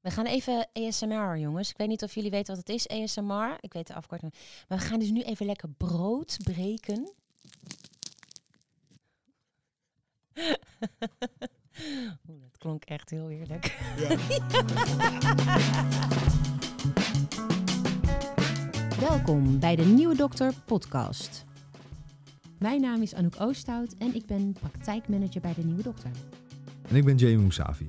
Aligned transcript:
We 0.00 0.10
gaan 0.10 0.26
even 0.26 0.68
ASMR, 0.72 1.38
jongens. 1.38 1.70
Ik 1.70 1.76
weet 1.76 1.88
niet 1.88 2.02
of 2.02 2.14
jullie 2.14 2.30
weten 2.30 2.56
wat 2.56 2.66
het 2.66 2.76
is, 2.76 2.88
ASMR. 2.88 3.56
Ik 3.60 3.72
weet 3.72 3.86
de 3.86 3.94
afkorting. 3.94 4.34
Maar 4.68 4.78
we 4.78 4.84
gaan 4.84 4.98
dus 4.98 5.10
nu 5.10 5.22
even 5.22 5.46
lekker 5.46 5.68
brood 5.68 6.36
breken. 6.42 7.12
Oeh, 12.28 12.40
dat 12.40 12.58
klonk 12.58 12.84
echt 12.84 13.10
heel 13.10 13.26
heerlijk. 13.26 13.78
Welkom 19.08 19.58
bij 19.58 19.76
de 19.76 19.84
Nieuwe 19.84 20.16
Dokter 20.16 20.52
podcast. 20.64 21.44
Mijn 22.58 22.80
naam 22.80 23.02
is 23.02 23.14
Anouk 23.14 23.40
Oosthout 23.40 23.94
en 23.98 24.14
ik 24.14 24.26
ben 24.26 24.52
praktijkmanager 24.52 25.40
bij 25.40 25.54
de 25.54 25.64
Nieuwe 25.64 25.82
Dokter. 25.82 26.10
En 26.88 26.96
ik 26.96 27.04
ben 27.04 27.16
Jamie 27.16 27.38
Mousavi, 27.38 27.88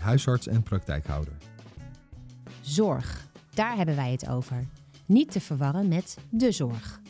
huisarts 0.00 0.46
en 0.46 0.62
praktijkhouder. 0.62 1.32
Zorg, 2.60 3.26
daar 3.54 3.76
hebben 3.76 3.96
wij 3.96 4.12
het 4.12 4.28
over. 4.28 4.66
Niet 5.06 5.30
te 5.30 5.40
verwarren 5.40 5.88
met 5.88 6.16
de 6.30 6.52
zorg. 6.52 7.00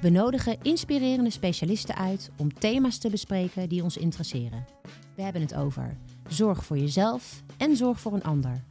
We 0.00 0.10
nodigen 0.10 0.58
inspirerende 0.62 1.30
specialisten 1.30 1.94
uit 1.94 2.30
om 2.36 2.54
thema's 2.54 2.98
te 2.98 3.10
bespreken 3.10 3.68
die 3.68 3.82
ons 3.82 3.96
interesseren. 3.96 4.66
We 5.14 5.22
hebben 5.22 5.42
het 5.42 5.54
over 5.54 5.96
zorg 6.28 6.64
voor 6.64 6.78
jezelf 6.78 7.42
en 7.56 7.76
zorg 7.76 8.00
voor 8.00 8.12
een 8.12 8.24
ander. 8.24 8.64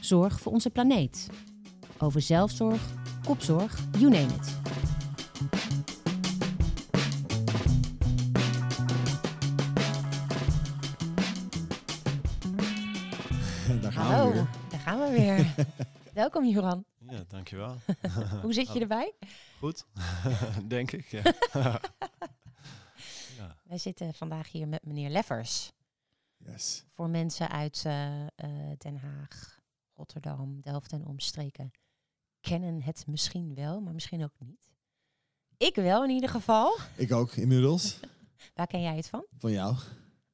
Zorg 0.00 0.40
voor 0.40 0.52
onze 0.52 0.70
planeet. 0.70 1.26
Over 1.98 2.20
zelfzorg, 2.20 2.82
kopzorg, 3.24 3.78
you 3.98 4.10
name 4.10 4.34
it. 4.34 4.67
Welkom 16.12 16.44
Joran. 16.44 16.84
Ja, 16.98 17.24
dankjewel. 17.28 17.76
Hoe 18.42 18.52
zit 18.52 18.72
je 18.72 18.80
erbij? 18.80 19.12
Goed, 19.58 19.86
denk 20.66 20.92
ik. 20.92 21.06
Ja. 21.06 21.22
ja. 23.36 23.56
Wij 23.62 23.78
zitten 23.78 24.14
vandaag 24.14 24.52
hier 24.52 24.68
met 24.68 24.84
meneer 24.84 25.10
Leffers. 25.10 25.72
Yes. 26.36 26.84
Voor 26.90 27.08
mensen 27.08 27.48
uit 27.48 27.82
eh, 27.84 28.26
eh, 28.26 28.30
Den 28.78 28.96
Haag, 28.96 29.60
Rotterdam, 29.94 30.60
Delft 30.60 30.92
en 30.92 31.06
omstreken 31.06 31.70
kennen 32.40 32.82
het 32.82 33.06
misschien 33.06 33.54
wel, 33.54 33.80
maar 33.80 33.94
misschien 33.94 34.24
ook 34.24 34.34
niet. 34.38 34.72
Ik 35.56 35.74
wel 35.74 36.04
in 36.04 36.10
ieder 36.10 36.28
geval. 36.28 36.78
Ik 36.96 37.12
ook 37.12 37.32
inmiddels. 37.32 38.00
Waar 38.54 38.66
ken 38.66 38.82
jij 38.82 38.96
het 38.96 39.08
van? 39.08 39.26
Van 39.38 39.50
jou. 39.50 39.76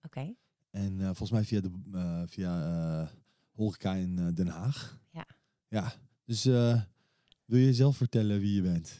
Oké. 0.03 0.35
En 0.71 1.01
eh, 1.01 1.05
volgens 1.05 1.31
mij 1.31 1.45
via, 1.45 1.61
de, 1.61 1.71
eh, 1.93 2.23
via 2.27 2.63
eh, 2.63 3.09
Horeca 3.55 3.93
in 3.95 4.19
eh, 4.19 4.35
Den 4.35 4.49
Haag. 4.49 4.99
Ja. 5.11 5.27
Ja. 5.69 5.93
Dus 6.25 6.45
eh, 6.45 6.81
wil 7.45 7.59
je 7.59 7.75
zelf 7.75 7.97
vertellen 7.97 8.41
wie 8.41 8.55
je 8.55 8.63
bent? 8.63 8.99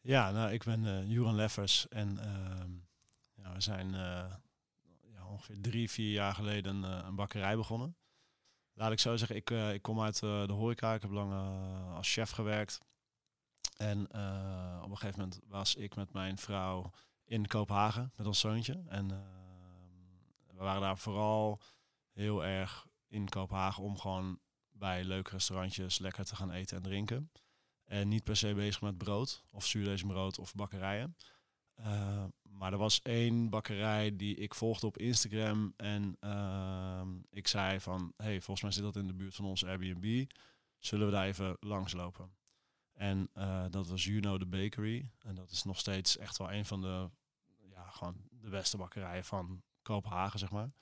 ja, 0.00 0.30
nou, 0.30 0.52
ik 0.52 0.64
ben 0.64 0.86
eh 0.86 1.10
Joran 1.10 1.34
Leffers 1.34 1.88
en 1.88 2.18
ehm, 2.18 2.70
ja, 3.34 3.52
we 3.52 3.60
zijn 3.60 3.94
eh, 3.94 4.32
ja, 5.12 5.26
ongeveer 5.30 5.60
drie, 5.60 5.90
vier 5.90 6.12
jaar 6.12 6.34
geleden 6.34 6.84
eh, 6.84 7.04
een 7.04 7.14
bakkerij 7.14 7.56
begonnen. 7.56 7.96
Laat 8.76 8.92
ik 8.92 8.98
zo 8.98 9.16
zeggen, 9.16 9.36
ik, 9.36 9.50
eh, 9.50 9.72
ik 9.72 9.82
kom 9.82 10.00
uit 10.00 10.22
eh, 10.22 10.46
de 10.46 10.52
horeca. 10.52 10.94
Ik 10.94 11.02
heb 11.02 11.10
lang 11.10 11.32
als 11.94 12.12
chef 12.12 12.30
gewerkt. 12.30 12.80
En 13.76 14.06
eh, 14.10 14.80
op 14.82 14.90
een 14.90 14.96
gegeven 14.96 15.20
moment 15.20 15.40
was 15.46 15.74
ik 15.74 15.96
met 15.96 16.12
mijn 16.12 16.38
vrouw 16.38 16.90
in 17.24 17.46
Kopenhagen 17.46 18.12
met 18.16 18.26
ons 18.26 18.40
zoontje. 18.40 18.82
En 18.88 19.10
ehm, 19.10 20.56
we 20.56 20.62
waren 20.64 20.80
daar 20.80 20.98
vooral 20.98 21.60
heel 22.12 22.44
erg 22.44 22.86
in 23.08 23.28
Kopenhagen 23.28 23.82
om 23.82 23.98
gewoon 23.98 24.38
bij 24.70 25.04
leuke 25.04 25.30
restaurantjes 25.30 25.98
lekker 25.98 26.24
te 26.24 26.36
gaan 26.36 26.50
eten 26.50 26.76
en 26.76 26.82
drinken. 26.82 27.30
En 27.84 28.08
niet 28.08 28.24
per 28.24 28.36
se 28.36 28.54
bezig 28.54 28.80
met 28.80 28.98
brood 28.98 29.44
of 29.50 29.66
zuurdeesbrood 29.66 30.38
of 30.38 30.54
bakkerijen. 30.54 31.16
Eh, 31.74 32.24
maar 32.42 32.72
er 32.72 32.78
was 32.78 33.02
één 33.02 33.50
bakkerij 33.50 34.16
die 34.16 34.36
ik 34.36 34.54
volgde 34.54 34.86
op 34.86 34.98
Instagram. 34.98 35.72
En 35.76 36.16
ehm, 36.20 37.08
ik 37.30 37.48
zei 37.48 37.80
van, 37.80 38.12
hey, 38.16 38.34
volgens 38.40 38.62
mij 38.62 38.70
zit 38.70 38.82
dat 38.82 38.96
in 38.96 39.06
de 39.06 39.14
buurt 39.14 39.34
van 39.34 39.44
ons 39.44 39.64
Airbnb. 39.64 40.30
Zullen 40.78 41.06
we 41.06 41.12
daar 41.12 41.26
even 41.26 41.56
langslopen? 41.60 42.34
En 42.92 43.30
eh, 43.32 43.64
dat 43.70 43.88
was 43.88 44.04
Juno 44.04 44.38
de 44.38 44.46
Bakery. 44.46 45.10
En 45.18 45.34
dat 45.34 45.50
is 45.50 45.62
nog 45.62 45.78
steeds 45.78 46.16
echt 46.16 46.36
wel 46.38 46.52
een 46.52 46.64
van 46.64 46.80
de, 46.80 47.10
ja, 47.70 47.90
gewoon 47.90 48.16
de 48.30 48.48
beste 48.48 48.76
bakkerijen 48.76 49.24
van 49.24 49.62
Kopenhagen, 49.82 50.38
zeg 50.38 50.50
maar. 50.50 50.72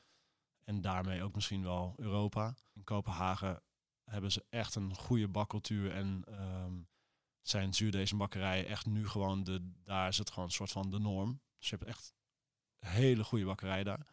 En 0.64 0.80
daarmee 0.80 1.22
ook 1.22 1.34
misschien 1.34 1.62
wel 1.62 1.94
Europa. 1.96 2.54
In 2.72 2.84
Kopenhagen 2.84 3.62
hebben 4.04 4.32
ze 4.32 4.44
echt 4.48 4.74
een 4.74 4.94
goede 4.94 5.28
bakcultuur 5.28 5.92
en 5.92 6.22
ehm, 6.26 6.82
zijn 7.42 7.74
zuurdezenbakkerijen 7.74 8.66
echt 8.66 8.86
nu 8.86 9.08
gewoon 9.08 9.44
de, 9.44 9.72
daar 9.84 10.08
is 10.08 10.18
het 10.18 10.30
gewoon 10.30 10.44
een 10.44 10.54
soort 10.54 10.70
van 10.70 10.90
de 10.90 10.98
norm. 10.98 11.40
Dus 11.58 11.68
je 11.68 11.76
hebt 11.76 11.88
echt 11.88 12.14
hele 12.78 13.24
goede 13.24 13.44
bakkerijen 13.44 13.84
daar. 13.84 14.06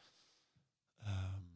Ehm, 0.98 1.50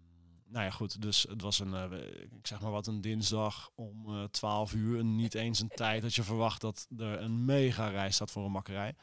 nou 0.46 0.66
ja, 0.66 0.72
goed, 0.72 1.02
dus 1.02 1.24
het 1.24 1.42
was 1.42 1.60
een, 1.60 1.74
eh, 1.74 2.22
ik 2.32 2.48
zeg 2.48 2.62
maar 2.62 2.72
wat, 2.72 2.88
een 2.88 3.02
dinsdag 3.02 3.72
om 3.76 4.16
eh 4.16 4.24
12 4.24 4.74
uur. 4.74 5.00
En 5.00 5.16
niet 5.16 5.34
eens 5.34 5.60
een 5.60 5.68
tijd 5.76 6.02
dat 6.02 6.16
je 6.16 6.24
verwacht 6.24 6.62
dat 6.62 6.88
er 6.98 7.22
een 7.22 7.46
mega 7.46 7.88
rij 7.88 8.12
staat 8.12 8.32
voor 8.32 8.46
een 8.46 8.52
bakkerij. 8.52 8.96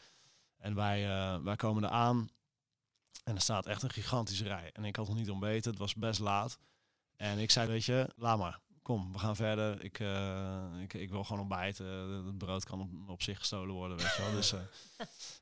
En 0.56 0.74
wij, 0.74 1.08
eh, 1.08 1.42
wij 1.42 1.56
komen 1.56 1.84
er 1.84 1.90
aan 1.90 2.28
en 3.25 3.34
er 3.34 3.41
staat 3.41 3.66
echt 3.66 3.82
een 3.82 3.91
gigantische 3.91 4.44
rij. 4.44 4.71
En 4.72 4.84
ik 4.84 4.97
had 4.97 5.09
nog 5.09 5.16
niet 5.16 5.31
ontbeten, 5.31 5.71
het 5.71 5.81
was 5.81 5.94
best 5.94 6.21
laat. 6.21 6.59
En 7.16 7.38
ik 7.38 7.50
zei, 7.50 7.69
weet 7.69 7.84
je, 7.84 8.12
laat 8.16 8.38
maar. 8.38 8.60
Kom, 8.82 9.12
we 9.12 9.19
gaan 9.19 9.37
verder. 9.37 9.84
Ik, 9.84 9.98
eh, 10.00 10.65
ik, 10.82 10.94
ik 10.94 11.10
wil 11.10 11.25
gewoon 11.25 11.41
ontbijten. 11.41 11.87
Het 12.26 12.38
brood 12.38 12.65
kan 12.65 12.81
op, 12.81 12.91
op 13.10 13.22
zich 13.22 13.38
gestolen 13.38 13.75
worden, 13.75 13.97
weet 13.97 14.16
je 14.16 14.22
wel. 14.22 14.32
Dus, 14.32 14.53
eh, 14.53 14.60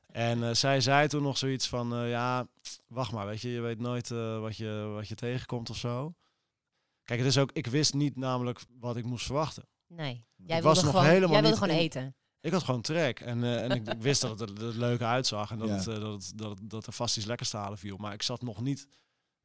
en 0.29 0.43
eh, 0.43 0.53
zij 0.53 0.81
zei 0.81 1.07
toen 1.07 1.21
nog 1.23 1.37
zoiets 1.37 1.67
van, 1.67 1.93
eh, 1.95 2.09
ja, 2.09 2.47
wacht 2.87 3.11
maar, 3.11 3.25
weet 3.25 3.41
je, 3.41 3.49
je 3.49 3.61
weet 3.61 3.79
nooit 3.79 4.11
eh, 4.11 4.39
wat, 4.39 4.57
je, 4.57 4.91
wat 4.93 5.07
je 5.07 5.15
tegenkomt 5.15 5.69
of 5.69 5.77
zo. 5.77 6.13
Kijk, 7.03 7.19
het 7.19 7.29
is 7.29 7.37
ook, 7.37 7.51
ik 7.51 7.67
wist 7.67 7.93
niet 7.93 8.15
namelijk 8.15 8.61
wat 8.79 8.97
ik 8.97 9.05
moest 9.05 9.25
verwachten. 9.25 9.67
Nee. 9.87 10.25
Jij 10.35 10.61
wilde 10.61 10.61
was 10.61 10.83
nog 10.83 10.91
gewoon, 10.91 11.05
helemaal 11.05 11.31
jij 11.31 11.41
wilde 11.41 11.57
gewoon 11.57 11.73
in- 11.75 11.81
eten. 11.81 12.15
Ik 12.41 12.51
had 12.51 12.63
gewoon 12.63 12.81
trek 12.81 13.19
en, 13.19 13.43
eh, 13.43 13.63
en 13.63 13.71
ik, 13.71 13.87
ik 13.87 14.01
wist 14.09 14.21
dat 14.21 14.39
het 14.39 14.61
er 14.61 14.77
leuk 14.77 15.01
uitzag 15.01 15.51
en 15.51 15.57
dat, 15.59 15.67
Ja. 15.67 15.75
het, 15.75 15.87
eh, 15.87 15.99
dat, 15.99 16.13
het, 16.13 16.31
dat, 16.35 16.49
het- 16.59 16.69
dat 16.69 16.87
er 16.87 16.93
vast 16.93 17.17
iets 17.17 17.25
lekkers 17.25 17.49
te 17.49 17.57
halen 17.57 17.77
viel. 17.77 17.97
Maar 17.97 18.13
ik 18.13 18.21
zat 18.21 18.41
nog 18.41 18.61
niet, 18.61 18.87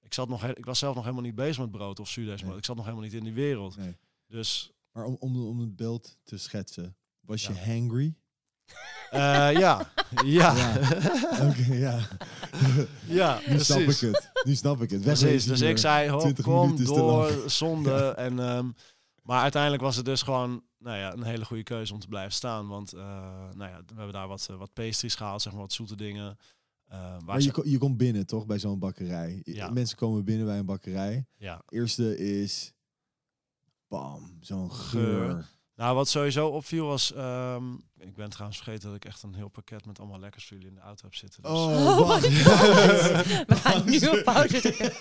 ik, 0.00 0.14
zat 0.14 0.28
nog, 0.28 0.40
he- 0.40 0.56
ik 0.56 0.64
was 0.64 0.78
zelf 0.78 0.94
nog 0.94 1.04
helemaal 1.04 1.24
niet 1.24 1.34
bezig 1.34 1.58
met 1.58 1.70
brood 1.70 2.00
of 2.00 2.08
zuurdeesbrood. 2.08 2.50
Nee. 2.50 2.58
Ik 2.58 2.64
zat 2.64 2.76
nog 2.76 2.84
helemaal 2.84 3.04
niet 3.06 3.14
in 3.14 3.24
die 3.24 3.32
wereld. 3.32 3.76
Nee. 3.76 3.96
Dus 4.26 4.72
Maar 4.92 5.04
om, 5.04 5.16
om, 5.18 5.46
om 5.46 5.60
het 5.60 5.76
beeld 5.76 6.16
te 6.24 6.38
schetsen. 6.38 6.96
Was 7.20 7.46
je 7.46 7.52
hangry? 7.54 8.14
eh, 9.10 9.20
ja, 9.52 9.52
ja, 10.24 10.54
Ja. 10.56 10.76
Oké, 11.48 11.72
ja. 11.74 12.08
ja, 13.06 13.40
Nu 13.48 13.58
snap 13.58 13.78
ik 13.80 13.98
het. 13.98 14.30
Nu 14.44 14.54
snap 14.54 14.82
ik 14.82 14.90
het. 14.90 15.00
Precies, 15.00 15.44
dus 15.44 15.60
ik 15.60 15.78
zei, 15.78 16.18
20 16.18 16.44
kom 16.44 16.84
door, 16.84 17.42
zonde. 17.46 18.08
En, 18.08 18.38
ehm, 18.38 18.70
maar 19.24 19.42
uiteindelijk 19.42 19.82
was 19.82 19.96
het 19.96 20.04
dus 20.04 20.22
gewoon 20.22 20.62
nou 20.78 20.98
ja, 20.98 21.12
een 21.12 21.22
hele 21.22 21.44
goede 21.44 21.62
keuze 21.62 21.92
om 21.92 21.98
te 22.00 22.08
blijven 22.08 22.32
staan. 22.32 22.68
Want 22.68 22.92
eh, 22.92 23.02
nou 23.50 23.70
ja, 23.70 23.78
we 23.86 23.94
hebben 23.94 24.12
daar 24.12 24.28
wat, 24.28 24.46
eh, 24.50 24.56
wat 24.56 24.72
pastries 24.72 25.14
gehaald, 25.14 25.42
zeg 25.42 25.52
maar 25.52 25.60
wat 25.62 25.72
zoete 25.72 25.96
dingen. 25.96 26.36
Eh, 26.84 27.18
Maar 27.18 27.40
je, 27.40 27.60
je 27.64 27.78
komt 27.78 27.96
binnen 27.96 28.26
toch 28.26 28.46
bij 28.46 28.58
zo'n 28.58 28.78
bakkerij. 28.78 29.40
Ja. 29.44 29.70
Mensen 29.70 29.96
komen 29.96 30.24
binnen 30.24 30.46
bij 30.46 30.58
een 30.58 30.66
bakkerij. 30.66 31.26
ja. 31.36 31.62
Eerste 31.68 32.18
is... 32.18 32.72
Bam, 33.88 34.36
zo'n 34.40 34.72
Geur. 34.72 35.30
geur. 35.30 35.52
Nou, 35.76 35.94
wat 35.94 36.08
sowieso 36.08 36.48
opviel 36.48 36.86
was... 36.86 37.12
ehm, 37.12 37.72
ik 37.98 38.14
ben 38.14 38.30
trouwens 38.30 38.58
vergeten 38.62 38.86
dat 38.86 38.96
ik 38.96 39.04
echt 39.04 39.22
een 39.22 39.34
heel 39.34 39.48
pakket 39.48 39.86
met 39.86 39.98
allemaal 39.98 40.18
lekkers 40.20 40.44
voor 40.46 40.56
jullie 40.56 40.70
in 40.72 40.78
de 40.78 40.80
auto 40.86 41.04
heb 41.04 41.14
zitten. 41.14 41.42
Dus. 41.42 41.50
Oh, 41.52 41.98
Oh 41.98 42.06
wacht. 42.08 42.28
my 42.30 42.42
God. 42.44 43.46
We 43.46 43.54
gaan 43.56 43.82
nu 43.84 43.96
op 44.08 44.22
pauze 44.24 44.60
drukken. 44.60 44.92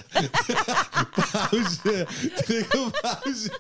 pauze. 1.32 2.08
Druk 2.36 2.74
op 2.74 3.00
pauze. 3.02 3.60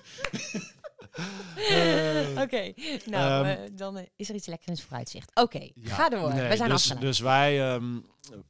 Oké, 2.44 2.74
nou, 3.06 3.46
Ehm, 3.46 3.46
eh, 3.46 3.70
dan 3.74 3.98
eh, 3.98 4.04
is 4.16 4.30
er 4.30 4.36
iets 4.36 4.48
lekkers 4.48 4.68
in 4.68 4.74
het 4.74 4.82
vooruitzicht. 4.84 5.32
Oké, 5.34 5.70
Ja, 5.74 5.96
ga 5.96 6.10
door. 6.10 6.34
nee, 6.34 6.50
we 6.50 6.56
zijn 6.56 6.70
dus, 6.70 6.86
dus 7.00 7.20
wij, 7.20 7.74
ehm, 7.74 8.00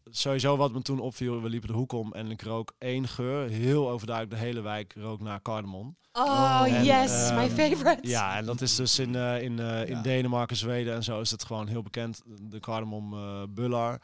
sowieso 0.06 0.58
wat 0.58 0.72
me 0.72 0.82
toen 0.82 1.00
opviel, 1.00 1.42
we 1.42 1.50
liepen 1.50 1.68
de 1.70 1.76
hoek 1.76 1.92
om 1.92 2.14
en 2.14 2.32
ik 2.32 2.42
rook 2.42 2.74
één 2.78 3.08
geur. 3.08 3.50
Heel 3.50 3.90
overduidelijk, 3.90 4.36
de 4.40 4.46
hele 4.46 4.62
wijk 4.62 4.94
rook 4.98 5.20
naar 5.22 5.42
cardamom. 5.42 5.96
Oh, 6.14 6.64
En, 6.68 6.84
yes, 6.84 7.12
ehm, 7.30 7.36
my 7.36 7.50
favorite. 7.50 8.08
Ja, 8.08 8.38
en 8.38 8.46
dat 8.46 8.62
is 8.62 8.76
dus 8.76 9.00
in, 9.00 9.16
eh, 9.16 9.42
in, 9.42 9.60
eh, 9.60 9.82
in 9.90 9.96
Ja. 9.96 10.02
Denemarken, 10.02 10.56
Zweden 10.58 10.94
en 10.94 11.04
zo 11.04 11.22
is 11.22 11.32
het 11.32 11.44
gewoon 11.44 11.68
heel 11.68 11.84
bekend. 11.84 12.22
De 12.42 12.60
cardamom 12.60 13.14
eh 13.14 13.44
bullar. 13.50 14.02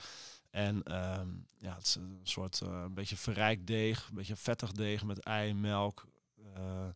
En 0.51 0.83
ehm, 0.83 1.27
ja, 1.57 1.75
het 1.75 1.85
is 1.85 1.95
een 1.95 2.19
soort 2.23 2.61
eh, 2.61 2.81
een 2.85 2.94
beetje 2.94 3.17
verrijkt 3.17 3.67
deeg, 3.67 4.07
een 4.09 4.15
beetje 4.15 4.35
vettig 4.35 4.71
deeg 4.71 5.03
met 5.03 5.19
ei, 5.19 5.53
melk, 5.53 6.06
eh, 6.53 6.88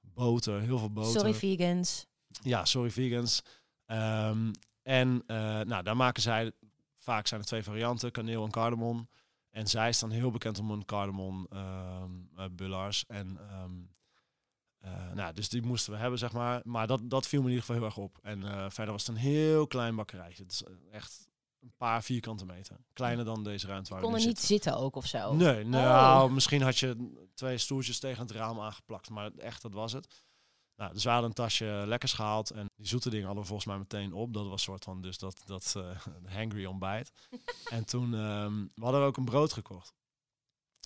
boter, 0.00 0.60
heel 0.60 0.78
veel 0.78 0.92
boter. 0.92 1.20
Sorry, 1.20 1.34
vegans. 1.34 2.06
Ja, 2.42 2.64
sorry 2.64 2.90
vegans. 2.90 3.42
Ehm, 3.86 4.52
en 4.82 5.22
eh, 5.26 5.60
nou, 5.60 5.82
daar 5.82 5.96
maken 5.96 6.22
zij, 6.22 6.52
vaak 6.98 7.26
zijn 7.26 7.40
er 7.40 7.46
twee 7.46 7.62
varianten, 7.62 8.10
kaneel 8.10 8.44
en 8.44 8.50
cardamom. 8.50 9.08
En 9.50 9.66
zij 9.66 9.92
staan 9.92 10.10
heel 10.10 10.30
bekend 10.30 10.58
om 10.58 10.70
hun 10.70 10.84
cardamom 10.84 11.46
ehm 11.50 12.10
bullars. 12.50 13.04
En 13.06 13.38
Eh, 14.80 15.12
nou, 15.14 15.34
dus 15.34 15.48
die 15.48 15.62
moesten 15.62 15.92
we 15.92 15.98
hebben, 15.98 16.18
zeg 16.18 16.32
maar. 16.32 16.60
Maar 16.64 16.86
dat, 16.86 17.00
dat 17.02 17.26
viel 17.26 17.40
me 17.40 17.46
in 17.46 17.52
ieder 17.52 17.66
geval 17.66 17.80
heel 17.80 17.90
erg 17.90 18.04
op. 18.04 18.18
En 18.22 18.44
eh, 18.44 18.66
verder 18.68 18.92
was 18.92 19.06
het 19.06 19.16
een 19.16 19.22
heel 19.22 19.66
klein 19.66 19.96
bakkerijtje. 19.96 20.42
Het 20.42 20.52
is 20.52 20.62
eh, 20.62 20.72
echt 20.90 21.28
een 21.60 21.72
paar 21.76 22.02
vierkante 22.02 22.44
meter. 22.44 22.76
Kleiner 22.92 23.24
dan 23.24 23.44
deze 23.44 23.66
ruimte 23.66 23.90
waar 23.90 23.98
we 23.98 24.04
Kon 24.04 24.14
nu 24.14 24.20
er 24.20 24.26
niet 24.26 24.38
zitten. 24.38 24.56
zitten 24.56 24.84
ook 24.84 24.96
of 24.96 25.06
zo? 25.06 25.34
Nee, 25.34 25.64
nou, 25.64 26.32
misschien 26.32 26.62
had 26.62 26.78
je 26.78 27.12
twee 27.34 27.58
stoeltjes 27.58 27.98
tegen 27.98 28.22
het 28.22 28.30
raam 28.30 28.60
aangeplakt, 28.60 29.10
maar 29.10 29.30
echt, 29.36 29.62
dat 29.62 29.72
was 29.72 29.92
het. 29.92 30.24
Nou, 30.76 30.92
dus 30.92 31.04
we 31.04 31.10
hadden 31.10 31.28
een 31.28 31.34
tasje 31.34 31.84
lekkers 31.86 32.12
gehaald 32.12 32.50
en 32.50 32.66
die 32.76 32.86
zoete 32.86 33.10
dingen 33.10 33.24
hadden 33.24 33.42
we 33.42 33.48
volgens 33.48 33.68
mij 33.68 33.78
meteen 33.78 34.12
op. 34.12 34.34
Dat 34.34 34.42
was 34.42 34.52
een 34.52 34.58
soort 34.58 34.84
van, 34.84 35.00
dus 35.00 35.18
dat, 35.18 35.42
dat 35.44 35.74
eh, 35.76 36.34
hangry 36.38 36.64
ontbijt. 36.64 37.12
en 37.70 37.84
toen, 37.84 38.14
ehm, 38.14 38.64
we 38.74 38.82
hadden 38.82 39.00
ook 39.02 39.16
een 39.16 39.24
brood 39.24 39.52
gekocht. 39.52 39.94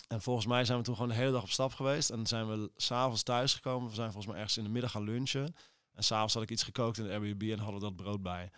En 0.07 0.21
volgens 0.21 0.45
mij 0.45 0.65
zijn 0.65 0.77
we 0.77 0.83
toen 0.83 0.95
gewoon 0.95 1.09
de 1.09 1.15
hele 1.15 1.31
dag 1.31 1.43
op 1.43 1.49
stap 1.49 1.73
geweest. 1.73 2.09
En 2.09 2.27
zijn 2.27 2.47
we 2.47 2.71
s'avonds 2.75 3.23
thuis 3.23 3.53
gekomen. 3.53 3.89
We 3.89 3.95
zijn 3.95 4.11
volgens 4.11 4.31
mij 4.31 4.35
ergens 4.35 4.57
in 4.57 4.63
de 4.63 4.69
middag 4.69 4.91
gaan 4.91 5.03
lunchen. 5.03 5.55
En 5.91 6.03
s'avonds 6.03 6.33
had 6.33 6.43
ik 6.43 6.51
iets 6.51 6.63
gekookt 6.63 6.97
in 6.97 7.03
de 7.03 7.09
Airbnb 7.09 7.41
en 7.51 7.59
hadden 7.59 7.79
we 7.79 7.85
dat 7.85 7.95
brood 7.95 8.21
bij. 8.21 8.51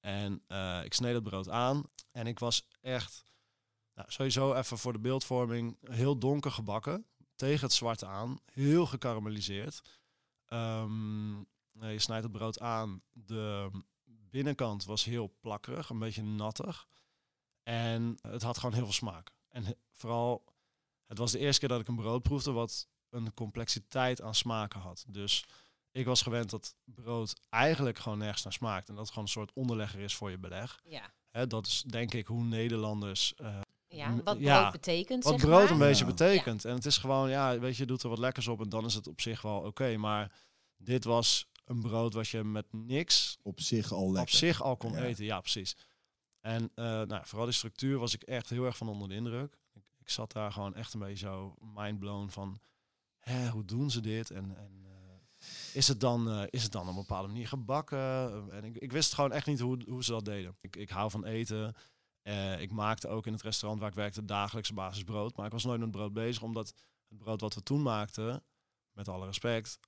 En 0.00 0.42
eh, 0.46 0.84
ik 0.84 0.94
sneed 0.94 1.14
het 1.14 1.22
brood 1.22 1.48
aan. 1.48 1.82
En 2.12 2.26
ik 2.26 2.38
was 2.38 2.66
echt, 2.80 3.24
nou, 3.94 4.10
sowieso 4.10 4.54
even 4.54 4.78
voor 4.78 4.92
de 4.92 4.98
beeldvorming, 4.98 5.76
heel 5.90 6.18
donker 6.18 6.50
gebakken. 6.50 7.06
Tegen 7.36 7.64
het 7.64 7.72
zwarte 7.72 8.06
aan. 8.06 8.38
Heel 8.52 8.86
gekarameliseerd. 8.86 9.82
Ehm, 10.44 11.38
je 11.72 11.98
snijdt 11.98 12.22
het 12.22 12.32
brood 12.32 12.60
aan. 12.60 13.02
De 13.12 13.70
binnenkant 14.06 14.84
was 14.84 15.04
heel 15.04 15.34
plakkerig, 15.40 15.88
een 15.88 15.98
beetje 15.98 16.22
nattig. 16.22 16.86
En 17.62 18.18
het 18.20 18.42
had 18.42 18.58
gewoon 18.58 18.74
heel 18.74 18.84
veel 18.84 18.92
smaak. 18.92 19.34
En 19.48 19.64
vooral, 19.90 20.44
het 21.12 21.20
was 21.20 21.32
de 21.32 21.38
eerste 21.38 21.60
keer 21.60 21.68
dat 21.68 21.80
ik 21.80 21.88
een 21.88 21.96
brood 21.96 22.22
proefde 22.22 22.52
wat 22.52 22.88
een 23.10 23.34
complexiteit 23.34 24.22
aan 24.22 24.34
smaken 24.34 24.80
had. 24.80 25.04
Dus 25.08 25.44
ik 25.90 26.06
was 26.06 26.22
gewend 26.22 26.50
dat 26.50 26.74
brood 26.84 27.34
eigenlijk 27.48 27.98
gewoon 27.98 28.18
nergens 28.18 28.42
naar 28.42 28.52
smaakt. 28.52 28.88
En 28.88 28.94
dat 28.94 29.02
het 29.02 29.08
gewoon 29.12 29.24
een 29.24 29.30
soort 29.34 29.52
onderlegger 29.54 30.00
is 30.00 30.14
voor 30.14 30.30
je 30.30 30.38
beleg. 30.38 30.80
Ja. 30.84 31.10
Hè, 31.30 31.46
dat 31.46 31.66
is 31.66 31.82
denk 31.82 32.14
ik 32.14 32.26
hoe 32.26 32.44
Nederlanders 32.44 33.34
eh, 33.34 33.60
Ja, 33.88 34.14
wat 34.14 34.22
brood 34.24 34.38
ja, 34.40 34.70
betekent, 34.70 35.24
wat 35.24 35.32
zeg 35.32 35.42
brood 35.42 35.62
maar. 35.62 35.70
een 35.72 35.78
beetje 35.78 36.04
Ja. 36.04 36.10
betekent. 36.10 36.64
En 36.64 36.74
het 36.74 36.86
is 36.86 36.98
gewoon, 36.98 37.28
ja, 37.30 37.58
weet 37.58 37.76
je, 37.76 37.82
je 37.82 37.88
doet 37.88 38.02
er 38.02 38.08
wat 38.08 38.18
lekkers 38.18 38.48
op 38.48 38.60
en 38.60 38.68
dan 38.68 38.84
is 38.84 38.94
het 38.94 39.06
op 39.06 39.20
zich 39.20 39.42
wel 39.42 39.58
oké. 39.60 39.96
Maar 39.96 40.32
dit 40.76 41.04
was 41.04 41.46
een 41.64 41.80
brood 41.80 42.14
wat 42.14 42.28
je 42.28 42.44
met 42.44 42.66
niks 42.72 43.38
Op 43.42 43.60
zich 43.60 43.92
al 43.92 44.04
lekker. 44.06 44.22
op 44.22 44.28
zich 44.28 44.62
al 44.62 44.76
kon 44.76 44.92
Ja. 44.92 45.02
eten. 45.02 45.24
Ja, 45.24 45.40
precies. 45.40 45.76
En 46.40 46.70
eh, 46.74 46.84
nou, 46.84 47.20
vooral 47.26 47.46
die 47.46 47.54
structuur 47.54 47.98
was 47.98 48.14
ik 48.14 48.22
echt 48.22 48.48
heel 48.48 48.64
erg 48.64 48.76
van 48.76 48.88
onder 48.88 49.08
de 49.08 49.14
indruk. 49.14 49.58
Ik, 50.02 50.10
zat 50.10 50.32
daar 50.32 50.52
gewoon 50.52 50.74
echt 50.74 50.94
een 50.94 51.00
beetje 51.00 51.26
zo 51.26 51.54
mindblown 51.74 52.28
van, 52.28 52.60
hè, 53.18 53.48
hoe 53.48 53.64
doen 53.64 53.90
ze 53.90 54.00
dit? 54.00 54.30
En, 54.30 54.56
en 54.56 54.84
eh, 54.84 55.72
is, 55.72 55.88
het 55.88 56.00
dan, 56.00 56.30
eh, 56.30 56.42
is 56.50 56.62
het 56.62 56.72
dan 56.72 56.82
op 56.82 56.88
een 56.88 56.94
bepaalde 56.94 57.28
manier 57.28 57.48
gebakken? 57.48 57.98
En 58.50 58.64
ik, 58.64 58.76
ik 58.76 58.92
wist 58.92 59.14
gewoon 59.14 59.32
echt 59.32 59.46
niet 59.46 59.60
hoe, 59.60 59.82
hoe 59.88 60.04
ze 60.04 60.10
dat 60.10 60.24
deden. 60.24 60.56
Ik, 60.60 60.76
ik 60.76 60.90
hou 60.90 61.10
van 61.10 61.24
eten. 61.24 61.74
Eh, 62.22 62.60
ik 62.60 62.70
maakte 62.70 63.08
ook 63.08 63.26
in 63.26 63.32
het 63.32 63.42
restaurant 63.42 63.80
waar 63.80 63.90
ik 63.90 63.96
werkte 63.96 64.24
dagelijkse 64.24 64.74
basis 64.74 65.02
brood. 65.02 65.36
Maar 65.36 65.46
ik 65.46 65.52
was 65.52 65.64
nooit 65.64 65.80
met 65.80 65.90
brood 65.90 66.12
bezig, 66.12 66.42
omdat 66.42 66.74
het 67.08 67.18
brood 67.18 67.40
wat 67.40 67.54
we 67.54 67.62
toen 67.62 67.82
maakten, 67.82 68.44
met 68.92 69.08
alle 69.08 69.26
respect, 69.26 69.78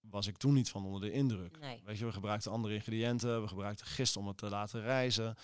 was 0.00 0.26
ik 0.26 0.36
toen 0.36 0.54
niet 0.54 0.70
van 0.70 0.84
onder 0.84 1.00
de 1.00 1.12
indruk. 1.12 1.58
Nee. 1.58 1.82
Weet 1.84 1.98
je, 1.98 2.04
we 2.04 2.12
gebruikten 2.12 2.52
andere 2.52 2.74
ingrediënten. 2.74 3.42
We 3.42 3.48
gebruikten 3.48 3.86
gist 3.86 4.16
om 4.16 4.26
het 4.26 4.36
te 4.36 4.48
laten 4.48 4.80
rijzen. 4.80 5.36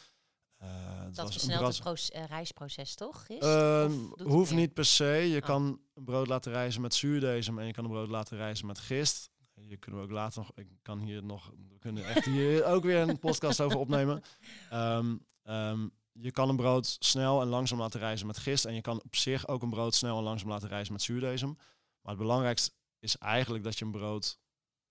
Eh, 0.65 1.01
Dat 1.13 1.27
een 1.27 1.33
versnelt 1.33 1.85
het 1.85 2.11
eh, 2.11 2.25
reisproces, 2.25 2.95
toch? 2.95 3.27
Gist? 3.27 3.43
Ehm, 3.43 3.93
hoeft 4.23 4.53
niet 4.55 4.75
per 4.75 4.85
se. 4.85 5.05
Je 5.07 5.41
Oh. 5.41 5.47
kan 5.47 5.81
een 5.95 6.05
brood 6.05 6.27
laten 6.27 6.53
rijzen 6.53 6.81
met 6.81 6.95
zuurdesem 6.95 7.59
en 7.59 7.67
je 7.67 7.73
kan 7.73 7.85
een 7.85 7.91
brood 7.91 8.09
laten 8.09 8.37
rijzen 8.37 8.67
met 8.67 8.79
gist. 8.79 9.31
Je 9.55 9.77
kunnen 9.77 10.01
we 10.01 10.07
ook 10.07 10.13
later 10.13 10.39
nog. 10.41 10.51
Ik 10.55 10.69
kan 10.83 10.99
hier 10.99 11.25
nog. 11.25 11.53
We 11.69 11.79
kunnen 11.79 12.05
echt 12.05 12.25
hier 12.25 12.65
ook 12.73 12.83
weer 12.85 13.09
een 13.09 13.19
podcast 13.19 13.61
over 13.61 13.79
opnemen. 13.79 14.23
Ehm, 14.71 15.17
ehm, 15.43 15.89
je 16.13 16.31
kan 16.31 16.49
een 16.49 16.57
brood 16.57 16.97
snel 16.99 17.41
en 17.41 17.49
langzaam 17.49 17.79
laten 17.79 18.01
rijzen 18.01 18.27
met 18.27 18.39
gist. 18.39 18.65
En 18.65 18.75
je 18.75 18.81
kan 18.81 19.03
op 19.05 19.17
zich 19.17 19.49
ook 19.49 19.63
een 19.63 19.71
brood 19.71 19.95
snel 19.95 20.17
en 20.19 20.23
langzaam 20.25 20.49
laten 20.49 20.69
rijzen 20.69 20.93
met 20.93 21.03
zuurdesem. 21.03 21.57
Maar 22.01 22.13
het 22.13 22.23
belangrijkste 22.23 22.71
is 22.99 23.17
eigenlijk 23.19 23.65
dat 23.65 23.79
je 23.79 23.85
een 23.85 23.91
brood, 23.91 24.39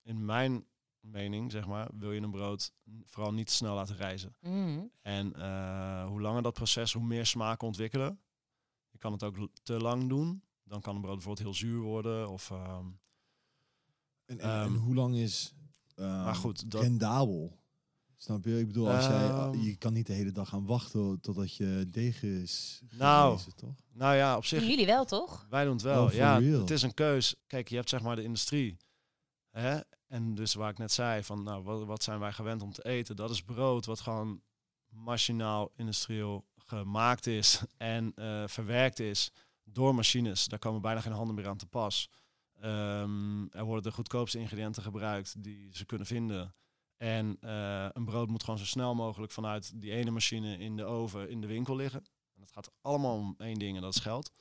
in 0.02 0.25
mijn 0.25 0.66
mening, 1.12 1.52
zeg 1.52 1.68
maar, 1.68 1.90
wil 1.98 2.12
je 2.12 2.22
een 2.22 2.32
brood 2.32 2.72
vooral 3.06 3.34
niet 3.34 3.48
te 3.48 3.54
snel 3.54 3.76
laten 3.76 3.96
rijzen. 3.96 4.36
Mhm. 4.42 4.80
En 5.02 5.34
eh, 5.36 6.06
hoe 6.08 6.22
langer 6.22 6.42
dat 6.42 6.54
proces, 6.54 6.94
hoe 6.94 7.04
meer 7.04 7.26
smaken 7.26 7.68
ontwikkelen. 7.68 8.20
Je 8.92 8.98
kan 8.98 9.12
het 9.12 9.24
ook 9.24 9.36
te 9.64 9.74
lang 9.74 10.10
doen. 10.10 10.44
Dan 10.64 10.82
kan 10.82 10.96
een 10.96 11.02
brood 11.02 11.16
bijvoorbeeld 11.16 11.46
heel 11.48 11.56
zuur 11.58 11.80
worden. 11.82 12.30
Of, 12.30 12.52
ehm, 12.52 12.86
En, 14.26 14.40
en, 14.40 14.50
en 14.50 14.62
Ehm, 14.62 14.74
hoe 14.76 14.96
lang 14.96 15.16
is 15.16 15.54
ehm, 15.96 16.24
maar 16.24 16.36
goed, 16.36 16.72
dat- 16.72 16.82
rendabel? 16.82 17.62
Snap 18.18 18.46
je? 18.46 18.60
Ik 18.60 18.68
bedoel, 18.68 18.90
als 18.92 19.06
jij, 19.06 19.28
Ehm. 19.30 19.60
je 19.60 19.76
kan 19.76 19.94
niet 19.94 20.08
de 20.08 20.14
hele 20.14 20.32
dag 20.32 20.50
gaan 20.50 20.66
wachten 20.66 21.20
totdat 21.22 21.56
je 21.56 21.86
deeg 21.90 22.24
is 22.24 22.82
Nou. 22.98 23.30
gerezen, 23.32 23.56
toch? 23.56 23.76
nou 23.92 24.16
ja, 24.16 24.38
op 24.38 24.46
zich, 24.46 24.64
jullie 24.68 24.86
wel, 24.86 25.06
toch? 25.06 25.46
wij 25.50 25.64
doen 25.64 25.74
het 25.74 25.82
wel. 25.82 26.06
Oh, 26.06 26.14
ja, 26.14 26.38
real? 26.38 26.60
het 26.60 26.70
is 26.70 26.82
een 26.82 26.94
keus. 26.94 27.36
Kijk, 27.48 27.68
je 27.70 27.76
hebt 27.76 27.90
zeg 27.90 28.02
maar 28.02 28.16
de 28.16 28.24
industrie. 28.24 28.78
Hè? 29.50 29.80
En 30.13 30.36
dus 30.36 30.54
waar 30.54 30.69
ik 30.69 30.77
net 30.77 30.92
zei, 30.92 31.24
van 31.24 31.44
nou, 31.44 31.63
wat, 31.63 31.86
wat 31.86 32.04
zijn 32.04 32.19
wij 32.19 32.31
gewend 32.31 32.62
om 32.62 32.74
te 32.74 32.86
eten? 32.86 33.15
Dat 33.15 33.30
is 33.30 33.42
brood 33.42 33.86
wat 33.86 34.00
gewoon 34.00 34.42
machinaal, 34.89 35.71
industrieel 35.75 36.45
gemaakt 36.57 37.27
is 37.27 37.62
en 37.77 38.12
eh, 38.15 38.44
verwerkt 38.48 39.00
is 39.00 39.31
door 39.63 39.95
machines. 39.95 40.45
Daar 40.45 40.60
komen 40.60 40.81
bijna 40.81 41.01
geen 41.01 41.12
handen 41.12 41.36
meer 41.36 41.48
aan 41.48 41.57
te 41.57 41.65
pas. 41.65 42.10
Ehm, 42.60 43.45
er 43.51 43.63
worden 43.63 43.83
de 43.83 43.92
goedkoopste 43.92 44.39
ingrediënten 44.39 44.83
gebruikt 44.83 45.44
die 45.44 45.69
ze 45.75 45.86
kunnen 45.86 46.07
vinden. 46.07 46.56
En 46.98 47.38
eh, 47.39 47.88
een 47.94 48.06
brood 48.06 48.30
moet 48.30 48.44
gewoon 48.44 48.60
zo 48.60 48.65
snel 48.65 48.95
mogelijk 48.95 49.31
vanuit 49.31 49.81
die 49.81 49.92
ene 49.92 50.12
machine 50.12 50.57
in 50.57 50.75
de 50.75 50.86
oven 50.86 51.30
in 51.30 51.42
de 51.42 51.48
winkel 51.48 51.75
liggen. 51.75 52.06
En 52.36 52.42
het 52.42 52.51
gaat 52.51 52.71
allemaal 52.81 53.15
om 53.18 53.36
één 53.38 53.60
ding 53.60 53.75
en 53.75 53.81
dat 53.81 53.95
is 53.95 54.01
geld. 54.01 54.31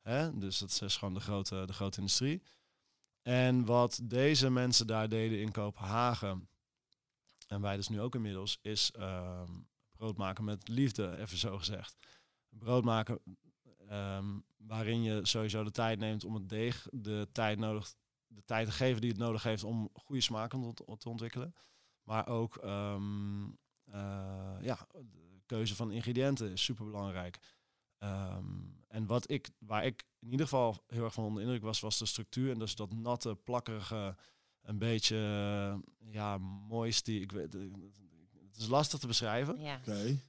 Hè? 0.00 0.38
Dus 0.38 0.58
dat 0.58 0.80
is 0.82 0.96
gewoon 0.96 1.14
de 1.14 1.20
grote, 1.20 1.62
de 1.66 1.72
grote 1.72 1.98
industrie. 1.98 2.42
En 3.24 3.64
wat 3.64 4.00
deze 4.02 4.50
mensen 4.50 4.86
daar 4.86 5.08
deden 5.08 5.40
in 5.40 5.52
Kopenhagen, 5.52 6.48
en 7.48 7.60
wij 7.60 7.76
dus 7.76 7.88
nu 7.88 8.00
ook 8.00 8.14
inmiddels, 8.14 8.58
is 8.62 8.90
ehm, 8.90 9.50
brood 9.92 10.16
maken 10.16 10.44
met 10.44 10.68
liefde, 10.68 11.16
even 11.16 11.38
zo 11.38 11.58
gezegd. 11.58 11.96
Brood 12.48 12.84
maken 12.84 13.20
ehm, 13.88 14.38
waarin 14.56 15.02
je 15.02 15.26
sowieso 15.26 15.64
de 15.64 15.70
tijd 15.70 15.98
neemt 15.98 16.24
om 16.24 16.34
het 16.34 16.48
deeg 16.48 16.86
de 16.90 17.28
tijd, 17.32 17.58
nodig, 17.58 17.94
de 18.26 18.44
tijd 18.44 18.66
te 18.66 18.72
geven 18.72 19.00
die 19.00 19.10
het 19.10 19.18
nodig 19.18 19.42
heeft 19.42 19.64
om 19.64 19.90
goede 19.92 20.22
smaken 20.22 20.74
te 20.74 21.08
ontwikkelen. 21.08 21.54
Maar 22.02 22.28
ook 22.28 22.56
ehm, 22.56 23.44
eh, 23.84 24.56
ja, 24.60 24.86
de 24.92 25.42
keuze 25.46 25.76
van 25.76 25.92
ingrediënten 25.92 26.50
is 26.50 26.64
super 26.64 26.84
belangrijk. 26.84 27.38
En 28.94 29.06
wat 29.06 29.30
ik, 29.30 29.50
waar 29.58 29.84
ik 29.84 30.04
in 30.20 30.30
ieder 30.30 30.46
geval 30.46 30.84
heel 30.86 31.04
erg 31.04 31.12
van 31.12 31.24
onder 31.24 31.40
de 31.40 31.46
indruk 31.46 31.64
was, 31.64 31.80
was 31.80 31.98
de 31.98 32.06
structuur. 32.06 32.50
En 32.52 32.58
dus 32.58 32.74
dat 32.74 32.92
natte, 32.92 33.34
plakkerige, 33.34 34.16
een 34.62 34.78
beetje, 34.78 35.16
eh, 35.16 36.10
ja, 36.12 36.38
moist 36.38 37.04
die, 37.04 37.20
ik 37.20 37.32
weet, 37.32 37.52
het 37.52 38.56
is 38.56 38.66
lastig 38.66 38.98
te 38.98 39.06
beschrijven. 39.06 39.60
Ja. 39.60 39.80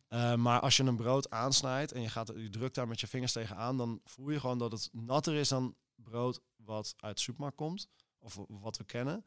Uh, 0.10 0.36
maar 0.36 0.60
als 0.60 0.78
je 0.78 0.84
een 0.84 0.96
brood 0.96 1.30
aansnijdt 1.30 1.92
en 1.92 2.02
je, 2.02 2.10
gaat, 2.10 2.32
je 2.36 2.50
drukt 2.50 2.76
daar 2.76 2.88
met 2.88 3.00
je 3.00 3.08
vingers 3.08 3.32
tegenaan, 3.32 3.78
dan 3.78 4.02
voel 4.04 4.30
je 4.30 4.40
gewoon 4.40 4.60
dat 4.60 4.72
het 4.72 4.90
natter 4.92 5.34
is 5.34 5.50
dan 5.50 5.76
brood 5.96 6.42
wat 6.56 6.94
uit 6.98 7.16
de 7.16 7.22
supermarkt 7.22 7.58
komt. 7.58 7.90
Of 8.20 8.40
wat 8.48 8.78
we 8.78 8.84
kennen. 8.84 9.26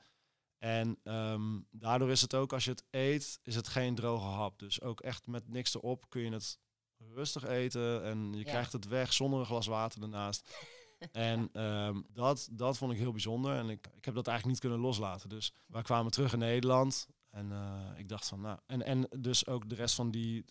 En 0.58 0.98
um, 1.04 1.66
daardoor 1.70 2.10
is 2.10 2.20
het 2.20 2.34
ook, 2.34 2.52
als 2.52 2.64
je 2.64 2.70
het 2.70 2.84
eet, 2.90 3.38
is 3.42 3.54
het 3.54 3.68
geen 3.68 3.94
droge 3.94 4.26
hap. 4.26 4.58
Dus 4.58 4.80
ook 4.80 5.00
echt 5.00 5.26
met 5.26 5.48
niks 5.48 5.74
erop 5.74 6.08
kun 6.08 6.22
je 6.22 6.32
het 6.32 6.58
rustig 6.98 7.44
eten. 7.44 8.04
En 8.04 8.32
je 8.32 8.38
Ja. 8.38 8.44
krijgt 8.44 8.72
het 8.72 8.86
weg 8.86 9.12
zonder 9.12 9.40
een 9.40 9.46
glas 9.46 9.66
water 9.66 10.02
ernaast. 10.02 10.48
En 11.12 11.62
um, 11.64 12.06
dat, 12.12 12.48
dat 12.52 12.78
vond 12.78 12.92
ik 12.92 12.98
heel 12.98 13.12
bijzonder. 13.12 13.56
En 13.56 13.68
ik, 13.68 13.86
ik 13.96 14.04
heb 14.04 14.14
dat 14.14 14.26
eigenlijk 14.26 14.46
niet 14.46 14.58
kunnen 14.70 14.78
loslaten. 14.86 15.28
Dus 15.28 15.52
wij 15.66 15.82
kwamen 15.82 16.12
terug 16.12 16.32
in 16.32 16.38
Nederland. 16.38 17.08
En 17.30 17.50
uh, 17.50 17.90
ik 17.96 18.08
dacht 18.08 18.28
van, 18.28 18.40
nou... 18.40 18.58
En, 18.66 18.82
en 18.82 19.08
dus 19.16 19.46
ook 19.46 19.68
de 19.68 19.74
rest 19.74 19.94
van 19.94 20.10
die 20.10 20.44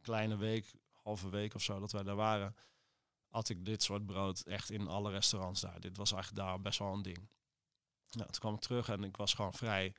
kleine 0.00 0.36
week, 0.36 0.72
halve 1.02 1.28
week 1.28 1.54
of 1.54 1.62
zo, 1.62 1.80
dat 1.80 1.92
wij 1.92 2.02
daar 2.02 2.16
waren... 2.16 2.56
had 3.28 3.48
ik 3.48 3.64
dit 3.64 3.82
soort 3.82 4.06
brood 4.06 4.40
echt 4.40 4.70
in 4.70 4.88
alle 4.88 5.10
restaurants 5.10 5.60
daar. 5.60 5.80
Dit 5.80 5.96
was 5.96 6.12
eigenlijk 6.12 6.46
daar 6.46 6.60
best 6.60 6.78
wel 6.78 6.92
een 6.92 7.02
ding. 7.02 7.28
Nou, 8.10 8.30
toen 8.30 8.40
kwam 8.40 8.54
ik 8.54 8.60
terug 8.60 8.88
en 8.88 9.04
ik 9.04 9.16
was 9.16 9.34
gewoon 9.34 9.54
vrij, 9.54 9.94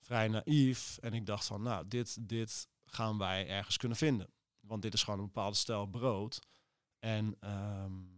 vrij 0.00 0.28
naïef. 0.28 0.98
En 0.98 1.12
ik 1.12 1.26
dacht 1.26 1.46
van, 1.46 1.62
nou, 1.62 1.88
dit, 1.88 2.28
dit 2.28 2.68
gaan 2.84 3.18
wij 3.18 3.48
ergens 3.48 3.76
kunnen 3.76 3.98
vinden. 3.98 4.28
Want 4.60 4.82
dit 4.82 4.94
is 4.94 5.02
gewoon 5.02 5.18
een 5.18 5.24
bepaalde 5.24 5.56
stijl 5.56 5.86
brood. 5.86 6.40
En 6.98 7.36
um, 7.44 8.10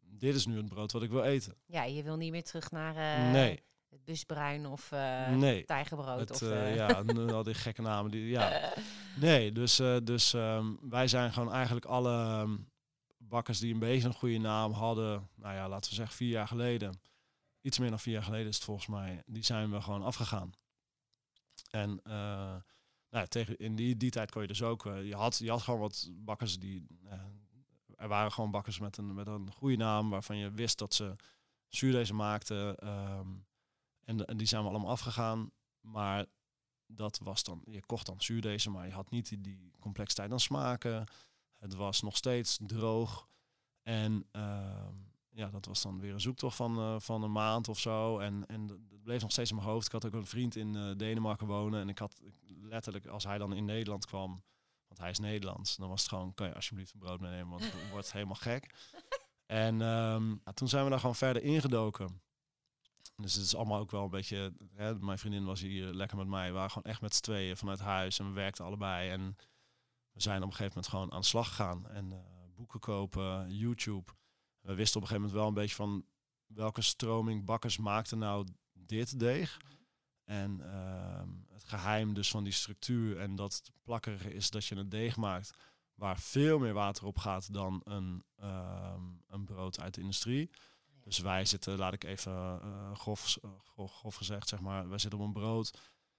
dit 0.00 0.34
is 0.34 0.46
nu 0.46 0.56
het 0.56 0.68
brood 0.68 0.92
wat 0.92 1.02
ik 1.02 1.10
wil 1.10 1.24
eten. 1.24 1.54
Ja, 1.66 1.84
je 1.84 2.02
wil 2.02 2.16
niet 2.16 2.30
meer 2.30 2.44
terug 2.44 2.70
naar 2.70 3.26
uh, 3.26 3.32
nee. 3.32 3.62
het 3.88 4.04
busbruin 4.04 4.66
of 4.66 4.92
uh, 4.92 5.28
nee. 5.28 5.64
tijgerbrood. 5.64 6.20
Het, 6.20 6.30
of, 6.30 6.42
uh, 6.42 6.74
ja, 6.76 6.86
al 7.32 7.42
die 7.42 7.54
gekke 7.54 7.82
namen. 7.82 8.10
Die, 8.10 8.28
ja. 8.28 8.72
Nee, 9.16 9.52
dus, 9.52 9.76
dus 10.04 10.32
um, 10.32 10.78
wij 10.90 11.08
zijn 11.08 11.32
gewoon 11.32 11.52
eigenlijk 11.52 11.86
alle 11.86 12.40
um, 12.40 12.68
bakkers 13.16 13.58
die 13.58 13.72
een 13.72 13.78
beetje 13.80 14.08
een 14.08 14.14
goede 14.14 14.38
naam 14.38 14.72
hadden. 14.72 15.28
Nou 15.34 15.54
ja, 15.54 15.68
laten 15.68 15.90
we 15.90 15.96
zeggen 15.96 16.16
vier 16.16 16.30
jaar 16.30 16.48
geleden 16.48 17.00
iets 17.60 17.78
meer 17.78 17.90
dan 17.90 18.00
vier 18.00 18.14
jaar 18.14 18.22
geleden 18.22 18.48
is 18.48 18.54
het 18.54 18.64
volgens 18.64 18.86
mij, 18.86 19.22
die 19.26 19.44
zijn 19.44 19.70
we 19.70 19.80
gewoon 19.80 20.02
afgegaan. 20.02 20.52
En 21.70 22.02
nou, 23.10 23.26
tegen, 23.26 23.58
in 23.58 23.76
die, 23.76 23.96
die 23.96 24.10
tijd 24.10 24.30
kon 24.30 24.42
je 24.42 24.48
dus 24.48 24.62
ook, 24.62 24.86
uh, 24.86 25.06
je, 25.06 25.14
had, 25.14 25.38
je 25.38 25.50
had 25.50 25.62
gewoon 25.62 25.80
wat 25.80 26.10
bakkers 26.12 26.58
die, 26.58 26.86
uh, 27.04 27.12
er 27.96 28.08
waren 28.08 28.32
gewoon 28.32 28.50
bakkers 28.50 28.78
met 28.78 28.96
een, 28.96 29.14
met 29.14 29.26
een 29.26 29.52
goede 29.52 29.76
naam, 29.76 30.10
waarvan 30.10 30.36
je 30.36 30.50
wist 30.50 30.78
dat 30.78 30.94
ze 30.94 31.16
zuurdezen 31.68 32.16
maakten. 32.16 32.88
Um, 32.88 33.46
en, 34.04 34.24
en 34.24 34.36
die 34.36 34.46
zijn 34.46 34.62
we 34.62 34.68
allemaal 34.68 34.90
afgegaan. 34.90 35.50
Maar 35.80 36.26
dat 36.86 37.18
was 37.22 37.42
dan, 37.42 37.62
je 37.64 37.86
kocht 37.86 38.06
dan 38.06 38.20
zuurdezen, 38.20 38.72
maar 38.72 38.86
je 38.86 38.92
had 38.92 39.10
niet 39.10 39.44
die, 39.44 39.70
complexiteit 39.80 40.32
aan 40.32 40.40
smaken. 40.40 41.06
Het 41.58 41.74
was 41.74 42.02
nog 42.02 42.16
steeds 42.16 42.58
droog. 42.66 43.28
En 43.82 44.26
uh, 44.32 44.86
ja, 45.32 45.48
dat 45.48 45.66
was 45.66 45.82
dan 45.82 46.00
weer 46.00 46.12
een 46.12 46.20
zoektocht 46.20 46.56
van, 46.56 46.78
uh, 46.78 47.00
van 47.00 47.22
een 47.22 47.32
maand 47.32 47.68
of 47.68 47.78
zo. 47.78 48.18
En, 48.18 48.46
en 48.46 48.66
dat 48.66 49.02
bleef 49.02 49.22
nog 49.22 49.32
steeds 49.32 49.50
in 49.50 49.56
mijn 49.56 49.68
hoofd. 49.68 49.86
Ik 49.86 49.92
had 49.92 50.06
ook 50.06 50.14
een 50.14 50.26
vriend 50.26 50.56
in 50.56 50.74
uh, 50.74 50.96
Denemarken 50.96 51.46
wonen. 51.46 51.80
En 51.80 51.88
ik 51.88 51.98
had 51.98 52.20
letterlijk, 52.62 53.06
als 53.06 53.24
hij 53.24 53.38
dan 53.38 53.52
in 53.52 53.64
Nederland 53.64 54.06
kwam, 54.06 54.42
want 54.86 55.00
hij 55.00 55.10
is 55.10 55.18
Nederlands, 55.18 55.76
dan 55.76 55.88
was 55.88 56.00
het 56.00 56.08
gewoon, 56.08 56.34
kan 56.34 56.46
je 56.46 56.54
alsjeblieft 56.54 56.92
een 56.92 56.98
brood 56.98 57.20
meenemen, 57.20 57.48
want 57.48 57.62
het 57.62 57.90
wordt 57.92 58.12
helemaal 58.12 58.34
gek. 58.34 58.74
En 59.46 59.80
um, 59.80 60.40
ja, 60.44 60.52
toen 60.52 60.68
zijn 60.68 60.84
we 60.84 60.90
daar 60.90 61.00
gewoon 61.00 61.14
verder 61.14 61.42
ingedoken. 61.42 62.20
Dus 63.16 63.34
het 63.34 63.44
is 63.44 63.56
allemaal 63.56 63.80
ook 63.80 63.90
wel 63.90 64.04
een 64.04 64.10
beetje. 64.10 64.52
Hè, 64.74 64.94
mijn 64.94 65.18
vriendin 65.18 65.44
was 65.44 65.60
hier 65.60 65.84
lekker 65.84 66.16
met 66.16 66.26
mij. 66.26 66.46
We 66.46 66.54
waren 66.54 66.70
gewoon 66.70 66.92
echt 66.92 67.00
met 67.00 67.14
z'n 67.14 67.22
tweeën 67.22 67.56
vanuit 67.56 67.80
huis 67.80 68.18
en 68.18 68.26
we 68.26 68.32
werkten 68.32 68.64
allebei. 68.64 69.10
En 69.10 69.36
we 70.12 70.20
zijn 70.20 70.42
op 70.42 70.48
een 70.48 70.54
gegeven 70.54 70.72
moment 70.74 70.88
gewoon 70.88 71.12
aan 71.12 71.20
de 71.20 71.26
slag 71.26 71.48
gegaan. 71.48 71.88
En 71.88 72.12
uh, 72.12 72.18
boeken 72.56 72.80
kopen, 72.80 73.56
YouTube. 73.56 74.12
We 74.60 74.74
wisten 74.74 74.96
op 74.96 75.02
een 75.02 75.08
gegeven 75.08 75.14
moment 75.14 75.32
wel 75.32 75.46
een 75.46 75.54
beetje 75.54 75.74
van 75.74 76.04
welke 76.46 76.82
stroming 76.82 77.44
bakkers 77.44 77.78
maakten 77.78 78.18
nou 78.18 78.46
dit 78.72 79.18
deeg. 79.18 79.60
En 80.24 80.60
uh, 80.60 81.22
het 81.52 81.64
geheim 81.64 82.14
dus 82.14 82.30
van 82.30 82.44
die 82.44 82.52
structuur 82.52 83.18
en 83.18 83.36
dat 83.36 83.70
plakkerige 83.82 84.34
is 84.34 84.50
dat 84.50 84.64
je 84.64 84.76
een 84.76 84.88
deeg 84.88 85.16
maakt 85.16 85.50
waar 86.00 86.20
veel 86.20 86.58
meer 86.58 86.72
water 86.72 87.06
op 87.06 87.18
gaat 87.18 87.52
dan 87.52 87.80
een, 87.84 88.24
uh, 88.42 88.94
een 89.28 89.44
brood 89.44 89.80
uit 89.80 89.94
de 89.94 90.00
industrie. 90.00 90.50
Dus 91.00 91.18
wij 91.18 91.44
zitten, 91.44 91.78
laat 91.78 91.92
ik 91.92 92.04
even 92.04 92.60
uh, 92.64 92.94
grof, 92.94 94.14
gezegd, 94.14 94.48
zeg 94.48 94.60
maar, 94.60 94.88
wij 94.88 94.98
zitten 94.98 95.18
op 95.18 95.26
een 95.26 95.32
brood 95.32 95.78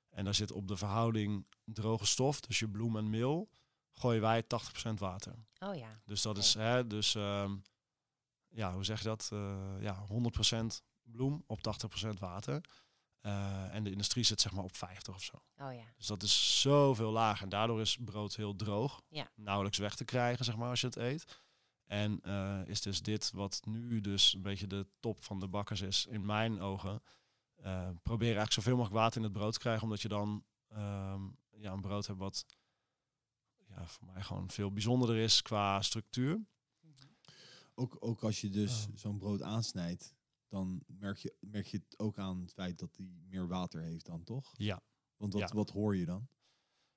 en 0.10 0.24
daar 0.24 0.36
zit 0.36 0.52
op 0.52 0.68
de 0.68 0.78
verhouding 0.78 1.46
droge 1.64 2.06
stof, 2.06 2.40
dus 2.40 2.60
je 2.60 2.70
bloem 2.70 2.98
en 2.98 3.10
meel, 3.10 3.50
gooien 3.94 4.22
wij 4.22 4.44
80% 4.44 4.48
water. 4.98 5.36
Oh 5.60 5.76
ja. 5.76 6.02
Dus 6.06 6.22
dat 6.22 6.38
is, 6.38 6.54
hè, 6.54 6.88
dus 6.88 7.16
uh, 7.16 7.52
ja, 8.52 8.74
hoe 8.74 8.84
zeg 8.84 8.98
je 8.98 9.08
dat? 9.08 9.30
Uh, 9.34 9.58
ja, 9.80 10.06
100% 10.08 10.66
bloem 11.04 11.44
op 11.48 11.60
80% 12.06 12.10
water. 12.20 12.62
Uh, 13.22 13.76
en 13.76 13.84
de 13.84 13.92
industrie 13.92 14.24
zit 14.24 14.42
zeg 14.42 14.52
maar 14.52 14.64
op 14.64 14.76
50 14.76 15.14
of 15.14 15.24
zo. 15.24 15.36
Oh 15.36 15.74
ja. 15.74 15.84
Dus 15.98 16.08
dat 16.08 16.24
is 16.24 16.62
zoveel 16.62 17.12
lager. 17.12 17.44
En 17.44 17.50
daardoor 17.50 17.82
is 17.82 17.98
brood 18.00 18.36
heel 18.36 18.56
droog. 18.56 19.02
Ja. 19.08 19.32
Nauwelijks 19.36 19.78
weg 19.78 19.96
te 19.96 20.06
krijgen, 20.06 20.46
zeg 20.46 20.56
maar, 20.56 20.70
als 20.70 20.82
je 20.82 20.88
het 20.88 20.96
eet. 20.96 21.42
En 21.86 22.20
uh, 22.24 22.60
is 22.66 22.82
dus 22.82 23.02
dit 23.02 23.32
wat 23.32 23.62
nu 23.66 24.02
dus 24.02 24.34
een 24.34 24.42
beetje 24.42 24.68
de 24.68 24.88
top 25.00 25.24
van 25.24 25.40
de 25.40 25.48
bakkers 25.48 25.82
is, 25.82 26.06
in 26.06 26.26
mijn 26.26 26.62
ogen. 26.62 27.02
Uh, 27.64 27.90
probeer 28.04 28.28
eigenlijk 28.28 28.54
zoveel 28.54 28.76
mogelijk 28.76 29.00
water 29.00 29.18
in 29.18 29.24
het 29.24 29.34
brood 29.34 29.54
te 29.54 29.60
krijgen, 29.60 29.84
omdat 29.84 30.02
je 30.02 30.08
dan 30.08 30.44
um, 30.74 31.38
ja, 31.50 31.72
een 31.72 31.82
brood 31.82 32.08
hebt 32.08 32.20
wat 32.20 32.46
ja, 33.68 33.88
voor 33.88 34.08
mij 34.14 34.22
gewoon 34.22 34.50
veel 34.50 34.72
bijzonderder 34.72 35.18
is 35.18 35.42
qua 35.42 35.82
structuur. 35.82 36.46
Ook, 37.74 37.98
ook 38.00 38.24
als 38.24 38.42
je 38.42 38.50
dus 38.50 38.88
oh. 38.90 38.96
zo'n 38.98 39.18
brood 39.18 39.42
aansnijdt, 39.42 40.16
dan 40.48 40.84
merk 40.88 41.18
je, 41.18 41.36
merk 41.40 41.66
je 41.66 41.78
het 41.78 42.00
ook 42.00 42.18
aan 42.18 42.42
het 42.42 42.54
feit 42.54 42.80
dat 42.80 42.96
hij 42.96 43.10
meer 43.30 43.48
water 43.48 43.82
heeft 43.82 44.06
dan, 44.06 44.24
toch? 44.24 44.54
Ja. 44.58 44.82
Want 45.18 45.34
wat, 45.34 45.42
ja. 45.42 45.56
wat 45.56 45.70
hoor 45.70 45.96
je 45.96 46.06
dan? 46.06 46.28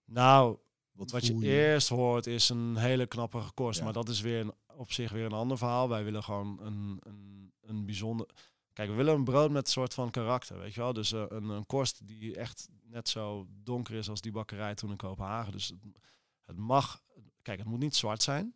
Nou, 0.05 0.59
Wat, 0.95 1.11
wat 1.11 1.27
je, 1.27 1.35
eerst 1.41 1.89
hoort 1.89 2.27
is 2.27 2.49
een 2.49 2.77
hele 2.77 3.07
knappige 3.07 3.53
korst. 3.53 3.79
Ja. 3.79 3.85
Maar 3.85 3.93
dat 3.93 4.09
is 4.09 4.21
weer 4.21 4.41
een, 4.41 4.53
op 4.77 4.93
zich 4.93 5.13
weer 5.13 5.25
een 5.25 5.33
ander 5.33 5.59
verhaal. 5.59 5.89
Wij 5.89 6.05
willen 6.05 6.23
gewoon 6.23 6.61
een, 6.61 7.01
een, 7.01 7.53
een 7.61 7.85
bijzonder... 7.87 8.29
Kijk, 8.73 8.89
we 8.89 8.95
willen 8.95 9.15
een 9.15 9.25
brood 9.25 9.51
met 9.51 9.67
een 9.67 9.73
soort 9.73 9.95
van 9.95 10.11
karakter, 10.11 10.59
weet 10.59 10.75
je 10.75 10.81
wel? 10.81 10.93
Dus 10.93 11.13
uh, 11.13 11.25
een, 11.29 11.49
een 11.49 11.67
korst 11.67 12.07
die 12.07 12.37
echt 12.37 12.69
net 12.83 13.09
zo 13.09 13.47
donker 13.51 13.95
is 13.95 14.09
als 14.09 14.21
die 14.21 14.33
bakkerij 14.33 14.75
toen 14.75 14.91
in 14.91 14.97
Kopenhagen. 14.97 15.53
Dus 15.53 15.69
het, 15.69 15.79
het 16.41 16.57
mag... 16.57 17.03
Kijk, 17.43 17.59
het 17.59 17.69
moet 17.69 17.79
niet 17.79 17.97
zwart 17.97 18.23
zijn. 18.23 18.55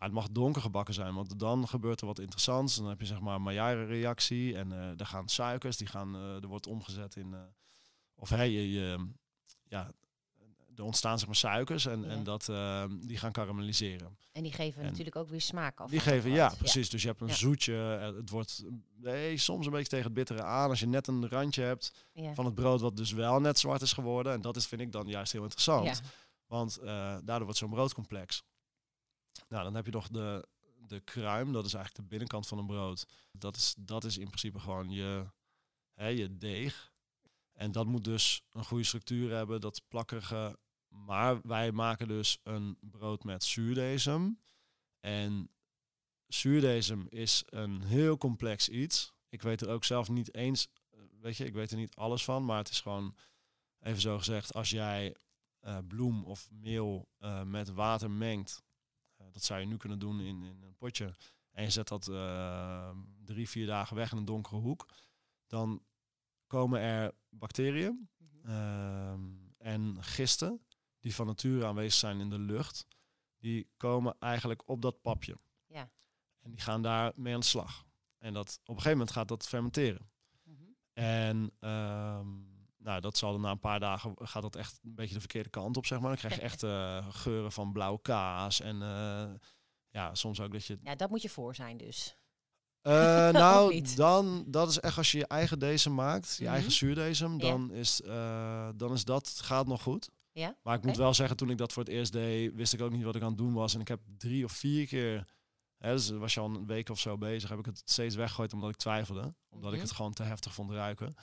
Maar 0.00 0.08
het 0.08 0.18
mag 0.18 0.28
donker 0.30 0.62
gebakken 0.62 0.94
zijn, 0.94 1.14
want 1.14 1.38
dan 1.38 1.68
gebeurt 1.68 2.00
er 2.00 2.06
wat 2.06 2.18
interessants. 2.18 2.76
Dan 2.76 2.88
heb 2.88 3.00
je 3.00 3.06
zeg 3.06 3.20
maar 3.20 3.34
een 3.34 3.42
Maillard-reactie 3.42 4.56
en 4.56 4.70
uh, 4.70 5.00
er 5.00 5.06
gaan 5.06 5.28
suikers, 5.28 5.76
die 5.76 5.86
gaan, 5.86 6.14
uh, 6.16 6.34
er 6.42 6.46
wordt 6.46 6.66
omgezet 6.66 7.16
in... 7.16 7.28
Uh, 7.32 7.38
of 8.14 8.28
hey, 8.28 8.50
je, 8.50 9.06
ja, 9.68 9.90
er 10.76 10.84
ontstaan 10.84 11.18
zeg 11.18 11.26
maar 11.26 11.36
suikers 11.36 11.86
en, 11.86 12.02
Ja. 12.02 12.08
en 12.08 12.24
dat, 12.24 12.48
uh, 12.48 12.84
die 13.00 13.16
gaan 13.18 13.32
karamelliseren. 13.32 14.16
En 14.32 14.42
die 14.42 14.52
geven 14.52 14.82
En 14.82 14.88
natuurlijk 14.88 15.16
ook 15.16 15.28
weer 15.28 15.40
smaak 15.40 15.80
af. 15.80 15.90
Die 15.90 16.00
geven, 16.00 16.30
ja, 16.30 16.54
precies. 16.58 16.90
Dus 16.90 17.02
je 17.02 17.08
hebt 17.08 17.20
een 17.20 17.26
Ja. 17.26 17.34
zoetje. 17.34 17.98
eh, 18.00 18.14
Het 18.16 18.30
wordt 18.30 18.64
nee, 18.96 19.36
soms 19.36 19.66
een 19.66 19.72
beetje 19.72 19.88
tegen 19.88 20.04
het 20.04 20.14
bittere 20.14 20.42
aan. 20.42 20.70
Als 20.70 20.80
je 20.80 20.86
net 20.86 21.06
een 21.06 21.28
randje 21.28 21.62
hebt 21.62 22.06
van 22.34 22.44
het 22.44 22.54
brood 22.54 22.80
wat 22.80 22.96
dus 22.96 23.12
wel 23.12 23.40
net 23.40 23.58
zwart 23.58 23.82
is 23.82 23.92
geworden. 23.92 24.32
En 24.32 24.40
dat 24.40 24.56
is, 24.56 24.66
vind 24.66 24.80
ik 24.80 24.92
dan 24.92 25.06
juist 25.06 25.32
heel 25.32 25.42
interessant. 25.42 26.00
Want 26.46 26.76
eh, 26.76 26.86
daardoor 27.24 27.42
wordt 27.44 27.56
zo'n 27.58 27.70
brood 27.70 27.94
complex. 27.94 28.42
Nou, 29.50 29.64
dan 29.64 29.74
heb 29.74 29.86
je 29.86 29.92
nog 29.92 30.08
de, 30.08 30.46
de 30.86 31.00
kruim. 31.00 31.52
Dat 31.52 31.64
is 31.64 31.74
eigenlijk 31.74 32.04
de 32.04 32.10
binnenkant 32.10 32.46
van 32.46 32.58
een 32.58 32.66
brood. 32.66 33.06
Dat 33.32 33.56
is, 33.56 33.74
dat 33.78 34.04
is 34.04 34.18
in 34.18 34.26
principe 34.26 34.58
gewoon 34.58 34.90
je, 34.90 35.26
hè, 35.94 36.06
je 36.06 36.36
deeg. 36.36 36.92
En 37.52 37.72
dat 37.72 37.86
moet 37.86 38.04
dus 38.04 38.42
een 38.50 38.64
goede 38.64 38.84
structuur 38.84 39.30
hebben. 39.34 39.60
Dat 39.60 39.82
plakkerige. 39.88 40.58
Maar 40.88 41.40
wij 41.42 41.72
maken 41.72 42.08
dus 42.08 42.38
een 42.42 42.78
brood 42.80 43.24
met 43.24 43.44
zuurdesem. 43.44 44.40
En 45.00 45.50
zuurdesem 46.26 47.06
is 47.08 47.42
een 47.46 47.82
heel 47.82 48.16
complex 48.16 48.68
iets. 48.68 49.12
Ik 49.28 49.42
weet 49.42 49.60
er 49.60 49.68
ook 49.68 49.84
zelf 49.84 50.08
niet 50.08 50.34
eens, 50.34 50.68
weet 51.20 51.36
je, 51.36 51.44
ik 51.44 51.54
weet 51.54 51.70
er 51.70 51.76
niet 51.76 51.96
alles 51.96 52.24
van. 52.24 52.44
Maar 52.44 52.58
het 52.58 52.70
is 52.70 52.80
gewoon, 52.80 53.16
even 53.80 54.00
zo 54.00 54.18
gezegd, 54.18 54.54
als 54.54 54.70
jij 54.70 55.16
eh, 55.60 55.78
bloem 55.88 56.24
of 56.24 56.48
meel 56.50 57.08
eh, 57.18 57.42
met 57.42 57.68
water 57.68 58.10
mengt. 58.10 58.62
Eh, 59.30 59.34
dat 59.34 59.42
zou 59.44 59.60
je 59.60 59.66
nu 59.66 59.76
kunnen 59.76 59.98
doen 59.98 60.20
in, 60.20 60.42
in 60.42 60.62
een 60.62 60.76
potje. 60.76 61.14
En 61.50 61.62
je 61.64 61.70
zet 61.70 61.88
dat 61.88 62.08
eh, 62.08 62.90
drie, 63.24 63.48
vier 63.48 63.66
dagen 63.66 63.96
weg 63.96 64.12
in 64.12 64.18
een 64.18 64.24
donkere 64.24 64.56
hoek. 64.56 64.86
Dan 65.46 65.82
komen 66.46 66.80
er 66.80 67.12
bacteriën 67.28 68.08
Mhm. 68.16 68.50
ehm, 68.50 69.20
en 69.58 70.02
gisten 70.04 70.64
die 71.00 71.14
van 71.14 71.26
nature 71.26 71.66
aanwezig 71.66 71.98
zijn 71.98 72.20
in 72.20 72.30
de 72.30 72.38
lucht. 72.38 72.86
Die 73.38 73.70
komen 73.76 74.16
eigenlijk 74.18 74.68
op 74.68 74.82
dat 74.82 75.00
papje. 75.02 75.38
Ja. 75.66 75.90
En 76.40 76.50
die 76.50 76.60
gaan 76.60 76.82
daar 76.82 77.12
mee 77.14 77.34
aan 77.34 77.40
de 77.40 77.46
slag. 77.46 77.84
En 78.18 78.32
dat, 78.32 78.58
op 78.62 78.68
een 78.68 78.74
gegeven 78.74 78.98
moment 78.98 79.10
gaat 79.10 79.28
dat 79.28 79.46
fermenteren. 79.48 80.10
Mhm. 80.42 80.62
En 80.92 81.52
ehm, 81.58 82.28
nou, 82.90 83.02
dat 83.02 83.16
zal 83.18 83.38
na 83.40 83.50
een 83.50 83.58
paar 83.60 83.80
dagen 83.80 84.14
gaat 84.18 84.42
dat 84.42 84.56
echt 84.56 84.78
een 84.82 84.94
beetje 84.94 85.14
de 85.14 85.20
verkeerde 85.20 85.48
kant 85.48 85.76
op, 85.76 85.86
zeg 85.86 85.98
maar. 86.00 86.08
Dan 86.08 86.18
krijg 86.18 86.34
je 86.34 86.40
echt 86.40 86.62
eh, 86.62 87.06
geuren 87.10 87.52
van 87.52 87.72
blauwe 87.72 88.00
kaas. 88.02 88.60
En 88.60 88.82
eh, 88.82 89.30
ja, 89.90 90.14
soms 90.14 90.40
ook 90.40 90.52
dat 90.52 90.64
je. 90.64 90.78
Ja, 90.82 90.94
dat 90.94 91.10
moet 91.10 91.22
je 91.22 91.28
voor 91.28 91.54
zijn 91.54 91.76
dus. 91.76 92.16
Eh, 92.80 92.92
nou, 93.44 93.82
dan 93.94 94.44
dat 94.46 94.68
is 94.70 94.80
echt 94.80 94.96
als 94.96 95.12
je 95.12 95.18
je 95.18 95.26
eigen 95.26 95.58
deze 95.58 95.90
maakt, 95.90 96.36
je 96.36 96.44
Mhm. 96.44 96.52
eigen 96.52 96.72
zuurdesem, 96.72 97.32
Ja. 97.32 97.38
dan 97.38 97.72
is, 97.72 98.00
dan 98.76 98.92
is 98.92 99.04
dat 99.04 99.28
gaat 99.42 99.66
nog 99.66 99.82
goed. 99.82 100.10
Ja? 100.32 100.56
Maar 100.62 100.76
ik 100.76 100.84
moet 100.84 100.96
wel 100.96 101.14
zeggen, 101.14 101.36
toen 101.36 101.50
ik 101.50 101.58
dat 101.58 101.72
voor 101.72 101.82
het 101.82 101.92
eerst 101.92 102.12
deed, 102.12 102.54
wist 102.54 102.72
ik 102.72 102.80
ook 102.80 102.90
niet 102.90 103.02
wat 103.02 103.16
ik 103.16 103.22
aan 103.22 103.28
het 103.28 103.38
doen 103.38 103.52
was. 103.52 103.74
En 103.74 103.80
ik 103.80 103.88
heb 103.88 104.00
drie 104.18 104.44
of 104.44 104.52
vier 104.52 104.86
keer, 104.86 105.26
hè, 105.78 105.92
dus 105.92 106.10
was 106.10 106.34
je 106.34 106.40
al 106.40 106.46
een 106.54 106.66
week 106.66 106.88
of 106.88 106.98
zo 106.98 107.18
bezig, 107.18 107.48
heb 107.48 107.58
ik 107.58 107.64
het 107.66 107.82
steeds 107.84 108.14
weggegooid 108.14 108.52
omdat 108.52 108.70
ik 108.70 108.76
twijfelde. 108.76 109.34
Omdat 109.48 109.70
ik 109.72 109.78
Mhm. 109.78 109.86
het 109.86 109.96
gewoon 109.96 110.12
te 110.12 110.22
heftig 110.22 110.54
vond 110.54 110.70
ruiken. 110.70 111.14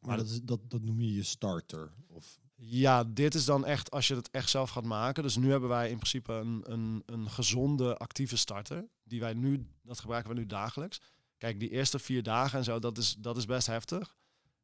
Maar 0.00 0.16
dat, 0.16 0.26
is, 0.26 0.42
dat, 0.42 0.60
dat 0.70 0.82
noem 0.82 1.00
je 1.00 1.14
je 1.14 1.22
starter. 1.22 1.92
Of, 2.06 2.38
Ja, 2.54 3.04
dit 3.04 3.34
is 3.34 3.44
dan 3.44 3.64
echt 3.66 3.90
als 3.90 4.08
je 4.08 4.14
het 4.14 4.30
echt 4.30 4.50
zelf 4.50 4.70
gaat 4.70 4.84
maken. 4.84 5.22
Dus 5.22 5.36
nu 5.36 5.50
hebben 5.50 5.68
wij 5.68 5.90
in 5.90 5.96
principe 5.96 6.32
een, 6.32 6.62
een, 6.64 7.02
een 7.06 7.30
gezonde, 7.30 7.96
actieve 7.96 8.36
starter. 8.36 8.88
Die 9.04 9.20
wij 9.20 9.34
nu, 9.34 9.66
dat 9.82 10.00
gebruiken 10.00 10.34
we 10.34 10.38
nu 10.38 10.46
dagelijks. 10.46 11.00
Kijk, 11.38 11.60
die 11.60 11.70
eerste 11.70 11.98
vier 11.98 12.22
dagen 12.22 12.58
en 12.58 12.64
zo, 12.64 12.78
dat 12.78 12.98
is, 12.98 13.16
dat 13.18 13.36
is 13.36 13.44
best 13.44 13.66
heftig. 13.66 14.16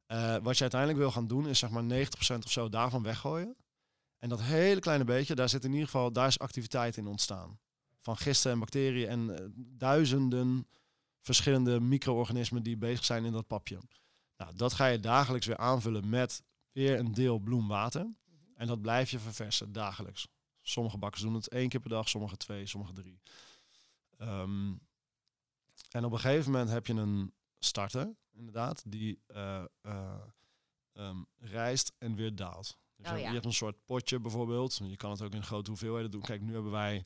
Eh, 0.07 0.37
wat 0.43 0.55
je 0.57 0.62
uiteindelijk 0.62 1.00
wil 1.00 1.11
gaan 1.11 1.26
doen, 1.26 1.49
is 1.49 1.59
zeg 1.59 1.71
maar 1.71 1.85
90% 1.85 2.45
of 2.45 2.50
zo 2.50 2.69
daarvan 2.69 3.03
weggooien. 3.03 3.57
En 4.19 4.29
dat 4.29 4.43
hele 4.43 4.81
kleine 4.81 5.05
beetje, 5.05 5.35
daar 5.35 5.49
zit 5.49 5.64
in 5.64 5.71
ieder 5.71 5.85
geval, 5.87 6.12
daar 6.12 6.26
is 6.26 6.38
activiteit 6.38 6.97
in 6.97 7.07
ontstaan. 7.07 7.59
Van 7.99 8.17
gisten 8.17 8.53
en 8.53 8.59
bacteriën 8.59 9.09
en 9.09 9.38
eh, 9.38 9.45
duizenden 9.57 10.67
verschillende 11.21 11.81
micro-organismen 11.81 12.62
die 12.62 12.76
bezig 12.76 13.05
zijn 13.05 13.25
in 13.25 13.33
dat 13.33 13.47
papje. 13.47 13.79
Nou, 14.37 14.55
dat 14.57 14.73
ga 14.73 14.87
je 14.87 15.00
dagelijks 15.00 15.47
weer 15.47 15.57
aanvullen 15.57 16.09
met 16.09 16.43
weer 16.73 16.99
een 16.99 17.12
deel 17.12 17.38
bloemwater. 17.38 18.07
En 18.55 18.67
dat 18.67 18.81
blijf 18.81 19.11
je 19.11 19.19
verversen 19.19 19.73
dagelijks. 19.73 20.29
Sommige 20.62 20.99
bakkers 20.99 21.23
doen 21.23 21.35
het 21.35 21.49
één 21.49 21.69
keer 21.69 21.81
per 21.81 21.91
dag, 21.91 22.09
sommige 22.09 22.37
twee, 22.37 22.67
sommige 22.67 22.93
drie. 22.93 23.21
Ehm, 24.19 24.73
en 25.91 26.05
op 26.05 26.12
een 26.12 26.19
gegeven 26.21 26.50
moment 26.50 26.71
heb 26.71 26.87
je 26.87 26.93
een 26.93 27.35
starter, 27.59 28.14
inderdaad, 28.33 28.83
die 28.87 29.23
ehm, 29.83 31.23
rijst 31.38 31.93
en 31.99 32.14
weer 32.14 32.35
daalt. 32.35 32.79
Dus 32.97 33.07
Oh 33.07 33.12
je, 33.12 33.23
ja. 33.23 33.26
je 33.26 33.35
hebt 33.35 33.47
een 33.47 33.53
soort 33.53 33.85
potje 33.85 34.21
bijvoorbeeld. 34.21 34.81
Je 34.85 34.97
kan 34.97 35.11
het 35.11 35.23
ook 35.23 35.35
in 35.35 35.43
grote 35.43 35.71
hoeveelheden 35.71 36.11
doen. 36.11 36.21
Kijk, 36.21 36.41
nu 36.41 36.53
hebben 36.53 36.73
wij 36.73 37.05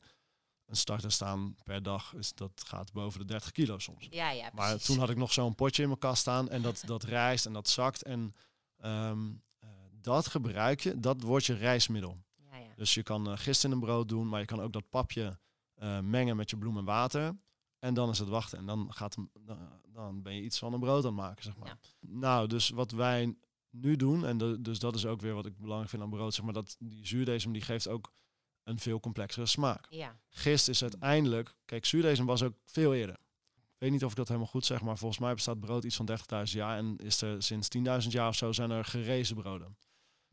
een 0.69 0.75
starter 0.75 1.11
staan 1.11 1.55
per 1.63 1.83
dag. 1.83 2.13
Is, 2.13 2.33
dat 2.33 2.63
gaat 2.65 2.91
boven 2.91 3.19
de 3.19 3.25
30 3.25 3.51
kilo 3.51 3.79
soms. 3.79 4.07
Ja, 4.09 4.31
ja, 4.31 4.49
Maar 4.53 4.77
toen 4.77 4.97
had 4.99 5.09
ik 5.09 5.17
nog 5.17 5.33
zo'n 5.33 5.55
potje 5.55 5.81
in 5.81 5.87
mijn 5.87 5.99
kast 5.99 6.21
staan 6.21 6.49
en 6.49 6.61
dat, 6.61 6.83
dat 6.85 7.03
rijst 7.17 7.45
en 7.45 7.53
dat 7.53 7.69
zakt. 7.69 8.03
En 8.03 8.33
ehm, 8.77 9.27
eh, 9.59 9.69
dat 10.01 10.27
gebruik 10.27 10.79
je, 10.79 10.99
dat 10.99 11.21
wordt 11.21 11.45
je 11.45 11.53
rijstmiddel. 11.53 12.17
Ja, 12.51 12.57
ja. 12.57 12.67
Dus 12.75 12.93
je 12.93 13.03
kan 13.03 13.29
eh, 13.31 13.37
gist 13.37 13.63
in 13.63 13.71
een 13.71 13.79
brood 13.79 14.09
doen, 14.09 14.29
maar 14.29 14.39
je 14.39 14.45
kan 14.45 14.61
ook 14.61 14.73
dat 14.73 14.89
papje 14.89 15.39
eh, 15.75 15.99
mengen 15.99 16.35
met 16.35 16.49
je 16.49 16.57
bloem 16.57 16.77
en 16.77 16.85
water. 16.85 17.37
En 17.79 17.93
dan 17.93 18.09
is 18.09 18.19
het 18.19 18.27
wachten. 18.27 18.57
En 18.57 18.65
dan, 18.65 18.93
gaat 18.93 19.15
hem, 19.15 19.29
dan, 19.39 19.57
dan 19.93 20.21
ben 20.21 20.33
je 20.35 20.41
iets 20.41 20.59
van 20.59 20.73
een 20.73 20.79
brood 20.79 21.03
aan 21.05 21.11
het 21.11 21.19
maken, 21.21 21.43
zeg 21.43 21.57
maar. 21.57 21.67
Ja. 21.67 21.77
Nou, 22.09 22.47
dus 22.47 22.69
wat 22.69 22.91
wij 22.91 23.35
nu 23.69 23.95
doen, 23.95 24.25
en 24.25 24.37
de- 24.37 24.61
dus 24.61 24.79
dat 24.79 24.95
is 24.95 25.05
ook 25.05 25.21
weer 25.21 25.33
wat 25.33 25.45
ik 25.45 25.57
belangrijk 25.57 25.89
vind 25.89 26.01
aan 26.01 26.09
brood, 26.09 26.33
zeg 26.33 26.45
maar, 26.45 26.53
dat 26.53 26.75
die 26.79 27.07
zuurdesem 27.07 27.51
die 27.51 27.61
geeft 27.61 27.87
ook 27.87 28.11
een 28.69 28.79
veel 28.79 28.99
complexere 28.99 29.45
smaak. 29.45 29.85
Ja, 29.89 30.19
Gist 30.29 30.67
is 30.67 30.81
uiteindelijk, 30.81 31.55
kijk, 31.65 31.85
zuurdesem 31.85 32.25
was 32.25 32.43
ook 32.43 32.53
veel 32.65 32.93
eerder. 32.93 33.15
Ik 33.55 33.85
weet 33.85 33.91
niet 33.91 34.03
of 34.03 34.11
ik 34.11 34.17
dat 34.17 34.27
helemaal 34.27 34.49
goed 34.49 34.65
zeg, 34.65 34.81
maar 34.81 34.97
volgens 34.97 35.19
mij 35.19 35.33
bestaat 35.33 35.59
brood 35.59 35.83
iets 35.83 35.95
van 35.95 36.09
30.000 36.09 36.43
jaar 36.43 36.77
en 36.77 36.97
is 36.97 37.21
er 37.21 37.43
sinds 37.43 37.67
10.000 37.77 37.83
jaar 38.07 38.27
of 38.27 38.35
zo 38.35 38.51
zijn 38.51 38.71
er 38.71 38.85
gerezen 38.85 39.35
broden. 39.35 39.77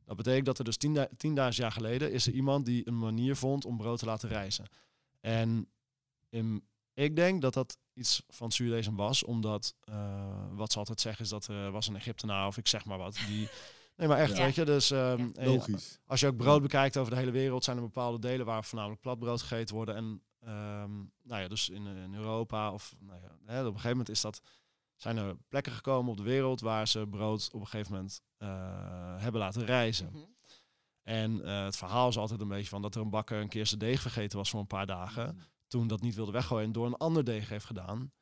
Dat 0.05 0.17
betekent 0.17 0.47
dat 0.47 0.59
er 0.59 0.65
dus 0.65 0.77
10.000 0.87 0.93
10.000 1.27 1.35
jaar 1.35 1.73
geleden 1.73 2.13
is 2.13 2.27
er 2.27 2.33
iemand 2.33 2.67
die 2.67 2.89
een 2.89 2.99
manier 2.99 3.37
vond 3.37 3.65
om 3.65 3.77
brood 3.77 3.99
te 3.99 4.07
laten 4.07 4.29
rijzen. 4.29 4.67
En 5.21 5.69
in, 6.29 6.67
ik 6.95 7.17
denk 7.17 7.43
dat 7.43 7.55
dat 7.55 7.79
iets 7.95 8.23
van 8.29 8.53
zuurdesem 8.53 8.97
was, 8.97 9.25
omdat 9.25 9.75
eh, 9.81 10.47
wat 10.51 10.73
ze 10.73 10.79
altijd 10.79 11.01
zeggen 11.01 11.25
is 11.25 11.31
dat 11.31 11.47
er 11.47 11.71
was 11.71 11.89
een 11.89 11.97
Egyptenaar 11.97 12.47
of 12.47 12.57
ik 12.57 12.67
zeg 12.67 12.85
maar 12.85 12.99
wat. 12.99 13.19
Die, 13.27 13.49
nee, 13.97 14.09
maar 14.09 14.19
echt, 14.19 14.37
Ja. 14.37 14.45
weet 14.45 14.55
je. 14.55 14.65
Dus 14.65 14.91
ehm, 14.91 15.19
Ja. 15.19 15.29
en 15.35 15.49
Logisch. 15.49 15.99
als 16.07 16.21
je 16.21 16.27
ook 16.27 16.37
brood 16.37 16.63
bekijkt 16.63 16.97
over 16.97 17.13
de 17.13 17.19
hele 17.19 17.31
wereld, 17.31 17.65
zijn 17.65 17.77
er 17.77 17.83
bepaalde 17.83 18.19
delen 18.19 18.47
waar 18.47 18.65
voornamelijk 18.65 19.01
platbrood 19.01 19.43
gegeten 19.43 19.75
worden. 19.75 19.95
En 19.97 20.23
ehm, 20.41 20.95
nou 21.23 21.43
ja, 21.43 21.49
dus 21.49 21.69
in, 21.69 21.87
in 21.87 22.15
Europa 22.15 22.73
of 22.73 22.95
nou 22.99 23.21
ja, 23.21 23.29
hè, 23.45 23.61
op 23.61 23.67
een 23.67 23.73
gegeven 23.73 23.91
moment 23.91 24.09
is 24.09 24.21
dat, 24.21 24.41
zijn 24.97 25.17
er 25.17 25.37
plekken 25.49 25.73
gekomen 25.73 26.11
op 26.11 26.17
de 26.17 26.23
wereld 26.23 26.61
waar 26.61 26.89
ze 26.89 27.07
brood 27.11 27.49
op 27.53 27.61
een 27.61 27.67
gegeven 27.67 27.93
moment 27.93 28.21
eh, 28.37 28.49
hebben 29.17 29.41
laten 29.41 29.65
rijzen. 29.65 30.09
Mhm. 30.13 30.25
En 31.03 31.45
eh, 31.45 31.65
het 31.65 31.77
verhaal 31.77 32.09
is 32.09 32.19
altijd 32.19 32.41
een 32.41 32.49
beetje 32.49 32.69
van 32.69 32.83
dat 32.83 32.95
er 32.95 33.01
een 33.01 33.11
bakker 33.11 33.41
een 33.41 33.49
keer 33.49 33.67
zijn 33.67 33.81
deeg 33.81 34.01
vergeten 34.01 34.39
was 34.39 34.51
voor 34.51 34.61
een 34.61 34.67
paar 34.67 34.87
dagen. 34.87 35.27
Mhm. 35.35 35.45
Toen 35.67 35.87
dat 35.87 36.01
niet 36.01 36.15
wilde 36.15 36.33
weggooien 36.33 36.67
en 36.67 36.73
door 36.73 36.87
een 36.87 36.97
ander 36.97 37.25
deeg 37.25 37.49
heeft 37.49 37.65
gedaan. 37.65 38.13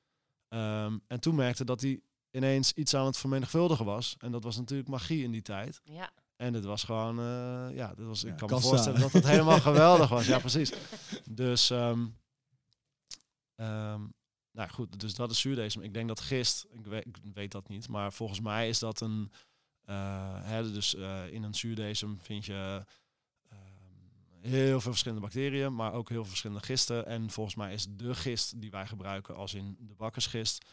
Ehm, 0.49 0.99
en 1.07 1.21
toen 1.21 1.35
merkte 1.35 1.65
dat 1.65 1.81
hij 1.81 2.01
ineens 2.35 2.73
iets 2.73 2.95
aan 2.95 3.07
het 3.07 3.17
vermenigvuldigen 3.17 3.85
was. 3.85 4.17
En 4.19 4.33
dat 4.33 4.43
was 4.45 4.57
natuurlijk 4.57 4.89
magie 4.89 5.25
in 5.25 5.31
die 5.31 5.43
tijd. 5.43 5.81
ja. 5.85 6.11
En 6.37 6.53
dit 6.53 6.65
was 6.65 6.85
gewoon, 6.85 7.19
eh, 7.19 7.77
ja, 7.77 7.95
dit 7.95 8.07
was, 8.07 8.21
Ja, 8.21 8.29
ik 8.29 8.37
kan 8.37 8.49
kassa. 8.49 8.65
me 8.65 8.71
voorstellen 8.71 9.01
dat 9.01 9.13
het 9.13 9.27
helemaal 9.27 9.61
geweldig 9.71 10.09
was. 10.09 10.27
Ja, 10.27 10.39
precies. 10.39 10.73
Dus, 11.31 11.71
ehm, 11.71 12.07
ehm, 13.55 14.01
nou 14.53 14.69
goed, 14.71 15.01
dus 15.01 15.15
dat 15.15 15.31
is 15.31 15.41
zuurdesem. 15.41 15.83
Ik 15.83 15.95
denk 15.95 16.09
dat 16.09 16.21
gist, 16.21 16.67
ik 16.71 16.87
weet, 16.87 17.07
ik 17.07 17.17
weet 17.35 17.53
dat 17.53 17.69
niet, 17.69 17.89
maar 17.89 18.13
volgens 18.13 18.41
mij 18.41 18.69
is 18.69 18.79
dat 18.79 19.01
een, 19.01 19.33
eh, 19.85 20.41
hè, 20.43 20.73
dus 20.73 20.95
eh, 20.95 21.33
in 21.33 21.43
een 21.43 21.55
zuurdesem 21.55 22.19
vind 22.21 22.45
je 22.45 22.85
ehm, 23.49 23.59
heel 24.41 24.81
veel 24.81 24.91
verschillende 24.91 25.23
bacteriën, 25.23 25.75
maar 25.75 25.93
ook 25.93 26.09
heel 26.09 26.21
veel 26.21 26.29
verschillende 26.29 26.63
gisten. 26.67 27.07
En 27.07 27.31
volgens 27.31 27.57
mij 27.57 27.73
is 27.73 27.87
de 27.91 28.15
gist 28.15 28.61
die 28.61 28.71
wij 28.71 28.87
gebruiken, 28.87 29.37
als 29.37 29.55
in 29.55 29.77
de 29.81 29.95
bakkersgist, 29.95 30.65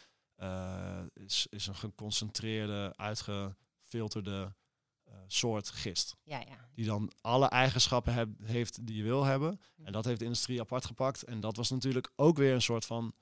is, 1.13 1.47
is 1.49 1.67
een 1.67 1.75
geconcentreerde, 1.75 2.93
uitgefilterde 2.95 4.53
eh, 5.03 5.17
soort 5.27 5.69
gist. 5.69 6.15
Ja, 6.23 6.39
ja. 6.39 6.69
Die 6.73 6.85
dan 6.85 7.11
alle 7.21 7.47
eigenschappen 7.47 8.13
heb, 8.13 8.29
heeft 8.43 8.85
die 8.87 8.95
je 8.95 9.03
wil 9.03 9.23
hebben. 9.23 9.59
Mhm. 9.75 9.87
En 9.87 9.93
dat 9.93 10.05
heeft 10.05 10.19
de 10.19 10.25
industrie 10.25 10.59
apart 10.59 10.85
gepakt. 10.85 11.23
En 11.23 11.39
dat 11.39 11.55
was 11.55 11.69
natuurlijk 11.69 12.11
ook 12.15 12.37
weer 12.37 12.53
een 12.53 12.61
soort 12.61 12.85
van 12.85 13.13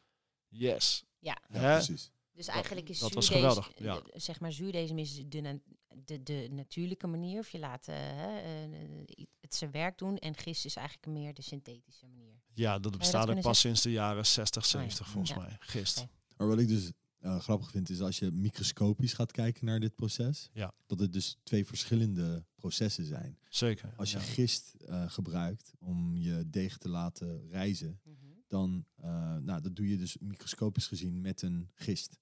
yes. 0.48 1.04
Ja. 1.20 1.38
Precies. 1.52 2.12
Dus 2.32 2.48
eigenlijk 2.48 2.89
is 2.89 3.00
dat 3.00 3.26
geweldig, 3.26 3.72
ja. 3.76 4.02
zeg 4.13 4.39
maar, 4.39 4.52
zuurdesem 4.52 4.98
is 4.98 5.24
de, 5.26 5.41
na- 5.41 5.60
de, 6.06 6.24
de 6.24 6.48
natuurlijke 6.52 7.08
manier. 7.08 7.39
Of 7.39 7.50
je 7.50 7.60
laat 7.60 7.88
eh, 7.88 7.96
hè, 7.98 8.39
eh, 8.39 9.26
het 9.39 9.56
zijn 9.56 9.72
werk 9.72 9.98
doen. 9.98 10.17
En 10.17 10.36
gist 10.36 10.65
is 10.65 10.76
eigenlijk 10.76 11.08
meer 11.08 11.34
de 11.34 11.41
synthetische 11.41 12.08
manier. 12.08 12.41
Ja, 12.54 12.80
dat 12.80 12.98
bestaat 12.98 13.22
ook 13.22 13.26
kunnen 13.26 13.44
pas 13.44 13.60
sinds 13.60 13.82
de 13.82 13.91
jaren 13.91 14.26
60, 14.26 14.63
ja. 14.63 14.70
70 14.70 15.08
volgens 15.08 15.32
Ja. 15.32 15.39
mij. 15.39 15.56
Gist. 15.60 15.98
Oké. 15.98 16.10
Maar 16.38 16.48
wat 16.48 16.60
ik 16.60 16.67
dus 16.67 16.91
eh, 17.20 17.40
grappig 17.40 17.72
vind, 17.72 17.90
is 17.90 18.02
als 18.02 18.20
je 18.20 18.32
microscopisch 18.32 19.14
gaat 19.14 19.32
kijken 19.32 19.66
naar 19.66 19.80
dit 19.80 19.96
proces, 19.96 20.50
Ja. 20.54 20.74
dat 20.86 21.00
het 21.00 21.14
dus 21.14 21.38
twee 21.44 21.66
verschillende 21.66 22.46
processen 22.56 23.06
zijn. 23.06 23.38
Zeker. 23.50 23.94
Als 23.98 24.12
je 24.12 24.18
ja. 24.18 24.24
gist 24.24 24.74
eh, 24.74 25.10
gebruikt 25.10 25.72
om 25.80 26.18
je 26.18 26.50
deeg 26.50 26.78
te 26.78 26.90
laten 26.90 27.48
rijzen, 27.50 28.00
Mhm. 28.04 28.16
dan 28.48 28.86
eh, 28.96 29.36
nou, 29.38 29.62
dat 29.62 29.76
doe 29.76 29.90
je 29.90 29.98
dus 29.98 30.18
microscopisch 30.18 30.88
gezien 30.88 31.22
met 31.22 31.42
een 31.42 31.70
gist. 31.74 32.20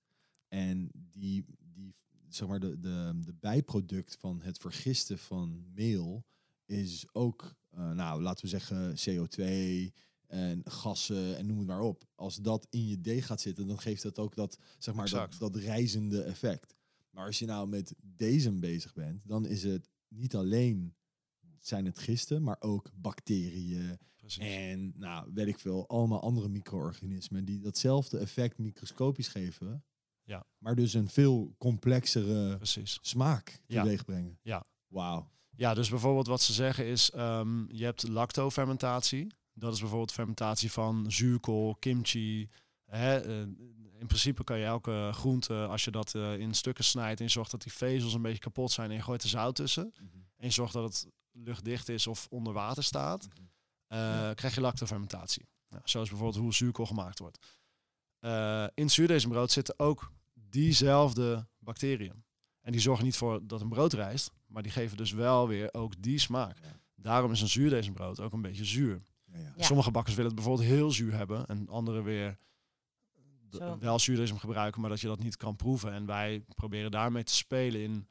En 0.48 0.90
die, 0.94 1.46
die 1.74 1.96
zeg 2.30 2.48
maar, 2.48 2.60
de, 2.60 2.80
de, 2.80 3.20
de 3.26 3.34
bijproduct 3.34 4.16
van 4.20 4.42
het 4.42 4.58
vergisten 4.58 5.18
van 5.18 5.66
meel 5.74 6.26
is 6.66 7.06
ook, 7.14 7.56
eh, 7.70 7.92
nou, 7.92 8.22
laten 8.22 8.44
we 8.44 8.50
zeggen, 8.50 8.96
CO2 8.96 9.94
en 10.28 10.62
gassen 10.66 11.38
en 11.38 11.46
noem 11.46 11.58
het 11.58 11.68
maar 11.68 11.82
op. 11.82 12.04
Als 12.16 12.36
dat 12.36 12.68
in 12.70 12.88
je 12.88 13.02
deeg 13.02 13.26
gaat 13.26 13.42
zitten, 13.42 13.68
dan 13.68 13.80
geeft 13.80 14.04
dat 14.04 14.20
ook 14.20 14.36
dat, 14.36 14.58
zeg 14.78 14.94
maar, 14.96 15.10
dat, 15.10 15.14
Exact. 15.24 15.40
dat 15.40 15.56
rijzende 15.56 16.22
effect. 16.22 16.76
Maar 17.10 17.26
als 17.26 17.40
je 17.40 17.46
nou 17.46 17.68
met 17.68 17.94
deze 18.02 18.52
bezig 18.52 18.94
bent, 18.94 19.22
dan 19.28 19.46
is 19.46 19.64
het 19.64 19.90
niet 20.08 20.36
alleen 20.36 20.96
zijn 21.60 21.86
het 21.86 22.00
gisten, 22.00 22.44
maar 22.44 22.56
ook 22.60 22.92
bacteriën, 22.96 23.98
Precies. 24.16 24.44
en 24.44 24.94
nou, 24.96 25.32
weet 25.34 25.48
ik 25.48 25.60
veel, 25.60 25.88
allemaal 25.88 26.22
andere 26.22 26.48
micro-organismen 26.50 27.46
die 27.46 27.60
datzelfde 27.60 28.18
effect 28.18 28.58
microscopisch 28.58 29.28
geven. 29.28 29.84
Ja. 30.24 30.46
Maar 30.58 30.76
dus 30.76 30.94
een 30.94 31.10
veel 31.10 31.56
complexere 31.58 32.56
Precies. 32.58 32.98
smaak 33.02 33.62
Ja. 33.68 33.82
teweeg 33.84 34.06
brengen. 34.06 34.40
Ja. 34.42 34.66
Wauw. 34.88 35.30
Ja, 35.56 35.74
dus 35.74 35.90
bijvoorbeeld 35.90 36.28
wat 36.28 36.42
ze 36.42 36.54
zeggen 36.54 36.86
is, 36.86 37.12
ehm, 37.12 37.76
je 37.76 37.84
hebt 37.84 38.08
lactofermentatie. 38.08 39.28
Dat 39.60 39.74
is 39.74 39.80
bijvoorbeeld 39.80 40.12
fermentatie 40.12 40.72
van 40.72 41.12
zuurkool, 41.12 41.76
kimchi. 41.76 42.50
Hè, 42.86 43.20
eh, 43.20 43.48
in 44.00 44.08
principe 44.08 44.44
kan 44.44 44.58
je 44.58 44.66
elke 44.66 45.10
groente, 45.14 45.66
als 45.66 45.84
je 45.84 45.92
dat 45.92 46.16
eh, 46.16 46.40
in 46.40 46.54
stukken 46.54 46.84
snijdt 46.84 47.20
en 47.20 47.26
je 47.26 47.32
zorgt 47.32 47.52
dat 47.52 47.62
die 47.62 47.74
vezels 47.74 48.14
een 48.14 48.22
beetje 48.22 48.40
kapot 48.40 48.72
zijn 48.72 48.90
en 48.90 48.96
je 48.96 49.02
gooit 49.02 49.24
er 49.24 49.30
zout 49.30 49.56
tussen. 49.56 49.94
En 50.38 50.48
je 50.48 50.50
zorgt 50.50 50.74
dat 50.74 50.84
het 50.84 51.08
luchtdicht 51.32 51.90
is 51.90 52.08
of 52.08 52.28
onder 52.30 52.54
water 52.54 52.84
staat, 52.84 53.28
eh, 53.88 54.30
krijg 54.34 54.56
je 54.56 54.62
lactofermentatie. 54.62 55.46
Nou, 55.70 55.82
zo 55.86 56.02
is 56.02 56.10
bijvoorbeeld 56.10 56.44
hoe 56.44 56.54
zuurkool 56.54 56.86
gemaakt 56.86 57.20
wordt. 57.20 57.46
Eh, 58.20 58.68
in 58.74 58.90
zuurdesembrood 58.90 59.52
zitten 59.52 59.80
ook 59.80 60.12
diezelfde 60.34 61.48
bacteriën. 61.60 62.24
En 62.62 62.72
die 62.72 62.82
zorgen 62.82 63.06
niet 63.06 63.18
voor 63.18 63.48
dat 63.48 63.62
een 63.62 63.70
brood 63.70 63.94
rijst, 63.94 64.32
maar 64.46 64.64
die 64.64 64.72
geven 64.72 64.98
dus 64.98 65.12
wel 65.12 65.48
weer 65.48 65.74
ook 65.74 66.02
die 66.02 66.20
smaak. 66.20 66.58
Ja. 66.62 66.80
Daarom 66.96 67.32
is 67.32 67.42
een 67.42 67.48
zuurdesembrood 67.48 68.20
ook 68.20 68.34
een 68.34 68.42
beetje 68.42 68.66
zuur. 68.66 69.02
Ja. 69.56 69.64
Sommige 69.64 69.92
bakkers 69.92 70.16
willen 70.16 70.32
het 70.32 70.40
bijvoorbeeld 70.42 70.70
heel 70.70 70.92
zuur 70.92 71.14
hebben 71.14 71.46
en 71.46 71.68
anderen 71.70 72.04
weer 72.04 72.38
d- 73.50 73.56
Zo. 73.56 73.78
wel 73.80 74.00
zuurdesem 74.00 74.38
gebruiken, 74.38 74.82
maar 74.82 74.90
dat 74.90 75.02
je 75.02 75.08
dat 75.08 75.20
niet 75.24 75.38
kan 75.38 75.56
proeven. 75.56 75.92
En 75.92 76.06
wij 76.06 76.44
proberen 76.56 76.92
daarmee 76.92 77.24
te 77.24 77.34
spelen 77.36 77.82
in. 77.82 78.08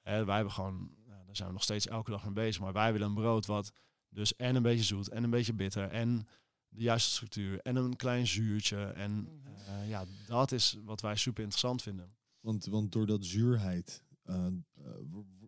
Hè, 0.00 0.24
wij 0.24 0.34
hebben 0.34 0.52
gewoon, 0.52 0.90
nou, 1.06 1.24
daar 1.26 1.36
zijn 1.36 1.48
we 1.48 1.54
nog 1.54 1.62
steeds 1.62 1.86
elke 1.86 2.10
dag 2.10 2.24
mee 2.24 2.32
bezig, 2.32 2.60
maar 2.62 2.72
wij 2.72 2.92
willen 2.92 3.08
een 3.08 3.14
brood 3.14 3.46
wat 3.46 3.72
dus 4.08 4.36
en 4.36 4.56
een 4.56 4.62
beetje 4.62 4.84
zoet 4.84 5.08
en 5.08 5.24
een 5.24 5.30
beetje 5.30 5.52
bitter 5.52 5.90
en 5.90 6.26
de 6.68 6.82
juiste 6.82 7.10
structuur 7.10 7.60
en 7.60 7.76
een 7.76 7.96
klein 7.96 8.26
zuurtje. 8.26 8.84
En 8.84 9.12
Mhm. 9.12 9.30
eh, 9.66 9.88
ja, 9.88 10.04
dat 10.26 10.52
is 10.52 10.76
wat 10.84 11.00
wij 11.00 11.16
super 11.16 11.42
interessant 11.42 11.82
vinden. 11.82 12.14
Want, 12.40 12.66
want 12.66 12.92
door 12.92 13.06
dat 13.06 13.24
zuurheid, 13.24 14.02
w- 14.22 15.44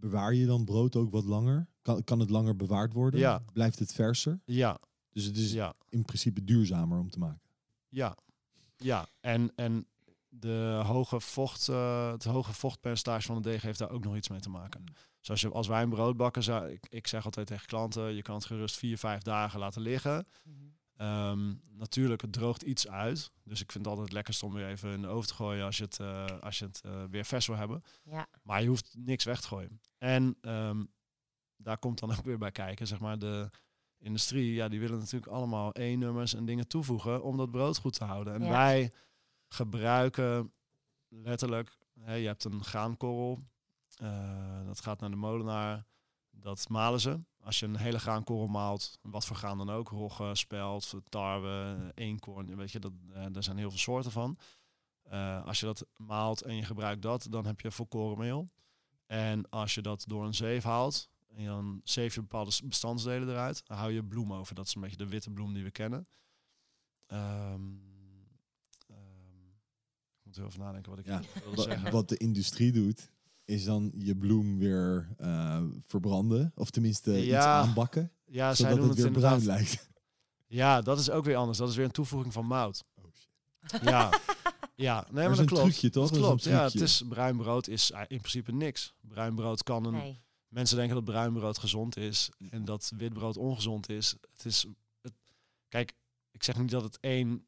bewaar 0.00 0.34
je 0.34 0.46
dan 0.46 0.64
brood 0.64 0.96
ook 0.96 1.10
wat 1.10 1.24
langer? 1.24 1.68
Kan, 1.82 2.04
kan 2.04 2.20
het 2.20 2.30
langer 2.30 2.56
bewaard 2.56 2.92
worden? 2.92 3.20
Ja. 3.20 3.42
Blijft 3.52 3.78
het 3.78 3.92
verser? 3.92 4.40
Ja, 4.44 4.78
Dus 5.12 5.24
het 5.24 5.36
is 5.36 5.52
ja. 5.52 5.74
in 5.88 6.04
principe 6.04 6.44
duurzamer 6.44 6.98
om 6.98 7.10
te 7.10 7.18
maken. 7.18 7.40
Ja, 7.88 8.16
ja. 8.76 9.06
En, 9.20 9.52
en 9.54 9.86
de 10.28 10.82
hoge 10.84 11.20
vocht, 11.20 11.68
eh, 11.68 12.10
het 12.10 12.24
hoge 12.24 12.52
vochtpercentage 12.52 13.26
van 13.26 13.42
de 13.42 13.48
deeg 13.48 13.62
heeft 13.62 13.78
daar 13.78 13.90
ook 13.90 14.04
nog 14.04 14.16
iets 14.16 14.28
mee 14.28 14.40
te 14.40 14.50
maken. 14.50 14.80
Mm. 14.80 14.86
Zoals 15.20 15.40
je, 15.40 15.50
als 15.50 15.66
wij 15.66 15.82
een 15.82 15.88
brood 15.88 16.16
bakken, 16.16 16.42
zou, 16.42 16.70
ik, 16.70 16.86
ik 16.88 17.06
zeg 17.06 17.24
altijd 17.24 17.46
tegen 17.46 17.66
klanten, 17.66 18.14
je 18.14 18.22
kan 18.22 18.34
het 18.34 18.44
gerust 18.44 18.76
vier, 18.76 18.98
vijf 18.98 19.22
dagen 19.22 19.58
laten 19.58 19.82
liggen. 19.82 20.26
Mhm. 20.44 20.56
Ehm, 21.00 21.54
natuurlijk, 21.70 22.20
het 22.20 22.32
droogt 22.32 22.62
iets 22.62 22.88
uit. 22.88 23.30
Dus 23.44 23.60
ik 23.60 23.72
vind 23.72 23.84
het 23.84 23.94
altijd 23.94 24.12
lekkerst 24.12 24.42
om 24.42 24.52
weer 24.52 24.66
even 24.68 24.92
in 24.92 25.00
de 25.02 25.08
oven 25.08 25.28
te 25.28 25.34
gooien 25.34 25.64
als 25.64 25.76
je 25.76 25.84
het, 25.84 25.98
eh, 25.98 26.26
als 26.40 26.58
je 26.58 26.64
het 26.64 26.80
eh, 26.80 27.04
weer 27.10 27.24
vers 27.24 27.46
wil 27.46 27.56
hebben. 27.56 27.82
Ja. 28.04 28.26
Maar 28.42 28.62
je 28.62 28.68
hoeft 28.68 28.94
niks 28.98 29.24
weg 29.24 29.40
te 29.40 29.46
gooien. 29.46 29.80
En 29.98 30.36
ehm, 30.40 30.84
daar 31.56 31.78
komt 31.78 31.98
dan 31.98 32.10
ook 32.10 32.24
weer 32.24 32.38
bij 32.38 32.50
kijken, 32.52 32.86
zeg 32.86 33.00
maar, 33.00 33.18
de 33.18 33.50
industrie, 33.98 34.52
ja, 34.54 34.68
die 34.68 34.80
willen 34.80 34.98
natuurlijk 34.98 35.32
allemaal 35.32 35.70
E-nummers 35.72 36.34
en 36.34 36.44
dingen 36.44 36.68
toevoegen 36.68 37.22
om 37.22 37.36
dat 37.36 37.50
brood 37.50 37.78
goed 37.78 37.94
te 37.94 38.04
houden. 38.04 38.34
En 38.34 38.42
Ja. 38.44 38.50
wij 38.50 38.92
gebruiken 39.48 40.52
letterlijk, 41.08 41.78
hè, 42.00 42.14
je 42.14 42.26
hebt 42.26 42.44
een 42.44 42.64
graankorrel, 42.64 43.42
eh, 43.94 44.64
dat 44.66 44.80
gaat 44.80 45.00
naar 45.00 45.10
de 45.10 45.16
molenaar, 45.16 45.86
dat 46.30 46.68
malen 46.68 47.00
ze. 47.00 47.20
Als 47.42 47.58
je 47.58 47.66
een 47.66 47.76
hele 47.76 47.98
graankorrel 47.98 48.46
maalt, 48.46 48.98
wat 49.02 49.24
voor 49.26 49.36
graan 49.36 49.58
dan 49.58 49.70
ook, 49.70 49.88
rogge, 49.88 50.30
spelt, 50.34 50.94
tarwe, 51.08 51.92
eenkorn, 51.94 52.56
weet 52.56 52.70
je, 52.72 52.78
dat, 52.78 52.92
eh, 53.12 53.26
daar 53.32 53.42
zijn 53.42 53.56
heel 53.56 53.70
veel 53.70 53.78
soorten 53.78 54.12
van. 54.12 54.38
Eh, 55.02 55.44
als 55.46 55.60
je 55.60 55.66
dat 55.66 55.86
maalt 55.96 56.42
en 56.42 56.54
je 56.56 56.64
gebruikt 56.64 57.02
dat, 57.02 57.26
dan 57.30 57.46
heb 57.46 57.60
je 57.60 57.70
volkorenmeel. 57.70 58.50
En 59.06 59.48
als 59.48 59.74
je 59.74 59.80
dat 59.80 60.04
door 60.08 60.24
een 60.24 60.34
zeef 60.34 60.62
haalt, 60.64 61.10
en 61.28 61.44
dan 61.44 61.80
zeef 61.84 62.14
je 62.14 62.20
bepaalde 62.20 62.52
bestandsdelen 62.64 63.28
eruit, 63.28 63.66
dan 63.66 63.76
hou 63.76 63.92
je 63.92 64.04
bloem 64.04 64.32
over. 64.32 64.54
Dat 64.54 64.66
is 64.66 64.74
een 64.74 64.80
beetje 64.80 64.96
de 64.96 65.08
witte 65.08 65.30
bloem 65.30 65.52
die 65.54 65.64
we 65.64 65.70
kennen. 65.70 66.08
Ehm, 67.06 67.62
ehm, 68.86 69.46
ik 70.18 70.24
moet 70.24 70.36
heel 70.36 70.46
even 70.46 70.60
nadenken 70.60 70.90
wat 70.90 71.00
ik 71.00 71.06
Ja, 71.06 71.20
Wa- 71.54 71.62
zeggen. 71.62 71.90
Wat 71.92 72.08
de 72.08 72.16
industrie 72.16 72.72
doet, 72.72 73.10
is 73.50 73.64
dan 73.64 73.92
je 73.96 74.16
bloem 74.16 74.58
weer 74.58 75.08
eh, 75.16 75.62
verbranden. 75.86 76.52
Of 76.54 76.70
tenminste 76.70 77.16
iets 77.18 77.26
Ja, 77.26 77.60
aanbakken. 77.60 78.12
Ja, 78.26 78.54
zij 78.54 78.70
zodat 78.70 78.76
doen 78.76 78.88
het 78.88 78.88
het, 78.88 78.96
weer 78.98 79.06
inderdaad. 79.06 79.42
bruin 79.42 79.56
lijkt. 79.58 79.88
Ja, 80.46 80.80
dat 80.80 80.98
is 80.98 81.10
ook 81.10 81.24
weer 81.24 81.36
anders. 81.36 81.58
Dat 81.58 81.68
is 81.68 81.76
weer 81.76 81.84
een 81.84 81.90
toevoeging 81.90 82.32
van 82.32 82.46
mout. 82.46 82.84
Oh, 82.94 83.04
shit. 83.14 83.82
Ja, 83.82 84.10
ja 84.74 85.04
nee, 85.10 85.12
maar 85.12 85.22
is 85.22 85.28
dat 85.30 85.38
een 85.38 85.46
klopt. 85.46 85.62
trucje, 85.62 85.90
toch? 85.90 86.10
Dat 86.10 86.12
Dat 86.12 86.18
is 86.18 86.22
een 86.22 86.26
klopt. 86.26 86.44
Ja, 86.44 86.64
het 86.64 86.80
is 86.88 87.02
bruin 87.08 87.36
brood 87.36 87.68
is 87.68 87.90
in 87.90 88.18
principe 88.18 88.52
niks. 88.52 88.94
Bruin 89.00 89.34
brood 89.34 89.62
kan 89.62 89.84
een 89.86 89.92
Nee. 89.92 90.20
Mensen 90.48 90.76
denken 90.76 90.94
dat 90.94 91.04
bruin 91.04 91.32
brood 91.32 91.58
gezond 91.58 91.96
is 91.96 92.30
en 92.50 92.64
dat 92.64 92.92
wit 92.96 93.12
brood 93.12 93.36
ongezond 93.36 93.88
is. 93.88 94.14
Het 94.36 94.44
is 94.44 94.66
het, 95.02 95.12
kijk, 95.68 95.92
ik 96.30 96.42
zeg 96.42 96.58
niet 96.58 96.70
dat 96.70 96.82
het 96.82 96.98
één, 97.00 97.46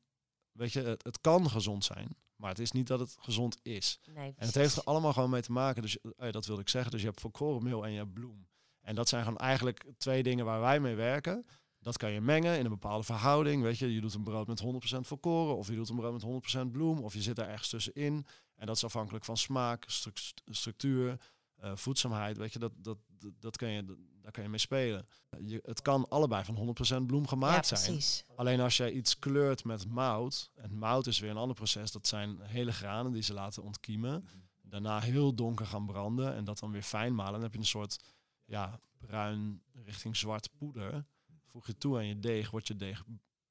weet 0.53 0.73
je, 0.73 0.83
het, 0.83 1.05
het 1.05 1.21
kan 1.21 1.51
gezond 1.51 1.85
zijn, 1.85 2.09
maar 2.43 2.51
het 2.51 2.61
is 2.61 2.73
niet 2.73 2.87
dat 2.87 3.01
het 3.01 3.17
gezond 3.21 3.59
is. 3.63 4.01
nee 4.15 4.35
En 4.37 4.47
het 4.47 4.55
heeft 4.55 4.77
er 4.77 4.83
allemaal 4.85 5.13
gewoon 5.13 5.31
mee 5.31 5.43
te 5.43 5.53
maken. 5.53 5.83
Dus 5.83 5.99
eh, 6.01 6.33
dat 6.33 6.47
wilde 6.47 6.63
ik 6.63 6.69
zeggen. 6.69 6.91
Dus 6.91 7.01
je 7.01 7.07
hebt 7.07 7.21
volkorenmeel 7.21 7.85
en 7.85 7.91
je 7.91 7.99
hebt 7.99 8.13
bloem. 8.13 8.47
En 8.81 8.95
dat 8.95 9.09
zijn 9.09 9.23
gewoon 9.25 9.39
eigenlijk 9.39 9.85
twee 9.99 10.23
dingen 10.23 10.45
waar 10.45 10.61
wij 10.61 10.81
mee 10.81 10.95
werken. 10.95 11.47
Dat 11.79 11.97
kan 11.97 12.11
je 12.11 12.21
mengen 12.21 12.59
in 12.59 12.65
een 12.65 12.71
bepaalde 12.71 13.05
verhouding. 13.05 13.63
Weet 13.63 13.79
je, 13.79 13.95
je 13.95 14.01
doet 14.01 14.15
een 14.15 14.23
brood 14.23 14.47
met 14.47 14.63
100% 14.63 14.67
volkoren 15.01 15.57
of 15.57 15.69
je 15.69 15.75
doet 15.75 15.89
een 15.89 15.97
brood 15.97 16.13
met 16.25 16.67
100% 16.67 16.71
bloem 16.71 16.99
of 16.99 17.15
je 17.15 17.23
zit 17.23 17.37
daar 17.37 17.49
ergens 17.49 17.69
tussenin. 17.69 18.27
En 18.55 18.67
dat 18.67 18.77
is 18.77 18.85
afhankelijk 18.85 19.25
van 19.25 19.37
smaak, 19.37 19.85
struc- 19.87 20.33
structuur, 20.45 21.21
eh, 21.55 21.77
voedzaamheid. 21.77 22.37
Weet 22.37 22.53
je, 22.53 22.59
dat, 22.59 22.73
dat, 22.77 22.99
dat, 23.19 23.33
dat 23.41 23.57
kan 23.57 23.69
je, 23.71 23.97
daar 24.23 24.33
kan 24.33 24.43
je 24.43 24.49
mee 24.49 24.59
spelen. 24.59 25.07
Je, 25.41 25.61
het 25.65 25.83
kan 25.83 26.09
allebei 26.09 26.45
van 26.45 26.75
100% 27.03 27.07
bloem 27.07 27.23
ja, 27.23 27.29
gemaakt 27.29 27.67
zijn. 27.67 27.81
precies. 27.81 28.25
Alleen 28.37 28.61
als 28.61 28.77
jij 28.77 28.93
iets 28.93 29.19
kleurt 29.19 29.65
met 29.65 29.87
mout, 29.89 30.51
en 30.55 30.79
mout 30.79 31.07
is 31.07 31.19
weer 31.19 31.31
een 31.31 31.37
ander 31.37 31.57
proces, 31.57 31.93
dat 31.93 32.07
zijn 32.07 32.41
hele 32.41 32.73
granen 32.73 33.13
die 33.13 33.23
ze 33.23 33.33
laten 33.33 33.63
ontkiemen, 33.63 34.29
daarna 34.63 35.01
heel 35.01 35.35
donker 35.35 35.67
gaan 35.67 35.87
branden 35.87 36.35
en 36.35 36.45
dat 36.45 36.59
dan 36.59 36.71
weer 36.71 36.83
fijn 36.83 37.15
malen. 37.15 37.33
Dan 37.33 37.43
heb 37.43 37.53
je 37.53 37.59
een 37.59 37.65
soort 37.65 37.99
ja, 38.45 38.81
bruin 38.99 39.63
richting 39.73 40.17
zwart 40.17 40.49
poeder. 40.57 41.05
Voeg 41.47 41.67
je 41.67 41.77
toe 41.79 41.97
aan 41.97 42.07
je 42.07 42.19
deeg, 42.19 42.51
wordt 42.51 42.67
je 42.67 42.77
deeg 42.77 43.05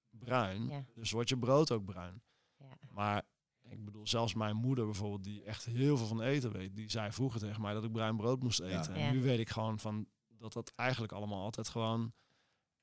bruin, 0.10 0.68
Ja. 0.68 0.86
dus 0.96 1.12
wordt 1.12 1.30
je 1.30 1.38
brood 1.38 1.72
ook 1.72 1.86
bruin. 1.86 2.22
Ja. 2.58 2.78
Maar 2.90 3.24
ik 3.70 3.86
bedoel, 3.86 4.08
zelfs 4.08 4.34
mijn 4.34 4.56
moeder 4.56 4.86
bijvoorbeeld, 4.86 5.24
die 5.24 5.44
echt 5.44 5.66
heel 5.66 5.98
veel 5.98 6.08
van 6.08 6.22
eten 6.22 6.52
weet, 6.52 6.76
die 6.76 6.90
zei 6.90 7.12
vroeger 7.12 7.40
tegen 7.40 7.62
mij 7.62 7.74
dat 7.74 7.84
ik 7.84 7.92
bruin 7.92 8.18
brood 8.18 8.44
moest 8.44 8.58
Ja. 8.60 8.80
eten. 8.80 8.96
Ja. 8.98 9.00
En 9.08 9.14
nu 9.14 9.22
weet 9.22 9.40
ik 9.40 9.50
gewoon 9.50 9.80
van 9.80 10.08
dat 10.42 10.54
dat 10.54 10.72
eigenlijk 10.76 11.12
allemaal 11.12 11.44
altijd 11.44 11.68
gewoon... 11.70 12.12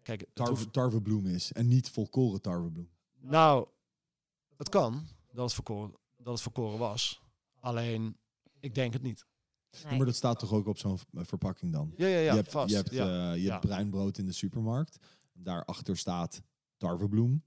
Kijk, 0.03 0.27
Tarwe, 0.33 0.53
hoeft- 0.53 0.73
tarwebloem 0.73 1.27
is. 1.27 1.53
En 1.53 1.69
niet 1.69 1.91
volkoren 1.91 2.41
tarwebloem. 2.41 2.89
nou, 3.21 3.69
het 4.57 4.69
kan 4.69 5.07
dat 5.33 5.45
het 5.45 5.55
verkoren, 5.55 5.95
dat 6.17 6.33
het 6.33 6.43
verkoren 6.43 6.79
was. 6.79 7.23
Alleen, 7.61 8.17
ik 8.61 8.75
denk 8.75 8.93
het 8.93 9.03
niet. 9.03 9.27
Nee. 9.85 9.97
maar 9.97 10.07
dat 10.07 10.15
staat 10.17 10.39
toch 10.39 10.53
ook 10.53 10.67
op 10.67 10.79
zo'n 10.79 10.99
v- 10.99 11.05
verpakking 11.13 11.73
dan? 11.73 11.93
Ja, 11.97 12.07
ja, 12.07 12.19
ja, 12.19 12.31
je 12.31 12.37
hebt, 12.37 12.51
vast. 12.51 12.71
je 12.71 12.77
hebt, 12.77 12.91
ja. 12.91 13.31
eh, 13.33 13.37
je 13.37 13.43
Ja. 13.43 13.59
bruin 13.59 13.91
brood 13.91 14.19
in 14.19 14.27
de 14.27 14.33
supermarkt. 14.33 14.99
Daarachter 15.33 15.97
staat 15.97 16.43
tarwebloem. 16.77 17.43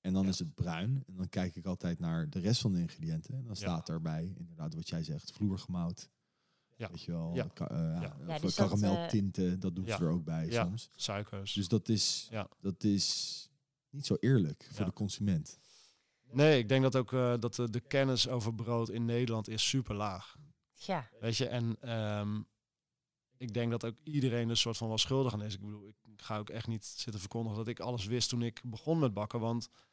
En 0.00 0.12
dan 0.12 0.22
Ja. 0.22 0.28
is 0.28 0.38
het 0.38 0.54
bruin. 0.54 1.02
En 1.06 1.16
dan 1.16 1.28
kijk 1.28 1.56
ik 1.56 1.66
altijd 1.66 1.98
naar 1.98 2.30
de 2.30 2.38
rest 2.38 2.60
van 2.60 2.72
de 2.72 2.80
ingrediënten. 2.80 3.34
En 3.34 3.44
dan 3.44 3.56
staat 3.56 3.86
daarbij, 3.86 4.34
inderdaad 4.38 4.74
wat 4.74 4.88
jij 4.88 5.02
zegt, 5.04 5.32
vloergemout. 5.32 6.08
Ja. 6.82 6.88
Weet 6.90 7.02
je 7.02 7.12
wel, 7.12 7.34
Ja. 7.34 7.46
ka- 7.54 7.68
eh, 7.68 8.40
dus 8.40 8.54
dat, 8.54 8.68
karameltinten, 8.68 9.60
dat 9.60 9.74
doen 9.74 9.84
ja. 9.84 9.96
ze 9.96 10.04
er 10.04 10.10
ook 10.10 10.24
bij 10.24 10.46
Ja. 10.46 10.64
soms. 10.64 10.90
Suikers. 10.96 11.52
Dus 11.52 11.68
dat 11.68 11.88
is, 11.88 12.28
Ja. 12.30 12.48
dat 12.60 12.84
is 12.84 13.48
niet 13.90 14.06
zo 14.06 14.14
eerlijk 14.20 14.66
voor 14.70 14.78
Ja. 14.80 14.84
de 14.84 14.92
consument. 14.92 15.58
Nee, 16.30 16.58
ik 16.58 16.68
denk 16.68 16.82
dat 16.82 16.96
ook 16.96 17.12
eh, 17.12 17.34
dat 17.40 17.54
de, 17.54 17.70
de 17.70 17.80
kennis 17.80 18.28
over 18.28 18.54
brood 18.54 18.88
in 18.90 19.04
Nederland 19.04 19.48
is 19.48 19.68
super 19.68 19.94
laag. 19.94 20.36
Ja, 20.74 21.08
Weet 21.20 21.36
je, 21.36 21.46
en 21.46 21.76
ehm, 21.80 22.40
ik 23.36 23.54
denk 23.54 23.70
dat 23.70 23.84
ook 23.84 23.96
iedereen 24.02 24.48
er 24.50 24.56
soort 24.56 24.76
van 24.76 24.88
wel 24.88 24.98
schuldig 24.98 25.32
aan 25.32 25.42
is. 25.42 25.54
Ik 25.54 25.60
bedoel, 25.60 25.88
ik 25.88 25.94
ga 26.22 26.38
ook 26.38 26.50
echt 26.50 26.66
niet 26.66 26.84
zitten 26.84 27.20
verkondigen 27.20 27.58
dat 27.58 27.68
ik 27.68 27.80
alles 27.80 28.06
wist 28.06 28.28
toen 28.28 28.42
ik 28.42 28.62
begon 28.64 28.98
met 28.98 29.12
bakken. 29.14 29.40
Want 29.40 29.68
eh, 29.68 29.72
eh, 29.72 29.91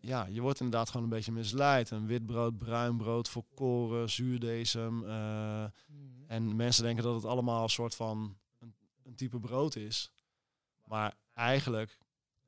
ja, 0.00 0.26
je 0.26 0.40
wordt 0.40 0.60
inderdaad 0.60 0.88
gewoon 0.90 1.02
een 1.02 1.08
beetje 1.08 1.32
misleid. 1.32 1.90
Een 1.90 2.06
wit 2.06 2.26
brood, 2.26 2.58
bruin 2.58 2.96
brood, 2.96 3.28
volkoren, 3.28 4.10
zuurdesem. 4.10 5.04
eh, 5.04 5.64
Mhm. 5.86 6.06
En 6.26 6.56
mensen 6.56 6.82
denken 6.84 7.04
dat 7.04 7.14
het 7.14 7.24
allemaal 7.24 7.62
een 7.62 7.68
soort 7.68 7.94
van 7.94 8.38
een, 8.58 8.74
een 9.02 9.14
type 9.14 9.40
brood 9.40 9.76
is. 9.76 10.12
Maar 10.84 11.14
eigenlijk, 11.32 11.98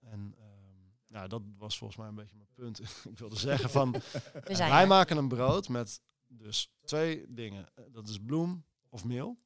en 0.00 0.34
ehm, 0.38 1.12
nou, 1.12 1.28
dat 1.28 1.42
was 1.58 1.78
volgens 1.78 1.98
mij 1.98 2.08
een 2.08 2.14
beetje 2.14 2.36
mijn 2.36 2.48
punt. 2.54 2.78
ik 3.12 3.18
wilde 3.18 3.36
zeggen 3.36 3.70
van, 3.70 3.94
wij 4.44 4.86
maken 4.86 5.16
een 5.16 5.28
brood 5.28 5.68
met 5.68 6.00
dus 6.28 6.72
twee 6.84 7.24
dingen. 7.28 7.68
Eh, 7.74 7.84
Dat 7.92 8.08
is 8.08 8.18
bloem 8.18 8.64
of 8.88 9.04
meel. 9.04 9.38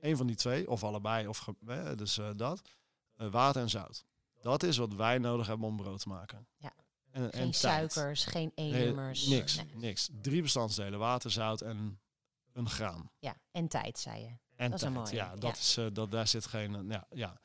Eén 0.00 0.16
van 0.16 0.26
die 0.26 0.36
twee, 0.36 0.70
of 0.70 0.84
allebei, 0.84 1.26
of 1.28 1.48
eh, 1.66 1.90
dus 1.96 2.18
eh, 2.18 2.30
dat. 2.36 2.62
Eh, 3.16 3.28
water 3.30 3.62
en 3.62 3.70
zout. 3.70 4.04
Dat 4.40 4.62
is 4.62 4.76
wat 4.76 4.94
wij 4.94 5.18
nodig 5.18 5.46
hebben 5.46 5.66
om 5.68 5.76
brood 5.76 6.00
te 6.00 6.08
maken. 6.08 6.46
Ja. 6.56 6.72
En, 7.16 7.22
en 7.22 7.30
Geen 7.32 7.50
tijd. 7.50 7.92
suikers, 7.92 8.24
geen 8.24 8.52
Nee, 8.54 8.72
E-nummers. 8.82 9.26
niks, 9.26 9.56
Nee. 9.56 9.66
niks. 9.74 10.10
Drie 10.22 10.42
bestandsdelen, 10.42 10.98
water, 10.98 11.30
zout 11.30 11.60
en 11.60 12.00
een 12.52 12.68
graan. 12.68 13.10
Ja, 13.18 13.36
en 13.50 13.68
tijd, 13.68 13.98
zei 13.98 14.20
je. 14.22 14.28
En 14.56 14.70
Dat 14.70 14.80
is 14.80 14.86
een 14.86 14.92
tijd, 14.92 15.04
mooie, 15.04 15.16
ja, 15.16 15.30
ja. 15.32 15.36
dat 15.36 15.56
is, 15.56 15.76
eh, 15.76 15.86
dat, 15.92 16.10
daar 16.10 16.26
zit 16.28 16.46
geen, 16.46 16.74
eh, 16.74 16.80
ja, 16.88 17.06
ja. 17.10 17.40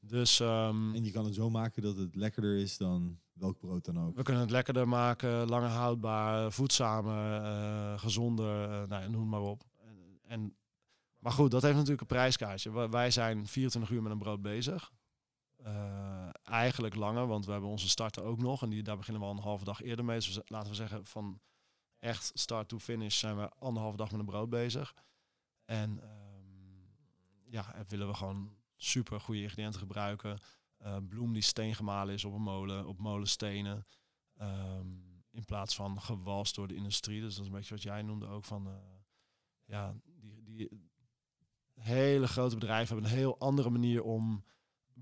Dus 0.00 0.40
ehm, 0.40 0.94
En 0.94 1.04
je 1.04 1.10
kan 1.10 1.24
het 1.24 1.34
zo 1.34 1.50
maken 1.50 1.82
dat 1.82 1.96
het 1.96 2.14
lekkerder 2.14 2.58
is 2.58 2.76
dan 2.76 3.20
welk 3.32 3.58
brood 3.58 3.84
dan 3.84 4.00
ook. 4.00 4.16
we 4.16 4.22
kunnen 4.22 4.42
het 4.42 4.50
lekkerder 4.50 4.88
maken, 4.88 5.48
langer 5.48 5.68
houdbaar, 5.68 6.52
voedzamer, 6.52 7.42
eh, 7.42 7.98
gezonder, 7.98 8.88
nou, 8.88 9.08
noem 9.10 9.20
het 9.20 9.30
maar 9.30 9.40
op. 9.40 9.62
En, 9.76 10.20
en, 10.22 10.56
maar 11.18 11.32
goed, 11.32 11.50
dat 11.50 11.62
heeft 11.62 11.74
natuurlijk 11.74 12.00
een 12.00 12.06
prijskaartje. 12.06 12.70
Wij- 12.72 12.88
Wij 12.88 13.10
zijn 13.10 13.46
24 13.46 13.90
uur 13.92 14.02
met 14.02 14.12
een 14.12 14.18
brood 14.18 14.42
bezig. 14.42 14.92
Eh, 15.56 16.27
eigenlijk 16.48 16.94
langer, 16.94 17.26
want 17.26 17.44
we 17.46 17.52
hebben 17.52 17.70
onze 17.70 17.88
starter 17.88 18.22
ook 18.22 18.38
nog. 18.38 18.62
En 18.62 18.68
die, 18.68 18.82
daar 18.82 18.96
beginnen 18.96 19.22
we 19.22 19.28
al 19.28 19.34
een 19.34 19.42
halve 19.42 19.64
dag 19.64 19.82
eerder 19.82 20.04
mee. 20.04 20.18
Dus 20.18 20.40
laten 20.44 20.68
we 20.70 20.74
zeggen, 20.74 21.06
van 21.06 21.40
echt 21.98 22.30
start 22.34 22.68
to 22.68 22.78
finish 22.78 23.18
zijn 23.18 23.36
we 23.36 23.48
anderhalve 23.48 23.96
dag 23.96 24.10
met 24.10 24.20
een 24.20 24.26
brood 24.26 24.48
bezig. 24.50 24.94
En 25.64 26.00
ehm, 26.02 27.50
ja, 27.50 27.74
en 27.74 27.84
willen 27.88 28.08
we 28.08 28.14
gewoon 28.14 28.56
super 28.76 29.20
goede 29.20 29.42
ingrediënten 29.42 29.80
gebruiken. 29.80 30.38
Eh, 30.76 30.96
bloem 31.08 31.32
die 31.32 31.42
steengemalen 31.42 32.14
is 32.14 32.24
op 32.24 32.32
een 32.32 32.42
molen, 32.42 32.86
op 32.86 32.98
molenstenen. 32.98 33.86
Ehm, 34.36 34.86
in 35.30 35.44
plaats 35.44 35.74
van 35.74 36.00
gewalst 36.00 36.54
door 36.54 36.68
de 36.68 36.74
industrie. 36.74 37.20
Dus 37.20 37.34
dat 37.34 37.44
is 37.44 37.50
een 37.50 37.56
beetje 37.56 37.74
wat 37.74 37.82
jij 37.82 38.02
noemde 38.02 38.26
ook 38.26 38.44
van... 38.44 38.66
eh, 38.66 38.74
ja, 39.64 39.94
die, 40.04 40.42
die 40.44 40.68
hele 41.74 42.28
grote 42.28 42.54
bedrijven 42.54 42.94
hebben 42.94 43.12
een 43.12 43.18
heel 43.18 43.38
andere 43.38 43.70
manier 43.70 44.02
om 44.02 44.44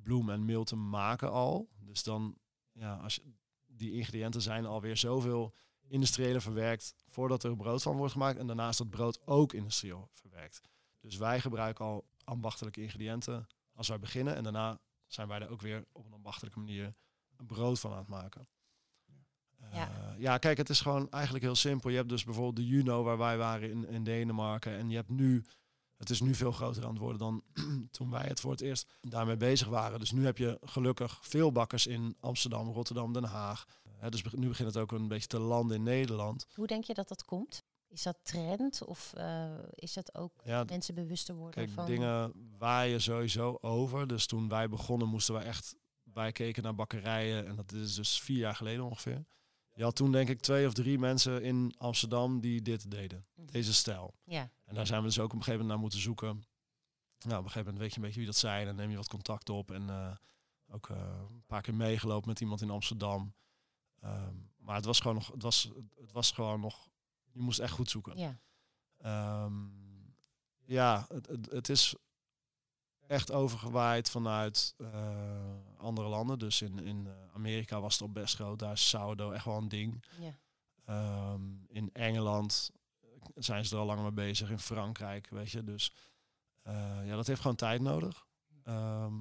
bloem 0.03 0.31
en 0.31 0.45
meel 0.45 0.65
te 0.65 0.77
maken 0.77 1.31
al. 1.31 1.69
Dus 1.81 2.03
dan, 2.03 2.39
ja, 2.73 2.97
als 2.97 3.15
je, 3.15 3.23
die 3.67 3.93
ingrediënten 3.93 4.43
zijn 4.43 4.67
alweer 4.67 4.97
zoveel 4.97 5.55
industriële 5.89 6.41
verwerkt 6.41 6.95
voordat 7.07 7.43
er 7.43 7.57
brood 7.57 7.83
van 7.83 7.97
wordt 7.97 8.13
gemaakt. 8.13 8.39
En 8.39 8.47
daarnaast 8.47 8.79
dat 8.79 8.91
brood 8.91 9.27
ook 9.27 9.53
industrieel 9.53 10.09
verwerkt. 10.13 10.61
Dus 11.01 11.17
wij 11.17 11.41
gebruiken 11.41 11.85
al 11.85 12.05
ambachtelijke 12.25 12.83
ingrediënten 12.83 13.47
als 13.73 13.89
wij 13.89 13.99
beginnen. 13.99 14.35
En 14.35 14.43
daarna 14.43 14.79
zijn 15.07 15.29
wij 15.29 15.41
er 15.41 15.51
ook 15.51 15.61
weer 15.61 15.85
op 15.93 16.07
een 16.07 16.13
ambachtelijke 16.13 16.59
manier 16.59 16.95
een 17.37 17.47
brood 17.47 17.81
van 17.81 17.93
aan 17.93 17.99
het 17.99 18.09
maken. 18.09 18.49
Ja. 19.07 19.69
Ja. 19.73 20.15
ja, 20.19 20.39
kijk, 20.39 20.57
het 20.57 20.69
is 20.69 20.81
gewoon 20.81 21.11
eigenlijk 21.11 21.45
heel 21.45 21.55
simpel. 21.55 21.91
Je 21.91 21.97
hebt 21.97 22.09
dus 22.09 22.25
bijvoorbeeld 22.25 22.57
de 22.57 22.67
Juno 22.67 23.03
waar 23.03 23.19
wij 23.19 23.37
waren 23.37 23.71
in, 23.71 23.89
in 23.89 24.05
Denemarken. 24.05 24.73
En 24.73 24.91
je 24.91 24.97
hebt 24.97 25.09
nu, 25.09 25.45
het 25.97 26.11
is 26.11 26.21
nu 26.21 26.35
veel 26.35 26.53
groter 26.53 26.83
aan 26.85 26.91
het 26.91 26.99
worden 26.99 27.19
dan 27.19 27.43
toen 27.91 28.11
wij 28.11 28.25
het 28.27 28.41
voor 28.41 28.51
het 28.51 28.61
eerst 28.61 28.89
daarmee 29.01 29.37
bezig 29.37 29.69
waren. 29.69 30.01
Dus 30.01 30.11
nu 30.11 30.25
heb 30.25 30.39
je 30.39 30.59
gelukkig 30.63 31.19
veel 31.23 31.53
bakkers 31.53 31.87
in 31.87 32.17
Amsterdam, 32.21 32.69
Rotterdam, 32.69 33.13
Den 33.13 33.25
Haag. 33.25 33.67
Hè, 33.97 34.11
dus 34.11 34.23
nu 34.23 34.49
begint 34.49 34.69
het 34.69 34.83
ook 34.83 34.93
een 34.93 35.09
beetje 35.09 35.27
te 35.27 35.39
landen 35.39 35.77
in 35.77 35.83
Nederland. 35.83 36.47
Hoe 36.55 36.67
denk 36.67 36.85
je 36.85 36.95
dat 36.95 37.09
dat 37.09 37.25
komt? 37.25 37.65
Is 37.89 38.03
dat 38.03 38.17
trend 38.23 38.85
of 38.85 39.13
eh, 39.15 39.51
is 39.75 39.93
dat 39.93 40.15
ook 40.15 40.33
Ja, 40.45 40.65
mensen 40.65 40.95
bewuster 40.95 41.35
worden 41.35 41.55
Kijk, 41.55 41.71
van... 41.71 41.87
dingen 41.87 42.33
waaien 42.59 43.03
sowieso 43.03 43.59
over. 43.61 44.07
Dus 44.07 44.27
toen 44.27 44.49
wij 44.49 44.69
begonnen 44.69 45.09
moesten 45.09 45.35
we 45.35 45.41
echt... 45.41 45.77
Wij 46.03 46.33
keken 46.33 46.63
naar 46.63 46.75
bakkerijen 46.75 47.47
en 47.47 47.57
dat 47.57 47.73
is 47.73 47.95
dus 47.95 48.21
vier 48.21 48.39
jaar 48.39 48.55
geleden 48.55 48.85
ongeveer. 48.85 49.25
Je 49.77 49.83
had 49.83 49.97
toen 49.97 50.13
denk 50.13 50.29
ik 50.29 50.41
twee 50.41 50.67
of 50.67 50.73
drie 50.73 50.99
mensen 50.99 51.43
in 51.43 51.75
Amsterdam 51.79 52.41
die 52.41 52.63
dit 52.63 52.91
deden. 52.91 53.27
Mhm. 53.35 53.47
Deze 53.47 53.75
stijl. 53.75 54.15
Ja, 54.25 54.51
En 54.65 54.75
daar 54.75 54.87
zijn 54.87 55.01
we 55.01 55.07
dus 55.07 55.19
ook 55.19 55.25
op 55.25 55.33
een 55.33 55.39
gegeven 55.39 55.59
moment 55.61 55.73
naar 55.73 55.81
moeten 55.81 56.01
zoeken. 56.01 56.45
Nou, 57.19 57.39
op 57.39 57.45
een 57.45 57.51
gegeven 57.51 57.65
moment 57.65 57.79
weet 57.79 57.91
je 57.91 57.97
een 57.97 58.03
beetje 58.03 58.19
wie 58.19 58.29
dat 58.29 58.37
zijn. 58.37 58.67
En 58.69 58.77
neem 58.77 58.91
je 58.91 58.97
wat 58.97 59.09
contact 59.09 59.49
op. 59.49 59.71
En 59.71 59.91
eh, 59.91 60.17
ook 60.69 60.89
eh, 60.89 60.97
een 61.31 61.45
paar 61.47 61.63
keer 61.63 61.75
meegelopen 61.75 62.29
met 62.29 62.41
iemand 62.41 62.61
in 62.61 62.71
Amsterdam. 62.71 63.35
Ehm, 64.01 64.35
maar 64.57 64.77
het 64.77 64.85
was 64.85 65.01
gewoon 65.01 65.17
nog, 65.17 65.27
het 65.33 65.43
was, 65.43 65.71
het 65.95 66.13
was 66.13 66.31
gewoon 66.31 66.61
nog, 66.61 66.89
je 67.31 67.41
moest 67.41 67.59
echt 67.59 67.73
goed 67.73 67.91
zoeken. 67.91 68.17
ja. 68.17 68.41
Ehm, 68.97 69.55
ja, 70.65 71.07
het, 71.09 71.27
het, 71.27 71.51
het 71.51 71.69
is 71.69 71.95
echt 73.07 73.33
overgewaaid 73.33 74.11
vanuit 74.11 74.75
eh, 74.77 74.89
andere 75.77 76.09
landen. 76.09 76.39
Dus 76.39 76.63
in, 76.63 76.79
in 76.79 77.07
eh, 77.07 77.35
Amerika 77.35 77.81
was 77.81 77.93
het 77.93 78.03
al 78.03 78.11
best 78.11 78.35
groot. 78.35 78.59
Daar 78.59 78.73
is 78.73 78.89
sourdough 78.89 79.35
echt 79.35 79.45
wel 79.45 79.57
een 79.57 79.69
ding. 79.69 80.05
ja. 80.21 80.39
Ehm, 80.85 81.43
in 81.69 81.91
Engeland 81.93 82.71
zijn 83.35 83.65
ze 83.65 83.75
er 83.75 83.81
al 83.81 83.87
langer 83.87 84.03
mee 84.03 84.13
bezig. 84.13 84.51
In 84.51 84.59
Frankrijk, 84.59 85.29
weet 85.31 85.51
je. 85.51 85.65
Dus 85.65 85.93
eh, 86.63 87.07
ja, 87.07 87.17
dat 87.17 87.27
heeft 87.27 87.41
gewoon 87.41 87.57
tijd 87.57 87.81
nodig. 87.81 88.27
Ehm, 88.63 89.13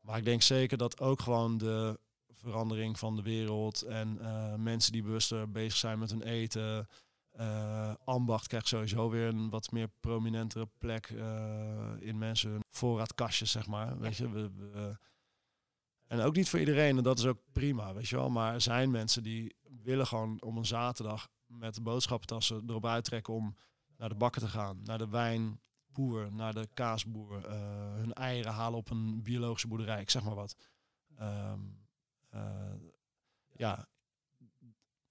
maar 0.00 0.18
ik 0.18 0.24
denk 0.24 0.42
zeker 0.42 0.78
dat 0.78 1.00
ook 1.00 1.20
gewoon 1.20 1.58
de 1.58 2.00
verandering 2.32 2.98
van 2.98 3.16
de 3.16 3.22
wereld 3.22 3.82
en 3.82 4.18
eh, 4.20 4.54
mensen 4.54 4.92
die 4.92 5.02
bewuster 5.02 5.50
bezig 5.50 5.76
zijn 5.76 5.98
met 5.98 6.10
hun 6.10 6.22
eten. 6.22 6.88
Eh, 7.30 7.94
ambacht 8.04 8.46
krijgt 8.46 8.68
sowieso 8.68 9.10
weer 9.10 9.28
een 9.28 9.50
wat 9.50 9.70
meer 9.70 9.88
prominentere 10.00 10.68
plek 10.78 11.06
eh, 11.06 11.90
in 11.98 12.18
mensen 12.18 12.50
hun 12.50 12.64
voorraadkastjes, 12.70 13.50
zeg 13.50 13.66
maar. 13.66 13.98
Weet 13.98 14.16
je, 14.16 14.30
we, 14.30 14.50
we- 14.50 14.98
en 16.06 16.20
ook 16.20 16.34
niet 16.36 16.48
voor 16.48 16.58
iedereen, 16.58 16.96
en 16.96 17.02
dat 17.02 17.18
is 17.18 17.26
ook 17.26 17.38
prima, 17.52 17.94
weet 17.94 18.08
je 18.08 18.16
wel. 18.16 18.30
Maar 18.30 18.54
er 18.54 18.60
zijn 18.60 18.90
mensen 18.90 19.22
die 19.22 19.54
willen 19.82 20.06
gewoon 20.06 20.42
om 20.42 20.56
een 20.56 20.66
zaterdag 20.66 21.28
met 21.46 21.74
de 21.74 21.80
boodschappentassen 21.80 22.62
erop 22.66 22.86
uittrekken 22.86 23.34
om 23.34 23.56
naar 23.96 24.08
de 24.08 24.14
bakken 24.14 24.40
te 24.42 24.48
gaan, 24.48 24.82
naar 24.82 24.98
de 24.98 25.08
wijnboer, 25.08 26.32
naar 26.32 26.54
de 26.54 26.68
kaasboer, 26.74 27.44
eh, 27.44 27.94
hun 27.94 28.12
eieren 28.12 28.52
halen 28.52 28.78
op 28.78 28.90
een 28.90 29.22
biologische 29.22 29.68
boerderij, 29.68 30.00
ik 30.00 30.10
zeg 30.10 30.22
maar 30.24 30.34
wat. 30.34 30.56
Ehm, 31.16 31.60
eh, 32.28 32.72
ja, 33.52 33.88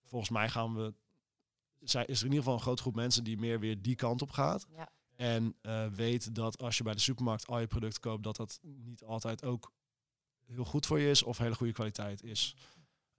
volgens 0.03 0.29
mij 0.32 0.49
gaan 0.49 0.75
we, 0.75 0.93
zij, 1.80 2.06
is 2.06 2.20
er 2.20 2.26
in 2.26 2.32
ieder 2.32 2.38
geval 2.44 2.54
een 2.54 2.63
grote 2.63 2.82
groep 2.82 2.96
mensen 2.96 3.24
die 3.24 3.38
meer 3.38 3.60
weer 3.60 3.82
die 3.82 3.96
kant 3.96 4.22
op 4.22 4.32
gaat. 4.32 4.65
Ja. 4.76 4.89
En 5.15 5.56
eh, 5.62 5.88
weet 5.88 6.36
dat 6.36 6.62
als 6.62 6.78
je 6.78 6.84
bij 6.84 6.94
de 6.94 7.00
supermarkt 7.00 7.48
al 7.48 7.60
je 7.60 7.68
producten 7.68 8.02
koopt, 8.02 8.24
dat 8.24 8.36
dat 8.36 8.60
niet 8.62 9.04
altijd 9.04 9.44
ook 9.44 9.72
heel 10.46 10.65
goed 10.65 10.86
voor 10.86 11.00
je 11.00 11.10
is 11.10 11.24
of 11.24 11.38
hele 11.38 11.56
goede 11.56 11.74
kwaliteit 11.74 12.24
is. 12.24 12.56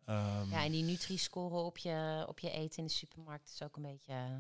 Ehm, 0.05 0.51
ja, 0.51 0.65
en 0.65 0.73
die 0.73 0.83
Nutri-score 0.85 1.55
op 1.55 1.79
je, 1.79 2.25
op 2.29 2.39
je 2.39 2.51
eten 2.51 2.79
in 2.79 2.87
de 2.87 2.93
supermarkt 2.93 3.49
is 3.49 3.63
ook 3.63 3.77
een 3.77 3.83
beetje 3.83 4.13
eh, 4.13 4.37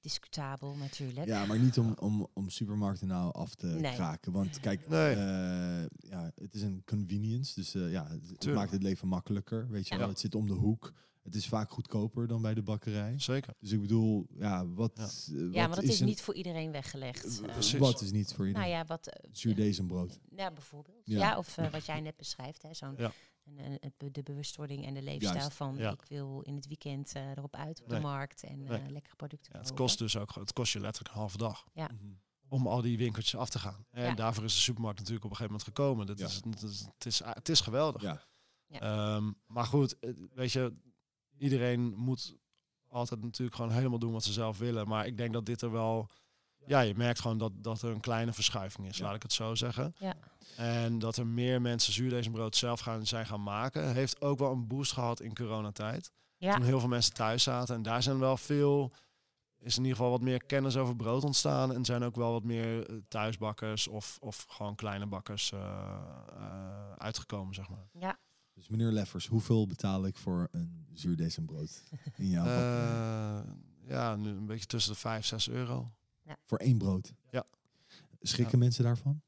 discutabel 0.00 0.76
natuurlijk. 0.76 1.26
Ja, 1.26 1.46
maar 1.46 1.58
niet 1.58 1.78
om, 1.78 1.94
om, 1.98 2.28
om 2.32 2.48
supermarkten 2.50 3.06
nou 3.06 3.32
af 3.32 3.54
te 3.54 3.66
Nee. 3.66 3.94
kraken. 3.94 4.32
Want 4.32 4.60
kijk, 4.60 4.88
Nee. 4.88 5.14
eh, 5.14 5.86
ja, 5.96 6.32
het 6.34 6.54
is 6.54 6.62
een 6.62 6.82
convenience. 6.84 7.54
Dus 7.54 7.74
eh, 7.74 7.92
ja, 7.92 8.02
het, 8.06 8.28
het 8.28 8.40
Tuurlijk. 8.40 8.60
maakt 8.60 8.72
het 8.72 8.82
leven 8.82 9.08
makkelijker. 9.08 9.68
Weet 9.68 9.88
je 9.88 9.94
Ja. 9.94 10.00
wel, 10.00 10.08
het 10.08 10.20
zit 10.20 10.34
om 10.34 10.46
de 10.46 10.52
hoek. 10.54 10.92
Het 11.22 11.34
is 11.34 11.46
vaak 11.48 11.70
goedkoper 11.70 12.26
dan 12.26 12.42
bij 12.42 12.54
de 12.54 12.62
bakkerij. 12.62 13.18
Zeker. 13.18 13.54
Dus 13.58 13.72
ik 13.72 13.80
bedoel, 13.80 14.26
ja, 14.34 14.66
wat, 14.68 14.92
Ja. 14.94 15.04
eh, 15.36 15.52
Ja, 15.52 15.66
maar 15.66 15.76
dat 15.76 15.84
is 15.84 16.00
een- 16.00 16.06
niet 16.06 16.22
voor 16.22 16.34
iedereen 16.34 16.72
weggelegd. 16.72 17.40
eh. 17.40 17.46
Precies. 17.52 17.78
Wat 17.78 18.00
is 18.00 18.10
niet 18.12 18.32
voor 18.32 18.46
iedereen? 18.46 18.68
nou 18.68 18.80
ja, 18.80 18.86
wat... 18.86 19.20
Zuurdezenbrood. 19.32 20.18
Ja, 20.36 20.50
bijvoorbeeld. 20.50 21.02
Ja. 21.04 21.18
Ja, 21.18 21.38
of 21.38 21.54
wat 21.54 21.86
jij 21.86 22.00
net 22.00 22.16
beschrijft, 22.16 22.62
hè, 22.62 22.74
zo'n 22.74 22.94
Ja. 22.96 23.12
de 24.12 24.22
bewustwording 24.22 24.86
en 24.86 24.94
de 24.94 25.02
leefstijl 25.02 25.34
Juist. 25.34 25.56
van 25.56 25.76
Ja. 25.76 25.90
ik 25.90 26.02
wil 26.08 26.40
in 26.40 26.54
het 26.54 26.66
weekend 26.66 27.12
eh, 27.12 27.30
erop 27.30 27.56
uit 27.56 27.80
op 27.82 27.88
Nee. 27.88 27.96
de 28.00 28.06
markt 28.06 28.42
en 28.42 28.58
Nee. 28.58 28.78
eh, 28.78 28.88
lekkere 28.88 29.16
producten 29.16 29.52
Ja, 29.54 29.58
het 29.60 29.74
kost 29.74 29.98
dus 29.98 30.16
ook, 30.16 30.34
het 30.34 30.52
kost 30.52 30.72
je 30.72 30.80
letterlijk 30.80 31.14
een 31.14 31.20
halve 31.20 31.36
dag 31.38 31.64
Mhm. 31.74 31.88
om 32.48 32.66
al 32.66 32.80
die 32.82 32.98
winkeltjes 32.98 33.36
af 33.40 33.48
te 33.50 33.58
gaan. 33.58 33.86
En 33.90 34.04
Ja. 34.04 34.14
daarvoor 34.14 34.44
is 34.44 34.54
de 34.54 34.60
supermarkt 34.60 34.98
natuurlijk 34.98 35.24
op 35.24 35.30
een 35.30 35.36
gegeven 35.36 35.58
moment 35.58 35.76
gekomen. 35.78 36.06
Dat 36.06 36.18
Ja. 36.18 36.26
is, 36.26 36.34
het, 36.34 36.62
is, 36.70 36.80
het, 36.94 37.06
is, 37.06 37.20
het 37.24 37.48
is 37.48 37.60
geweldig. 37.60 38.02
Ja. 38.02 38.22
Ja. 38.66 38.80
Ehm, 38.80 39.30
maar 39.46 39.64
goed, 39.64 39.96
weet 40.34 40.52
je, 40.52 40.72
iedereen 41.40 41.94
moet 41.96 42.36
altijd 42.88 43.22
natuurlijk 43.22 43.56
gewoon 43.56 43.72
helemaal 43.72 43.98
doen 43.98 44.12
wat 44.12 44.24
ze 44.24 44.32
zelf 44.32 44.58
willen. 44.58 44.88
Maar 44.88 45.06
ik 45.06 45.16
denk 45.16 45.32
dat 45.32 45.46
dit 45.46 45.62
er 45.62 45.70
wel, 45.70 46.08
ja, 46.66 46.80
je 46.80 46.94
merkt 46.94 47.20
gewoon 47.20 47.38
dat, 47.38 47.52
dat 47.56 47.82
er 47.82 47.90
een 47.90 48.00
kleine 48.00 48.32
verschuiving 48.32 48.88
is, 48.88 48.96
Ja. 48.98 49.04
laat 49.04 49.14
ik 49.14 49.22
het 49.22 49.32
zo 49.32 49.54
zeggen. 49.54 49.94
Ja. 49.98 50.14
En 50.56 50.98
dat 50.98 51.16
er 51.16 51.26
meer 51.26 51.60
mensen 51.60 51.92
zuurdezenbrood 51.92 52.56
zelf 52.56 52.80
gaan, 52.80 53.06
zijn 53.06 53.26
gaan 53.26 53.42
maken, 53.42 53.92
heeft 53.94 54.20
ook 54.20 54.38
wel 54.38 54.52
een 54.52 54.66
boost 54.66 54.92
gehad 54.92 55.20
in 55.20 55.34
coronatijd. 55.34 56.10
Ja, 56.36 56.54
Toen 56.54 56.64
heel 56.64 56.80
veel 56.80 56.88
mensen 56.88 57.14
thuis 57.14 57.42
zaten. 57.42 57.74
En 57.74 57.82
daar 57.82 58.02
zijn 58.02 58.18
wel 58.18 58.36
veel, 58.36 58.92
is 59.58 59.76
in 59.76 59.82
ieder 59.82 59.96
geval 59.96 60.10
wat 60.12 60.20
meer 60.20 60.44
kennis 60.44 60.76
over 60.76 60.96
brood 60.96 61.24
ontstaan. 61.24 61.74
En 61.74 61.84
zijn 61.84 62.02
ook 62.02 62.16
wel 62.16 62.32
wat 62.32 62.44
meer 62.44 62.86
eh, 62.90 62.96
thuisbakkers 63.08 63.88
of, 63.88 64.18
of 64.20 64.44
gewoon 64.48 64.74
kleine 64.74 65.06
bakkers 65.06 65.52
eh, 65.52 65.60
eh, 66.36 66.92
uitgekomen, 66.98 67.54
zeg 67.54 67.68
maar. 67.68 67.88
ja. 67.92 68.18
Dus 68.60 68.68
meneer 68.68 68.90
Leffers, 68.90 69.26
hoeveel 69.26 69.66
betaal 69.66 70.06
ik 70.06 70.16
voor 70.16 70.48
een 70.50 70.86
zuurdezenbrood 70.92 71.82
in 72.16 72.28
jouw 72.28 72.44
bakkerij? 72.44 73.42
Eh, 73.44 73.88
ja, 73.88 74.16
nu 74.16 74.28
een 74.28 74.46
beetje 74.46 74.66
tussen 74.66 74.92
de 74.92 74.98
5, 74.98 75.26
6 75.26 75.48
euro. 75.48 75.92
Voor 76.44 76.58
één 76.58 76.78
brood? 76.78 77.14
Ja. 77.30 77.44
Schrikken 78.20 78.58
mensen 78.58 78.84
daarvan? 78.84 79.20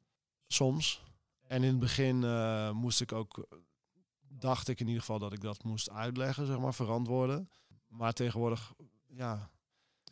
Soms. 0.47 1.03
En 1.47 1.63
in 1.63 1.69
het 1.69 1.79
begin 1.79 2.25
eh, 2.25 2.71
moest 2.71 3.01
ik 3.01 3.13
ook, 3.13 3.49
dacht 4.29 4.69
ik 4.69 4.81
in 4.81 4.87
ieder 4.87 5.01
geval 5.01 5.19
dat 5.19 5.33
ik 5.33 5.41
dat 5.41 5.65
moest 5.65 5.91
uitleggen, 5.91 6.47
zeg 6.47 6.59
maar, 6.59 6.75
verantwoorden. 6.75 7.49
Maar 7.89 8.13
tegenwoordig, 8.13 8.73
ja, 9.07 9.51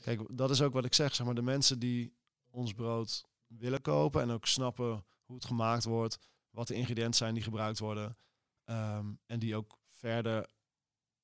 kijk, 0.01 0.37
dat 0.37 0.51
is 0.51 0.63
ook 0.63 0.73
wat 0.73 0.85
ik 0.85 0.95
zeg, 0.95 1.15
zeg 1.15 1.27
maar, 1.27 1.35
de 1.35 1.43
mensen 1.43 1.79
die 1.79 2.13
ons 2.51 2.73
brood 2.73 3.25
willen 3.47 3.81
kopen 3.81 4.23
en 4.23 4.31
ook 4.31 4.47
snappen 4.47 5.05
hoe 5.25 5.37
het 5.37 5.45
gemaakt 5.45 5.85
wordt, 5.85 6.19
wat 6.51 6.69
de 6.69 6.75
ingrediënten 6.75 7.15
zijn 7.15 7.35
die 7.35 7.43
gebruikt 7.43 7.79
worden, 7.79 8.17
ehm, 8.71 9.07
en 9.27 9.39
die 9.39 9.57
ook 9.57 9.79
verder 9.87 10.49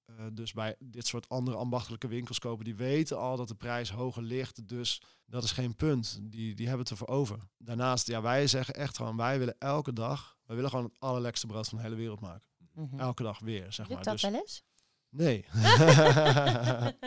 eh, 0.05 0.27
dus 0.33 0.53
bij 0.53 0.77
dit 0.79 1.07
soort 1.07 1.29
andere 1.29 1.57
ambachtelijke 1.57 2.09
winkels 2.09 2.39
kopen, 2.39 2.65
die 2.65 2.75
weten 2.77 3.19
al 3.19 3.37
dat 3.37 3.49
de 3.49 3.55
prijs 3.55 3.91
hoger 3.91 4.23
ligt. 4.23 4.69
Dus 4.69 5.03
dat 5.25 5.45
is 5.45 5.53
geen 5.53 5.77
punt. 5.77 6.19
Die, 6.23 6.55
die 6.55 6.67
hebben 6.67 6.83
het 6.87 6.91
ervoor 6.91 7.09
over. 7.17 7.39
Daarnaast, 7.59 8.07
ja, 8.07 8.23
wij 8.23 8.47
zeggen 8.47 8.75
echt 8.75 8.97
gewoon, 8.97 9.17
wij 9.17 9.39
willen 9.39 9.59
elke 9.59 9.93
dag, 9.93 10.37
wij 10.45 10.57
willen 10.57 10.71
gewoon 10.71 10.85
het 10.85 11.01
allerlekste 11.01 11.47
brood 11.47 11.69
van 11.69 11.79
de 11.79 11.85
hele 11.85 11.97
wereld 11.97 12.21
maken. 12.21 12.47
Mhm. 12.73 12.99
Elke 12.99 13.23
dag 13.23 13.39
weer, 13.39 13.73
zeg 13.73 13.89
Lukt 13.89 14.05
maar. 14.05 14.05
dat 14.05 14.13
Dus, 14.13 14.31
wel 14.31 14.41
eens? 14.41 14.63
nee. 15.09 15.45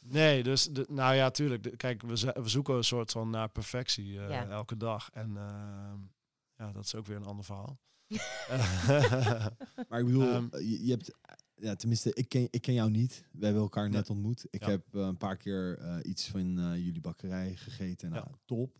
nee, 0.00 0.42
dus, 0.42 0.64
de, 0.66 0.86
nou 0.88 1.14
ja, 1.14 1.30
tuurlijk. 1.30 1.62
de- 1.62 1.76
kijk, 1.76 2.02
we, 2.02 2.32
we 2.42 2.48
zoeken 2.48 2.74
een 2.74 2.84
soort 2.84 3.10
van 3.10 3.30
naar 3.30 3.48
perfectie 3.48 4.20
eh, 4.20 4.28
Ja. 4.30 4.46
elke 4.48 4.76
dag. 4.76 5.10
En 5.12 5.36
ehm, 5.36 5.98
ja, 6.56 6.72
dat 6.72 6.84
is 6.84 6.94
ook 6.94 7.06
weer 7.06 7.16
een 7.16 7.26
ander 7.26 7.44
verhaal. 7.44 7.78
Maar 9.88 10.00
ik 10.00 10.06
bedoel, 10.06 10.22
Ehm, 10.28 10.46
eh, 10.50 10.60
je, 10.70 10.84
je 10.84 10.90
hebt, 10.90 11.10
ja, 11.54 11.74
tenminste, 11.74 12.14
ik 12.14 12.28
ken, 12.28 12.48
ik 12.50 12.60
ken 12.62 12.74
jou 12.74 12.90
niet. 12.90 13.24
We 13.32 13.44
hebben 13.44 13.62
elkaar 13.62 13.88
net 13.90 14.10
ontmoet. 14.10 14.46
Ik 14.50 14.60
Ja. 14.64 14.70
heb 14.70 14.94
eh, 14.94 15.00
een 15.00 15.16
paar 15.16 15.36
keer 15.36 15.78
eh, 15.78 15.98
iets 16.02 16.28
van 16.28 16.54
jullie 16.82 17.00
bakkerij 17.00 17.56
gegeten. 17.56 18.10
Nou, 18.10 18.24
Ja. 18.30 18.38
top. 18.44 18.78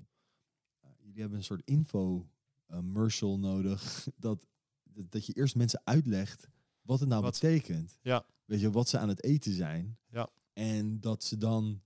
Jullie 0.99 1.21
hebben 1.21 1.39
een 1.39 1.45
soort 1.45 1.63
info 1.65 2.29
commercial 2.67 3.39
nodig. 3.39 4.07
dat, 4.17 4.47
dat, 4.83 5.11
dat 5.11 5.27
je 5.27 5.33
eerst 5.33 5.55
mensen 5.57 5.81
uitlegt 5.85 6.49
wat 6.83 7.01
het 7.01 7.09
nou 7.09 7.23
Wat- 7.23 7.33
betekent. 7.33 7.99
Ja. 8.03 8.27
Weet 8.45 8.61
je, 8.61 8.71
wat 8.71 8.89
ze 8.89 8.99
aan 8.99 9.09
het 9.09 9.23
eten 9.25 9.53
zijn. 9.53 9.99
Ja. 10.09 10.31
En 10.53 11.01
dat 11.01 11.25
ze 11.25 11.37
dan... 11.37 11.83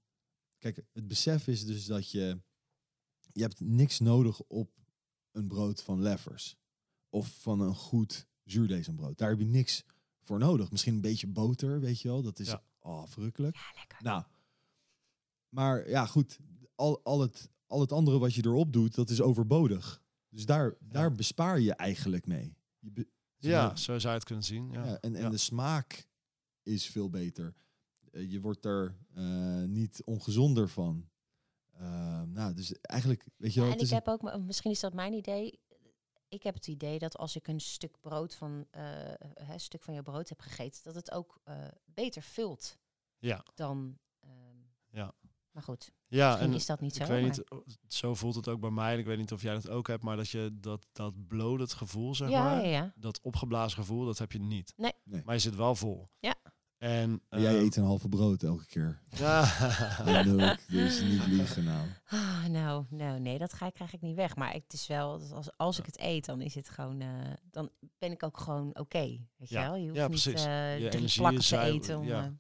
Kijk, 0.59 0.83
het 0.93 1.07
besef 1.07 1.47
is 1.47 1.65
dus 1.65 1.85
dat 1.85 2.11
je... 2.11 2.41
Je 3.33 3.43
hebt 3.43 3.61
niks 3.61 3.99
nodig 3.99 4.41
op 4.43 4.71
een 5.33 5.49
brood 5.49 5.83
van 5.83 6.03
Leffers. 6.03 6.57
Of 7.17 7.37
van 7.41 7.61
een 7.61 7.75
goed 7.75 8.27
zuurdezenbrood. 8.45 9.19
Daar 9.19 9.29
heb 9.31 9.39
je 9.39 9.45
niks 9.45 9.85
voor 10.23 10.39
nodig. 10.39 10.71
Misschien 10.71 10.95
een 10.95 11.01
beetje 11.01 11.27
boter, 11.27 11.81
weet 11.81 12.01
je 12.01 12.09
wel. 12.09 12.23
Dat 12.23 12.39
is 12.39 12.47
Ja. 12.49 12.63
oh, 12.79 13.07
verrukkelijk. 13.07 13.55
Ja, 13.57 13.73
lekker. 13.75 13.99
Nou, 14.03 14.23
maar 15.49 15.89
ja, 15.89 16.07
goed. 16.07 16.39
Al, 16.75 17.01
al, 17.05 17.21
het, 17.21 17.51
al 17.67 17.81
het 17.81 17.93
andere 17.93 18.19
wat 18.19 18.35
je 18.35 18.45
erop 18.45 18.73
doet, 18.73 18.95
dat 18.95 19.11
is 19.11 19.21
overbodig. 19.21 20.03
Dus 20.29 20.47
daar, 20.47 20.75
daar 20.81 21.13
bespaar 21.13 21.61
je 21.61 21.75
eigenlijk 21.75 22.27
mee. 22.27 22.57
Je 22.79 22.91
be- 22.91 23.09
ja, 23.37 23.77
zo 23.77 23.99
zou 23.99 24.13
je 24.13 24.19
het 24.19 24.25
kunnen 24.25 24.45
zien. 24.45 24.71
Ja. 24.71 24.85
ja, 24.85 24.99
en, 25.01 25.15
en 25.15 25.23
Ja. 25.23 25.29
de 25.31 25.37
smaak 25.37 26.09
is 26.63 26.87
veel 26.87 27.11
beter. 27.11 27.55
Eh, 28.13 28.31
je 28.31 28.41
wordt 28.41 28.65
er 28.65 28.97
eh, 29.15 29.63
niet 29.63 30.03
ongezonder 30.05 30.69
van. 30.69 31.09
Eh, 31.73 32.23
nou, 32.23 32.55
dus 32.55 32.73
eigenlijk, 32.81 33.25
weet 33.37 33.55
je 33.55 33.61
Ja, 33.61 33.67
wel, 33.67 33.75
en 33.75 33.81
het 33.81 33.89
ik 33.89 33.95
heb 33.95 34.09
ook, 34.09 34.39
misschien 34.39 34.71
is 34.71 34.81
dat 34.81 34.95
mijn 34.95 35.13
idee. 35.13 35.61
Ik 36.29 36.43
heb 36.43 36.55
het 36.55 36.67
idee 36.67 36.99
dat 36.99 37.17
als 37.17 37.37
ik 37.37 37.49
een 37.49 37.61
stuk 37.61 38.01
brood 38.01 38.35
van 38.35 38.67
eh, 38.71 39.13
een 39.35 39.61
stuk 39.61 39.83
van 39.83 39.95
je 39.95 40.03
brood 40.03 40.29
heb 40.29 40.41
gegeten, 40.41 40.81
dat 40.85 40.95
het 40.95 41.11
ook 41.13 41.41
eh, 41.45 41.69
beter 41.85 42.23
vult 42.23 42.79
Ja. 43.19 43.45
dan. 43.55 43.99
ehm, 44.21 44.33
Ja. 44.91 45.15
Maar 45.51 45.63
goed, 45.65 45.93
Ja, 46.07 46.29
misschien 46.29 46.49
en 46.51 46.57
is 46.57 46.67
dat 46.67 46.81
niet 46.81 46.95
zo. 46.95 47.03
ik 47.03 47.09
weet 47.09 47.21
maar- 47.49 47.59
niet, 47.67 47.79
zo 47.89 48.15
voelt 48.15 48.35
het 48.35 48.49
ook 48.49 48.61
bij 48.61 48.71
mij. 48.71 48.93
en 48.93 48.99
Ik 48.99 49.05
weet 49.07 49.19
niet 49.19 49.33
of 49.33 49.43
jij 49.43 49.55
dat 49.55 49.69
ook 49.69 49.87
hebt, 49.87 50.03
maar 50.03 50.17
dat 50.17 50.29
je 50.29 50.57
dat, 50.61 50.87
dat 50.93 51.27
bloated 51.27 51.73
gevoel, 51.73 52.15
zeg 52.15 52.29
ja, 52.29 52.43
maar, 52.45 52.63
ja, 52.63 52.69
ja. 52.71 52.93
dat 52.97 53.21
opgeblazen 53.21 53.79
gevoel, 53.79 54.05
dat 54.05 54.19
heb 54.19 54.33
je 54.33 54.39
niet. 54.39 54.73
Nee. 54.77 54.93
Nee. 55.05 55.23
Maar 55.25 55.35
je 55.35 55.41
zit 55.41 55.55
wel 55.55 55.75
vol. 55.75 56.11
Ja. 56.21 56.35
En 56.87 57.23
jij 57.31 57.55
ehm, 57.57 57.65
eet 57.65 57.77
een 57.77 57.85
halve 57.85 58.09
brood 58.09 58.43
elke 58.43 58.67
keer. 58.67 59.01
Ja. 59.19 60.57
Dus 60.69 61.01
niet 61.03 61.27
liegen 61.27 61.65
nou. 61.65 61.87
Ah, 62.07 62.45
nou, 62.45 62.85
nou, 62.89 63.21
nee, 63.21 63.39
dat 63.39 63.53
ga 63.53 63.67
ik, 63.67 63.75
krijg 63.75 63.93
ik 63.93 64.01
niet 64.01 64.15
weg. 64.17 64.37
Maar 64.37 64.53
het 64.53 64.73
is 64.73 64.87
wel, 64.87 65.19
dat 65.19 65.33
als, 65.33 65.49
als 65.57 65.79
ik 65.79 65.87
het 65.87 65.99
eet, 66.01 66.25
dan 66.25 66.41
is 66.41 66.55
het 66.55 66.69
gewoon, 66.69 67.01
eh, 67.01 67.09
dan 67.51 67.71
ben 67.99 68.11
ik 68.13 68.23
ook 68.23 68.39
gewoon 68.39 68.79
oké. 68.79 68.99
weet 69.37 69.49
Ja. 69.49 69.63
je 69.63 69.67
wel? 69.69 69.77
Je 69.77 69.85
hoeft 69.89 69.97
Ja, 69.97 70.09
niet 70.09 70.27
eh, 70.27 70.79
Je 70.79 70.89
drie 70.89 70.97
energie 70.99 71.21
plakken 71.21 71.41
is 71.41 71.49
te 71.49 71.59
eten. 71.59 71.99
Om, 71.99 72.05
ja. 72.07 72.25
eh, 72.25 72.31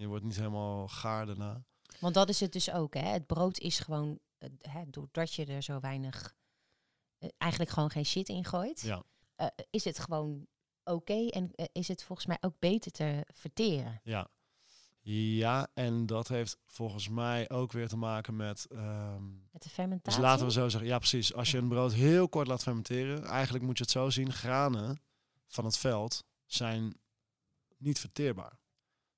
je 0.00 0.06
wordt 0.06 0.24
niet 0.24 0.36
helemaal 0.36 0.88
gaar 0.88 1.26
daarna. 1.26 1.62
want 2.00 2.14
dat 2.14 2.28
is 2.28 2.40
het 2.40 2.52
dus 2.52 2.70
ook, 2.72 2.94
hè. 2.94 3.00
Het 3.08 3.26
brood 3.26 3.58
is 3.58 3.78
gewoon, 3.78 4.18
hè, 4.60 4.82
doordat 4.90 5.32
je 5.34 5.44
er 5.46 5.62
zo 5.62 5.80
weinig, 5.80 6.34
eigenlijk 7.38 7.70
gewoon 7.72 7.90
geen 7.90 8.04
shit 8.06 8.28
in 8.28 8.44
gooit, 8.44 8.80
Ja. 8.80 9.02
eh, 9.34 9.46
is 9.70 9.84
het 9.84 9.98
gewoon 9.98 10.46
oké 10.86 11.26
en 11.28 11.50
eh, 11.54 11.66
is 11.72 11.88
het 11.88 12.02
volgens 12.04 12.26
mij 12.26 12.36
ook 12.40 12.54
beter 12.58 12.90
te 12.92 13.24
verteren. 13.34 14.00
Ja. 14.04 14.28
Ja, 15.08 15.68
en 15.74 16.06
dat 16.06 16.28
heeft 16.28 16.58
volgens 16.66 17.08
mij 17.08 17.50
ook 17.50 17.72
weer 17.72 17.88
te 17.88 17.96
maken 17.96 18.36
met... 18.36 18.66
ehm, 18.70 19.24
Met 19.34 19.52
de 19.52 19.58
dus 19.58 19.72
fermentatie. 19.72 20.20
laten 20.20 20.46
we 20.46 20.52
zo 20.52 20.68
zeggen, 20.68 20.88
ja 20.90 20.98
precies. 20.98 21.34
Als 21.34 21.50
je 21.50 21.58
een 21.58 21.68
brood 21.68 21.92
heel 21.92 22.28
kort 22.28 22.46
laat 22.46 22.62
fermenteren, 22.62 23.24
eigenlijk 23.24 23.64
moet 23.64 23.76
je 23.78 23.82
het 23.82 23.92
zo 23.92 24.10
zien, 24.10 24.32
granen 24.32 25.00
van 25.46 25.64
het 25.64 25.78
veld 25.78 26.24
zijn 26.44 26.96
niet 27.78 27.98
verteerbaar. 27.98 28.58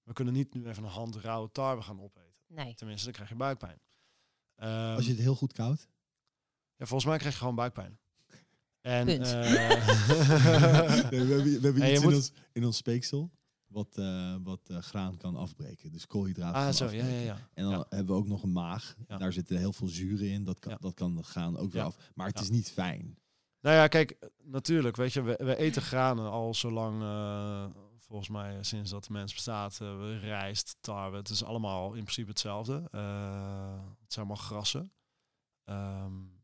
We 0.02 0.12
kunnen 0.12 0.35
niet 0.35 0.54
nu 0.54 0.66
even 0.68 0.83
een 0.85 0.90
hand 0.90 1.16
rauwe 1.16 1.50
tarwe 1.52 1.83
gaan 1.83 2.00
opeten. 2.00 2.35
Nee. 2.46 2.74
Tenminste, 2.74 3.04
dan 3.04 3.14
krijg 3.14 3.28
je 3.28 3.37
buikpijn. 3.37 3.81
Ehm, 4.54 4.94
Als 4.94 5.04
je 5.04 5.11
het 5.11 5.20
heel 5.20 5.35
goed 5.35 5.52
koudt. 5.52 5.88
ja, 6.76 6.87
volgens 6.87 7.04
mij 7.04 7.18
krijg 7.18 7.33
je 7.35 7.40
gewoon 7.40 7.54
buikpijn. 7.54 7.98
En, 8.81 9.07
Punt. 9.07 9.27
eh, 9.27 9.41
Nee, 11.11 11.21
we 11.21 11.35
hebben, 11.35 11.45
we 11.45 11.59
hebben 11.62 11.83
En 11.83 11.88
je 11.88 11.95
iets 11.95 12.03
moet- 12.03 12.12
in, 12.12 12.17
ons, 12.19 12.33
in 12.53 12.64
ons 12.64 12.77
speeksel 12.77 13.31
wat, 13.67 13.97
eh, 13.97 14.35
wat 14.43 14.61
eh, 14.69 14.79
graan 14.79 15.17
kan 15.17 15.37
afbreken. 15.37 15.93
Dus 15.93 16.07
koolhydraten 16.07 16.55
ah, 16.59 16.64
kan 16.64 16.75
zo, 16.75 16.85
ja, 16.85 16.91
afbreken. 16.91 17.14
ja, 17.14 17.21
ja. 17.25 17.49
En 17.55 17.62
dan 17.64 17.73
Ja. 17.73 17.87
hebben 17.88 18.14
we 18.14 18.21
ook 18.21 18.29
nog 18.29 18.43
een 18.43 18.53
maag. 18.53 18.95
Ja. 19.09 19.17
Daar 19.19 19.33
zitten 19.33 19.57
heel 19.59 19.73
veel 19.73 19.88
zuren 19.88 20.29
in. 20.31 20.45
Dat 20.45 20.59
kan, 20.59 20.73
Ja. 20.73 20.79
dat 20.81 20.95
kan 20.95 21.25
graan 21.25 21.57
ook 21.57 21.73
weer 21.73 21.81
Ja. 21.83 21.87
af. 21.88 21.97
Maar 22.14 22.27
het 22.27 22.37
Ja. 22.37 22.43
is 22.43 22.51
niet 22.51 22.71
fijn. 22.71 23.19
Nou 23.61 23.77
ja, 23.77 23.87
kijk, 23.87 24.17
natuurlijk, 24.45 24.97
weet 24.97 25.12
je, 25.12 25.23
we, 25.23 25.41
we 25.45 25.57
eten 25.57 25.83
granen 25.83 26.31
al 26.31 26.55
zolang, 26.55 27.03
eh, 27.03 27.64
volgens 27.99 28.29
mij 28.29 28.62
sinds 28.62 28.91
dat 28.91 29.05
de 29.05 29.12
mens 29.12 29.33
bestaat, 29.35 29.79
we 29.79 30.19
rijst, 30.19 30.77
tarwe, 30.81 31.17
het 31.17 31.29
is 31.29 31.45
allemaal 31.45 31.87
in 31.95 32.03
principe 32.03 32.29
hetzelfde. 32.29 32.88
Eh, 32.91 33.73
het 34.03 34.12
zijn 34.12 34.27
allemaal 34.27 34.45
grassen. 34.45 34.93
Ehm, 35.64 36.05
eh, 36.05 36.38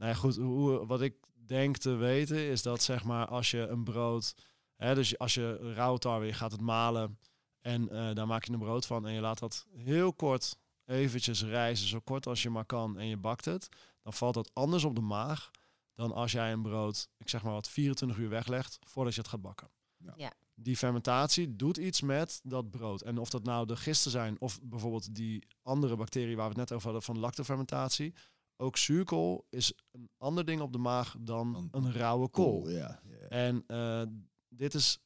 nou 0.00 0.12
ja, 0.12 0.18
goed, 0.18 0.36
hoe, 0.36 0.86
wat 0.86 1.00
ik 1.00 1.14
denk 1.34 1.76
te 1.76 1.94
weten 1.94 2.36
is 2.36 2.62
dat 2.62 2.82
zeg 2.82 3.04
maar 3.04 3.26
als 3.26 3.50
je 3.50 3.66
een 3.66 3.84
brood, 3.84 4.34
hè, 4.76 4.94
dus 4.94 5.18
als 5.18 5.34
je 5.34 5.72
rauwe 5.74 5.98
tarwe, 5.98 6.26
je 6.26 6.32
gaat 6.32 6.52
het 6.52 6.60
malen 6.60 7.18
en 7.60 7.88
eh, 7.88 8.14
daar 8.14 8.26
maak 8.26 8.44
je 8.44 8.52
een 8.52 8.58
brood 8.58 8.86
van 8.86 9.06
en 9.06 9.12
je 9.12 9.20
laat 9.20 9.38
dat 9.38 9.66
heel 9.76 10.12
kort 10.12 10.56
eventjes 10.84 11.44
rijzen, 11.44 11.88
zo 11.88 12.00
kort 12.00 12.26
als 12.26 12.42
je 12.42 12.50
maar 12.50 12.64
kan 12.64 12.98
en 12.98 13.06
je 13.06 13.16
bakt 13.16 13.44
het, 13.44 13.68
dan 14.02 14.12
valt 14.12 14.34
dat 14.34 14.50
anders 14.52 14.84
op 14.84 14.94
de 14.94 15.00
maag 15.00 15.50
dan 15.94 16.12
als 16.12 16.32
jij 16.32 16.52
een 16.52 16.62
brood, 16.62 17.08
ik 17.16 17.28
zeg 17.28 17.42
maar 17.42 17.52
wat, 17.52 17.68
24 17.68 18.18
uur 18.18 18.28
weglegt 18.28 18.78
voordat 18.84 19.14
je 19.14 19.20
het 19.20 19.30
gaat 19.30 19.42
bakken. 19.42 19.70
Ja. 19.96 20.12
Ja. 20.16 20.32
Die 20.54 20.76
fermentatie 20.76 21.56
doet 21.56 21.76
iets 21.76 22.00
met 22.00 22.40
dat 22.42 22.70
brood. 22.70 23.02
En 23.02 23.18
of 23.18 23.30
dat 23.30 23.44
nou 23.44 23.66
de 23.66 23.76
gisten 23.76 24.10
zijn 24.10 24.40
of 24.40 24.60
bijvoorbeeld 24.62 25.14
die 25.14 25.46
andere 25.62 25.96
bacterie 25.96 26.36
waar 26.36 26.44
we 26.48 26.60
het 26.60 26.68
net 26.68 26.72
over 26.72 26.84
hadden 26.84 27.02
van 27.02 27.18
lactofermentatie. 27.18 28.14
Ook 28.60 28.76
zuurkool 28.76 29.46
is 29.50 29.72
een 29.90 30.10
ander 30.18 30.44
ding 30.44 30.60
op 30.60 30.72
de 30.72 30.78
maag 30.78 31.16
dan 31.20 31.68
een 31.70 31.92
rauwe 31.92 32.28
kool. 32.28 32.68
Ja. 32.68 33.00
ja. 33.04 33.28
En 33.28 33.64
eh, 33.66 34.02
dit 34.48 34.74
is 34.74 34.98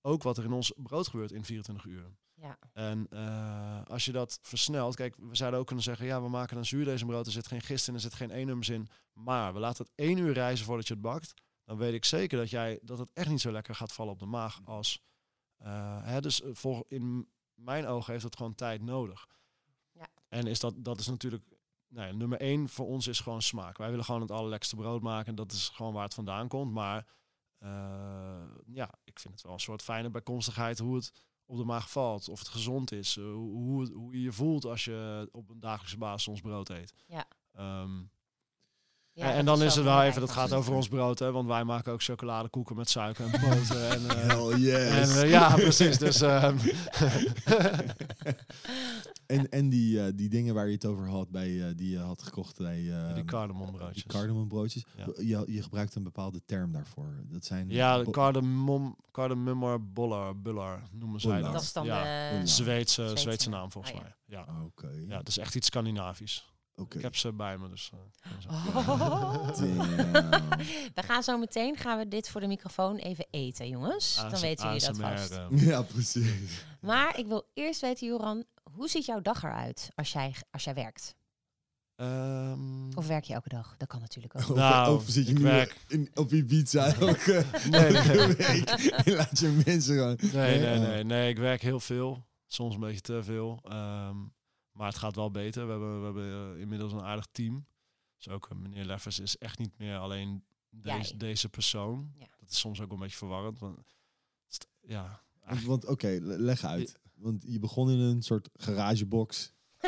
ook 0.00 0.22
wat 0.22 0.38
er 0.38 0.44
in 0.44 0.52
ons 0.52 0.72
brood 0.76 1.08
gebeurt 1.08 1.32
in 1.32 1.44
24 1.44 1.84
uur. 1.84 2.16
Ja. 2.34 2.58
En 2.72 3.06
eh, 3.10 3.84
als 3.84 4.04
je 4.04 4.12
dat 4.12 4.38
versnelt, 4.42 4.94
kijk, 4.94 5.16
we 5.16 5.36
zouden 5.36 5.60
ook 5.60 5.66
kunnen 5.66 5.84
zeggen, 5.84 6.06
ja, 6.06 6.22
we 6.22 6.28
maken 6.28 6.56
een 6.56 6.66
zuurdesembrood, 6.66 7.26
er 7.26 7.32
zit 7.32 7.46
geen 7.46 7.60
gist 7.60 7.88
in, 7.88 7.94
er 7.94 8.00
zit 8.00 8.14
geen 8.14 8.30
E-nummers 8.30 8.68
in, 8.68 8.88
maar 9.12 9.52
we 9.52 9.58
laten 9.58 9.84
het 9.84 9.92
één 9.94 10.18
uur 10.18 10.32
rijzen 10.32 10.66
voordat 10.66 10.86
je 10.86 10.92
het 10.92 11.02
bakt, 11.02 11.34
dan 11.64 11.76
weet 11.76 11.94
ik 11.94 12.04
zeker 12.04 12.38
dat 12.38 12.50
jij 12.50 12.78
dat 12.82 12.98
het 12.98 13.10
echt 13.12 13.28
niet 13.28 13.40
zo 13.40 13.52
lekker 13.52 13.74
gaat 13.74 13.92
vallen 13.92 14.12
op 14.12 14.18
de 14.18 14.26
maag 14.26 14.60
als, 14.64 15.02
eh, 15.56 16.02
hè, 16.02 16.20
dus 16.20 16.42
voor, 16.52 16.84
in 16.88 17.28
mijn 17.54 17.86
ogen 17.86 18.12
heeft 18.12 18.24
het 18.24 18.36
gewoon 18.36 18.54
tijd 18.54 18.82
nodig. 18.82 19.26
Ja. 19.92 20.08
En 20.28 20.46
is 20.46 20.60
dat, 20.60 20.74
dat 20.76 21.00
is 21.00 21.06
natuurlijk, 21.06 21.44
nou 21.88 22.06
ja, 22.06 22.12
nummer 22.14 22.40
één 22.40 22.68
voor 22.68 22.86
ons 22.86 23.06
is 23.06 23.20
gewoon 23.20 23.42
smaak. 23.42 23.76
Wij 23.76 23.90
willen 23.90 24.04
gewoon 24.04 24.20
het 24.20 24.30
allerlekste 24.30 24.76
brood 24.76 25.02
maken, 25.02 25.34
dat 25.34 25.52
is 25.52 25.68
gewoon 25.68 25.92
waar 25.92 26.04
het 26.04 26.14
vandaan 26.14 26.48
komt, 26.48 26.72
maar 26.72 27.06
eh, 27.58 27.70
ja, 28.66 28.90
ik 29.04 29.18
vind 29.20 29.34
het 29.34 29.42
wel 29.42 29.52
een 29.52 29.60
soort 29.60 29.82
fijne 29.82 30.10
bijkomstigheid 30.10 30.78
hoe 30.78 30.94
het 30.96 31.12
op 31.46 31.56
de 31.56 31.64
maag 31.64 31.90
valt, 31.90 32.28
of 32.28 32.38
het 32.38 32.48
gezond 32.48 32.92
is, 32.92 33.16
eh, 33.16 33.24
hoe, 33.24 33.92
hoe, 33.92 34.12
je 34.12 34.22
je 34.22 34.32
voelt 34.32 34.64
als 34.64 34.84
je 34.84 35.28
op 35.32 35.48
een 35.50 35.60
dagelijkse 35.60 35.98
basis 35.98 36.28
ons 36.28 36.40
brood 36.40 36.68
eet. 36.68 36.94
Ja. 37.06 37.24
Ehm, 37.52 38.00
Ja, 39.12 39.30
en, 39.30 39.34
en 39.34 39.44
dan 39.44 39.58
is 39.58 39.64
is 39.64 39.74
het 39.74 39.84
wel 39.84 40.02
even, 40.02 40.20
dat 40.20 40.30
gaat 40.30 40.52
over 40.52 40.74
ons 40.74 40.88
brood, 40.88 41.18
hè, 41.18 41.32
want 41.32 41.46
wij 41.46 41.64
maken 41.64 41.92
ook 41.92 42.02
chocoladekoeken 42.02 42.76
met 42.76 42.90
suiker 42.90 43.24
en 43.24 43.40
boter. 43.40 43.88
en, 43.94 44.08
eh, 44.10 44.26
Hell 44.26 44.58
yes. 44.58 45.16
en 45.16 45.28
ja, 45.28 45.54
precies. 45.54 45.98
Dus 45.98 46.20
ehm, 46.20 46.56
en 49.28 49.48
en 49.48 49.68
die, 49.68 50.04
eh, 50.04 50.12
die 50.14 50.28
dingen 50.28 50.54
waar 50.54 50.66
je 50.66 50.72
het 50.72 50.84
over 50.84 51.08
had, 51.08 51.30
bij, 51.30 51.68
eh, 51.68 51.76
die 51.76 51.90
je 51.90 51.98
had 51.98 52.22
gekocht 52.22 52.58
bij 52.58 52.92
eh, 52.92 53.14
die 53.14 53.24
cardamombroodjes. 53.24 54.02
die 54.02 54.12
cardamombroodjes. 54.12 54.84
Ja. 54.96 55.06
Je, 55.16 55.52
je 55.52 55.62
gebruikt 55.62 55.94
een 55.94 56.02
bepaalde 56.02 56.40
term 56.46 56.72
daarvoor. 56.72 57.24
Dat 57.24 57.44
zijn 57.44 57.70
Ja, 57.70 57.98
de 57.98 58.10
cardamom, 58.10 58.96
cardamummer 59.10 59.92
buller, 59.92 60.40
buller 60.40 60.82
noemen 60.92 61.20
zij 61.20 61.40
dat. 61.40 61.52
Dat 61.52 61.62
is 61.62 61.72
dan 61.72 61.84
ja. 61.84 62.02
de... 62.02 62.46
Zweedse, 62.46 63.02
Zweedse 63.02 63.22
Zweedse 63.22 63.48
naam. 63.48 63.72
volgens 63.72 63.94
Oh, 63.94 64.00
ja. 64.00 64.04
mij. 64.04 64.14
Ja. 64.38 64.62
Oké. 64.64 64.90
ja, 65.08 65.16
dat 65.16 65.28
is 65.28 65.38
echt 65.38 65.54
iets 65.54 65.66
Scandinavisch. 65.66 66.52
Oké. 66.76 66.96
Ik 66.96 67.02
heb 67.02 67.16
ze 67.16 67.32
bij 67.32 67.58
me, 67.58 67.68
dus... 67.68 67.90
eh. 67.92 68.50
Oh. 68.50 69.48
We 70.94 71.02
gaan 71.02 71.22
zo 71.22 71.38
meteen 71.38 71.76
gaan 71.76 71.98
we 71.98 72.08
dit 72.08 72.28
voor 72.28 72.40
de 72.40 72.46
microfoon 72.46 72.96
even 72.96 73.26
eten, 73.30 73.68
jongens. 73.68 74.16
Dan 74.30 74.40
weten 74.40 74.66
jullie 74.66 74.86
dat 74.86 74.96
vast. 74.96 75.38
Ja, 75.50 75.82
precies. 75.82 76.64
Maar 76.80 77.18
ik 77.18 77.26
wil 77.26 77.46
eerst 77.54 77.80
weten, 77.80 78.06
Joran, 78.06 78.44
hoe 78.72 78.88
ziet 78.88 79.04
jouw 79.04 79.20
dag 79.20 79.42
eruit 79.42 79.90
als 79.94 80.12
jij, 80.12 80.34
als 80.50 80.64
jij 80.64 80.74
werkt? 80.74 81.16
ehm, 81.96 82.92
Of 82.94 83.06
werk 83.06 83.24
je 83.24 83.34
elke 83.34 83.48
dag? 83.48 83.76
Dat 83.76 83.88
kan 83.88 84.00
natuurlijk 84.00 84.34
ook. 84.36 84.48
Of, 84.50 84.56
Nou, 84.56 84.96
of 84.96 85.04
zit 85.08 85.24
je 85.26 85.32
ik 85.32 85.38
nu 85.38 85.44
werk- 85.44 85.84
in, 85.88 86.10
op 86.14 86.32
Ibiza 86.32 86.86
elke, 86.94 87.44
Nee, 87.70 87.86
elke 87.86 88.12
nee. 88.16 88.26
week 88.36 88.68
en 88.68 89.12
laat 89.14 89.38
je 89.38 89.62
mensen 89.66 89.94
gewoon... 89.94 90.18
Nee, 90.32 90.58
nee, 90.60 90.74
Ja. 90.80 90.86
nee, 90.88 91.04
nee. 91.04 91.28
Ik 91.30 91.38
werk 91.38 91.62
heel 91.62 91.80
veel. 91.80 92.26
Soms 92.46 92.74
een 92.74 92.80
beetje 92.80 93.00
te 93.00 93.22
veel. 93.22 93.58
Ehm, 93.62 94.16
maar 94.72 94.86
het 94.86 94.96
gaat 94.98 95.16
wel 95.16 95.30
beter. 95.30 95.64
We 95.64 95.70
hebben, 95.70 95.98
we 95.98 96.04
hebben 96.04 96.54
eh, 96.54 96.60
inmiddels 96.60 96.92
een 96.92 97.02
aardig 97.02 97.26
team. 97.32 97.66
Dus 98.16 98.28
ook 98.28 98.48
eh, 98.50 98.56
meneer 98.56 98.84
Leffers 98.84 99.18
is 99.18 99.36
echt 99.38 99.58
niet 99.58 99.78
meer 99.78 99.96
alleen 99.98 100.44
deze, 101.16 101.48
persoon. 101.48 102.12
Ja. 102.18 102.26
Dat 102.38 102.50
is 102.50 102.58
soms 102.58 102.80
ook 102.80 102.92
een 102.92 102.98
beetje 102.98 103.16
verwarrend. 103.16 103.58
Want, 103.58 103.96
ja, 104.80 105.22
Want, 105.64 105.86
oké, 105.86 106.18
le- 106.22 106.36
leg 106.36 106.64
uit. 106.64 106.98
Want 107.18 107.44
je 107.46 107.58
begon 107.58 107.90
in 107.90 107.98
een 107.98 108.22
soort 108.22 108.48
garagebox 108.54 109.52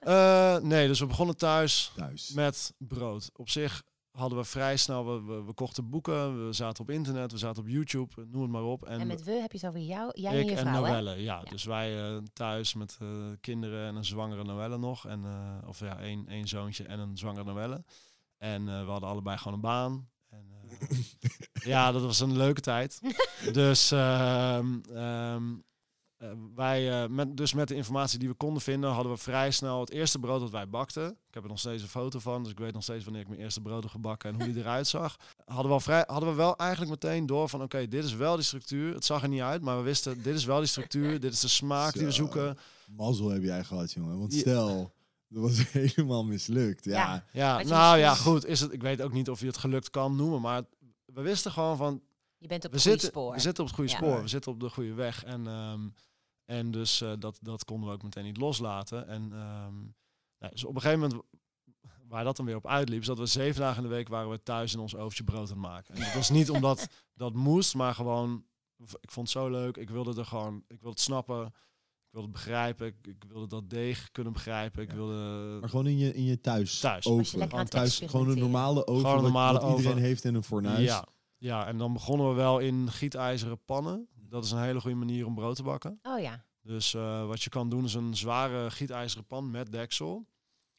Eh, 0.00 0.56
nee, 0.58 0.86
dus 0.86 1.00
we 1.00 1.06
begonnen 1.06 1.36
thuis 1.36 1.92
thuis. 1.96 2.32
met 2.32 2.74
brood. 2.78 3.30
Op 3.34 3.48
zich 3.48 3.82
hadden 4.10 4.38
we 4.38 4.44
vrij 4.44 4.76
snel, 4.76 5.06
we, 5.06 5.22
we, 5.34 5.44
we 5.44 5.52
kochten 5.52 5.90
boeken, 5.90 6.46
we 6.46 6.52
zaten 6.52 6.82
op 6.82 6.90
internet, 6.90 7.32
we 7.32 7.38
zaten 7.38 7.62
op 7.62 7.68
YouTube, 7.68 8.26
noem 8.30 8.42
het 8.42 8.50
maar 8.50 8.62
op. 8.62 8.84
En 8.84 9.06
met 9.06 9.24
we 9.24 9.32
heb 9.32 9.52
je 9.52 9.58
het 9.58 9.66
over 9.66 9.80
jou, 9.80 10.10
jij 10.12 10.32
en 10.32 10.38
ik 10.38 10.48
je 10.48 10.56
en 10.56 10.66
vrouw, 10.66 10.84
hè? 10.84 10.90
Noelle, 10.90 11.22
ja. 11.22 11.40
Ja. 11.44 11.50
Dus 11.50 11.64
wij 11.64 11.98
eh, 11.98 12.16
thuis 12.32 12.74
met 12.74 12.96
eh, 13.00 13.08
kinderen 13.40 13.86
en 13.86 13.96
een 13.96 14.04
zwangere 14.04 14.44
Noelle 14.44 14.78
nog. 14.78 15.06
En, 15.06 15.24
eh, 15.24 15.68
of 15.68 15.80
ja, 15.80 15.98
één, 15.98 16.28
één 16.28 16.48
zoontje 16.48 16.84
en 16.84 16.98
een 16.98 17.16
zwangere 17.16 17.44
Noelle. 17.44 17.84
En 18.38 18.68
eh, 18.68 18.84
we 18.84 18.90
hadden 18.90 19.08
allebei 19.08 19.36
gewoon 19.38 19.54
een 19.54 19.60
baan. 19.60 20.08
En, 20.28 20.46
eh, 20.78 20.98
ja, 21.72 21.92
dat 21.92 22.02
was 22.02 22.20
een 22.20 22.36
leuke 22.36 22.60
tijd. 22.60 23.00
dus 23.52 23.90
ehm, 23.90 24.80
ehm, 24.94 25.54
eh, 26.16 26.28
wij, 26.54 27.02
eh, 27.02 27.08
met, 27.08 27.36
dus 27.36 27.52
met 27.52 27.68
de 27.68 27.74
informatie 27.74 28.18
die 28.18 28.28
we 28.28 28.34
konden 28.34 28.62
vinden, 28.62 28.90
hadden 28.90 29.12
we 29.12 29.18
vrij 29.18 29.50
snel 29.50 29.80
het 29.80 29.90
eerste 29.90 30.18
brood 30.18 30.40
dat 30.40 30.50
wij 30.50 30.68
bakten. 30.68 31.10
Ik 31.10 31.34
heb 31.34 31.42
er 31.42 31.48
nog 31.48 31.58
steeds 31.58 31.82
een 31.82 31.88
foto 31.88 32.18
van, 32.18 32.42
dus 32.42 32.52
ik 32.52 32.58
weet 32.58 32.72
nog 32.72 32.82
steeds 32.82 33.04
wanneer 33.04 33.22
ik 33.22 33.28
mijn 33.28 33.40
eerste 33.40 33.60
brood 33.60 33.82
heb 33.82 33.90
gebakken 33.92 34.30
en 34.30 34.36
hoe 34.36 34.52
die 34.52 34.62
eruit 34.62 34.86
zag. 34.86 35.16
Hadden 35.44 35.66
we, 35.66 35.72
al 35.72 35.80
vrij, 35.80 36.04
hadden 36.06 36.28
we 36.28 36.34
wel 36.34 36.56
eigenlijk 36.56 36.90
meteen 36.90 37.26
door 37.26 37.48
van, 37.48 37.62
oké, 37.62 37.88
dit 37.88 38.04
is 38.04 38.14
wel 38.14 38.34
die 38.34 38.44
structuur. 38.44 38.94
Het 38.94 39.04
zag 39.04 39.22
er 39.22 39.28
niet 39.28 39.40
uit, 39.40 39.62
maar 39.62 39.76
we 39.76 39.82
wisten, 39.82 40.22
dit 40.22 40.34
is 40.34 40.44
wel 40.44 40.58
die 40.58 40.66
structuur, 40.68 41.20
dit 41.20 41.32
is 41.32 41.40
de 41.40 41.48
smaak 41.48 41.92
die 41.92 42.04
we 42.04 42.12
Zo. 42.12 42.16
zoeken. 42.16 42.58
Mazzel 42.86 43.28
heb 43.30 43.42
jij 43.42 43.64
gehad, 43.64 43.92
jongen. 43.92 44.18
Want 44.18 44.32
stel, 44.34 44.92
dat 45.28 45.42
was 45.42 45.70
helemaal 45.72 46.24
mislukt. 46.24 46.84
Ja, 46.84 47.24
Ja. 47.32 47.62
Nou 47.62 47.98
ja, 47.98 48.14
goed. 48.14 48.46
Is 48.46 48.60
het, 48.60 48.72
ik 48.72 48.82
weet 48.82 49.02
ook 49.02 49.12
niet 49.12 49.30
of 49.30 49.40
je 49.40 49.46
het 49.46 49.58
gelukt 49.58 49.90
kan 49.90 50.16
noemen, 50.16 50.40
maar 50.40 50.62
we 51.04 51.20
wisten 51.20 51.50
gewoon 51.52 51.76
van, 51.76 52.02
Je 52.38 52.46
bent 52.46 52.64
op 52.64 52.70
we 52.70 52.76
het 52.76 52.86
goede 52.86 53.00
zitten, 53.00 53.20
spoor. 53.20 53.32
we 53.34 53.40
zitten 53.40 53.62
op 53.62 53.68
het 53.68 53.78
goede 53.78 53.92
Ja. 53.92 53.96
spoor, 53.96 54.22
we 54.22 54.28
zitten 54.28 54.52
op 54.52 54.60
de 54.60 54.68
goede 54.70 54.94
weg. 54.94 55.24
En 55.24 55.46
ehm, 55.46 55.88
En 56.44 56.70
dus 56.70 57.00
eh, 57.00 57.12
dat, 57.18 57.38
dat 57.42 57.64
konden 57.64 57.88
we 57.88 57.94
ook 57.94 58.02
meteen 58.02 58.24
niet 58.24 58.36
loslaten. 58.36 59.08
En 59.08 59.22
ehm, 59.32 59.74
nou, 60.38 60.52
dus 60.52 60.64
op 60.64 60.74
een 60.74 60.80
gegeven 60.80 61.00
moment, 61.08 61.22
waar 62.08 62.24
dat 62.24 62.36
dan 62.36 62.46
weer 62.46 62.56
op 62.56 62.66
uitliep, 62.66 63.00
is 63.00 63.06
dat 63.06 63.18
we 63.18 63.26
zeven 63.26 63.60
dagen 63.60 63.82
in 63.82 63.88
de 63.88 63.94
week 63.94 64.08
waren 64.08 64.30
we 64.30 64.42
thuis 64.42 64.72
in 64.74 64.80
ons 64.80 64.96
overtje 64.96 65.24
brood 65.24 65.40
aan 65.42 65.48
het 65.48 65.56
maken. 65.66 65.94
En 65.94 66.00
dat 66.00 66.14
was 66.14 66.30
niet 66.30 66.50
omdat 66.50 66.86
dat 67.14 67.34
moest, 67.34 67.74
maar 67.74 67.94
gewoon, 67.94 68.44
ik 69.00 69.10
vond 69.10 69.28
het 69.32 69.36
zo 69.36 69.50
leuk. 69.50 69.76
Ik 69.76 69.90
wilde 69.90 70.18
er 70.20 70.26
gewoon, 70.26 70.56
ik 70.56 70.80
wilde 70.80 70.88
het 70.88 71.00
snappen. 71.00 71.46
Ik 71.46 72.12
wilde 72.22 72.26
het 72.26 72.36
begrijpen. 72.36 72.86
Ik, 72.86 72.96
ik 73.06 73.24
wilde 73.28 73.46
dat 73.46 73.70
deeg 73.70 74.10
kunnen 74.10 74.32
begrijpen. 74.32 74.82
Ik 74.82 74.90
Ja. 74.90 74.96
wilde 74.96 75.14
Maar 75.60 75.68
gewoon 75.68 75.86
in 75.86 75.98
je, 75.98 76.14
in 76.14 76.24
je 76.24 76.40
thuis. 76.40 76.78
Thuis. 76.78 77.04
Je 77.04 77.66
thuis 77.68 77.98
gewoon 78.06 78.28
een 78.28 78.38
normale 78.38 78.86
oven. 78.86 78.94
Gewoon 79.00 79.16
een 79.16 79.22
wat- 79.22 79.32
normale 79.32 79.58
wat 79.60 79.68
iedereen 79.70 79.92
oven. 79.92 80.02
heeft 80.02 80.24
in 80.24 80.34
een 80.34 80.42
fornuis. 80.44 80.84
Ja, 80.84 81.06
ja, 81.36 81.66
en 81.66 81.78
dan 81.78 81.92
begonnen 81.92 82.28
we 82.28 82.34
wel 82.34 82.58
in 82.58 82.90
gietijzeren 82.90 83.64
pannen. 83.64 84.08
Dat 84.14 84.44
is 84.44 84.50
een 84.50 84.62
hele 84.62 84.80
goede 84.80 84.96
manier 84.96 85.26
om 85.26 85.34
brood 85.34 85.56
te 85.56 85.62
bakken. 85.62 85.98
Oh 86.02 86.20
ja. 86.20 86.44
Dus 86.62 86.94
eh, 86.94 87.26
wat 87.26 87.42
je 87.42 87.50
kan 87.50 87.68
doen 87.68 87.84
is 87.84 87.94
een 87.94 88.16
zware 88.16 88.70
gietijzeren 88.70 89.26
pan 89.26 89.50
met 89.50 89.72
deksel. 89.72 90.26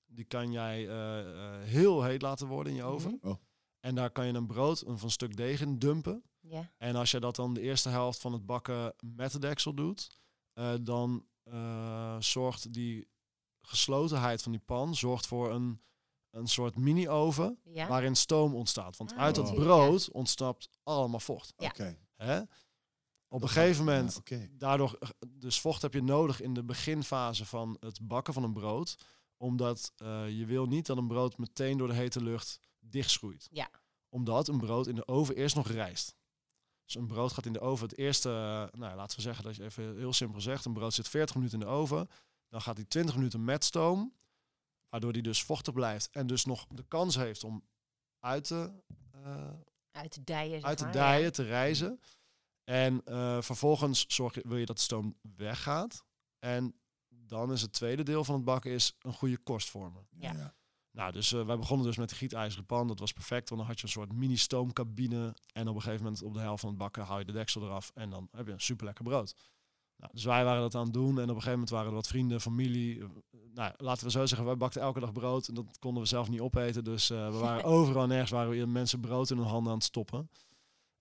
Die 0.06 0.26
kan 0.26 0.52
jij 0.52 0.88
eh, 0.88 1.20
eh, 1.20 1.64
heel 1.64 2.04
heet 2.04 2.22
laten 2.22 2.48
worden 2.48 2.72
in 2.72 2.78
je 2.78 2.84
oven. 2.84 3.18
Oh. 3.22 3.36
En 3.80 3.96
daar 3.96 4.12
kan 4.12 4.26
je 4.26 4.34
een 4.34 4.48
brood, 4.48 4.86
een 4.86 4.98
van 4.98 5.12
stuk 5.12 5.36
deeg 5.36 5.62
in 5.62 5.80
dumpen. 5.80 6.24
Ja. 6.40 6.72
En 6.78 6.96
als 6.96 7.12
je 7.12 7.20
dat 7.20 7.36
dan 7.36 7.54
de 7.54 7.62
eerste 7.62 7.90
helft 7.90 8.22
van 8.22 8.34
het 8.34 8.46
bakken 8.46 8.94
met 9.00 9.32
de 9.32 9.40
deksel 9.40 9.74
doet, 9.74 10.10
eh, 10.54 10.74
dan 10.82 11.26
eh, 11.44 12.16
zorgt 12.20 12.74
die 12.74 13.08
geslotenheid 13.62 14.42
van 14.42 14.52
die 14.52 14.62
pan 14.66 14.96
zorgt 14.96 15.28
voor 15.28 15.52
een, 15.52 15.82
een 16.38 16.48
soort 16.48 16.76
mini-oven 16.76 17.60
Ja. 17.64 17.88
waarin 17.88 18.16
stoom 18.16 18.56
ontstaat. 18.56 18.98
Want 18.98 19.12
Ah, 19.14 19.18
uit 19.18 19.36
dat 19.36 19.54
brood 19.56 20.12
ontstapt 20.12 20.70
allemaal 20.84 21.20
vocht. 21.20 21.54
Ja. 21.58 21.74
Hè? 22.16 22.42
Op 23.30 23.42
een 23.42 23.50
gegeven 23.50 23.86
ja, 23.86 23.92
moment, 23.92 24.22
daardoor, 24.52 24.98
eh, 25.00 25.10
dus 25.28 25.62
vocht 25.62 25.82
heb 25.82 25.94
je 25.94 26.04
nodig 26.04 26.42
in 26.42 26.54
de 26.54 26.64
beginfase 26.64 27.46
van 27.46 27.78
het 27.80 28.08
bakken 28.08 28.34
van 28.34 28.44
een 28.44 28.54
brood. 28.54 28.98
Omdat 29.38 29.92
eh, 29.96 30.30
je 30.30 30.46
wil 30.46 30.66
niet 30.66 30.86
dat 30.86 30.98
een 30.98 31.08
brood 31.08 31.38
meteen 31.38 31.78
door 31.78 31.88
de 31.88 31.94
hete 31.94 32.24
lucht 32.24 32.60
dichtschroeit. 32.80 33.48
Ja. 33.52 33.70
Omdat 34.10 34.48
een 34.48 34.58
brood 34.58 34.88
in 34.88 34.96
de 34.96 35.08
oven 35.08 35.36
eerst 35.36 35.56
nog 35.56 35.68
rijst. 35.68 36.16
Dus 36.86 36.96
een 36.96 37.08
brood 37.08 37.32
gaat 37.32 37.46
in 37.46 37.54
de 37.54 37.60
oven 37.60 37.88
het 37.88 37.98
eerste, 37.98 38.30
eh, 38.30 38.80
nou 38.80 38.96
laten 38.96 39.16
we 39.16 39.22
zeggen 39.22 39.44
dat 39.44 39.56
je 39.56 39.64
even 39.64 39.98
heel 39.98 40.14
simpel 40.14 40.42
zegt, 40.42 40.66
een 40.66 40.74
brood 40.74 40.94
zit 40.94 41.08
40 41.08 41.36
minuten 41.36 41.60
in 41.60 41.66
de 41.66 41.72
oven. 41.72 42.10
Dan 42.50 42.62
gaat 42.62 42.76
hij 42.76 42.86
20 42.86 43.16
minuten 43.16 43.44
met 43.44 43.64
stoom, 43.64 44.14
waardoor 44.90 45.14
die 45.14 45.22
dus 45.22 45.44
vochtig 45.44 45.74
blijft. 45.74 46.10
En 46.10 46.28
dus 46.28 46.46
nog 46.46 46.68
de 46.68 46.86
kans 46.88 47.16
heeft 47.16 47.44
om 47.44 47.64
uit 48.20 48.44
te, 48.44 48.72
eh, 49.12 49.50
Uit 49.92 50.14
de 50.14 50.24
dijen. 50.24 50.64
uit 50.64 50.80
de 50.80 50.90
dijen 50.90 51.24
ja. 51.24 51.30
te 51.30 51.44
reizen. 51.44 52.00
En 52.64 53.02
eh, 53.06 53.42
vervolgens 53.42 54.06
zorg 54.08 54.36
je, 54.36 54.44
wil 54.46 54.58
je 54.58 54.66
dat 54.66 54.76
de 54.76 54.82
stoom 54.82 55.18
weggaat. 55.36 56.06
En 56.40 56.80
dan 57.08 57.52
is 57.52 57.62
het 57.62 57.74
tweede 57.74 58.04
deel 58.04 58.24
van 58.24 58.36
het 58.36 58.44
bakken 58.44 58.72
is 58.72 58.96
een 59.00 59.14
goede 59.14 59.38
korst 59.38 59.70
vormen. 59.70 60.08
Ja. 60.20 60.56
Nou, 60.92 61.12
dus 61.12 61.34
eh, 61.34 61.46
wij 61.46 61.58
begonnen 61.58 61.86
dus 61.86 61.98
met 61.98 62.10
de 62.10 62.16
gietijzeren 62.16 62.66
pan. 62.66 62.88
Dat 62.88 63.00
was 63.00 63.14
perfect, 63.14 63.50
want 63.50 63.62
dan 63.62 63.70
had 63.70 63.80
je 63.80 63.86
een 63.86 63.92
soort 63.92 64.14
mini 64.14 64.38
stoomcabine. 64.38 65.36
En 65.52 65.68
op 65.68 65.76
een 65.76 65.82
gegeven 65.82 66.04
moment 66.04 66.24
op 66.24 66.34
de 66.34 66.40
helft 66.40 66.62
van 66.62 66.70
het 66.70 66.78
bakken 66.78 67.04
haal 67.04 67.20
je 67.20 67.26
de 67.26 67.32
deksel 67.32 67.62
eraf. 67.62 67.92
En 67.94 68.10
dan 68.10 68.28
heb 68.32 68.46
je 68.46 68.52
een 68.52 68.60
super 68.60 68.86
lekker 68.86 69.04
brood. 69.04 69.36
Nou, 69.98 70.12
dus 70.14 70.24
wij 70.24 70.44
waren 70.44 70.62
dat 70.62 70.76
aan 70.76 70.84
het 70.84 70.94
doen. 70.94 71.08
En 71.10 71.14
op 71.14 71.20
een 71.20 71.28
gegeven 71.28 71.52
moment 71.52 71.70
waren 71.70 71.88
er 71.88 71.94
wat 71.94 72.08
vrienden, 72.08 72.42
familie. 72.42 73.00
eh, 73.00 73.08
nou, 73.54 73.74
laten 73.78 74.06
we 74.06 74.12
zo 74.12 74.26
zeggen, 74.26 74.48
wij 74.48 74.58
bakten 74.58 74.82
elke 74.82 75.00
dag 75.00 75.12
brood. 75.12 75.48
En 75.48 75.54
dat 75.54 75.80
konden 75.80 76.02
we 76.04 76.08
zelf 76.10 76.30
niet 76.30 76.40
opeten. 76.40 76.84
Dus 76.84 77.10
eh, 77.10 77.32
we 77.32 77.38
waren 77.38 77.64
overal 77.78 78.04
en 78.04 78.10
nergens 78.10 78.32
waren 78.32 78.52
we 78.52 78.66
mensen 78.66 79.00
brood 79.00 79.30
in 79.30 79.38
hun 79.38 79.46
handen 79.46 79.72
aan 79.72 79.78
het 79.78 79.88
stoppen. 79.88 80.30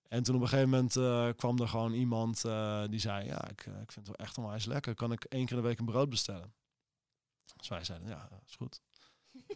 En 0.07 0.23
toen 0.23 0.35
op 0.35 0.41
een 0.41 0.47
gegeven 0.47 0.69
moment 0.69 0.95
eh, 0.95 1.27
kwam 1.35 1.59
er 1.59 1.67
gewoon 1.67 1.93
iemand 1.93 2.41
die 2.89 2.99
zei... 2.99 3.25
Ja, 3.25 3.47
ik, 3.49 3.65
ik 3.65 3.91
vind 3.91 4.07
het 4.07 4.17
wel 4.17 4.25
echt 4.25 4.37
onwijs 4.37 4.65
lekker. 4.65 4.95
Kan 4.95 5.11
ik 5.11 5.23
één 5.23 5.45
keer 5.45 5.55
in 5.55 5.61
de 5.61 5.67
week 5.67 5.79
een 5.79 5.85
brood 5.85 6.09
bestellen? 6.09 6.53
Dus 7.57 7.67
wij 7.67 7.83
zeiden, 7.83 8.07
ja, 8.07 8.27
dat 8.29 8.41
is 8.47 8.55
goed. 8.55 8.81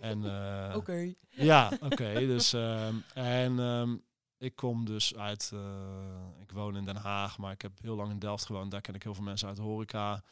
En, 0.01 0.23
Oké. 0.75 1.13
ja, 1.29 1.71
oké. 1.81 2.13
dus, 2.13 2.53
ehm, 2.53 2.95
en 3.13 3.59
ehm, 3.59 3.97
ik 4.41 4.55
kom 4.55 4.85
dus 4.85 5.15
uit, 5.15 5.51
eh, 5.53 6.41
ik 6.41 6.51
woon 6.51 6.77
in 6.77 6.85
Den 6.85 6.95
Haag, 6.95 7.37
maar 7.37 7.51
ik 7.51 7.61
heb 7.61 7.71
heel 7.81 7.95
lang 7.95 8.11
in 8.11 8.19
Delft 8.19 8.45
gewoond. 8.45 8.71
Daar 8.71 8.81
ken 8.81 8.95
ik 8.95 9.03
heel 9.03 9.13
veel 9.13 9.23
mensen 9.23 9.47
uit 9.47 9.55
de 9.57 9.61
horeca, 9.61 10.23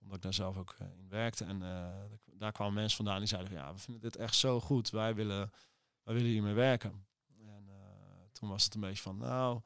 omdat 0.00 0.16
ik 0.16 0.22
daar 0.22 0.34
zelf 0.34 0.56
ook 0.56 0.74
eh, 0.78 0.86
in 0.98 1.08
werkte. 1.08 1.44
En 1.44 1.62
eh, 1.62 1.88
daar 2.24 2.52
kwamen 2.52 2.74
mensen 2.74 2.96
vandaan 2.96 3.18
die 3.18 3.28
zeiden, 3.28 3.50
van, 3.50 3.60
ja, 3.60 3.72
we 3.72 3.78
vinden 3.78 4.02
dit 4.02 4.16
echt 4.16 4.34
zo 4.34 4.60
goed. 4.60 4.90
Wij 4.90 5.14
willen, 5.14 5.50
wij 6.02 6.14
willen 6.14 6.30
hiermee 6.30 6.54
werken. 6.54 7.06
En 7.46 7.68
toen 8.32 8.48
was 8.48 8.64
het 8.64 8.74
een 8.74 8.80
beetje 8.80 9.02
van, 9.02 9.16
nou, 9.16 9.60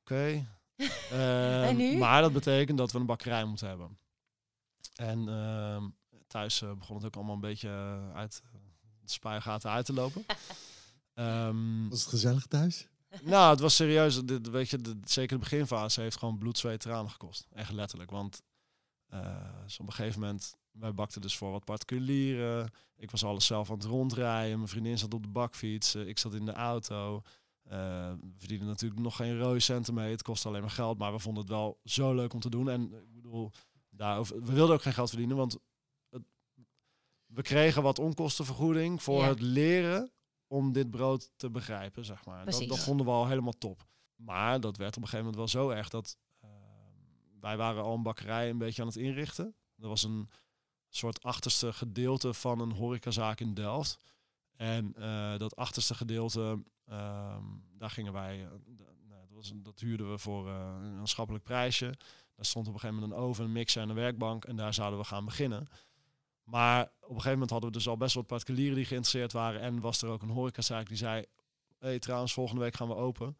oké. 0.00 0.46
Ehm? 1.10 1.98
Maar 1.98 2.22
dat 2.22 2.32
betekent 2.32 2.78
dat 2.78 2.92
we 2.92 2.98
een 2.98 3.06
bakkerij 3.06 3.44
moeten 3.44 3.68
hebben. 3.68 3.98
En 4.94 5.28
ehm, 5.28 5.88
thuis 6.26 6.64
begon 6.78 6.96
het 6.96 7.04
ook 7.04 7.16
allemaal 7.16 7.34
een 7.34 7.40
beetje 7.40 7.70
uit 8.14 8.42
de 9.00 9.10
spuigaten 9.10 9.70
uit 9.70 9.86
te 9.86 9.92
lopen. 9.92 10.24
Ehm, 11.14 11.88
Was 11.88 12.00
het 12.00 12.08
gezellig 12.08 12.46
thuis? 12.46 12.86
nou, 13.22 13.50
het 13.50 13.60
was 13.60 13.74
serieus. 13.74 14.24
Dit, 14.24 14.48
weet 14.50 14.68
je, 14.70 14.78
de, 14.80 14.98
zeker 15.04 15.36
de 15.36 15.42
beginfase 15.42 16.00
heeft 16.00 16.16
gewoon 16.16 16.38
bloed, 16.38 16.58
zweet, 16.58 16.80
tranen 16.80 17.10
gekost. 17.10 17.46
Echt 17.52 17.72
letterlijk. 17.72 18.10
Want 18.10 18.42
eh, 19.06 19.62
dus 19.62 19.78
op 19.78 19.86
een 19.86 19.92
gegeven 19.92 20.20
moment, 20.20 20.54
wij 20.70 20.94
bakten 20.94 21.20
dus 21.20 21.36
voor 21.36 21.50
wat 21.50 21.64
particulieren. 21.64 22.70
Ik 22.96 23.10
was 23.10 23.24
alles 23.24 23.46
zelf 23.46 23.70
aan 23.70 23.76
het 23.76 23.84
rondrijden. 23.84 24.56
Mijn 24.56 24.68
vriendin 24.68 24.98
zat 24.98 25.14
op 25.14 25.22
de 25.22 25.28
bakfiets. 25.28 25.94
eh, 25.94 26.06
ik 26.08 26.18
zat 26.18 26.34
in 26.34 26.44
de 26.44 26.52
auto. 26.52 27.22
Eh, 27.62 28.12
we 28.20 28.32
verdienen 28.38 28.66
natuurlijk 28.66 29.00
nog 29.00 29.16
geen 29.16 29.38
rode 29.38 29.60
centen 29.60 29.94
mee. 29.94 30.10
Het 30.10 30.22
kost 30.22 30.46
alleen 30.46 30.60
maar 30.60 30.70
geld. 30.70 30.98
Maar 30.98 31.12
we 31.12 31.18
vonden 31.18 31.42
het 31.42 31.52
wel 31.52 31.78
zo 31.84 32.14
leuk 32.14 32.32
om 32.32 32.40
te 32.40 32.50
doen. 32.50 32.68
En 32.70 32.92
ik 32.92 33.12
bedoel, 33.14 33.50
daarover, 33.90 34.42
we 34.44 34.52
wilden 34.52 34.74
ook 34.74 34.82
geen 34.82 34.92
geld 34.92 35.08
verdienen. 35.08 35.36
Want 35.36 35.58
het, 36.10 36.22
we 37.26 37.42
kregen 37.42 37.82
wat 37.82 37.98
onkostenvergoeding 37.98 39.02
voor 39.02 39.20
Ja. 39.22 39.28
het 39.28 39.40
leren 39.40 40.12
om 40.52 40.72
dit 40.72 40.90
brood 40.90 41.30
te 41.36 41.50
begrijpen, 41.50 42.04
zeg 42.04 42.24
maar. 42.24 42.44
Dat, 42.44 42.64
dat 42.68 42.78
vonden 42.78 43.06
we 43.06 43.12
al 43.12 43.26
helemaal 43.26 43.58
top. 43.58 43.86
Maar 44.16 44.60
dat 44.60 44.76
werd 44.76 44.96
op 44.96 45.02
een 45.02 45.08
gegeven 45.08 45.32
moment 45.32 45.36
wel 45.52 45.62
zo 45.62 45.70
erg 45.70 45.88
dat 45.88 46.16
eh, 46.40 46.48
wij 47.40 47.56
waren 47.56 47.82
al 47.82 47.94
een 47.94 48.02
bakkerij 48.02 48.50
een 48.50 48.58
beetje 48.58 48.82
aan 48.82 48.88
het 48.88 48.96
inrichten. 48.96 49.54
Er 49.78 49.88
was 49.88 50.02
een 50.02 50.28
soort 50.88 51.22
achterste 51.22 51.72
gedeelte 51.72 52.34
van 52.34 52.60
een 52.60 52.72
horecazaak 52.72 53.40
in 53.40 53.54
Delft. 53.54 53.98
En 54.56 54.94
eh, 54.94 55.38
dat 55.38 55.56
achterste 55.56 55.94
gedeelte, 55.94 56.62
ehm, 56.86 57.44
daar 57.78 57.90
gingen 57.90 58.12
wij, 58.12 58.42
eh, 58.44 58.50
nou, 59.08 59.20
dat, 59.28 59.36
was 59.36 59.50
een, 59.50 59.62
dat 59.62 59.80
huurden 59.80 60.10
we 60.10 60.18
voor 60.18 60.48
eh, 60.48 60.76
een 60.82 60.98
maatschappelijk 60.98 61.44
prijsje. 61.44 61.94
Daar 62.34 62.44
stond 62.44 62.68
op 62.68 62.74
een 62.74 62.80
gegeven 62.80 63.02
moment 63.02 63.20
een 63.20 63.26
oven, 63.26 63.44
een 63.44 63.52
mixer 63.52 63.82
en 63.82 63.88
een 63.88 63.94
werkbank. 63.94 64.44
En 64.44 64.56
daar 64.56 64.74
zouden 64.74 64.98
we 64.98 65.04
gaan 65.04 65.24
beginnen. 65.24 65.68
Maar 66.52 66.82
op 66.82 66.90
een 67.00 67.08
gegeven 67.08 67.32
moment 67.32 67.50
hadden 67.50 67.70
we 67.70 67.76
dus 67.76 67.88
al 67.88 67.96
best 67.96 68.14
wat 68.14 68.26
particulieren 68.26 68.74
die 68.74 68.84
geïnteresseerd 68.84 69.32
waren. 69.32 69.60
En 69.60 69.80
was 69.80 70.02
er 70.02 70.08
ook 70.08 70.22
een 70.22 70.28
horecazaak 70.28 70.88
die 70.88 70.96
zei... 70.96 71.24
hey, 71.78 71.98
trouwens, 71.98 72.32
volgende 72.32 72.60
week 72.60 72.74
gaan 72.74 72.88
we 72.88 72.94
open. 72.94 73.38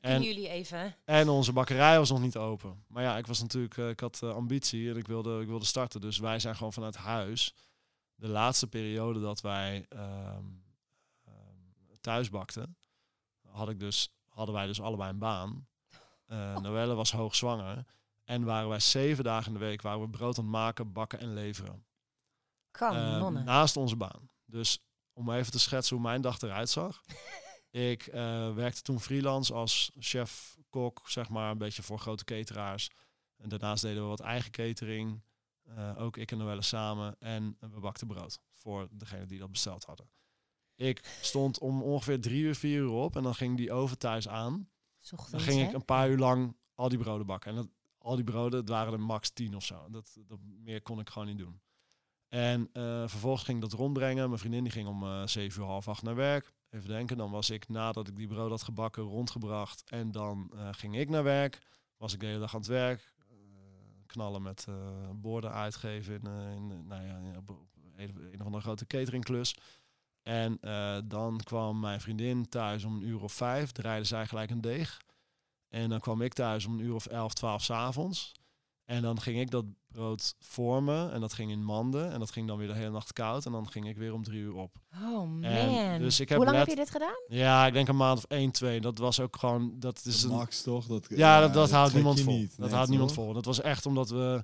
En- 0.00 0.22
jullie 0.22 0.48
even? 0.48 0.96
En 1.04 1.28
onze 1.28 1.52
bakkerij 1.52 1.98
was 1.98 2.10
nog 2.10 2.20
niet 2.20 2.36
open. 2.36 2.84
Maar 2.88 3.02
ja, 3.02 3.16
ik 3.16 3.26
was 3.26 3.40
natuurlijk, 3.40 3.76
eh, 3.76 3.88
ik 3.88 4.00
had 4.00 4.22
eh, 4.22 4.34
ambitie 4.34 4.90
en 4.90 4.96
ik 4.96 5.06
wilde, 5.06 5.40
ik 5.40 5.46
wilde 5.46 5.64
starten. 5.64 6.00
Dus 6.00 6.18
wij 6.18 6.38
zijn 6.38 6.56
gewoon 6.56 6.72
vanuit 6.72 6.96
huis. 6.96 7.54
De 8.14 8.28
laatste 8.28 8.66
periode 8.66 9.20
dat 9.20 9.40
wij 9.40 9.86
ehm, 9.88 10.44
ehm, 11.24 11.96
thuis 12.00 12.30
bakten, 12.30 12.76
had 13.46 13.68
ik 13.68 13.80
dus, 13.80 14.12
hadden 14.28 14.54
wij 14.54 14.66
dus 14.66 14.80
allebei 14.80 15.10
een 15.10 15.18
baan. 15.18 15.68
Eh 16.26 16.58
Noelle 16.62 16.94
was 16.94 17.12
hoogzwanger. 17.12 17.84
En 18.24 18.44
waren 18.44 18.68
wij 18.68 18.80
zeven 18.80 19.24
dagen 19.24 19.52
in 19.52 19.58
de 19.58 19.64
week 19.64 19.82
waren 19.82 20.00
we 20.00 20.08
brood 20.08 20.38
aan 20.38 20.44
het 20.44 20.52
maken, 20.52 20.92
bakken 20.92 21.18
en 21.18 21.34
leveren. 21.34 21.88
Kan, 22.70 22.96
Eh, 22.96 23.18
nonnen. 23.18 23.44
naast 23.44 23.76
onze 23.76 23.96
baan. 23.96 24.30
Dus 24.44 24.78
om 25.12 25.30
even 25.30 25.52
te 25.52 25.58
schetsen 25.58 25.96
hoe 25.96 26.04
mijn 26.04 26.20
dag 26.20 26.40
eruit 26.42 26.68
zag. 26.70 27.00
ik 27.70 28.06
eh, 28.06 28.54
werkte 28.54 28.82
toen 28.82 29.00
freelance 29.00 29.54
als 29.54 29.90
chef, 29.98 30.56
kok, 30.70 31.00
zeg 31.04 31.28
maar, 31.28 31.50
een 31.50 31.58
beetje 31.58 31.82
voor 31.82 31.98
grote 31.98 32.24
cateraars. 32.24 32.90
En 33.36 33.48
daarnaast 33.48 33.82
deden 33.82 34.02
we 34.02 34.08
wat 34.08 34.20
eigen 34.20 34.50
catering. 34.50 35.22
Eh, 35.62 36.00
ook 36.00 36.16
ik 36.16 36.30
en 36.30 36.38
Noelle 36.38 36.62
samen. 36.62 37.16
En 37.18 37.56
we 37.60 37.80
bakten 37.80 38.06
brood 38.06 38.38
voor 38.52 38.88
degene 38.90 39.26
die 39.26 39.38
dat 39.38 39.50
besteld 39.50 39.84
hadden. 39.84 40.10
Ik 40.74 41.18
stond 41.20 41.58
om 41.58 41.82
ongeveer 41.82 42.20
drie 42.20 42.42
uur, 42.42 42.54
vier 42.54 42.78
uur 42.80 42.90
op. 42.90 43.16
En 43.16 43.22
dan 43.22 43.34
ging 43.34 43.56
die 43.56 43.72
oven 43.72 43.98
thuis 43.98 44.28
aan. 44.28 44.68
Ochtends, 45.00 45.30
Dan 45.30 45.40
ging 45.40 45.68
ik 45.68 45.72
een 45.74 45.84
paar 45.84 46.10
uur 46.10 46.18
lang 46.18 46.56
al 46.74 46.88
die 46.88 46.98
broden 46.98 47.26
bakken. 47.26 47.50
En 47.50 47.56
dat, 47.56 47.68
al 47.98 48.14
die 48.14 48.24
broden, 48.24 48.58
het 48.60 48.68
waren 48.68 48.92
er 48.92 49.00
max 49.00 49.30
tien 49.30 49.56
of 49.56 49.64
zo. 49.64 49.90
Dat, 49.90 50.16
dat, 50.26 50.38
meer 50.42 50.82
kon 50.82 51.00
ik 51.00 51.08
gewoon 51.10 51.28
niet 51.28 51.38
doen. 51.38 51.60
En 52.30 52.68
eh, 52.72 52.82
vervolgens 53.06 53.44
ging 53.44 53.62
ik 53.62 53.70
dat 53.70 53.78
rondbrengen. 53.78 54.28
Mijn 54.28 54.40
vriendin 54.40 54.62
die 54.62 54.72
ging 54.72 54.88
om 54.88 55.02
eh 55.02 55.26
zeven 55.26 55.62
uur, 55.62 55.68
half 55.68 55.88
acht 55.88 56.02
naar 56.02 56.14
werk. 56.14 56.52
Even 56.70 56.88
denken, 56.88 57.16
dan 57.16 57.30
was 57.30 57.50
ik 57.50 57.68
nadat 57.68 58.08
ik 58.08 58.16
die 58.16 58.26
brood 58.26 58.50
had 58.50 58.62
gebakken 58.62 59.02
rondgebracht. 59.02 59.82
En 59.86 60.12
dan 60.12 60.50
eh, 60.54 60.68
ging 60.70 60.96
ik 60.96 61.08
naar 61.08 61.22
werk. 61.22 61.58
Was 61.96 62.12
ik 62.12 62.20
de 62.20 62.26
hele 62.26 62.38
dag 62.38 62.54
aan 62.54 62.60
het 62.60 62.68
werk. 62.68 63.12
Knallen 64.06 64.42
met 64.42 64.66
borden 65.14 65.52
uitgeven 65.52 66.14
in, 66.14 66.26
in, 66.70 66.86
nou 66.86 67.04
ja, 67.04 67.16
een, 67.16 67.34
een 67.96 68.40
of 68.40 68.44
andere 68.44 68.62
grote 68.62 68.86
cateringklus. 68.86 69.56
En 70.22 70.58
dan 71.08 71.40
kwam 71.44 71.80
mijn 71.80 72.00
vriendin 72.00 72.48
thuis 72.48 72.84
om 72.84 72.96
een 72.96 73.06
uur 73.06 73.22
of 73.22 73.32
vijf. 73.32 73.72
Draaide 73.72 74.04
zij 74.04 74.26
gelijk 74.26 74.50
een 74.50 74.60
deeg. 74.60 75.00
En 75.68 75.88
dan 75.88 76.00
kwam 76.00 76.22
ik 76.22 76.32
thuis 76.32 76.66
om 76.66 76.72
een 76.72 76.84
uur 76.84 76.94
of 76.94 77.06
elf, 77.06 77.34
twaalf 77.34 77.62
s'avonds. 77.62 78.32
En 78.84 79.02
dan 79.02 79.20
ging 79.20 79.40
ik 79.40 79.50
dat 79.50 79.64
brood 79.92 80.34
vormen 80.38 81.12
en 81.12 81.20
dat 81.20 81.32
ging 81.32 81.50
in 81.50 81.64
manden. 81.64 82.12
En 82.12 82.18
dat 82.18 82.30
ging 82.30 82.46
dan 82.46 82.58
weer 82.58 82.66
de 82.68 82.74
hele 82.74 82.90
nacht 82.90 83.12
koud. 83.12 83.46
En 83.46 83.52
dan 83.52 83.70
ging 83.70 83.88
ik 83.88 83.96
weer 83.96 84.12
om 84.12 84.22
drie 84.22 84.40
uur 84.40 84.54
op. 84.54 84.76
Oh 84.94 85.28
man. 85.28 85.98
dus 85.98 86.20
ik 86.20 86.28
heb 86.28 86.36
Hoe 86.38 86.46
lang 86.46 86.58
net- 86.58 86.66
heb 86.68 86.76
je 86.76 86.82
dit 86.82 86.90
gedaan? 86.92 87.22
Ja, 87.28 87.66
ik 87.66 87.72
denk 87.72 87.88
een 87.88 87.96
maand 87.96 88.18
of 88.18 88.24
één, 88.24 88.50
twee. 88.50 88.80
Dat 88.80 88.98
was 88.98 89.20
ook 89.20 89.36
gewoon... 89.36 89.72
Dat 89.78 90.04
is 90.04 90.20
De 90.20 90.26
een, 90.28 90.34
max 90.34 90.62
toch? 90.62 90.86
Dat, 90.86 91.06
ja, 91.08 91.40
dat, 91.40 91.54
dat 91.54 91.70
houdt 91.70 91.94
niemand 91.94 92.20
vol. 92.20 92.32
niet. 92.34 92.50
Dat 92.56 92.66
Nee, 92.66 92.74
houdt 92.74 92.90
niemand 92.90 93.12
vol. 93.12 93.32
Dat 93.32 93.44
was 93.44 93.60
echt 93.60 93.86
omdat 93.86 94.10
we... 94.10 94.42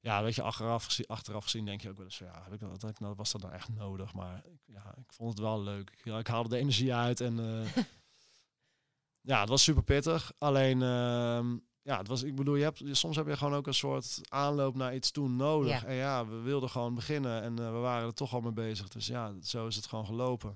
Ja, 0.00 0.22
weet 0.22 0.34
je, 0.34 0.42
achteraf 0.42 0.84
gezien, 0.84 1.06
achteraf 1.06 1.42
gezien 1.44 1.64
denk 1.64 1.80
je 1.80 1.88
ook 1.88 1.96
wel 1.96 2.04
eens... 2.04 2.18
Ja, 2.18 2.40
heb 2.44 2.52
ik 2.52 2.60
dat, 2.60 2.80
dat, 2.80 3.00
nou, 3.00 3.14
was 3.14 3.32
dat 3.32 3.40
nou 3.40 3.54
echt 3.54 3.68
nodig? 3.68 4.14
Maar 4.14 4.42
ik- 4.46 4.60
ja, 4.74 4.94
ik 4.96 5.12
vond 5.12 5.30
het 5.30 5.38
wel 5.40 5.62
leuk. 5.62 5.90
Ik, 5.90 6.00
ja, 6.04 6.18
ik 6.18 6.26
haalde 6.26 6.48
de 6.48 6.56
energie 6.56 6.94
uit 6.94 7.20
en... 7.20 7.38
eh, 7.64 7.82
ja, 9.30 9.40
het 9.40 9.48
was 9.48 9.62
super 9.62 9.82
pittig. 9.82 10.32
Alleen... 10.38 10.82
ehm, 10.82 11.56
ja, 11.82 11.98
het 11.98 12.08
was, 12.08 12.22
ik 12.22 12.34
bedoel, 12.34 12.54
je 12.56 12.62
hebt, 12.62 12.82
soms 12.90 13.16
heb 13.16 13.26
je 13.26 13.36
gewoon 13.36 13.54
ook 13.54 13.66
een 13.66 13.74
soort 13.74 14.20
aanloop 14.28 14.74
naar 14.74 14.94
iets 14.94 15.10
toe 15.10 15.28
nodig. 15.28 15.80
Ja. 15.80 15.84
En 15.86 15.94
ja, 15.94 16.26
we 16.26 16.36
wilden 16.36 16.70
gewoon 16.70 16.94
beginnen 16.94 17.42
en 17.42 17.58
eh, 17.58 17.72
we 17.72 17.78
waren 17.78 18.06
er 18.06 18.14
toch 18.14 18.34
al 18.34 18.40
mee 18.40 18.52
bezig. 18.52 18.88
Dus 18.88 19.06
ja, 19.06 19.34
zo 19.42 19.66
is 19.66 19.76
het 19.76 19.86
gewoon 19.86 20.06
gelopen. 20.06 20.50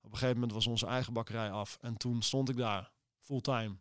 Op 0.00 0.12
een 0.12 0.18
gegeven 0.18 0.34
moment 0.34 0.52
was 0.52 0.66
onze 0.66 0.86
eigen 0.86 1.12
bakkerij 1.12 1.50
af 1.50 1.78
en 1.80 1.96
toen 1.96 2.22
stond 2.22 2.48
ik 2.48 2.56
daar 2.56 2.90
fulltime. 3.18 3.76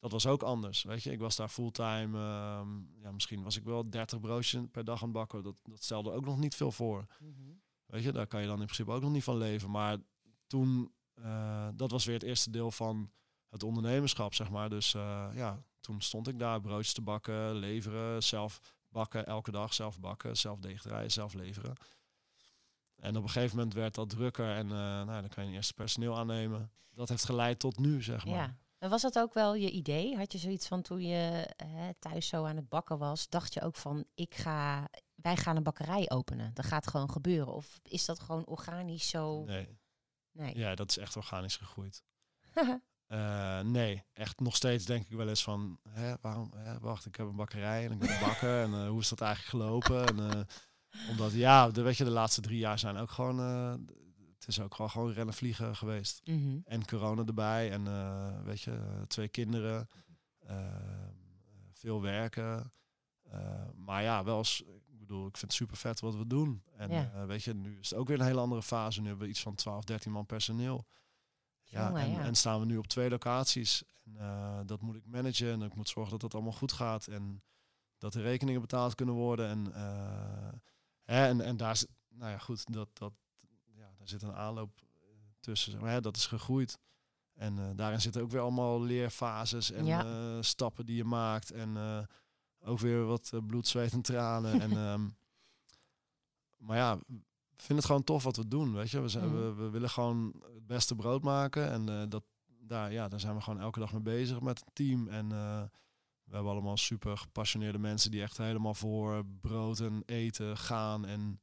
Dat 0.00 0.12
was 0.12 0.26
ook 0.26 0.42
anders, 0.42 0.82
weet 0.82 1.02
je. 1.02 1.12
Ik 1.12 1.18
was 1.20 1.36
daar 1.36 1.48
fulltime. 1.48 2.18
ehm, 2.18 3.00
ja, 3.02 3.12
misschien 3.12 3.42
was 3.42 3.56
ik 3.56 3.64
wel 3.64 3.90
30 3.90 4.20
broodjes 4.20 4.62
per 4.72 4.84
dag 4.84 5.02
aan 5.02 5.08
het 5.08 5.16
bakken. 5.16 5.42
Dat, 5.42 5.54
dat 5.62 5.82
stelde 5.82 6.12
ook 6.12 6.24
nog 6.24 6.38
niet 6.38 6.54
veel 6.54 6.72
voor. 6.72 7.06
Weet 7.86 8.02
je, 8.02 8.12
daar 8.12 8.26
kan 8.26 8.40
je 8.40 8.46
dan 8.46 8.58
in 8.58 8.64
principe 8.64 8.90
ook 8.90 9.02
nog 9.02 9.10
niet 9.10 9.24
van 9.24 9.36
leven. 9.36 9.70
Maar 9.70 9.96
toen, 10.46 10.92
eh, 11.14 11.68
dat 11.74 11.90
was 11.90 12.04
weer 12.04 12.14
het 12.14 12.22
eerste 12.22 12.50
deel 12.50 12.70
van 12.70 13.10
het 13.48 13.62
ondernemerschap, 13.62 14.34
zeg 14.34 14.50
maar. 14.50 14.68
Dus 14.70 14.94
eh, 14.94 15.28
ja, 15.34 15.62
toen 15.80 16.00
stond 16.00 16.28
ik 16.28 16.38
daar 16.38 16.60
broodjes 16.60 16.92
te 16.92 17.02
bakken, 17.02 17.54
leveren, 17.54 18.22
zelf 18.22 18.60
bakken, 18.88 19.26
elke 19.26 19.50
dag 19.50 19.74
zelf 19.74 20.00
bakken, 20.00 20.36
zelf 20.36 20.60
deeg 20.60 20.82
draaien, 20.82 21.10
zelf 21.10 21.34
leveren. 21.34 21.74
En 22.96 23.16
op 23.16 23.22
een 23.22 23.30
gegeven 23.30 23.56
moment 23.56 23.74
werd 23.74 23.94
dat 23.94 24.10
drukker 24.10 24.54
en 24.54 24.66
eh, 24.66 24.76
nou, 24.76 25.20
dan 25.20 25.28
kan 25.28 25.44
je 25.44 25.48
een 25.48 25.56
eerste 25.56 25.74
personeel 25.74 26.16
aannemen. 26.16 26.72
Dat 26.90 27.08
heeft 27.08 27.24
geleid 27.24 27.58
tot 27.58 27.78
nu, 27.78 28.02
zeg 28.02 28.24
maar. 28.24 28.34
Ja. 28.34 28.56
En 28.78 28.90
was 28.90 29.02
dat 29.02 29.18
ook 29.18 29.34
wel 29.34 29.54
je 29.54 29.70
idee? 29.70 30.16
Had 30.16 30.32
je 30.32 30.38
zoiets 30.38 30.66
van 30.66 30.82
toen 30.82 31.00
je 31.00 31.54
hè, 31.56 31.94
thuis 31.94 32.28
zo 32.28 32.44
aan 32.44 32.56
het 32.56 32.68
bakken 32.68 32.98
was, 32.98 33.28
dacht 33.28 33.54
je 33.54 33.60
ook 33.60 33.76
van 33.76 34.04
ik 34.14 34.34
ga, 34.34 34.88
wij 35.14 35.36
gaan 35.36 35.56
een 35.56 35.62
bakkerij 35.62 36.10
openen. 36.10 36.54
Dat 36.54 36.66
gaat 36.66 36.86
gewoon 36.86 37.10
gebeuren. 37.10 37.54
Of 37.54 37.80
is 37.82 38.04
dat 38.04 38.20
gewoon 38.20 38.46
organisch 38.46 39.08
zo? 39.08 39.44
Nee, 39.44 39.78
Nee. 40.32 40.56
ja, 40.56 40.74
dat 40.74 40.90
is 40.90 40.98
echt 40.98 41.16
organisch 41.16 41.56
gegroeid. 41.56 42.02
Eh, 43.08 43.60
nee, 43.60 44.04
echt 44.12 44.40
nog 44.40 44.56
steeds 44.56 44.84
denk 44.84 45.08
ik 45.08 45.16
wel 45.16 45.28
eens 45.28 45.42
van, 45.42 45.78
hè, 45.88 46.14
waarom, 46.20 46.52
hè, 46.56 46.78
wacht, 46.78 47.06
ik 47.06 47.16
heb 47.16 47.26
een 47.26 47.36
bakkerij 47.36 47.84
en 47.84 47.92
ik 47.92 47.98
ben 47.98 48.20
bakken 48.20 48.62
en 48.62 48.72
eh, 48.74 48.88
hoe 48.88 49.00
is 49.00 49.08
dat 49.08 49.20
eigenlijk 49.20 49.50
gelopen? 49.64 50.06
En, 50.06 50.30
eh, 50.30 50.40
omdat, 51.10 51.32
ja, 51.32 51.70
de, 51.70 51.82
weet 51.82 51.96
je, 51.96 52.04
de 52.04 52.10
laatste 52.10 52.40
drie 52.40 52.58
jaar 52.58 52.78
zijn 52.78 52.96
ook 52.96 53.10
gewoon, 53.10 53.38
het 54.34 54.46
is 54.46 54.60
ook 54.60 54.74
gewoon, 54.74 54.90
gewoon 54.90 55.12
rennen 55.12 55.34
vliegen 55.34 55.76
geweest. 55.76 56.20
Mhm. 56.24 56.58
En 56.64 56.86
corona 56.86 57.24
erbij 57.24 57.70
en, 57.70 57.84
weet 58.44 58.60
je, 58.60 59.04
twee 59.06 59.28
kinderen, 59.28 59.88
eh, 60.38 60.56
veel 61.72 62.02
werken. 62.02 62.72
Maar 63.76 64.02
ja, 64.02 64.24
wel 64.24 64.38
eens, 64.38 64.62
ik 64.86 64.98
bedoel, 64.98 65.26
ik 65.26 65.36
vind 65.36 65.52
het 65.52 65.60
super 65.60 65.76
vet 65.76 66.00
wat 66.00 66.16
we 66.16 66.26
doen. 66.26 66.62
En 66.76 66.90
Ja. 66.90 67.26
weet 67.26 67.42
je, 67.42 67.54
nu 67.54 67.78
is 67.78 67.90
het 67.90 67.98
ook 67.98 68.08
weer 68.08 68.20
een 68.20 68.26
hele 68.26 68.40
andere 68.40 68.62
fase. 68.62 69.00
Nu 69.00 69.06
hebben 69.06 69.24
we 69.24 69.30
iets 69.30 69.42
van 69.42 69.54
12, 69.54 69.84
13 69.84 70.12
man 70.12 70.26
personeel. 70.26 70.86
Ja, 71.70 71.86
Jongen, 71.86 72.02
en, 72.02 72.10
ja. 72.10 72.20
en 72.20 72.34
staan 72.34 72.60
we 72.60 72.66
nu 72.66 72.76
op 72.76 72.86
twee 72.86 73.10
locaties. 73.10 73.82
En 74.04 74.16
eh, 74.16 74.60
dat 74.66 74.80
moet 74.80 74.96
ik 74.96 75.06
managen 75.06 75.52
en 75.52 75.62
ik 75.62 75.74
moet 75.74 75.88
zorgen 75.88 76.12
dat 76.12 76.20
dat 76.20 76.34
allemaal 76.34 76.52
goed 76.52 76.72
gaat. 76.72 77.06
En 77.06 77.42
dat 77.98 78.12
de 78.12 78.20
rekeningen 78.22 78.60
betaald 78.60 78.94
kunnen 78.94 79.14
worden. 79.14 79.48
En, 79.48 79.74
eh, 79.74 80.52
hè, 81.02 81.26
en, 81.26 81.40
en 81.40 81.56
daar 81.56 81.76
zit, 81.76 81.88
nou 82.08 82.30
ja, 82.30 82.38
goed, 82.38 82.72
dat, 82.72 82.88
dat, 82.92 83.12
ja, 83.74 83.90
daar 83.98 84.08
zit 84.08 84.22
een 84.22 84.34
aanloop 84.34 84.80
eh, 84.80 84.86
tussen. 85.40 85.80
Maar 85.80 85.90
hè, 85.90 86.00
dat 86.00 86.16
is 86.16 86.26
gegroeid. 86.26 86.78
En 87.34 87.76
daarin 87.76 88.00
zitten 88.00 88.22
ook 88.22 88.30
weer 88.30 88.40
allemaal 88.40 88.82
leerfases 88.82 89.70
en 89.70 89.84
Ja. 89.84 90.42
stappen 90.42 90.86
die 90.86 90.96
je 90.96 91.04
maakt. 91.04 91.50
En 91.50 91.76
ook 92.60 92.78
weer 92.78 93.04
wat 93.04 93.32
bloed, 93.46 93.66
zweet 93.66 93.92
en 93.92 94.02
tranen. 94.02 94.60
en, 94.60 94.70
ehm, 94.86 95.08
maar 96.56 96.76
ja, 96.76 96.98
vind 97.62 97.78
het 97.78 97.86
gewoon 97.86 98.04
tof 98.04 98.22
wat 98.24 98.36
we 98.36 98.48
doen, 98.48 98.74
weet 98.74 98.90
je. 98.90 99.00
We, 99.00 99.08
zijn, 99.08 99.26
Mhm. 99.28 99.36
we, 99.36 99.52
we 99.54 99.70
willen 99.70 99.90
gewoon 99.90 100.42
het 100.54 100.66
beste 100.66 100.94
brood 100.94 101.22
maken. 101.22 101.70
En 101.70 101.88
eh, 101.88 102.02
dat, 102.08 102.24
daar, 102.46 102.92
ja, 102.92 103.08
daar 103.08 103.20
zijn 103.20 103.34
we 103.34 103.40
gewoon 103.40 103.60
elke 103.60 103.78
dag 103.80 103.92
mee 103.92 104.02
bezig 104.02 104.40
met 104.40 104.58
het 104.60 104.70
team. 104.74 105.08
En 105.08 105.32
eh, 105.32 105.62
we 106.24 106.34
hebben 106.34 106.52
allemaal 106.52 106.76
super 106.76 107.18
gepassioneerde 107.18 107.78
mensen 107.78 108.10
die 108.10 108.22
echt 108.22 108.36
helemaal 108.36 108.74
voor 108.74 109.24
brood 109.40 109.78
en 109.80 110.02
eten 110.06 110.56
gaan. 110.56 111.06
En 111.06 111.40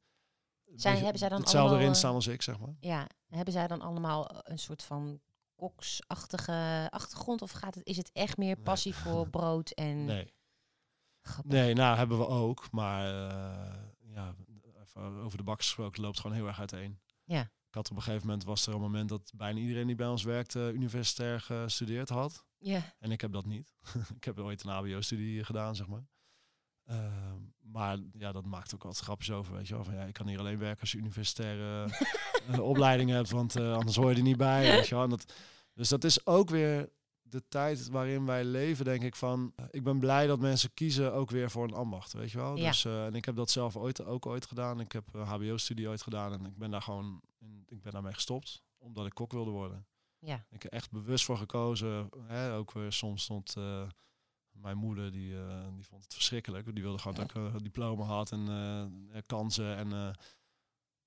Zijn- 0.74 0.96
hebben 0.98 1.18
zij 1.18 1.28
dan 1.28 1.40
hetzelfde 1.40 1.58
allemaal, 1.68 1.78
erin 1.82 1.92
eh, 1.92 1.98
staan 1.98 2.14
als 2.14 2.26
ik, 2.26 2.42
zeg 2.42 2.58
maar. 2.58 2.74
Ja, 2.80 3.06
hebben 3.28 3.52
zij 3.52 3.66
dan 3.66 3.80
allemaal 3.80 4.28
een 4.42 4.58
soort 4.58 4.82
van 4.82 5.20
koksachtige 5.54 6.86
achtergrond? 6.90 7.42
Of 7.42 7.50
gaat 7.50 7.74
het, 7.74 7.86
is 7.86 7.96
het 7.96 8.10
echt 8.12 8.36
meer 8.36 8.54
Nee. 8.54 8.64
passie 8.64 8.94
voor 8.94 9.28
brood 9.38 9.70
en... 9.70 10.04
Nee. 10.04 10.34
Nee, 11.42 11.74
nou 11.74 11.96
hebben 11.96 12.18
we 12.18 12.26
ook. 12.26 12.70
Maar 12.70 13.06
ja, 14.00 14.34
over 14.96 15.38
de 15.38 15.44
bakkers 15.44 15.66
gesproken 15.66 16.02
loopt 16.02 16.20
gewoon 16.20 16.36
heel 16.36 16.46
erg 16.46 16.58
uiteen. 16.58 16.98
Ja. 17.24 17.40
Ik 17.40 17.74
had 17.74 17.90
op 17.90 17.96
een 17.96 18.02
gegeven 18.02 18.26
moment 18.26 18.44
was 18.44 18.66
er 18.66 18.74
een 18.74 18.80
moment 18.80 19.08
dat 19.08 19.32
bijna 19.34 19.58
iedereen 19.58 19.86
die 19.86 19.96
bij 19.96 20.06
ons 20.06 20.22
werkte 20.22 20.72
universitair 20.74 21.40
gestudeerd 21.40 22.08
had. 22.08 22.46
Ja, 22.58 22.94
En 22.98 23.10
ik 23.10 23.20
heb 23.20 23.32
dat 23.32 23.46
niet. 23.46 23.74
ik 24.16 24.24
heb 24.24 24.38
ooit 24.38 24.64
een 24.64 24.70
HBO-studie 24.70 25.44
gedaan, 25.44 25.76
zeg 25.76 25.86
maar. 25.86 26.06
Ehm, 26.84 27.40
maar 27.62 27.98
ja, 28.12 28.32
dat 28.32 28.44
maakt 28.44 28.74
ook 28.74 28.82
wat 28.82 28.98
grapjes 28.98 29.30
over, 29.30 29.54
weet 29.54 29.68
je 29.68 29.74
wel. 29.74 29.84
Van, 29.84 29.94
ja, 29.94 30.04
ik 30.04 30.12
kan 30.12 30.28
hier 30.28 30.38
alleen 30.38 30.58
werken 30.58 30.80
als 30.80 30.92
je 30.92 30.98
universitaire 30.98 31.90
eh, 32.50 32.60
opleiding 32.60 33.10
hebt, 33.10 33.30
want 33.30 33.56
eh, 33.56 33.74
anders 33.74 33.96
hoor 33.96 34.10
je 34.10 34.16
er 34.16 34.22
niet 34.22 34.36
bij, 34.36 34.70
weet 34.70 34.88
je 34.88 34.94
wel. 34.94 35.04
En 35.04 35.10
dat, 35.10 35.32
dus 35.74 35.88
dat 35.88 36.04
is 36.04 36.26
ook 36.26 36.48
weer 36.50 36.90
de 37.28 37.42
tijd 37.48 37.88
waarin 37.88 38.26
wij 38.26 38.44
leven, 38.44 38.84
denk 38.84 39.02
ik 39.02 39.16
van... 39.16 39.52
eh, 39.56 39.64
ik 39.70 39.82
ben 39.82 39.98
blij 39.98 40.26
dat 40.26 40.40
mensen 40.40 40.74
kiezen 40.74 41.12
ook 41.12 41.30
weer 41.30 41.50
voor 41.50 41.64
een 41.64 41.74
ambacht, 41.74 42.12
weet 42.12 42.30
je 42.30 42.38
wel. 42.38 42.56
Ja. 42.56 42.68
Dus, 42.68 42.84
eh, 42.84 43.06
en 43.06 43.14
ik 43.14 43.24
heb 43.24 43.36
dat 43.36 43.50
zelf 43.50 43.76
ooit, 43.76 44.04
ook 44.04 44.26
ooit 44.26 44.46
gedaan. 44.46 44.80
Ik 44.80 44.92
heb 44.92 45.14
een 45.14 45.26
HBO-studie 45.26 45.88
ooit 45.88 46.02
gedaan 46.02 46.32
en 46.32 46.46
ik 46.46 46.56
ben 46.56 46.70
daar 46.70 46.82
gewoon... 46.82 47.20
In, 47.38 47.62
ik 47.68 47.82
ben 47.82 47.92
daarmee 47.92 48.12
gestopt, 48.12 48.62
omdat 48.78 49.06
ik 49.06 49.14
kok 49.14 49.32
wilde 49.32 49.50
worden. 49.50 49.86
ja. 50.18 50.46
Ik 50.50 50.62
heb 50.62 50.72
echt 50.72 50.90
bewust 50.90 51.24
voor 51.24 51.36
gekozen. 51.36 52.08
Hè, 52.26 52.54
ook 52.54 52.72
weer 52.72 52.92
soms 52.92 53.22
stond 53.22 53.54
eh, 53.56 53.88
mijn 54.50 54.76
moeder, 54.76 55.12
die, 55.12 55.36
eh, 55.36 55.66
die 55.74 55.86
vond 55.86 56.04
het 56.04 56.14
verschrikkelijk. 56.14 56.74
Die 56.74 56.82
wilde 56.82 56.98
gewoon 56.98 57.16
dat 57.16 57.24
ik 57.30 57.34
een 57.34 57.62
diploma 57.62 58.04
had 58.04 58.32
en 58.32 58.48
eh, 59.12 59.20
kansen. 59.26 59.76
En, 59.76 59.92
eh, 59.92 60.10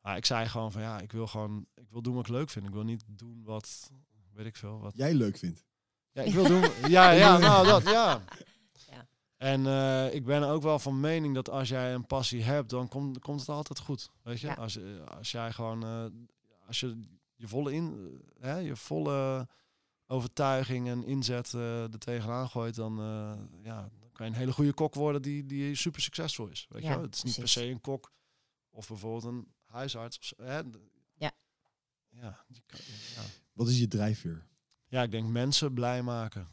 maar 0.01 0.17
ik 0.17 0.25
zei 0.25 0.47
gewoon 0.47 0.71
van 0.71 0.81
ja, 0.81 0.99
ik 0.99 1.11
wil 1.11 1.27
gewoon, 1.27 1.65
ik 1.75 1.89
wil 1.89 2.01
doen 2.01 2.15
wat 2.15 2.25
ik 2.25 2.31
leuk 2.31 2.49
vind. 2.49 2.65
Ik 2.65 2.73
wil 2.73 2.83
niet 2.83 3.03
doen 3.07 3.43
wat, 3.43 3.91
weet 4.33 4.45
ik 4.45 4.55
veel. 4.55 4.79
Wat, 4.79 4.95
Jij 4.95 5.13
leuk 5.13 5.37
vindt. 5.37 5.65
Ja, 6.19 6.25
ik 6.27 6.33
wil 6.33 6.47
doen. 6.47 6.63
Ja, 6.89 7.11
ja, 7.23 7.37
nou 7.37 7.65
dat, 7.67 7.83
ja. 7.83 8.23
Ja. 8.89 9.07
En 9.37 9.65
eh, 9.67 10.13
ik 10.13 10.25
ben 10.25 10.43
ook 10.43 10.61
wel 10.61 10.79
van 10.79 10.99
mening 10.99 11.35
dat 11.35 11.49
als 11.49 11.69
jij 11.69 11.93
een 11.93 12.05
passie 12.05 12.43
hebt, 12.43 12.69
dan 12.69 12.87
komt, 12.87 13.19
komt 13.19 13.39
het 13.39 13.49
altijd 13.49 13.79
goed. 13.79 14.09
Weet 14.23 14.39
je, 14.39 14.47
Ja. 14.47 14.53
als, 14.53 14.77
eh, 14.77 14.83
als 15.17 15.31
jij 15.31 15.51
gewoon, 15.51 15.83
eh, 15.83 16.05
als 16.67 16.79
je 16.79 16.99
je 17.35 17.47
volle 17.47 17.73
in, 17.73 18.17
hè, 18.39 18.55
je 18.57 18.75
volle 18.75 19.47
overtuiging 20.07 20.87
en 20.87 21.03
inzet 21.03 21.53
eh 21.53 21.81
er 21.93 21.99
tegenaan 21.99 22.49
gooit, 22.49 22.75
dan, 22.75 22.99
eh, 22.99 23.63
ja, 23.63 23.89
dan 23.99 24.09
kan 24.13 24.25
je 24.25 24.31
een 24.31 24.37
hele 24.37 24.51
goede 24.51 24.73
kok 24.73 24.93
worden 24.95 25.21
die, 25.21 25.45
die 25.45 25.75
super 25.75 26.01
succesvol 26.01 26.47
is. 26.47 26.65
Weet 26.69 26.81
Ja, 26.83 26.89
je, 26.89 26.95
wel? 26.95 27.03
het 27.05 27.15
is 27.15 27.23
niet 27.23 27.35
per 27.39 27.47
se 27.47 27.65
een 27.65 27.81
kok 27.81 28.11
of 28.69 28.87
bijvoorbeeld 28.87 29.23
een 29.23 29.47
huisarts. 29.65 30.17
Of 30.19 30.23
zo, 30.25 30.35
hè. 30.43 30.57
Ja. 31.13 31.31
Ja, 32.09 32.45
die 32.47 32.63
kan- 32.65 32.79
ja. 33.15 33.21
Wat 33.53 33.67
is 33.67 33.79
je 33.79 33.87
drijfveer? 33.87 34.47
Ja, 34.89 35.03
ik 35.03 35.11
denk 35.11 35.27
mensen 35.27 35.73
blij 35.73 36.03
maken. 36.03 36.47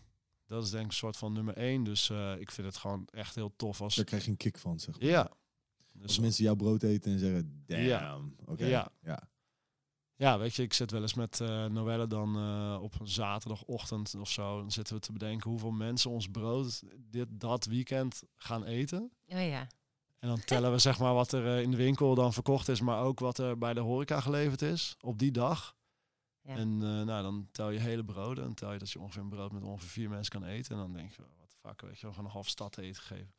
Dat 0.47 0.65
is 0.65 0.71
denk 0.71 0.85
ik 0.85 0.91
een 0.91 0.97
soort 0.97 1.17
van 1.17 1.33
nummer 1.33 1.57
één. 1.57 1.85
Dus 1.85 2.11
eh, 2.11 2.41
ik 2.41 2.51
vind 2.51 2.67
het 2.67 2.77
gewoon 2.77 3.09
echt 3.11 3.35
heel 3.35 3.53
tof 3.57 3.81
als... 3.81 3.95
Daar 3.95 4.05
krijg 4.05 4.25
je 4.25 4.31
een 4.31 4.37
kick 4.37 4.59
van, 4.59 4.79
zeg 4.79 5.01
maar. 5.01 5.09
Ja. 5.09 5.21
Als 5.23 6.07
Dus, 6.07 6.19
mensen 6.19 6.45
jouw 6.45 6.55
brood 6.55 6.83
eten 6.83 7.13
en 7.13 7.19
zeggen, 7.19 7.63
damn. 7.67 7.83
Ja. 7.83 8.19
Oké. 8.45 8.67
Ja. 8.67 8.89
ja. 9.03 9.29
ja, 10.17 10.39
weet 10.39 10.55
je, 10.55 10.63
ik 10.63 10.73
zit 10.73 10.91
wel 10.91 11.03
eens 11.03 11.15
met 11.15 11.41
eh 11.41 11.65
Noelle 11.65 12.07
dan 12.07 12.37
eh, 12.37 12.83
op 12.83 13.01
een 13.01 13.09
zaterdagochtend 13.09 14.15
of 14.15 14.31
zo. 14.31 14.59
Dan 14.59 14.73
zitten 14.73 14.95
we 14.95 15.01
te 15.01 15.13
bedenken 15.13 15.51
hoeveel 15.51 15.71
mensen 15.71 16.11
ons 16.11 16.29
brood 16.29 16.83
dit, 16.99 17.27
dat 17.31 17.65
weekend 17.65 18.23
gaan 18.35 18.65
eten. 18.65 19.11
Oh 19.27 19.47
ja. 19.47 19.67
En 20.19 20.29
dan 20.29 20.41
tellen 20.45 20.73
we 20.73 20.79
zeg 20.79 20.99
maar 20.99 21.15
wat 21.15 21.33
er 21.33 21.61
in 21.61 21.71
de 21.71 21.77
winkel 21.77 22.15
dan 22.15 22.33
verkocht 22.33 22.69
is, 22.69 22.81
maar 22.81 23.03
ook 23.03 23.19
wat 23.19 23.39
er 23.39 23.59
bij 23.59 23.75
de 23.75 23.81
horeca 23.81 24.21
geleverd 24.21 24.63
is 24.63 24.97
op 25.01 25.19
die 25.19 25.31
dag. 25.31 25.76
Ja. 26.47 26.55
En 26.55 26.83
eh, 26.83 26.89
nou, 26.89 27.23
dan 27.23 27.49
tel 27.53 27.71
je 27.71 27.79
hele 27.79 28.05
broden 28.05 28.45
en 28.45 28.55
tel 28.55 28.73
je 28.73 28.79
dat 28.79 28.91
je 28.91 29.01
ongeveer 29.01 29.23
een 29.23 29.29
brood 29.29 29.53
met 29.53 29.63
ongeveer 29.63 29.89
vier 29.89 30.09
mensen 30.09 30.41
kan 30.41 30.49
eten. 30.49 30.73
En 30.75 30.81
dan 30.81 30.93
denk 30.93 31.11
je, 31.11 31.23
wat 31.39 31.51
de 31.51 31.69
fuck, 31.69 31.81
weet 31.81 31.99
je, 31.99 32.07
we 32.07 32.13
gaan 32.13 32.25
een 32.25 32.31
half 32.31 32.49
stad 32.49 32.73
te 32.73 32.83
eten 32.83 33.03
geven. 33.03 33.35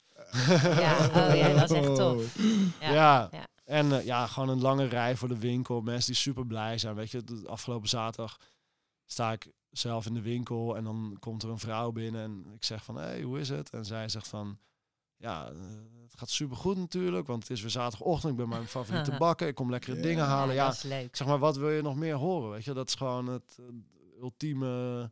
Ja, 0.81 1.07
oh 1.07 1.35
ja, 1.35 1.53
dat 1.53 1.71
is 1.71 1.77
echt 1.77 1.95
tof. 2.05 2.35
Ja. 2.79 2.91
Ja. 2.91 3.27
ja. 3.31 3.47
En 3.65 3.91
eh, 3.91 4.05
ja, 4.05 4.27
gewoon 4.27 4.49
een 4.49 4.61
lange 4.61 4.85
rij 4.85 5.15
voor 5.15 5.27
de 5.27 5.39
winkel. 5.39 5.81
Mensen 5.81 6.11
die 6.11 6.21
super 6.21 6.45
blij 6.45 6.77
zijn. 6.77 6.95
Weet 6.95 7.11
je, 7.11 7.23
de 7.23 7.43
afgelopen 7.47 7.89
zaterdag 7.89 8.39
sta 9.05 9.31
ik 9.31 9.51
zelf 9.69 10.05
in 10.05 10.13
de 10.13 10.21
winkel 10.21 10.77
en 10.77 10.83
dan 10.83 11.17
komt 11.19 11.43
er 11.43 11.49
een 11.49 11.59
vrouw 11.59 11.91
binnen 11.91 12.21
en 12.21 12.53
ik 12.53 12.63
zeg 12.63 12.83
van, 12.83 12.95
hé, 12.95 13.03
hey, 13.03 13.21
hoe 13.21 13.39
is 13.39 13.49
het? 13.49 13.69
En 13.69 13.85
zij 13.85 14.09
zegt 14.09 14.27
van, 14.27 14.59
ja, 15.17 15.51
het 16.03 16.19
gaat 16.19 16.29
super 16.29 16.57
goed 16.57 16.77
natuurlijk, 16.77 17.27
want 17.27 17.41
het 17.41 17.51
is 17.51 17.61
weer 17.61 17.69
zaterdagochtend. 17.71 18.31
Ik 18.31 18.37
ben 18.39 18.49
mijn 18.49 18.67
favoriete 18.67 19.15
bakken. 19.25 19.47
Ik 19.47 19.55
kom 19.55 19.69
lekkere 19.69 19.95
Ja. 19.95 20.01
dingen 20.01 20.25
halen. 20.25 20.55
Ja, 20.55 20.65
dat 20.65 20.73
is 20.75 20.83
leuk. 20.83 21.15
zeg 21.15 21.27
maar, 21.27 21.39
wat 21.39 21.57
wil 21.57 21.69
je 21.69 21.81
nog 21.81 21.95
meer 21.95 22.15
horen? 22.15 22.49
Weet 22.51 22.63
je, 22.65 22.73
dat 22.73 22.87
is 22.87 22.95
gewoon 22.95 23.27
het, 23.27 23.57
ultieme. 24.21 25.11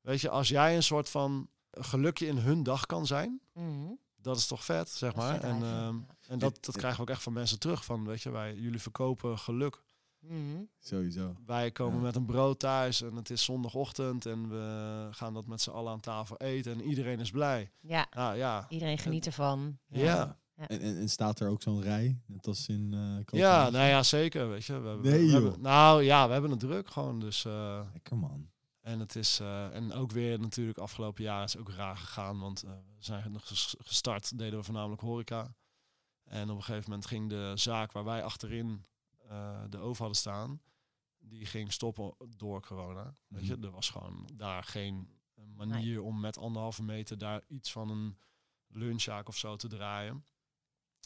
Weet 0.00 0.20
je, 0.20 0.28
als 0.30 0.48
jij 0.48 0.76
een 0.76 0.82
soort 0.82 1.08
van 1.08 1.48
gelukje 1.70 2.26
in 2.26 2.36
hun 2.36 2.62
dag 2.62 2.86
kan 2.86 3.06
zijn, 3.06 3.40
Mhm. 3.54 3.92
dat 4.16 4.36
is 4.36 4.46
toch 4.46 4.64
vet, 4.64 4.90
zeg 4.90 5.14
maar. 5.14 5.40
En, 5.40 5.54
ehm, 5.62 5.96
ja. 5.96 6.04
en 6.28 6.38
dat, 6.38 6.64
dat 6.64 6.76
krijgen 6.76 6.96
we 6.96 7.02
ook 7.02 7.14
echt 7.14 7.22
van 7.22 7.32
mensen 7.32 7.58
terug. 7.58 7.84
Van, 7.84 8.04
weet 8.04 8.22
je, 8.22 8.30
wij, 8.30 8.54
jullie 8.54 8.80
verkopen 8.80 9.38
geluk. 9.38 9.82
Mhm. 10.22 10.62
Sowieso. 10.78 11.36
Wij 11.46 11.70
komen 11.70 11.96
Ja. 11.98 12.02
met 12.02 12.16
een 12.16 12.26
brood 12.26 12.58
thuis 12.58 13.02
en 13.02 13.14
het 13.16 13.30
is 13.30 13.44
zondagochtend 13.44 14.26
en 14.26 14.48
we 14.48 15.08
gaan 15.10 15.34
dat 15.34 15.46
met 15.46 15.60
z'n 15.60 15.70
allen 15.70 15.92
aan 15.92 16.00
tafel 16.00 16.36
eten 16.36 16.72
en 16.72 16.82
iedereen 16.82 17.20
is 17.20 17.30
blij. 17.30 17.70
Ja, 17.80 18.06
Nou 18.10 18.36
ja, 18.36 18.66
iedereen 18.68 18.98
geniet 18.98 19.26
ervan. 19.26 19.78
ja. 19.88 20.02
Ja. 20.56 20.66
En, 20.68 20.80
en, 20.80 20.96
en 20.98 21.08
staat 21.08 21.40
er 21.40 21.48
ook 21.48 21.62
zo'n 21.62 21.82
rij, 21.82 22.18
net 22.26 22.46
als 22.46 22.68
in 22.68 22.94
eh 23.30 23.38
Ja, 23.38 23.70
nou 23.70 23.86
ja, 23.86 24.02
zeker. 24.02 24.48
Weet 24.48 24.64
je. 24.64 24.80
We 24.80 24.88
hebben, 24.88 25.10
Nee, 25.10 25.18
we 25.20 25.24
joh. 25.32 25.42
hebben- 25.42 25.60
nou 25.60 26.02
ja, 26.02 26.26
we 26.26 26.32
hebben 26.32 26.50
het 26.50 26.60
druk 26.60 26.88
gewoon. 26.90 27.20
Dus, 27.20 27.44
eh, 27.44 27.80
Lekker 27.92 28.16
man. 28.16 28.50
en 28.80 29.00
het 29.00 29.16
is 29.16 29.40
eh, 29.40 29.74
en 29.74 29.92
ook 29.92 30.10
weer 30.12 30.40
natuurlijk 30.40 30.78
afgelopen 30.78 31.22
jaar 31.22 31.44
is 31.44 31.56
ook 31.56 31.70
raar 31.70 31.96
gegaan, 31.96 32.38
want 32.38 32.60
we 32.60 32.68
zijn 32.98 33.32
nog 33.32 33.48
ges- 33.48 33.74
gestart, 33.78 34.38
deden 34.38 34.58
we 34.58 34.64
voornamelijk 34.64 35.00
horeca. 35.02 35.54
En 36.24 36.50
op 36.50 36.56
een 36.56 36.62
gegeven 36.62 36.90
moment 36.90 37.08
ging 37.08 37.28
de 37.28 37.52
zaak 37.54 37.92
waar 37.92 38.04
wij 38.04 38.22
achterin 38.24 38.84
eh, 39.32 39.64
de 39.68 39.78
oven 39.78 39.98
hadden 39.98 40.16
staan, 40.20 40.62
die 41.18 41.46
ging 41.46 41.72
stoppen 41.72 42.14
door 42.36 42.60
corona. 42.66 43.16
Weet 43.26 43.46
je, 43.46 43.54
Mhm. 43.56 43.64
er 43.64 43.70
was 43.70 43.90
gewoon 43.90 44.28
daar 44.34 44.64
geen 44.64 45.20
manier 45.54 46.02
om 46.02 46.20
met 46.20 46.38
anderhalve 46.38 46.82
meter 46.82 47.18
daar 47.18 47.42
iets 47.46 47.72
van 47.72 47.90
een 47.90 48.18
lunchzaak 48.66 49.28
of 49.28 49.36
zo 49.36 49.56
te 49.56 49.68
draaien. 49.68 50.24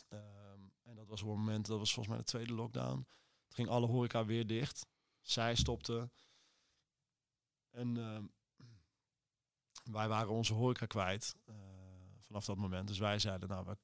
Ehm, 0.09 0.61
en 0.83 0.95
dat 0.95 1.07
was 1.07 1.23
op 1.23 1.29
het 1.29 1.37
moment, 1.37 1.67
dat 1.67 1.79
was 1.79 1.93
volgens 1.93 2.15
mij 2.15 2.25
de 2.25 2.31
tweede 2.31 2.53
lockdown. 2.55 2.95
Toen 2.97 3.55
ging 3.55 3.69
alle 3.69 3.87
horeca 3.87 4.25
weer 4.25 4.47
dicht. 4.47 4.87
Zij 5.21 5.55
stopte. 5.55 6.11
En 7.71 7.97
ehm, 7.97 8.27
wij 9.93 10.09
waren 10.09 10.31
onze 10.33 10.55
horeca 10.55 10.87
kwijt 10.87 11.35
eh, 11.45 11.55
vanaf 12.21 12.45
dat 12.45 12.57
moment. 12.57 12.89
Dus 12.89 12.99
wij 12.99 13.19
zeiden, 13.19 13.49
nou, 13.49 13.65
we 13.67 13.77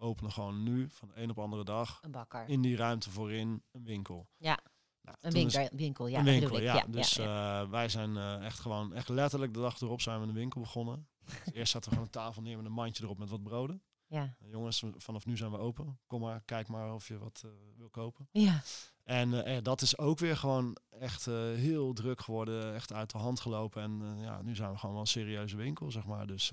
openen 0.00 0.32
gewoon 0.32 0.62
nu 0.62 0.88
van 0.90 1.08
de 1.08 1.22
een 1.22 1.28
op 1.30 1.36
de 1.36 1.42
andere 1.42 1.64
dag 1.64 1.98
Een 2.02 2.10
bakker. 2.10 2.48
in 2.48 2.60
die 2.62 2.76
ruimte 2.76 3.10
voorin 3.10 3.62
een 3.70 3.84
winkel. 3.84 4.28
Ja. 4.36 4.58
Nou, 5.02 5.16
Een 5.20 5.32
is- 5.32 5.54
winkel, 5.54 5.76
winkel, 5.78 6.06
ja. 6.06 6.18
een 6.18 6.24
winkel, 6.24 6.60
ja. 6.60 6.84
Dus 6.88 7.14
ja. 7.14 7.60
eh, 7.62 7.70
wij 7.70 7.88
zijn 7.88 8.16
eh, 8.16 8.44
echt 8.44 8.58
gewoon, 8.58 8.94
echt 8.94 9.08
letterlijk 9.08 9.54
de 9.54 9.60
dag 9.60 9.80
erop 9.80 10.00
zijn 10.00 10.20
we 10.20 10.26
een 10.26 10.32
winkel 10.34 10.60
begonnen. 10.60 11.08
Dus 11.24 11.54
eerst 11.54 11.72
zaten 11.72 11.88
we 11.90 11.96
gewoon 11.96 12.04
een 12.04 12.20
tafel 12.20 12.42
neer 12.42 12.56
met 12.56 12.66
een 12.66 12.72
mandje 12.72 13.04
erop 13.04 13.18
met 13.18 13.28
wat 13.28 13.42
broden. 13.42 13.82
ja. 14.06 14.36
Eh, 14.40 14.50
jongens, 14.50 14.82
vanaf 14.96 15.26
nu 15.26 15.36
zijn 15.36 15.50
we 15.50 15.58
open. 15.58 15.98
Kom 16.06 16.20
maar, 16.20 16.42
kijk 16.44 16.68
maar 16.68 16.94
of 16.94 17.08
je 17.08 17.18
wat 17.18 17.42
eh, 17.44 17.50
wil 17.76 17.88
kopen. 17.90 18.28
Ja. 18.32 18.62
En 19.04 19.62
dat 19.62 19.82
is 19.82 19.98
ook 19.98 20.18
weer 20.18 20.36
gewoon 20.36 20.76
echt 20.90 21.24
heel 21.54 21.92
druk 21.92 22.20
geworden, 22.20 22.74
echt 22.74 22.92
uit 22.92 23.10
de 23.10 23.18
hand 23.18 23.40
gelopen. 23.40 23.82
En 23.82 24.18
ja, 24.20 24.42
nu 24.42 24.54
zijn 24.54 24.70
we 24.70 24.76
gewoon 24.78 24.92
wel 24.94 25.00
een 25.04 25.08
serieuze 25.10 25.56
winkel, 25.56 25.90
zeg 25.90 26.06
maar. 26.06 26.26
Dus, 26.26 26.52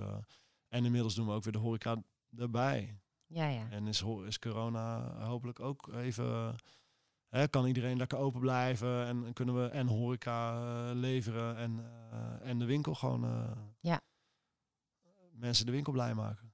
en 0.67 0.85
inmiddels 0.85 1.15
doen 1.15 1.27
we 1.27 1.33
ook 1.33 1.43
weer 1.43 1.53
de 1.53 1.59
horeca 1.59 2.03
erbij. 2.37 2.99
Ja, 3.27 3.47
ja. 3.47 3.69
En 3.69 3.87
is, 3.87 4.03
is 4.25 4.39
corona 4.39 5.11
hopelijk 5.25 5.59
ook 5.59 5.93
even... 5.93 6.55
Hè, 7.27 7.47
kan 7.47 7.65
iedereen 7.65 7.97
lekker 7.97 8.17
open 8.17 8.39
blijven 8.39 9.05
en, 9.05 9.25
en 9.25 9.33
kunnen 9.33 9.61
we 9.63 9.67
en 9.67 9.87
horeca 9.87 10.53
eh, 10.89 10.95
leveren 10.95 11.55
en, 11.57 11.79
eh, 12.11 12.49
en 12.49 12.59
de 12.59 12.65
winkel 12.65 12.93
gewoon... 12.95 13.23
eh, 13.23 13.51
Ja. 13.79 14.01
Mensen 15.31 15.65
de 15.65 15.71
winkel 15.71 15.91
blij 15.91 16.13
maken. 16.13 16.53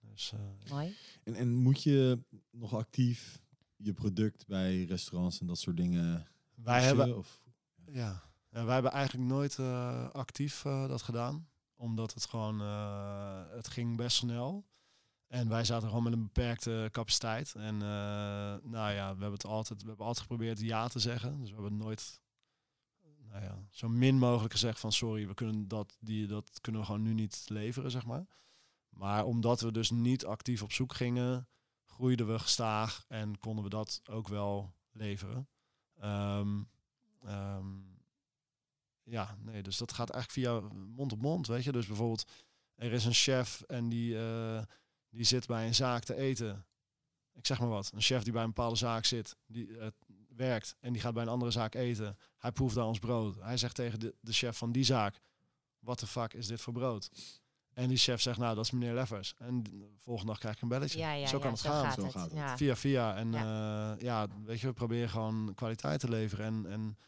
Dus, 0.00 0.32
eh, 0.32 0.70
Mooi. 0.70 0.96
En, 1.24 1.34
en 1.34 1.54
moet 1.54 1.82
je 1.82 2.24
nog 2.50 2.74
actief 2.74 3.42
je 3.76 3.92
product 3.92 4.46
bij 4.46 4.84
restaurants 4.84 5.40
en 5.40 5.46
dat 5.46 5.58
soort 5.58 5.76
dingen 5.76 6.26
wij 6.54 6.80
pushen, 6.80 6.96
hebben 6.96 7.16
Of, 7.16 7.42
Ja, 7.86 8.22
ja 8.50 8.64
wij 8.64 8.74
hebben 8.74 8.92
eigenlijk 8.92 9.28
nooit 9.28 9.58
eh, 9.58 10.10
actief 10.10 10.62
dat 10.62 11.02
gedaan. 11.02 11.48
Omdat 11.76 12.14
het 12.14 12.24
gewoon, 12.26 12.60
eh, 12.60 13.42
het 13.50 13.68
ging 13.68 13.96
best 13.96 14.16
snel. 14.16 14.66
En 15.28 15.48
wij 15.48 15.64
zaten 15.64 15.88
gewoon 15.88 16.02
met 16.02 16.12
een 16.12 16.22
beperkte 16.22 16.88
capaciteit. 16.92 17.54
En 17.54 17.74
eh, 17.74 17.88
nou 18.62 18.92
ja, 18.92 19.14
we 19.14 19.20
hebben 19.20 19.32
het 19.32 19.44
altijd, 19.44 19.82
we 19.82 19.88
hebben 19.88 20.06
altijd 20.06 20.26
geprobeerd 20.26 20.60
ja 20.60 20.88
te 20.88 20.98
zeggen. 20.98 21.40
Dus 21.40 21.48
we 21.48 21.54
hebben 21.54 21.76
nooit, 21.76 22.20
nou 23.28 23.44
ja, 23.44 23.58
zo 23.70 23.88
min 23.88 24.18
mogelijk 24.18 24.52
gezegd 24.52 24.80
van 24.80 24.92
sorry, 24.92 25.26
we 25.26 25.34
kunnen 25.34 25.68
dat, 25.68 25.96
die, 26.00 26.26
dat 26.26 26.60
kunnen 26.60 26.80
we 26.80 26.86
gewoon 26.86 27.02
nu 27.02 27.14
niet 27.14 27.44
leveren, 27.48 27.90
zeg 27.90 28.06
maar. 28.06 28.26
Maar 28.88 29.24
omdat 29.24 29.60
we 29.60 29.72
dus 29.72 29.90
niet 29.90 30.24
actief 30.24 30.62
op 30.62 30.72
zoek 30.72 30.94
gingen, 30.94 31.48
groeiden 31.86 32.26
we 32.26 32.38
gestaag 32.38 33.04
en 33.08 33.38
konden 33.38 33.64
we 33.64 33.70
dat 33.70 34.00
ook 34.04 34.28
wel 34.28 34.72
leveren. 34.92 35.48
Ehm, 35.94 36.60
Ehm, 37.24 37.66
ja, 39.02 39.36
nee, 39.40 39.62
dus 39.62 39.76
dat 39.76 39.92
gaat 39.92 40.10
eigenlijk 40.10 40.46
via 40.46 40.68
mond 40.74 41.12
op 41.12 41.20
mond, 41.20 41.46
weet 41.46 41.64
je. 41.64 41.72
Dus 41.72 41.86
bijvoorbeeld, 41.86 42.30
er 42.74 42.92
is 42.92 43.04
een 43.04 43.12
chef 43.12 43.60
en 43.60 43.88
die, 43.88 44.18
eh, 44.18 44.62
die 45.10 45.24
zit 45.24 45.46
bij 45.46 45.66
een 45.66 45.74
zaak 45.74 46.04
te 46.04 46.14
eten. 46.14 46.66
Ik 47.32 47.46
zeg 47.46 47.58
maar 47.58 47.68
wat, 47.68 47.90
een 47.94 48.00
chef 48.00 48.22
die 48.22 48.32
bij 48.32 48.42
een 48.42 48.48
bepaalde 48.48 48.76
zaak 48.76 49.04
zit, 49.04 49.36
die 49.46 49.78
eh, 49.78 49.86
werkt 50.36 50.76
en 50.80 50.92
die 50.92 51.02
gaat 51.02 51.14
bij 51.14 51.22
een 51.22 51.28
andere 51.28 51.50
zaak 51.50 51.74
eten. 51.74 52.18
Hij 52.36 52.52
proeft 52.52 52.74
daar 52.74 52.86
ons 52.86 52.98
brood. 52.98 53.36
Hij 53.40 53.56
zegt 53.56 53.74
tegen 53.74 54.00
de, 54.00 54.14
de 54.20 54.32
chef 54.32 54.56
van 54.56 54.72
die 54.72 54.84
zaak, 54.84 55.20
wat 55.78 56.00
de 56.00 56.06
fuck 56.06 56.34
is 56.34 56.46
dit 56.46 56.60
voor 56.60 56.72
brood? 56.72 57.10
En 57.72 57.88
die 57.88 57.96
chef 57.96 58.20
zegt, 58.20 58.38
nou, 58.38 58.54
dat 58.54 58.64
is 58.64 58.70
meneer 58.70 58.94
Leffers. 58.94 59.34
En 59.36 59.62
de 59.62 59.90
volgende 59.98 60.30
dag 60.30 60.40
krijg 60.40 60.56
ik 60.56 60.62
een 60.62 60.68
belletje. 60.68 60.98
Ja, 60.98 61.12
ja, 61.12 61.26
zo 61.26 61.36
ja, 61.36 61.42
kan 61.42 61.50
het 61.50 61.60
zo 61.60 61.70
gaan. 61.70 61.84
Gaat 61.84 61.94
zo 61.94 62.02
het. 62.02 62.12
gaat 62.12 62.30
het. 62.32 62.58
Via 62.58 62.76
via. 62.76 63.16
En 63.16 63.32
ja. 63.32 63.96
ja, 63.98 64.26
weet 64.44 64.60
je, 64.60 64.66
we 64.66 64.72
proberen 64.72 65.08
gewoon 65.08 65.54
kwaliteit 65.54 66.00
te 66.00 66.08
leveren. 66.08 66.46
En, 66.46 66.66
en 66.66 66.98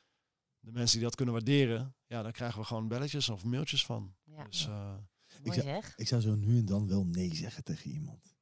de 0.61 0.73
mensen 0.73 0.97
die 0.97 1.07
dat 1.07 1.15
kunnen 1.15 1.35
waarderen, 1.35 1.95
ja, 2.07 2.23
daar 2.23 2.33
krijgen 2.33 2.61
we 2.61 2.67
gewoon 2.67 2.89
belletjes 2.89 3.29
of 3.29 3.45
mailtjes 3.45 3.87
van. 3.87 4.15
Ja. 4.25 4.45
Dus 4.45 4.67
eh, 4.67 4.95
Mooi 5.43 5.61
zou- 5.61 5.67
zeg. 5.75 5.93
ik 5.97 6.09
zou 6.09 6.21
zo 6.21 6.35
nu 6.35 6.59
en 6.59 6.65
dan 6.65 6.89
wel 6.89 7.05
nee 7.05 7.35
zeggen 7.35 7.65
tegen 7.65 7.91
iemand. 7.91 8.35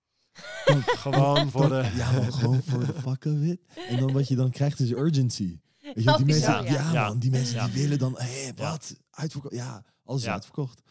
gewoon 0.84 1.50
voor 1.54 1.68
de... 1.68 1.92
Ja, 1.96 2.12
maar 2.12 2.32
gewoon 2.32 2.62
voor 2.62 2.78
de 2.86 2.94
fuck 2.94 3.24
of 3.24 3.40
it. 3.42 3.60
En 3.88 3.96
dan 3.98 4.12
wat 4.12 4.28
je 4.28 4.36
dan 4.36 4.50
krijgt 4.50 4.80
is 4.80 4.90
urgency. 4.90 5.58
Weet 5.78 5.94
je, 5.94 6.00
die 6.02 6.10
Oh, 6.10 6.18
mensen, 6.18 6.52
ja, 6.52 6.62
ja. 6.62 6.92
Ja. 6.92 7.08
man, 7.08 7.18
die 7.18 7.30
mensen 7.30 7.54
Ja. 7.56 7.64
die 7.68 7.82
willen 7.82 7.98
dan, 7.98 8.14
hé, 8.18 8.52
wat? 8.54 8.96
Uitverkocht? 9.10 9.54
Ja, 9.54 9.84
alles 10.04 10.20
is 10.20 10.26
Ja. 10.26 10.32
uitverkocht. 10.32 10.82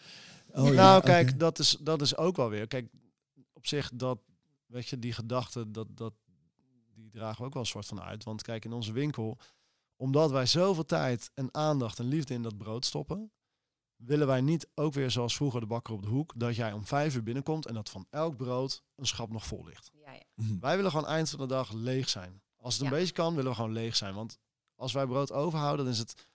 Oh, 0.52 0.70
nou, 0.70 1.04
kijk, 1.04 1.40
dat, 1.40 1.60
is, 1.60 1.78
dat 1.82 2.02
is 2.02 2.18
ook 2.18 2.36
wel 2.36 2.50
weer. 2.50 2.68
Kijk, 2.68 2.90
op 3.54 3.68
zich, 3.68 3.92
dat, 3.94 4.20
weet 4.66 4.88
je, 4.88 5.00
die 5.00 5.14
gedachte, 5.14 5.72
dat, 5.72 5.88
dat, 5.98 6.14
die 6.96 7.10
dragen 7.10 7.40
we 7.40 7.46
ook 7.46 7.54
wel 7.54 7.62
een 7.62 7.68
soort 7.70 7.86
van 7.86 8.02
uit. 8.02 8.24
Want 8.24 8.42
kijk, 8.42 8.66
in 8.66 8.74
onze 8.74 8.92
winkel, 8.92 9.38
omdat 9.96 10.32
wij 10.32 10.46
zoveel 10.46 10.86
tijd 10.86 11.32
en 11.34 11.54
aandacht 11.54 12.00
en 12.00 12.06
liefde 12.08 12.34
in 12.34 12.42
dat 12.42 12.58
brood 12.58 12.86
stoppen, 12.86 13.32
willen 13.98 14.28
wij 14.28 14.42
niet 14.42 14.68
ook 14.76 14.94
weer 14.94 15.12
zoals 15.12 15.36
vroeger 15.36 15.60
de 15.60 15.66
bakker 15.66 15.94
op 15.94 16.02
de 16.02 16.08
hoek, 16.08 16.34
dat 16.36 16.56
jij 16.56 16.72
om 16.72 16.86
vijf 16.86 17.16
uur 17.16 17.24
binnenkomt 17.24 17.66
en 17.66 17.74
dat 17.74 17.90
van 17.90 18.06
elk 18.10 18.36
brood 18.38 18.84
een 18.96 19.06
schap 19.08 19.32
nog 19.32 19.46
vol 19.46 19.66
ligt. 19.66 19.92
Ja, 20.06 20.12
ja. 20.12 20.22
Mhm. 20.36 20.60
Wij 20.60 20.76
willen 20.76 20.92
gewoon 20.92 21.08
eind 21.08 21.30
van 21.30 21.40
de 21.40 21.46
dag 21.46 21.72
leeg 21.72 22.10
zijn. 22.10 22.42
Als 22.58 22.74
het 22.74 22.84
een 22.84 22.90
Ja. 22.92 22.98
beetje 22.98 23.14
kan, 23.14 23.36
willen 23.36 23.50
we 23.52 23.56
gewoon 23.58 23.74
leeg 23.74 23.96
zijn. 23.96 24.14
Want 24.16 24.38
als 24.76 24.94
wij 24.94 25.06
brood 25.06 25.32
overhouden, 25.32 25.86
dan 25.86 25.94
is 25.94 26.00
het 26.00 26.28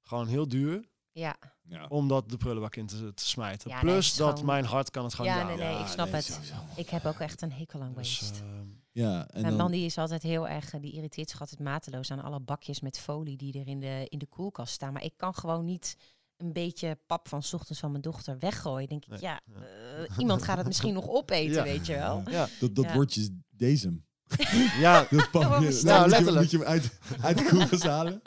gewoon 0.00 0.26
heel 0.26 0.48
duur 0.48 0.88
ja. 1.12 1.36
Ja. 1.62 1.86
om 1.86 2.08
dat 2.08 2.28
de 2.28 2.36
prullenbak 2.36 2.76
in 2.76 2.86
te, 2.86 3.14
te 3.14 3.28
smijten. 3.28 3.70
Nee, 3.70 3.80
Plus 3.80 4.14
dat 4.14 4.28
gewoon- 4.30 4.44
mijn 4.46 4.64
hart 4.64 4.90
kan 4.90 5.04
het 5.04 5.14
gewoon 5.14 5.30
Ja, 5.30 5.48
niet 5.48 5.56
nee, 5.56 5.66
aan. 5.66 5.72
nee, 5.74 5.82
ik 5.82 5.88
snap 5.88 6.12
het. 6.12 6.24
sowieso. 6.24 6.54
Ik 6.76 6.88
heb 6.88 7.04
ook 7.04 7.18
echt 7.18 7.42
een 7.42 7.52
hekel 7.52 7.82
aan 7.82 7.92
Dus, 7.94 8.20
waste. 8.20 8.38
ehm, 8.44 8.66
Ja, 8.92 9.20
en 9.28 9.40
Mijn 9.40 9.44
dan, 9.44 9.56
man 9.62 9.70
die 9.70 9.84
is 9.84 9.98
altijd 9.98 10.22
heel 10.22 10.48
erg, 10.48 10.70
die 10.70 10.92
irriteert 10.92 11.30
zich 11.30 11.40
altijd 11.40 11.60
mateloos 11.60 12.10
aan 12.10 12.22
alle 12.22 12.40
bakjes 12.40 12.80
met 12.80 12.98
folie 12.98 13.36
die 13.36 13.58
er 13.60 13.66
in 13.66 13.80
de, 13.80 14.06
in 14.08 14.18
de 14.18 14.26
koelkast 14.26 14.72
staan. 14.74 14.92
Maar 14.92 15.02
ik 15.02 15.12
kan 15.16 15.34
gewoon 15.34 15.64
niet 15.64 15.96
een 16.36 16.52
beetje 16.52 16.98
pap 17.06 17.28
van 17.28 17.42
's 17.42 17.52
ochtends 17.52 17.80
van 17.80 17.90
mijn 17.90 18.02
dochter 18.02 18.38
weggooien. 18.38 18.88
Denk 18.88 19.04
ik, 19.04 19.10
Nee, 19.10 19.20
ja, 19.20 19.40
ja. 19.54 19.60
eh, 20.06 20.18
iemand 20.18 20.42
gaat 20.42 20.56
het 20.56 20.66
misschien 20.66 20.94
nog 20.94 21.08
opeten, 21.08 21.54
Ja. 21.54 21.62
weet 21.62 21.86
je 21.86 21.92
wel. 21.92 22.22
ja, 22.30 22.48
dat, 22.60 22.74
dat 22.74 22.84
Ja. 22.84 22.94
woordje 22.94 23.20
is 23.20 23.28
deze. 23.50 24.00
ja, 24.78 25.06
Dat 25.10 25.30
pak 25.30 25.42
Ja, 25.42 25.58
je, 25.60 25.80
nou, 25.84 26.08
letterlijk. 26.08 26.40
Moet 26.42 26.50
je, 26.50 26.58
je 26.58 26.64
hem 26.64 26.72
uit, 26.72 26.98
uit 27.20 27.38
de 27.38 27.44
koelkast 27.44 27.82
halen. 27.94 28.22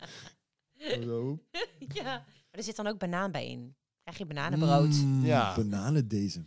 Zo. 1.03 1.39
ja. 1.79 2.03
Maar 2.03 2.25
er 2.51 2.63
zit 2.63 2.75
dan 2.75 2.87
ook 2.87 2.97
banaan 2.97 3.31
bij 3.31 3.47
in. 3.47 3.75
Krijg 4.03 4.17
je 4.17 4.25
bananenbrood. 4.25 4.93
Mm, 4.93 5.25
Ja. 5.25 5.55
Bananen 5.55 6.07
deze. 6.07 6.45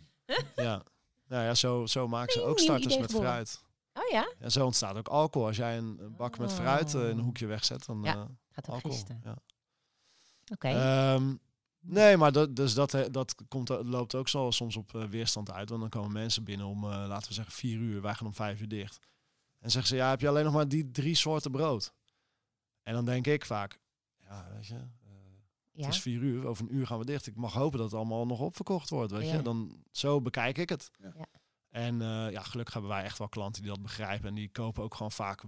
ja. 0.55 0.83
Nou 1.27 1.43
ja, 1.43 1.53
zo, 1.55 1.85
zo 1.85 2.07
maken 2.07 2.33
ze 2.33 2.41
ook 2.41 2.59
starters 2.59 2.97
met 2.97 3.11
fruit. 3.11 3.61
Oh 3.93 4.09
ja, 4.11 4.33
En 4.39 4.51
zo 4.51 4.65
ontstaat 4.65 4.95
ook 4.97 5.07
alcohol. 5.07 5.47
Als 5.47 5.57
jij 5.57 5.77
een, 5.77 5.97
een 5.99 6.15
bak 6.15 6.37
met 6.37 6.53
fruit 6.53 6.93
eh, 6.93 7.01
in 7.01 7.07
een 7.07 7.17
Oh. 7.17 7.23
hoekje 7.23 7.45
wegzet, 7.45 7.85
dan 7.85 8.01
Ja, 8.03 8.13
eh, 8.15 8.23
gaat 8.51 8.67
ook 8.69 8.73
alcohol. 8.75 8.97
Ja. 9.23 9.35
Oké. 10.51 10.67
Ehm, 10.67 11.35
nee, 11.81 12.17
maar 12.17 12.31
dat, 12.31 12.55
dus 12.55 12.73
dat, 12.73 12.93
eh, 12.93 13.05
dat 13.11 13.35
komt, 13.47 13.69
loopt 13.69 14.15
ook 14.15 14.27
zo 14.27 14.51
soms 14.51 14.75
op 14.75 14.95
eh, 14.95 15.03
weerstand 15.03 15.51
uit. 15.51 15.69
Want 15.69 15.81
dan 15.81 15.89
komen 15.89 16.11
mensen 16.11 16.43
binnen 16.43 16.65
om, 16.67 16.83
eh, 16.83 16.89
laten 17.07 17.27
we 17.27 17.33
zeggen, 17.33 17.53
vier 17.53 17.77
uur. 17.77 18.01
Wij 18.01 18.13
gaan 18.13 18.27
om 18.27 18.33
vijf 18.33 18.61
uur 18.61 18.67
dicht. 18.67 18.99
En 19.59 19.71
zeggen 19.71 19.89
ze, 19.89 19.95
ja, 19.95 20.09
heb 20.09 20.21
je 20.21 20.27
alleen 20.27 20.43
nog 20.43 20.53
maar 20.53 20.67
die 20.67 20.91
drie 20.91 21.15
soorten 21.15 21.51
brood? 21.51 21.93
En 22.83 22.93
dan 22.93 23.05
denk 23.05 23.27
ik 23.27 23.45
vaak, 23.45 23.79
ja, 24.17 24.47
weet 24.53 24.67
je, 24.67 24.73
eh, 24.75 25.11
ja. 25.71 25.85
het 25.85 25.93
is 25.93 26.01
vier 26.01 26.21
uur, 26.21 26.45
over 26.45 26.63
een 26.63 26.75
uur 26.75 26.87
gaan 26.87 26.99
we 26.99 27.05
dicht. 27.05 27.27
Ik 27.27 27.35
mag 27.35 27.53
hopen 27.53 27.77
dat 27.77 27.87
het 27.91 27.99
allemaal 27.99 28.25
nog 28.25 28.39
opverkocht 28.39 28.89
wordt, 28.89 29.11
weet 29.11 29.27
Ja. 29.27 29.35
je. 29.35 29.41
Dan, 29.41 29.83
zo 29.91 30.21
bekijk 30.21 30.57
ik 30.57 30.69
het. 30.69 30.91
Ja. 30.97 31.13
Ja. 31.17 31.25
En 31.69 32.01
eh, 32.01 32.31
ja, 32.31 32.41
gelukkig 32.41 32.73
hebben 32.73 32.91
wij 32.91 33.03
echt 33.03 33.17
wel 33.17 33.29
klanten 33.29 33.61
die 33.61 33.71
dat 33.71 33.81
begrijpen. 33.81 34.27
En 34.27 34.35
die 34.35 34.49
kopen 34.49 34.83
ook 34.83 34.95
gewoon 34.95 35.11
vaak 35.11 35.43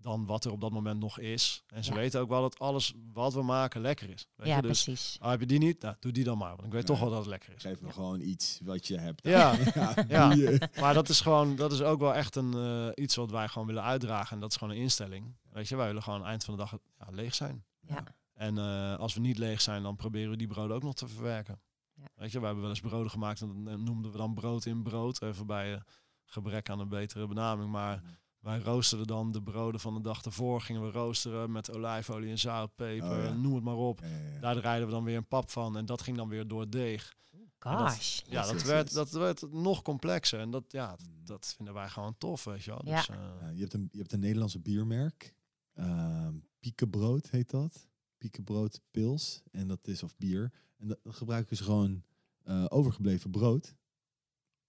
dan 0.00 0.26
wat 0.26 0.44
er 0.44 0.52
op 0.52 0.60
dat 0.60 0.70
moment 0.72 1.00
nog 1.00 1.18
is. 1.18 1.64
En 1.68 1.84
ze 1.84 1.90
Ja. 1.90 1.96
weten 1.96 2.20
ook 2.20 2.28
wel 2.28 2.40
dat 2.40 2.58
alles 2.58 2.94
wat 3.12 3.34
we 3.34 3.42
maken 3.42 3.80
lekker 3.80 4.10
is. 4.10 4.26
Weet 4.36 4.46
ja, 4.46 4.56
je? 4.56 4.62
Dus 4.62 4.82
precies. 4.84 5.16
ah, 5.20 5.30
heb 5.30 5.40
je 5.40 5.46
die 5.46 5.58
niet? 5.58 5.82
Nou, 5.82 5.96
doe 6.00 6.12
die 6.12 6.24
dan 6.24 6.38
maar. 6.38 6.50
Want 6.50 6.64
ik 6.64 6.72
weet 6.72 6.86
toch 6.86 7.00
wel 7.00 7.08
dat 7.08 7.18
het 7.18 7.26
lekker 7.28 7.52
is. 7.54 7.62
Geef 7.62 7.80
me 7.80 7.92
gewoon 7.92 8.20
iets 8.20 8.60
wat 8.64 8.86
je 8.86 8.98
hebt. 8.98 9.22
Ja, 9.22 9.56
ja, 10.08 10.34
maar 10.80 10.94
dat 10.94 11.08
is 11.08 11.20
gewoon, 11.20 11.56
dat 11.56 11.72
is 11.72 11.82
ook 11.82 12.00
wel 12.00 12.14
echt 12.14 12.36
een 12.36 12.54
eh, 12.54 13.04
iets 13.04 13.14
wat 13.14 13.30
wij 13.30 13.48
gewoon 13.48 13.66
willen 13.66 13.82
uitdragen. 13.82 14.34
En 14.34 14.40
dat 14.40 14.50
is 14.50 14.56
gewoon 14.56 14.74
een 14.74 14.80
instelling. 14.80 15.36
Weet 15.52 15.68
je, 15.68 15.76
wij 15.76 15.86
willen 15.86 16.02
gewoon 16.02 16.24
eind 16.24 16.44
van 16.44 16.54
de 16.56 16.60
dag 16.60 16.78
ja, 16.98 17.06
leeg 17.10 17.34
zijn. 17.34 17.64
Ja. 17.80 18.04
En 18.34 18.58
eh, 18.58 18.96
als 18.96 19.14
we 19.14 19.20
niet 19.20 19.38
leeg 19.38 19.60
zijn, 19.60 19.82
dan 19.82 19.96
proberen 19.96 20.30
we 20.30 20.36
die 20.36 20.46
broden 20.46 20.76
ook 20.76 20.82
nog 20.82 20.94
te 20.94 21.08
verwerken. 21.08 21.60
Ja. 21.94 22.04
Weet 22.14 22.32
je, 22.32 22.38
we 22.38 22.44
hebben 22.44 22.62
wel 22.62 22.72
eens 22.72 22.80
broden 22.80 23.10
gemaakt 23.10 23.40
en 23.40 23.64
dat 23.64 23.78
noemden 23.78 24.10
we 24.12 24.16
dan 24.18 24.34
brood 24.34 24.64
in 24.64 24.82
brood. 24.82 25.22
Even 25.22 25.46
bij 25.46 25.74
eh, 25.74 25.80
gebrek 26.24 26.70
aan 26.70 26.80
een 26.80 26.88
betere 26.88 27.26
benaming. 27.26 27.70
Maar 27.70 28.02
wij 28.40 28.58
roosterden 28.58 29.06
dan 29.06 29.32
de 29.32 29.42
broden 29.42 29.80
van 29.80 29.94
de 29.94 30.00
dag 30.00 30.22
ervoor. 30.24 30.60
Gingen 30.60 30.82
we 30.82 30.90
roosteren 30.90 31.52
met 31.52 31.70
olijfolie 31.72 32.30
en 32.30 32.38
zout, 32.38 32.74
peper, 32.74 33.10
Oh 33.18 33.24
ja. 33.24 33.32
noem 33.32 33.54
het 33.54 33.64
maar 33.64 33.76
op. 33.76 34.00
Ja, 34.00 34.06
ja, 34.06 34.16
ja. 34.32 34.40
Daar 34.40 34.56
rijden 34.58 34.86
we 34.86 34.92
dan 34.92 35.04
weer 35.04 35.16
een 35.16 35.28
pap 35.28 35.50
van. 35.50 35.76
En 35.76 35.86
dat 35.86 36.02
ging 36.02 36.16
dan 36.16 36.28
weer 36.28 36.48
door 36.48 36.60
het 36.60 36.72
deeg. 36.72 37.18
Gosh. 37.58 38.20
Ja, 38.26 38.46
dat 38.52 38.62
werd, 38.62 38.92
dat 38.92 39.10
werd 39.10 39.52
nog 39.52 39.82
complexer. 39.82 40.40
En 40.40 40.50
dat, 40.50 40.64
ja, 40.68 40.96
dat 41.24 41.54
vinden 41.56 41.74
wij 41.74 41.88
gewoon 41.88 42.18
tof, 42.18 42.44
weet 42.44 42.64
je 42.64 42.70
wel. 42.70 42.80
Ja. 42.84 42.96
Dus, 42.96 43.08
eh, 43.08 43.16
Ja, 43.40 43.48
je, 43.48 43.60
hebt 43.60 43.72
een, 43.74 43.88
je 43.92 43.98
hebt 43.98 44.12
een 44.12 44.20
Nederlandse 44.20 44.60
biermerk. 44.60 45.34
Ehm 45.74 46.34
Piekenbrood 46.60 47.30
heet 47.30 47.50
dat. 47.50 47.88
Piekenbrood 48.18 48.80
pils. 48.90 49.42
En 49.50 49.68
dat 49.68 49.86
is 49.86 50.02
of 50.02 50.16
bier. 50.16 50.52
En 50.76 50.88
dat 50.88 50.98
dat 51.02 51.14
gebruiken 51.14 51.56
ze 51.56 51.64
gewoon 51.64 52.02
eh, 52.42 52.64
overgebleven 52.68 53.30
brood. 53.30 53.74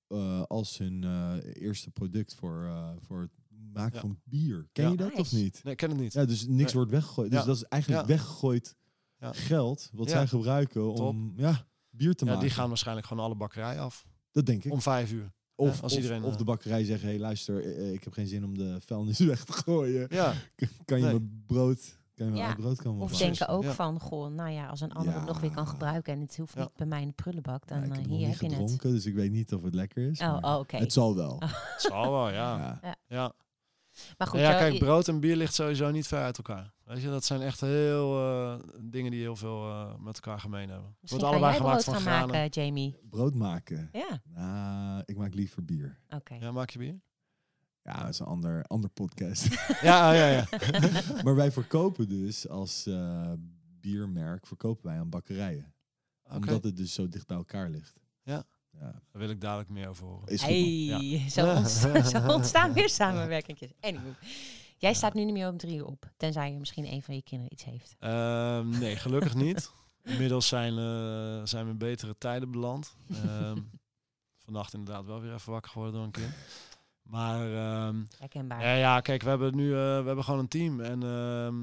eh, 0.08 0.42
als 0.44 0.78
hun 0.78 1.04
eh, 1.04 1.38
eerste 1.62 1.92
product 1.92 2.36
voor, 2.36 2.64
eh, 2.66 2.92
voor 3.00 3.22
het 3.22 3.32
maken 3.74 3.94
Ja. 3.94 4.00
van 4.00 4.20
bier. 4.24 4.68
Ken 4.72 4.84
Ja. 4.86 4.92
je 4.92 4.98
dat 4.98 5.14
of 5.14 5.32
niet? 5.32 5.60
nee, 5.64 5.74
ik 5.74 5.80
ken 5.80 5.90
het 5.90 6.00
niet. 6.00 6.14
Ja, 6.14 6.26
dus 6.26 6.48
niks 6.48 6.64
Nee. 6.64 6.74
wordt 6.74 6.92
weggegooid. 6.92 7.32
Dus 7.32 7.40
Ja. 7.40 7.46
dat 7.46 7.56
is 7.56 7.64
eigenlijk 7.64 8.02
Ja. 8.02 8.08
weggegooid 8.08 8.76
Ja. 9.20 9.32
geld 9.34 9.90
wat 9.94 10.08
Ja. 10.10 10.12
zij 10.14 10.28
gebruiken 10.28 10.94
om 10.94 11.34
ja, 11.36 11.66
bier 11.90 12.14
te 12.16 12.26
Ja, 12.26 12.32
maken. 12.32 12.48
die 12.48 12.56
gaan 12.56 12.68
waarschijnlijk 12.68 13.08
gewoon 13.08 13.24
alle 13.24 13.36
bakkerij 13.36 13.80
af. 13.80 14.06
Dat 14.32 14.46
denk 14.46 14.64
ik. 14.64 14.72
Om 14.72 14.82
vijf 14.82 15.12
uur. 15.12 15.32
Of, 15.56 15.82
als 15.82 15.92
of, 15.94 15.98
iedereen, 16.00 16.24
of 16.24 16.32
eh, 16.32 16.38
de 16.38 16.44
bakkerij 16.44 16.84
zeggen, 16.84 17.08
hey, 17.10 17.20
luister, 17.20 17.64
eh, 17.64 17.78
eh, 17.88 17.94
ik 17.94 18.04
heb 18.04 18.14
geen 18.14 18.28
zin 18.28 18.44
om 18.46 18.58
de 18.58 18.78
vuilnis 18.86 19.20
weg 19.34 19.44
te 19.46 19.54
gooien. 19.54 20.08
Ja, 20.10 20.34
Kan 20.86 20.98
je 20.98 21.04
Nee. 21.04 21.14
mijn 21.14 21.44
brood, 21.48 22.00
kan 22.16 22.28
je 22.28 22.36
Ja. 22.36 22.56
brood 22.56 22.82
komen 22.82 23.02
Of 23.02 23.18
denken 23.18 23.48
ook 23.48 23.64
Ja. 23.64 23.74
van, 23.74 24.00
goh, 24.00 24.34
nou 24.34 24.50
ja, 24.50 24.68
als 24.68 24.82
een 24.82 24.92
ander 24.94 25.14
het 25.14 25.26
nog 25.26 25.40
weer 25.40 25.52
kan 25.52 25.68
gebruiken 25.68 26.14
en 26.14 26.20
het 26.20 26.38
hoeft 26.38 26.54
Ja. 26.54 26.60
niet 26.62 26.74
bij 26.76 26.86
mij 26.88 27.02
in 27.02 27.08
de 27.08 27.14
prullenbak, 27.14 27.70
Ja, 27.70 27.76
dan 27.76 27.84
ik 27.84 27.92
eh, 27.92 27.98
heb 27.98 28.06
hier 28.06 28.28
heb 28.28 28.40
je 28.40 28.56
het. 28.56 28.82
dus 28.82 29.06
ik 29.06 29.14
weet 29.14 29.32
niet 29.32 29.54
of 29.54 29.64
het 29.64 29.74
lekker 29.76 30.10
is. 30.10 30.20
Oh, 30.20 30.38
oh, 30.42 30.56
oké. 30.60 30.78
Het 30.78 30.94
zal 30.94 31.16
wel. 31.16 31.40
het 31.40 31.82
zal 31.82 32.12
wel, 32.12 32.30
ja. 32.30 32.80
Ja. 33.08 33.34
Ja. 33.94 34.14
Maar 34.18 34.28
goed, 34.28 34.40
ja, 34.40 34.58
kijk, 34.58 34.80
brood 34.80 35.08
en 35.08 35.20
bier 35.20 35.36
ligt 35.36 35.54
sowieso 35.54 35.92
niet 35.92 36.08
ver 36.08 36.24
uit 36.24 36.38
elkaar. 36.38 36.74
Weet 36.84 37.02
je, 37.02 37.08
dat 37.10 37.26
zijn 37.26 37.42
echt 37.42 37.62
heel 37.62 38.20
eh, 38.20 38.60
dingen 38.82 39.12
die 39.12 39.20
heel 39.20 39.36
veel 39.36 39.68
eh, 39.70 39.96
met 40.00 40.16
elkaar 40.16 40.40
gemeen 40.40 40.70
hebben. 40.70 40.88
Het 40.90 41.02
misschien 41.02 41.22
wordt 41.22 41.34
kan 41.34 41.44
allebei 41.44 41.52
jij 41.52 41.62
gemaakt 41.62 41.84
brood 41.84 41.96
van 41.96 42.04
gaan 42.04 42.14
granen. 42.14 42.36
maken, 42.36 42.62
Jamie. 42.64 42.98
Brood 43.10 43.34
maken. 43.36 43.90
Ja, 43.92 44.22
Nou, 44.24 45.04
ik 45.06 45.18
maak 45.18 45.34
liever 45.34 45.66
bier. 45.66 46.00
oké. 46.10 46.34
Ja, 46.34 46.52
maak 46.52 46.70
je 46.70 46.80
bier? 46.80 47.02
Ja, 47.84 48.00
dat 48.00 48.10
is 48.10 48.20
een 48.20 48.26
ander, 48.26 48.64
ander 48.64 48.90
podcast. 48.90 49.48
ja, 49.82 50.14
ja, 50.14 50.28
ja. 50.28 50.48
maar 51.24 51.36
wij 51.36 51.52
verkopen 51.52 52.10
dus 52.10 52.48
als 52.48 52.86
eh, 52.86 53.34
biermerk, 53.80 54.48
verkopen 54.48 54.86
wij 54.86 55.00
aan 55.00 55.10
bakkerijen. 55.10 55.74
Omdat 56.30 56.64
het 56.64 56.78
dus 56.78 56.94
zo 56.94 57.08
dicht 57.08 57.28
bij 57.28 57.38
elkaar 57.38 57.70
ligt. 57.70 58.00
Ja. 58.24 58.44
Ja. 58.72 58.80
daar 58.92 59.02
wil 59.22 59.30
ik 59.30 59.42
dadelijk 59.42 59.70
meer 59.70 59.88
over 59.90 60.06
horen. 60.06 60.28
Is. 60.28 60.42
Hey, 60.42 61.24
zo, 61.30 61.56
ontsta- 61.56 62.02
zo 62.20 62.28
ontstaan 62.34 62.74
weer 62.74 62.90
samenwerkingjes. 62.90 63.72
Anywho. 63.80 64.10
Jij 64.78 64.94
staat 64.94 65.14
nu 65.14 65.24
niet 65.24 65.34
meer 65.34 65.50
om 65.50 65.58
drie 65.58 65.78
uur 65.78 65.86
op, 65.86 66.10
tenzij 66.18 66.52
je 66.52 66.60
misschien 66.60 66.86
een 66.92 67.02
van 67.04 67.16
je 67.16 67.22
kinderen 67.22 67.54
iets 67.54 67.64
heeft. 67.64 67.96
Ehm, 68.00 68.70
nee, 68.70 68.96
gelukkig 68.96 69.36
niet. 69.46 69.72
Inmiddels 70.04 70.48
zijn, 70.48 70.78
eh, 70.78 71.42
zijn 71.46 71.66
we 71.66 71.72
in 71.72 71.78
betere 71.78 72.16
tijden 72.18 72.52
beland. 72.52 72.96
Ehm, 73.12 73.58
vannacht 74.44 74.74
inderdaad 74.74 75.06
wel 75.06 75.22
weer 75.22 75.34
even 75.34 75.52
wakker 75.52 75.72
geworden 75.72 75.96
door 75.96 76.06
een 76.06 76.12
kind. 76.12 76.34
Maar 77.04 77.54
ehm, 77.54 78.04
Herkenbaar. 78.18 78.62
ja, 78.62 78.74
ja, 78.74 79.00
kijk, 79.00 79.22
we 79.24 79.30
hebben 79.30 79.56
nu 79.56 79.68
eh, 79.70 79.78
we 79.78 80.06
hebben 80.06 80.24
gewoon 80.24 80.40
een 80.40 80.48
team. 80.48 80.80
En 80.80 81.04
ehm, 81.04 81.60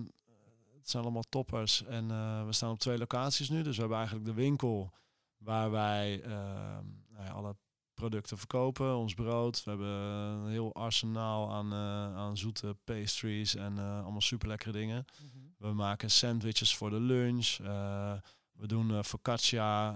het 0.79 0.91
zijn 0.91 1.03
allemaal 1.03 1.25
toppers. 1.29 1.85
En 1.85 2.11
eh, 2.11 2.45
we 2.45 2.53
staan 2.53 2.71
op 2.71 2.79
twee 2.79 2.99
locaties 2.99 3.49
nu. 3.49 3.63
Dus 3.63 3.75
we 3.75 3.81
hebben 3.81 3.99
eigenlijk 3.99 4.27
de 4.29 4.35
winkel 4.35 4.93
waar 5.39 5.71
wij 5.71 6.23
ehm, 6.23 6.85
nou 7.09 7.25
ja, 7.25 7.31
alle 7.31 7.57
producten 7.95 8.39
verkopen. 8.39 8.97
Ons 8.97 9.15
brood. 9.15 9.65
We 9.65 9.71
hebben 9.71 9.89
een 9.89 10.49
heel 10.51 10.75
arsenaal 10.75 11.53
aan, 11.53 11.73
eh, 11.73 12.17
aan 12.17 12.37
zoete 12.37 12.77
pastries 12.85 13.55
en 13.55 13.79
eh, 13.79 14.03
allemaal 14.03 14.21
super 14.21 14.49
lekkere 14.49 14.73
dingen. 14.73 15.05
Mhm. 15.23 15.45
We 15.59 15.73
maken 15.73 16.11
sandwiches 16.11 16.77
voor 16.77 16.91
de 16.91 17.01
lunch. 17.01 17.57
eh, 17.63 18.13
we 18.53 18.67
doen 18.67 19.05
focaccia. 19.05 19.93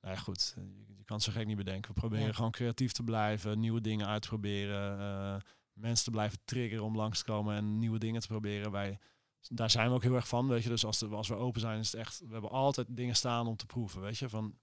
nou 0.00 0.14
ja, 0.14 0.16
goed, 0.16 0.54
je, 0.96 1.04
kan 1.04 1.16
het 1.16 1.24
zo 1.26 1.32
gek 1.32 1.46
niet 1.46 1.56
bedenken. 1.56 1.94
We 1.94 2.00
proberen 2.00 2.26
Ja. 2.26 2.32
gewoon 2.32 2.50
creatief 2.50 2.92
te 2.92 3.02
blijven, 3.02 3.60
nieuwe 3.60 3.80
dingen 3.80 4.06
uit 4.06 4.22
te 4.22 4.28
proberen. 4.28 4.98
eh, 4.98 5.40
mensen 5.72 6.04
te 6.04 6.10
blijven 6.10 6.38
triggeren 6.44 6.84
om 6.84 6.96
langs 6.96 7.18
te 7.18 7.24
komen 7.24 7.56
en 7.56 7.78
nieuwe 7.78 7.98
dingen 7.98 8.20
te 8.20 8.26
proberen. 8.26 8.70
Wij, 8.70 8.98
daar 9.40 9.70
zijn 9.70 9.88
we 9.88 9.94
ook 9.94 10.02
heel 10.02 10.14
erg 10.14 10.28
van, 10.28 10.48
weet 10.48 10.62
je. 10.62 10.68
Dus 10.68 10.84
als, 10.84 10.98
de, 10.98 11.06
als 11.06 11.28
we 11.28 11.34
open 11.34 11.60
zijn, 11.60 11.78
is 11.78 11.92
het 11.92 12.00
echt... 12.00 12.18
We 12.26 12.32
hebben 12.32 12.50
altijd 12.50 12.86
dingen 12.90 13.16
staan 13.16 13.46
om 13.46 13.56
te 13.56 13.66
proeven, 13.66 14.00
weet 14.00 14.18
je. 14.18 14.28
Van, 14.28 14.58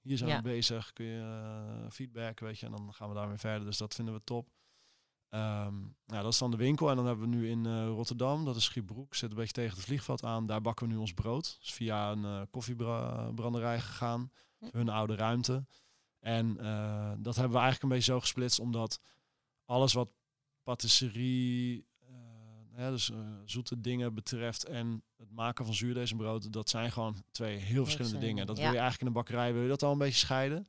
hier 0.00 0.16
zijn 0.16 0.30
Ja. 0.30 0.36
we 0.36 0.42
bezig, 0.42 0.92
kun 0.92 1.04
je 1.04 1.20
eh, 1.20 1.90
feedback, 1.90 2.40
weet 2.40 2.58
je. 2.58 2.66
En 2.66 2.72
dan 2.72 2.94
gaan 2.94 3.08
we 3.08 3.14
daarmee 3.14 3.38
verder. 3.38 3.66
Dus 3.66 3.76
dat 3.76 3.94
vinden 3.94 4.14
we 4.14 4.20
top. 4.24 4.48
Ehm, 5.28 5.78
nou, 6.06 6.22
dat 6.22 6.32
is 6.32 6.38
dan 6.38 6.50
de 6.50 6.56
winkel. 6.56 6.90
En 6.90 6.96
dan 6.96 7.06
hebben 7.06 7.30
we 7.30 7.36
nu 7.36 7.48
in 7.48 7.66
eh, 7.66 7.86
Rotterdam, 7.86 8.44
dat 8.44 8.56
is 8.56 8.64
Schiebroek, 8.64 9.14
zit 9.14 9.30
een 9.30 9.36
beetje 9.36 9.52
tegen 9.52 9.76
het 9.76 9.84
vliegveld 9.84 10.24
aan. 10.24 10.46
Daar 10.46 10.60
bakken 10.60 10.86
we 10.86 10.92
nu 10.92 10.98
ons 10.98 11.14
brood. 11.14 11.56
Dus 11.60 11.72
via 11.72 12.10
een 12.10 12.24
eh, 12.24 12.42
koffiebranderij 12.50 13.80
gegaan. 13.80 14.30
Hm. 14.58 14.66
Hun 14.72 14.88
oude 14.88 15.14
ruimte. 15.14 15.66
En 16.18 16.54
dat 17.22 17.34
hebben 17.34 17.52
we 17.52 17.58
eigenlijk 17.62 17.82
een 17.82 17.88
beetje 17.88 18.12
zo 18.12 18.20
gesplitst, 18.20 18.58
omdat 18.60 19.00
alles 19.64 19.92
wat 19.92 20.08
patisserie, 20.62 21.86
dus 22.88 23.10
eh, 23.10 23.18
zoete 23.44 23.80
dingen 23.80 24.14
betreft 24.14 24.64
en 24.64 25.02
het 25.16 25.30
maken 25.30 25.64
van 25.64 25.74
zuurdezenbrood, 25.74 26.52
dat 26.52 26.68
zijn 26.68 26.92
gewoon 26.92 27.22
twee 27.30 27.56
heel 27.56 27.84
verschillende 27.84 28.18
dingen. 28.18 28.46
Dat 28.46 28.56
ja. 28.56 28.62
wil 28.62 28.72
je 28.72 28.78
eigenlijk 28.78 29.00
in 29.00 29.06
een 29.06 29.22
bakkerij, 29.22 29.52
wil 29.52 29.62
je 29.62 29.68
dat 29.68 29.82
al 29.82 29.92
een 29.92 29.98
beetje 29.98 30.18
scheiden. 30.18 30.66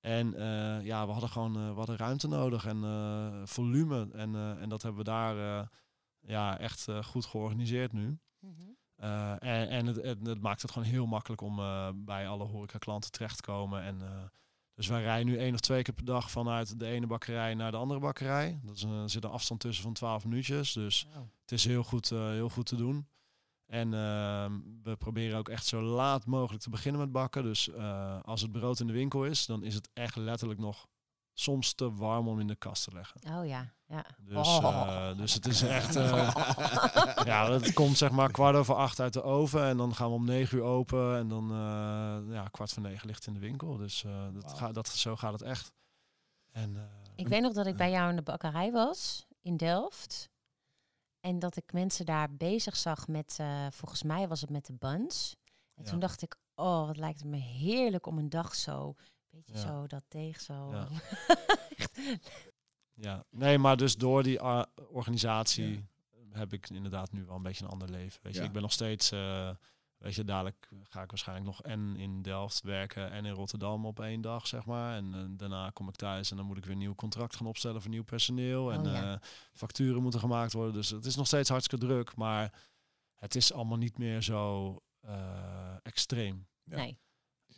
En 0.00 0.34
eh, 0.34 0.84
ja, 0.84 1.06
we 1.06 1.12
hadden 1.12 1.30
gewoon 1.30 1.58
uh, 1.58 1.68
we 1.68 1.76
hadden 1.76 1.96
ruimte 1.96 2.28
nodig 2.28 2.66
en 2.66 3.48
volume. 3.48 4.08
En, 4.12 4.58
en 4.60 4.68
dat 4.68 4.82
hebben 4.82 5.04
we 5.04 5.10
daar 5.10 5.68
ja, 6.20 6.58
echt 6.58 6.86
goed 7.02 7.26
georganiseerd 7.26 7.92
nu. 7.92 8.18
Mhm. 8.40 8.62
en 9.38 9.68
en 9.68 9.86
het, 9.86 9.96
het, 9.96 10.26
het, 10.26 10.40
maakt 10.40 10.62
het 10.62 10.70
gewoon 10.70 10.88
heel 10.88 11.06
makkelijk 11.06 11.40
om 11.40 11.56
bij 12.04 12.28
alle 12.28 12.44
horeca 12.44 12.78
klanten 12.78 13.10
terecht 13.10 13.36
te 13.36 13.42
komen. 13.42 13.82
En, 13.82 14.30
dus 14.76 14.86
wij 14.86 15.02
rijden 15.02 15.26
nu 15.26 15.38
één 15.38 15.54
of 15.54 15.60
twee 15.60 15.82
keer 15.82 15.94
per 15.94 16.04
dag 16.04 16.30
vanuit 16.30 16.78
de 16.78 16.86
ene 16.86 17.06
bakkerij 17.06 17.54
naar 17.54 17.70
de 17.70 17.76
andere 17.76 18.00
bakkerij. 18.00 18.60
Dat 18.62 18.76
is 18.76 18.82
een, 18.82 19.02
er 19.02 19.10
zit 19.10 19.24
een 19.24 19.30
afstand 19.30 19.60
tussen 19.60 19.84
van 19.84 19.92
12 19.92 20.24
minuutjes. 20.24 20.72
Dus 20.72 21.06
Oh. 21.08 21.22
het 21.40 21.52
is 21.52 21.64
heel 21.64 21.82
goed, 21.82 22.10
uh, 22.10 22.28
heel 22.28 22.48
goed 22.48 22.66
te 22.66 22.76
doen. 22.76 23.06
En 23.66 23.86
uh, 23.92 24.46
we 24.82 24.96
proberen 24.98 25.38
ook 25.38 25.48
echt 25.48 25.66
zo 25.66 25.82
laat 25.82 26.26
mogelijk 26.26 26.62
te 26.62 26.70
beginnen 26.70 27.00
met 27.00 27.12
bakken. 27.12 27.42
Dus 27.42 27.68
uh, 27.68 28.22
als 28.22 28.40
het 28.40 28.52
brood 28.52 28.80
in 28.80 28.86
de 28.86 28.92
winkel 28.92 29.24
is, 29.24 29.46
dan 29.46 29.62
is 29.62 29.74
het 29.74 29.88
echt 29.92 30.16
letterlijk 30.16 30.60
nog 30.60 30.86
soms 31.38 31.74
te 31.74 31.94
warm 31.94 32.28
om 32.28 32.40
in 32.40 32.46
de 32.46 32.56
kast 32.56 32.84
te 32.84 32.92
leggen. 32.92 33.20
Oh 33.38 33.46
ja, 33.46 33.72
ja. 33.86 34.04
Dus, 34.18 34.46
Oh. 34.48 35.16
dus 35.16 35.34
het 35.34 35.46
is 35.46 35.62
echt... 35.62 35.96
eh, 35.96 36.34
ja, 37.24 37.50
het 37.50 37.72
komt 37.72 37.96
zeg 37.96 38.10
maar 38.10 38.30
kwart 38.30 38.56
over 38.56 38.74
acht 38.74 39.00
uit 39.00 39.12
de 39.12 39.22
oven. 39.22 39.64
En 39.64 39.76
dan 39.76 39.94
gaan 39.94 40.08
we 40.08 40.14
om 40.14 40.24
negen 40.24 40.58
uur 40.58 40.64
open. 40.64 41.16
En 41.16 41.28
dan 41.28 41.48
ja, 42.30 42.48
kwart 42.50 42.72
voor 42.72 42.82
negen 42.82 43.06
ligt 43.06 43.26
in 43.26 43.34
de 43.34 43.40
winkel. 43.40 43.76
Dus 43.76 44.04
dat 44.32 44.52
gaat, 44.52 44.74
dat, 44.74 44.88
zo 44.88 45.16
gaat 45.16 45.32
het 45.32 45.42
echt. 45.42 45.72
En, 46.52 46.90
Ik 47.14 47.28
weet 47.28 47.42
nog 47.42 47.52
dat 47.52 47.66
ik 47.66 47.76
bij 47.76 47.90
jou 47.90 48.10
in 48.10 48.16
de 48.16 48.22
bakkerij 48.22 48.72
was, 48.72 49.26
in 49.40 49.56
Delft. 49.56 50.28
En 51.20 51.38
dat 51.38 51.56
ik 51.56 51.72
mensen 51.72 52.06
daar 52.06 52.28
bezig 52.36 52.76
zag 52.76 53.08
met, 53.08 53.38
uh, 53.40 53.66
volgens 53.70 54.02
mij 54.02 54.28
was 54.28 54.40
het 54.40 54.50
met 54.50 54.66
de 54.66 54.72
buns. 54.72 55.36
En 55.74 55.84
Ja. 55.84 55.90
toen 55.90 55.98
dacht 55.98 56.22
ik, 56.22 56.36
oh, 56.54 56.86
wat 56.86 56.96
lijkt 56.96 57.18
het 57.18 57.28
me 57.28 57.36
heerlijk 57.36 58.06
om 58.06 58.18
een 58.18 58.28
dag 58.28 58.54
zo, 58.54 58.94
Ja. 59.44 59.58
zo, 59.58 59.86
dat 59.86 60.04
deeg 60.08 60.40
zo. 60.40 60.70
Ja. 60.72 60.88
Ja, 62.98 63.24
nee, 63.30 63.58
maar 63.58 63.76
dus 63.76 63.96
door 63.96 64.22
die 64.22 64.38
uh, 64.40 64.62
organisatie 64.90 65.84
heb 66.30 66.52
ik 66.52 66.70
inderdaad 66.70 67.12
nu 67.12 67.24
wel 67.24 67.36
een 67.36 67.42
beetje 67.42 67.64
een 67.64 67.70
ander 67.70 67.90
leven. 67.90 68.20
Weet 68.22 68.34
je, 68.34 68.40
Ja. 68.40 68.46
ik 68.46 68.52
ben 68.52 68.62
nog 68.62 68.72
steeds, 68.72 69.12
uh, 69.12 69.50
weet 69.98 70.14
je, 70.14 70.24
dadelijk 70.24 70.68
ga 70.82 71.02
ik 71.02 71.10
waarschijnlijk 71.10 71.46
nog 71.46 71.62
en 71.62 71.96
in 71.96 72.22
Delft 72.22 72.62
werken 72.62 73.10
en 73.10 73.24
in 73.24 73.32
Rotterdam 73.32 73.86
op 73.86 74.00
één 74.00 74.20
dag, 74.20 74.46
zeg 74.46 74.64
maar. 74.66 74.96
En 74.96 75.14
uh, 75.14 75.24
daarna 75.28 75.70
kom 75.70 75.88
ik 75.88 75.94
thuis 75.96 76.30
en 76.30 76.36
dan 76.36 76.46
moet 76.46 76.56
ik 76.56 76.64
weer 76.64 76.72
een 76.72 76.78
nieuw 76.78 76.94
contract 76.94 77.36
gaan 77.36 77.46
opstellen 77.46 77.80
voor 77.80 77.90
nieuw 77.90 78.04
personeel. 78.04 78.72
En 78.72 78.80
Oh, 78.80 78.86
ja. 78.92 79.12
uh, 79.12 79.18
facturen 79.52 80.02
moeten 80.02 80.20
gemaakt 80.20 80.52
worden. 80.52 80.74
Dus 80.74 80.88
het 80.90 81.04
is 81.04 81.16
nog 81.16 81.26
steeds 81.26 81.48
hartstikke 81.48 81.86
druk, 81.86 82.16
maar 82.16 82.60
het 83.14 83.34
is 83.34 83.52
allemaal 83.52 83.78
niet 83.78 83.98
meer 83.98 84.22
zo 84.22 84.70
uh, 85.04 85.76
extreem. 85.82 86.46
Ja. 86.64 86.76
Nee. 86.76 86.98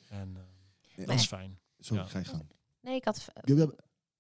En 0.09 0.37
uh, 0.99 1.07
dat 1.07 1.15
is 1.15 1.27
fijn. 1.27 1.59
Sorry, 1.79 2.03
Ja. 2.03 2.09
ga 2.09 2.19
je 2.19 2.25
gang. 2.25 2.47
Nee, 2.81 2.95
ik 2.97 3.05
had... 3.05 3.29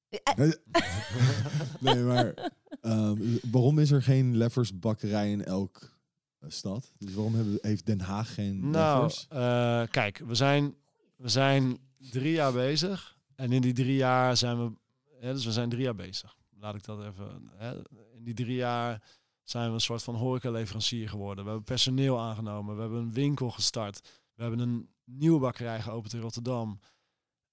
Eh, 0.08 0.50
nee, 1.80 2.02
maar 2.02 2.52
ehm, 2.80 3.36
waarom 3.50 3.78
is 3.78 3.90
er 3.90 4.02
geen 4.02 4.36
Leffers 4.36 4.78
bakkerij 4.78 5.30
in 5.30 5.44
elk 5.44 5.96
eh, 6.38 6.50
stad? 6.50 6.92
Dus 6.98 7.14
waarom 7.14 7.34
hebben, 7.34 7.58
heeft 7.60 7.86
Den 7.86 8.00
Haag 8.00 8.34
geen 8.34 8.70
Nou, 8.70 9.02
Leffers? 9.02 9.26
eh, 9.28 9.82
kijk, 9.90 10.18
we 10.18 10.34
zijn, 10.34 10.74
we 11.16 11.28
zijn 11.28 11.78
drie 12.10 12.32
jaar 12.32 12.52
bezig. 12.52 13.16
En 13.34 13.52
in 13.52 13.60
die 13.62 13.72
drie 13.72 13.96
jaar 13.96 14.36
zijn 14.36 14.64
we... 14.64 14.72
Hè, 15.20 15.32
dus 15.32 15.44
we 15.44 15.52
zijn 15.52 15.68
drie 15.68 15.82
jaar 15.82 15.94
bezig. 15.94 16.36
Laat 16.60 16.74
ik 16.74 16.84
dat 16.84 17.00
even... 17.04 17.50
Hè, 17.56 17.74
in 18.16 18.24
die 18.24 18.34
drie 18.34 18.56
jaar 18.56 19.02
zijn 19.42 19.68
we 19.68 19.74
een 19.74 19.80
soort 19.80 20.02
van 20.02 20.14
horecaleverancier 20.14 21.08
geworden. 21.08 21.44
We 21.44 21.50
hebben 21.50 21.66
personeel 21.68 22.20
aangenomen. 22.20 22.74
We 22.74 22.80
hebben 22.80 23.00
een 23.00 23.12
winkel 23.12 23.50
gestart. 23.50 24.00
We 24.34 24.42
hebben 24.42 24.60
een 24.60 24.88
nieuwe 25.04 25.40
bakkerij 25.40 25.80
geopend 25.80 26.12
in 26.12 26.20
Rotterdam. 26.20 26.80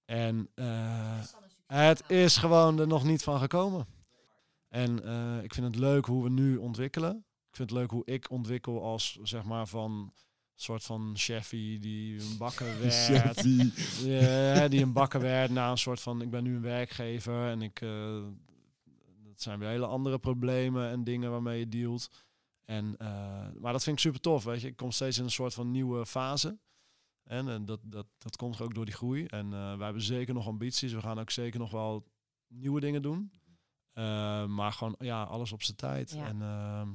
En 0.06 0.48
eh, 0.54 1.20
het 1.66 2.10
is 2.10 2.36
gewoon 2.36 2.78
er 2.78 2.86
nog 2.86 3.04
niet 3.04 3.22
van 3.22 3.38
gekomen. 3.38 3.86
En 4.68 5.04
eh, 5.04 5.42
ik 5.42 5.54
vind 5.54 5.66
het 5.66 5.76
leuk 5.76 6.06
hoe 6.06 6.22
we 6.22 6.30
nu 6.30 6.56
ontwikkelen. 6.56 7.24
Ik 7.48 7.56
vind 7.56 7.70
het 7.70 7.78
leuk 7.78 7.90
hoe 7.90 8.04
ik 8.04 8.30
ontwikkel 8.30 8.82
als 8.82 9.18
zeg 9.22 9.44
maar 9.44 9.66
van 9.66 10.12
soort 10.54 10.84
van 10.84 11.12
chefie 11.16 11.78
die 11.78 12.20
een 12.20 12.36
bakker 12.38 12.78
werd. 12.80 12.94
Chefie. 12.94 13.72
Ja, 14.10 14.68
die 14.68 14.82
een 14.82 14.92
bakker 14.92 15.20
werd 15.20 15.50
na 15.50 15.70
een 15.70 15.78
soort 15.78 16.00
van 16.00 16.22
ik 16.22 16.30
ben 16.30 16.42
nu 16.42 16.54
een 16.54 16.62
werkgever 16.62 17.50
en 17.50 17.62
ik 17.62 17.80
eh, 17.80 18.22
dat 19.22 19.42
zijn 19.42 19.58
weer 19.58 19.68
hele 19.68 19.86
andere 19.86 20.18
problemen 20.18 20.90
en 20.90 21.04
dingen 21.04 21.30
waarmee 21.30 21.58
je 21.58 21.68
dealt. 21.68 22.10
En 22.64 22.94
eh, 22.98 23.08
maar 23.60 23.72
dat 23.72 23.82
vind 23.82 23.96
ik 23.96 24.02
super 24.02 24.20
tof, 24.20 24.44
weet 24.44 24.60
je. 24.60 24.68
Ik 24.68 24.76
kom 24.76 24.90
steeds 24.90 25.18
in 25.18 25.24
een 25.24 25.30
soort 25.30 25.54
van 25.54 25.70
nieuwe 25.70 26.06
fase. 26.06 26.58
En, 27.26 27.48
en 27.48 27.64
dat, 27.64 27.80
dat, 27.82 28.06
dat 28.18 28.36
komt 28.36 28.60
ook 28.60 28.74
door 28.74 28.84
die 28.84 28.94
groei. 28.94 29.24
En 29.24 29.52
eh, 29.52 29.76
wij 29.76 29.84
hebben 29.84 30.02
zeker 30.02 30.34
nog 30.34 30.46
ambities. 30.46 30.92
We 30.92 31.00
gaan 31.00 31.18
ook 31.18 31.30
zeker 31.30 31.58
nog 31.58 31.70
wel 31.70 32.06
nieuwe 32.48 32.80
dingen 32.80 33.02
doen. 33.02 33.30
Eh, 33.92 34.44
maar 34.44 34.72
gewoon 34.72 34.94
ja, 34.98 35.22
alles 35.22 35.52
op 35.52 35.62
zijn 35.62 35.76
tijd. 35.76 36.10
Ja. 36.10 36.26
En 36.26 36.42
ehm, 36.42 36.88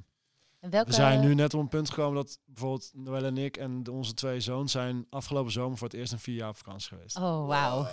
En 0.59 0.69
welke... 0.69 0.89
we 0.89 0.95
zijn 0.95 1.21
nu 1.21 1.35
net 1.35 1.53
op 1.53 1.59
een 1.59 1.67
punt 1.67 1.89
gekomen 1.89 2.15
dat 2.15 2.39
bijvoorbeeld 2.45 2.91
Noël 2.93 3.23
en 3.23 3.37
ik 3.37 3.57
en 3.57 3.87
onze 3.87 4.13
twee 4.13 4.39
zoons 4.39 4.71
zijn 4.71 5.05
afgelopen 5.09 5.51
zomer 5.51 5.77
voor 5.77 5.87
het 5.87 5.97
eerst 5.97 6.11
een 6.11 6.19
vier 6.19 6.35
jaar 6.35 6.49
op 6.49 6.57
vakantie 6.57 6.89
geweest. 6.89 7.17
Oh, 7.17 7.47
wauw. 7.47 7.87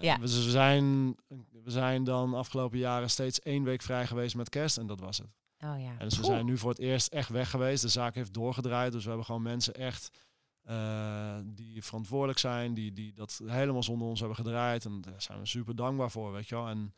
Ja. 0.00 0.16
Dus 0.16 0.44
we 0.44 0.50
zijn, 0.50 1.16
we 1.64 1.70
zijn 1.70 2.04
dan 2.04 2.34
afgelopen 2.34 2.78
jaren 2.78 3.10
steeds 3.10 3.40
één 3.40 3.64
week 3.64 3.82
vrij 3.82 4.06
geweest 4.06 4.34
met 4.34 4.48
kerst 4.48 4.78
en 4.78 4.86
dat 4.86 5.00
was 5.00 5.18
het. 5.18 5.28
Oh 5.64 5.80
ja. 5.80 5.98
En 5.98 6.08
dus 6.08 6.18
we 6.18 6.24
zijn 6.24 6.46
nu 6.46 6.58
voor 6.58 6.70
het 6.70 6.78
eerst 6.78 7.12
echt 7.12 7.28
weg 7.28 7.50
geweest. 7.50 7.82
De 7.82 7.88
zaak 7.88 8.14
heeft 8.14 8.34
doorgedraaid. 8.34 8.92
Dus 8.92 9.02
we 9.02 9.08
hebben 9.08 9.26
gewoon 9.26 9.42
mensen 9.42 9.74
echt 9.74 10.10
eh, 10.70 11.36
die 11.44 11.82
verantwoordelijk 11.84 12.38
zijn, 12.38 12.74
die, 12.74 12.92
die 12.92 13.12
dat 13.12 13.40
helemaal 13.46 13.82
zonder 13.82 14.08
ons 14.08 14.18
hebben 14.18 14.36
gedraaid. 14.36 14.84
En 14.84 15.00
daar 15.00 15.22
zijn 15.22 15.38
we 15.38 15.46
super 15.46 15.76
dankbaar 15.76 16.10
voor, 16.10 16.32
weet 16.32 16.48
je 16.48 16.54
wel. 16.54 16.68
En 16.68 16.94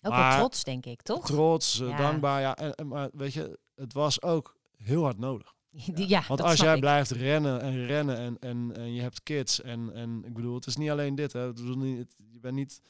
Ook 0.00 0.12
maar- 0.12 0.28
wel 0.30 0.38
trots, 0.38 0.64
denk 0.64 0.86
ik, 0.86 1.02
toch? 1.02 1.26
trots, 1.26 1.80
eh, 1.80 1.88
Ja. 1.88 1.96
dankbaar. 1.96 2.40
Ja, 2.40 2.56
en, 2.56 2.74
en- 2.74 2.88
maar 2.88 3.08
weet 3.12 3.32
je, 3.32 3.58
het 3.74 3.92
was 3.92 4.22
ook 4.22 4.56
heel 4.76 5.02
hard 5.02 5.18
nodig. 5.18 5.54
Die- 5.70 6.08
ja, 6.14 6.22
Want 6.28 6.40
als 6.40 6.60
jij 6.60 6.74
ik. 6.74 6.80
blijft 6.80 7.10
rennen 7.10 7.60
en 7.60 7.86
rennen 7.86 8.16
en, 8.16 8.38
en, 8.38 8.76
en 8.76 8.92
je 8.94 9.00
hebt 9.00 9.22
kids 9.22 9.60
en, 9.62 9.92
en 9.94 10.24
ik 10.24 10.34
bedoel, 10.34 10.54
het 10.54 10.66
is 10.66 10.76
niet 10.76 10.90
alleen 10.90 11.14
dit. 11.14 11.32
Hè. 11.32 11.40
Het- 11.40 11.58
je 12.30 12.40
bent 12.40 12.54
niet 12.54 12.80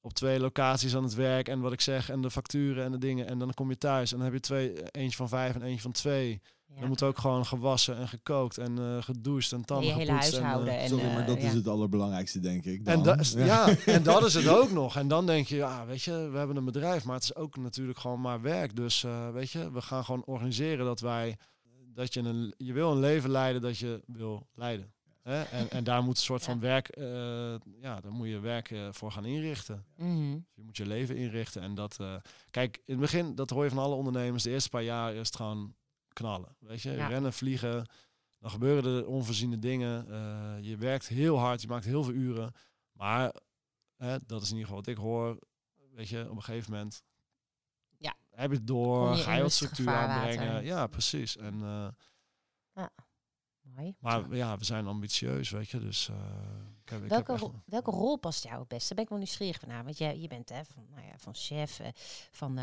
op 0.00 0.12
twee 0.12 0.40
locaties 0.40 0.96
aan 0.96 1.02
het 1.02 1.14
werk 1.14 1.48
en 1.48 1.60
wat 1.60 1.72
ik 1.72 1.80
zeg 1.80 2.10
en 2.10 2.20
de 2.20 2.30
facturen 2.30 2.84
en 2.84 2.90
de 2.92 2.98
dingen. 2.98 3.26
En 3.26 3.38
dan 3.38 3.54
kom 3.54 3.68
je 3.70 3.78
thuis 3.78 4.10
en 4.10 4.16
dan 4.16 4.24
heb 4.26 4.34
je 4.34 4.40
twee, 4.40 4.90
eentje 4.90 5.16
van 5.16 5.28
vijf 5.28 5.54
en 5.54 5.62
eentje 5.62 5.80
van 5.82 5.92
twee. 5.92 6.40
Ja. 6.74 6.80
Dan 6.80 6.88
moet 6.88 7.02
ook 7.02 7.18
gewoon 7.18 7.46
gewassen 7.46 7.96
en 7.96 8.08
gekookt 8.08 8.58
en 8.58 8.78
eh 8.78 9.02
gedoucht 9.02 9.52
en 9.52 9.64
tanden 9.64 9.86
je 9.86 9.92
hele 9.92 10.06
gepoetst. 10.12 10.32
en, 10.32 10.38
eh, 10.38 10.44
huishouden. 10.44 10.78
En, 10.78 10.88
Sorry, 10.88 11.04
maar 11.04 11.20
eh, 11.20 11.26
dat 11.26 11.36
is 11.38 11.52
het 11.52 11.68
allerbelangrijkste, 11.68 12.40
denk 12.40 12.64
ik. 12.64 12.78
en, 12.86 12.94
dan. 12.94 13.02
dat 13.02 13.20
is, 13.20 13.32
ja. 13.32 13.68
en 13.86 14.02
dat 14.02 14.24
is 14.26 14.34
het 14.34 14.48
ook 14.48 14.70
nog. 14.70 14.96
En 14.96 15.08
dan 15.08 15.26
denk 15.26 15.46
je, 15.46 15.56
ja, 15.56 15.86
weet 15.86 16.02
je, 16.02 16.28
we 16.32 16.38
hebben 16.38 16.56
een 16.56 16.64
bedrijf, 16.64 17.04
maar 17.04 17.14
het 17.14 17.24
is 17.24 17.34
ook 17.34 17.56
natuurlijk 17.56 17.98
gewoon 17.98 18.20
maar 18.20 18.40
werk. 18.40 18.76
Dus 18.76 19.04
eh, 19.04 19.30
weet 19.30 19.50
je, 19.50 19.72
we 19.72 19.82
gaan 19.82 20.04
gewoon 20.04 20.24
organiseren 20.24 20.84
dat 20.84 21.00
wij, 21.00 21.36
dat 21.94 22.14
je 22.14 22.20
een, 22.20 22.54
je 22.56 22.72
wil 22.72 22.92
een 22.92 23.00
leven 23.00 23.30
leiden 23.30 23.62
dat 23.62 23.78
je 23.78 24.02
wil 24.06 24.46
leiden. 24.54 24.92
Hè? 25.22 25.42
En, 25.42 25.70
en 25.70 25.84
daar 25.84 26.02
moet 26.02 26.16
een 26.16 26.22
soort 26.22 26.40
Ja. 26.44 26.50
van 26.50 26.60
werk, 26.60 26.88
eh, 26.88 27.04
ja, 27.80 28.00
daar 28.00 28.12
moet 28.12 28.28
je 28.28 28.38
werk 28.38 28.74
voor 28.90 29.12
gaan 29.12 29.24
inrichten. 29.24 29.84
Mhm. 29.96 30.30
Je 30.54 30.62
moet 30.62 30.76
je 30.76 30.86
leven 30.86 31.16
inrichten. 31.16 31.62
En 31.62 31.74
dat, 31.74 31.96
eh, 32.00 32.14
kijk, 32.50 32.76
in 32.76 32.92
het 32.92 33.00
begin, 33.00 33.34
dat 33.34 33.50
hoor 33.50 33.64
je 33.64 33.70
van 33.70 33.78
alle 33.78 33.94
ondernemers, 33.94 34.42
de 34.42 34.50
eerste 34.50 34.68
paar 34.68 34.82
jaar 34.82 35.14
is 35.14 35.26
het 35.26 35.36
gewoon 35.36 35.74
knallen. 36.18 36.56
Weet 36.58 36.82
je, 36.82 36.90
Ja. 36.90 37.06
rennen, 37.06 37.32
vliegen. 37.32 37.86
Dan 38.38 38.50
gebeuren 38.50 38.96
er 38.96 39.06
onvoorziene 39.06 39.58
dingen. 39.58 40.10
eh, 40.10 40.64
je 40.64 40.76
werkt 40.76 41.08
heel 41.08 41.38
hard, 41.38 41.60
je 41.62 41.68
maakt 41.68 41.84
heel 41.84 42.02
veel 42.04 42.12
uren. 42.14 42.52
Maar 42.92 43.34
hè, 43.96 44.16
dat 44.26 44.42
is 44.42 44.50
in 44.50 44.56
ieder 44.56 44.68
geval 44.68 44.84
wat 44.84 44.86
ik 44.86 44.96
hoor. 44.96 45.38
Weet 45.94 46.08
je, 46.08 46.30
op 46.30 46.36
een 46.36 46.42
gegeven 46.42 46.72
moment 46.72 47.02
Ja. 47.98 48.14
heb 48.30 48.50
je 48.50 48.56
het 48.56 48.66
door, 48.66 49.16
je 49.16 49.22
ga 49.22 49.34
je 49.34 49.42
wat 49.42 49.52
structuur 49.52 49.88
aanbrengen. 49.94 50.64
Ja, 50.64 50.86
precies. 50.86 51.36
En, 51.36 51.62
eh, 51.62 51.88
Mooi. 53.62 53.94
maar 54.00 54.34
ja, 54.36 54.56
we 54.58 54.64
zijn 54.64 54.86
ambitieus, 54.86 55.50
weet 55.50 55.68
je. 55.68 55.78
Dus 55.78 56.08
eh, 56.08 56.16
ik 56.82 56.88
heb, 56.88 57.02
ik 57.02 57.08
Welke, 57.08 57.32
heb 57.32 57.40
echt, 57.42 57.52
ro- 57.52 57.62
welke 57.66 57.90
rol 57.90 58.16
past 58.16 58.44
jou 58.44 58.58
het 58.58 58.68
beste? 58.68 58.86
Daar 58.86 58.94
ben 58.94 59.04
ik 59.04 59.10
wel 59.10 59.18
nieuwsgierig 59.18 59.60
van. 59.60 59.84
Want 59.84 59.98
jij, 59.98 60.18
je 60.18 60.28
bent 60.28 60.48
hè, 60.48 60.64
van, 60.64 60.86
nou 60.90 61.06
ja, 61.06 61.18
van 61.18 61.34
chef, 61.34 61.80
van 62.30 62.58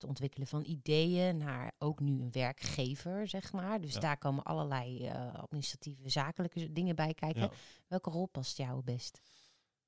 het 0.00 0.08
ontwikkelen 0.08 0.46
van 0.46 0.64
ideeën 0.64 1.36
naar 1.36 1.72
ook 1.78 2.00
nu 2.00 2.20
een 2.20 2.32
werkgever, 2.32 3.28
zeg 3.28 3.52
maar. 3.52 3.80
Dus 3.80 3.94
Ja. 3.94 4.00
daar 4.00 4.18
komen 4.18 4.44
allerlei 4.44 5.06
eh, 5.06 5.34
administratieve, 5.34 6.08
zakelijke 6.08 6.72
dingen 6.72 6.96
bij 6.96 7.14
kijken. 7.14 7.42
Ja. 7.42 7.50
Welke 7.86 8.10
rol 8.10 8.26
past 8.26 8.56
jou 8.56 8.76
het 8.76 8.84
best? 8.84 9.20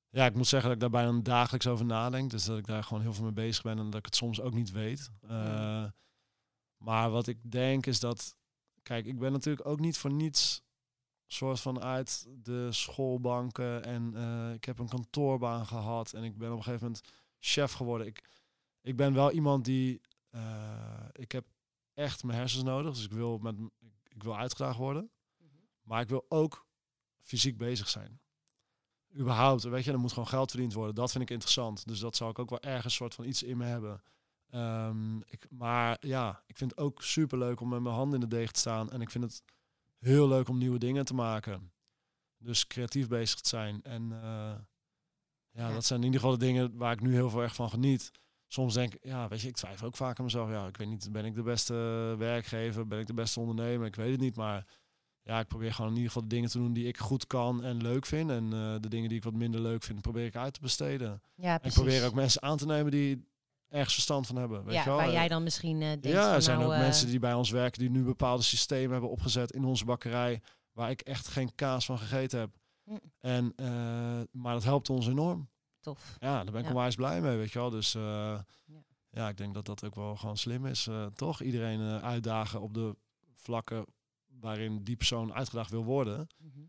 Ja, 0.09 0.25
ik 0.25 0.35
moet 0.35 0.47
zeggen 0.47 0.69
dat 0.69 0.77
ik 0.83 0.91
daar 0.91 1.03
bijna 1.03 1.19
dagelijks 1.21 1.67
over 1.67 1.85
nadenk. 1.85 2.29
Dus 2.31 2.45
dat 2.45 2.57
ik 2.57 2.65
daar 2.67 2.83
gewoon 2.83 3.01
heel 3.01 3.13
veel 3.13 3.23
mee 3.23 3.33
bezig 3.33 3.63
ben 3.63 3.77
en 3.79 3.85
dat 3.85 3.99
ik 3.99 4.05
het 4.05 4.15
soms 4.15 4.41
ook 4.41 4.53
niet 4.53 4.71
weet. 4.71 5.09
Eh, 5.21 5.85
maar 6.77 7.09
wat 7.09 7.27
ik 7.27 7.51
denk 7.51 7.85
is 7.85 7.99
dat... 7.99 8.35
Kijk, 8.83 9.05
ik 9.05 9.19
ben 9.19 9.31
natuurlijk 9.31 9.67
ook 9.67 9.79
niet 9.79 9.97
voor 9.97 10.11
niets 10.11 10.61
soort 11.27 11.59
van 11.59 11.81
uit 11.81 12.27
de 12.43 12.71
schoolbanken. 12.71 13.83
En 13.83 14.15
eh, 14.15 14.53
ik 14.53 14.65
heb 14.65 14.79
een 14.79 14.89
kantoorbaan 14.89 15.65
gehad. 15.65 16.13
En 16.13 16.23
ik 16.23 16.37
ben 16.37 16.51
op 16.51 16.57
een 16.57 16.63
gegeven 16.63 16.85
moment 16.85 17.03
chef 17.39 17.71
geworden. 17.71 18.07
Ik, 18.07 18.23
ik 18.81 18.95
ben 18.95 19.13
wel 19.13 19.31
iemand 19.31 19.65
die... 19.65 20.01
eh, 20.29 21.05
ik 21.11 21.31
heb 21.31 21.45
echt 21.93 22.23
mijn 22.23 22.37
hersens 22.39 22.63
nodig. 22.63 22.93
Dus 22.93 23.03
ik 23.05 23.11
wil, 23.11 23.37
met, 23.37 23.55
ik 24.09 24.23
wil 24.23 24.37
uitgedaagd 24.37 24.77
worden. 24.77 25.11
Maar 25.81 26.01
ik 26.01 26.09
wil 26.09 26.25
ook 26.29 26.65
fysiek 27.21 27.57
bezig 27.57 27.89
zijn 27.89 28.19
überhaupt, 29.17 29.63
weet 29.63 29.83
je, 29.83 29.91
er 29.91 29.99
moet 29.99 30.11
gewoon 30.13 30.27
geld 30.27 30.49
verdiend 30.51 30.73
worden. 30.73 30.95
Dat 30.95 31.11
vind 31.11 31.23
ik 31.23 31.29
interessant. 31.29 31.87
Dus 31.87 31.99
dat 31.99 32.15
zou 32.15 32.29
ik 32.29 32.39
ook 32.39 32.49
wel 32.49 32.59
ergens 32.61 32.95
soort 32.95 33.13
van 33.13 33.25
iets 33.25 33.43
in 33.43 33.57
me 33.57 33.65
hebben. 33.65 34.01
Ehm, 34.49 35.17
ik, 35.17 35.45
maar 35.49 35.97
ja, 35.99 36.43
ik 36.45 36.57
vind 36.57 36.71
het 36.71 36.79
ook 36.79 37.01
super 37.03 37.37
leuk 37.37 37.59
om 37.59 37.69
met 37.69 37.81
mijn 37.81 37.95
handen 37.95 38.21
in 38.21 38.29
de 38.29 38.35
deeg 38.35 38.51
te 38.51 38.59
staan. 38.59 38.91
En 38.91 39.01
ik 39.01 39.09
vind 39.09 39.23
het 39.23 39.43
heel 39.97 40.27
leuk 40.27 40.47
om 40.47 40.57
nieuwe 40.57 40.79
dingen 40.79 41.05
te 41.05 41.13
maken. 41.13 41.71
Dus 42.37 42.67
creatief 42.67 43.07
bezig 43.07 43.39
te 43.39 43.49
zijn. 43.49 43.83
En 43.83 44.11
eh, 44.11 44.21
ja, 44.21 45.67
Ja. 45.67 45.73
dat 45.73 45.85
zijn 45.85 45.99
in 45.99 46.05
ieder 46.05 46.21
geval 46.21 46.37
de 46.37 46.45
dingen 46.45 46.77
waar 46.77 46.91
ik 46.93 47.01
nu 47.01 47.13
heel 47.13 47.29
veel 47.29 47.41
erg 47.41 47.55
van 47.55 47.69
geniet. 47.69 48.11
Soms 48.53 48.73
denk 48.73 48.93
ik, 48.93 48.99
ja, 49.03 49.27
weet 49.27 49.41
je, 49.41 49.47
ik 49.47 49.55
twijfel 49.55 49.87
ook 49.87 49.95
vaak 49.95 50.19
aan 50.19 50.25
mezelf. 50.25 50.49
Ja, 50.49 50.67
ik 50.67 50.77
weet 50.77 50.87
niet, 50.87 51.11
ben 51.11 51.25
ik 51.25 51.35
de 51.35 51.43
beste 51.43 51.73
werkgever? 52.17 52.87
Ben 52.87 52.99
ik 52.99 53.07
de 53.07 53.13
beste 53.13 53.39
ondernemer? 53.39 53.87
Ik 53.87 53.95
weet 53.95 54.11
het 54.11 54.19
niet, 54.19 54.35
maar 54.35 54.65
ja, 55.21 55.39
ik 55.39 55.47
probeer 55.47 55.73
gewoon 55.73 55.89
in 55.89 55.95
ieder 55.95 56.11
geval 56.11 56.27
de 56.27 56.35
dingen 56.35 56.49
te 56.49 56.57
doen 56.57 56.73
die 56.73 56.87
ik 56.87 56.97
goed 56.97 57.27
kan 57.27 57.63
en 57.63 57.81
leuk 57.81 58.05
vind. 58.05 58.29
En 58.29 58.43
eh, 58.53 58.75
de 58.79 58.89
dingen 58.89 59.09
die 59.09 59.17
ik 59.17 59.23
wat 59.23 59.33
minder 59.33 59.61
leuk 59.61 59.83
vind, 59.83 60.01
probeer 60.01 60.25
ik 60.25 60.35
uit 60.35 60.53
te 60.53 60.61
besteden. 60.61 61.21
Ja, 61.35 61.61
En 61.61 61.67
ik 61.67 61.73
probeer 61.73 62.05
ook 62.05 62.13
mensen 62.13 62.41
aan 62.41 62.57
te 62.57 62.65
nemen 62.65 62.91
die 62.91 63.27
ergens 63.69 63.93
verstand 63.93 64.27
van 64.27 64.35
hebben. 64.35 64.63
Weet 64.63 64.73
ja, 64.73 64.79
je 64.79 64.89
wel? 64.89 64.97
waar 64.97 65.07
Eh, 65.07 65.13
jij 65.13 65.27
dan 65.27 65.43
misschien 65.43 65.81
eh, 65.81 65.87
denkt 65.87 66.07
ja, 66.07 66.33
er 66.33 66.41
zijn 66.41 66.57
nou, 66.57 66.69
ook 66.69 66.75
eh, 66.75 66.81
mensen 66.81 67.07
die 67.07 67.19
bij 67.19 67.33
ons 67.33 67.49
werken 67.49 67.79
die 67.79 67.89
nu 67.89 68.03
bepaalde 68.03 68.43
systemen 68.43 68.91
hebben 68.91 69.09
opgezet 69.09 69.51
in 69.51 69.65
onze 69.65 69.85
bakkerij, 69.85 70.41
waar 70.71 70.89
ik 70.89 71.01
echt 71.01 71.27
geen 71.27 71.55
kaas 71.55 71.85
van 71.85 71.97
gegeten 71.97 72.39
heb. 72.39 72.49
Mm. 72.83 72.99
En, 73.19 73.53
eh, 73.55 74.21
maar 74.31 74.53
dat 74.53 74.63
helpt 74.63 74.89
ons 74.89 75.07
enorm. 75.07 75.49
Tof. 75.81 76.15
Ja, 76.19 76.43
daar 76.43 76.51
ben 76.51 76.59
ik 76.61 76.63
Ja. 76.67 76.69
onwijs 76.73 76.95
blij 76.95 77.21
mee, 77.21 77.37
weet 77.37 77.51
je 77.51 77.59
wel. 77.59 77.69
Dus 77.69 77.95
eh, 77.95 78.01
Ja. 78.65 78.83
ja. 79.09 79.29
ik 79.29 79.37
denk 79.37 79.53
dat 79.53 79.65
dat 79.65 79.83
ook 79.83 79.95
wel 79.95 80.15
gewoon 80.15 80.37
slim 80.37 80.65
is. 80.65 80.87
eh, 80.87 81.05
toch? 81.05 81.41
Iedereen 81.41 81.79
eh, 81.79 82.03
uitdagen 82.03 82.61
op 82.61 82.73
de 82.73 82.95
vlakken 83.35 83.85
waarin 84.27 84.83
die 84.83 84.95
persoon 84.95 85.33
uitgedaagd 85.33 85.69
wil 85.71 85.83
worden. 85.83 86.27
Mhm. 86.37 86.59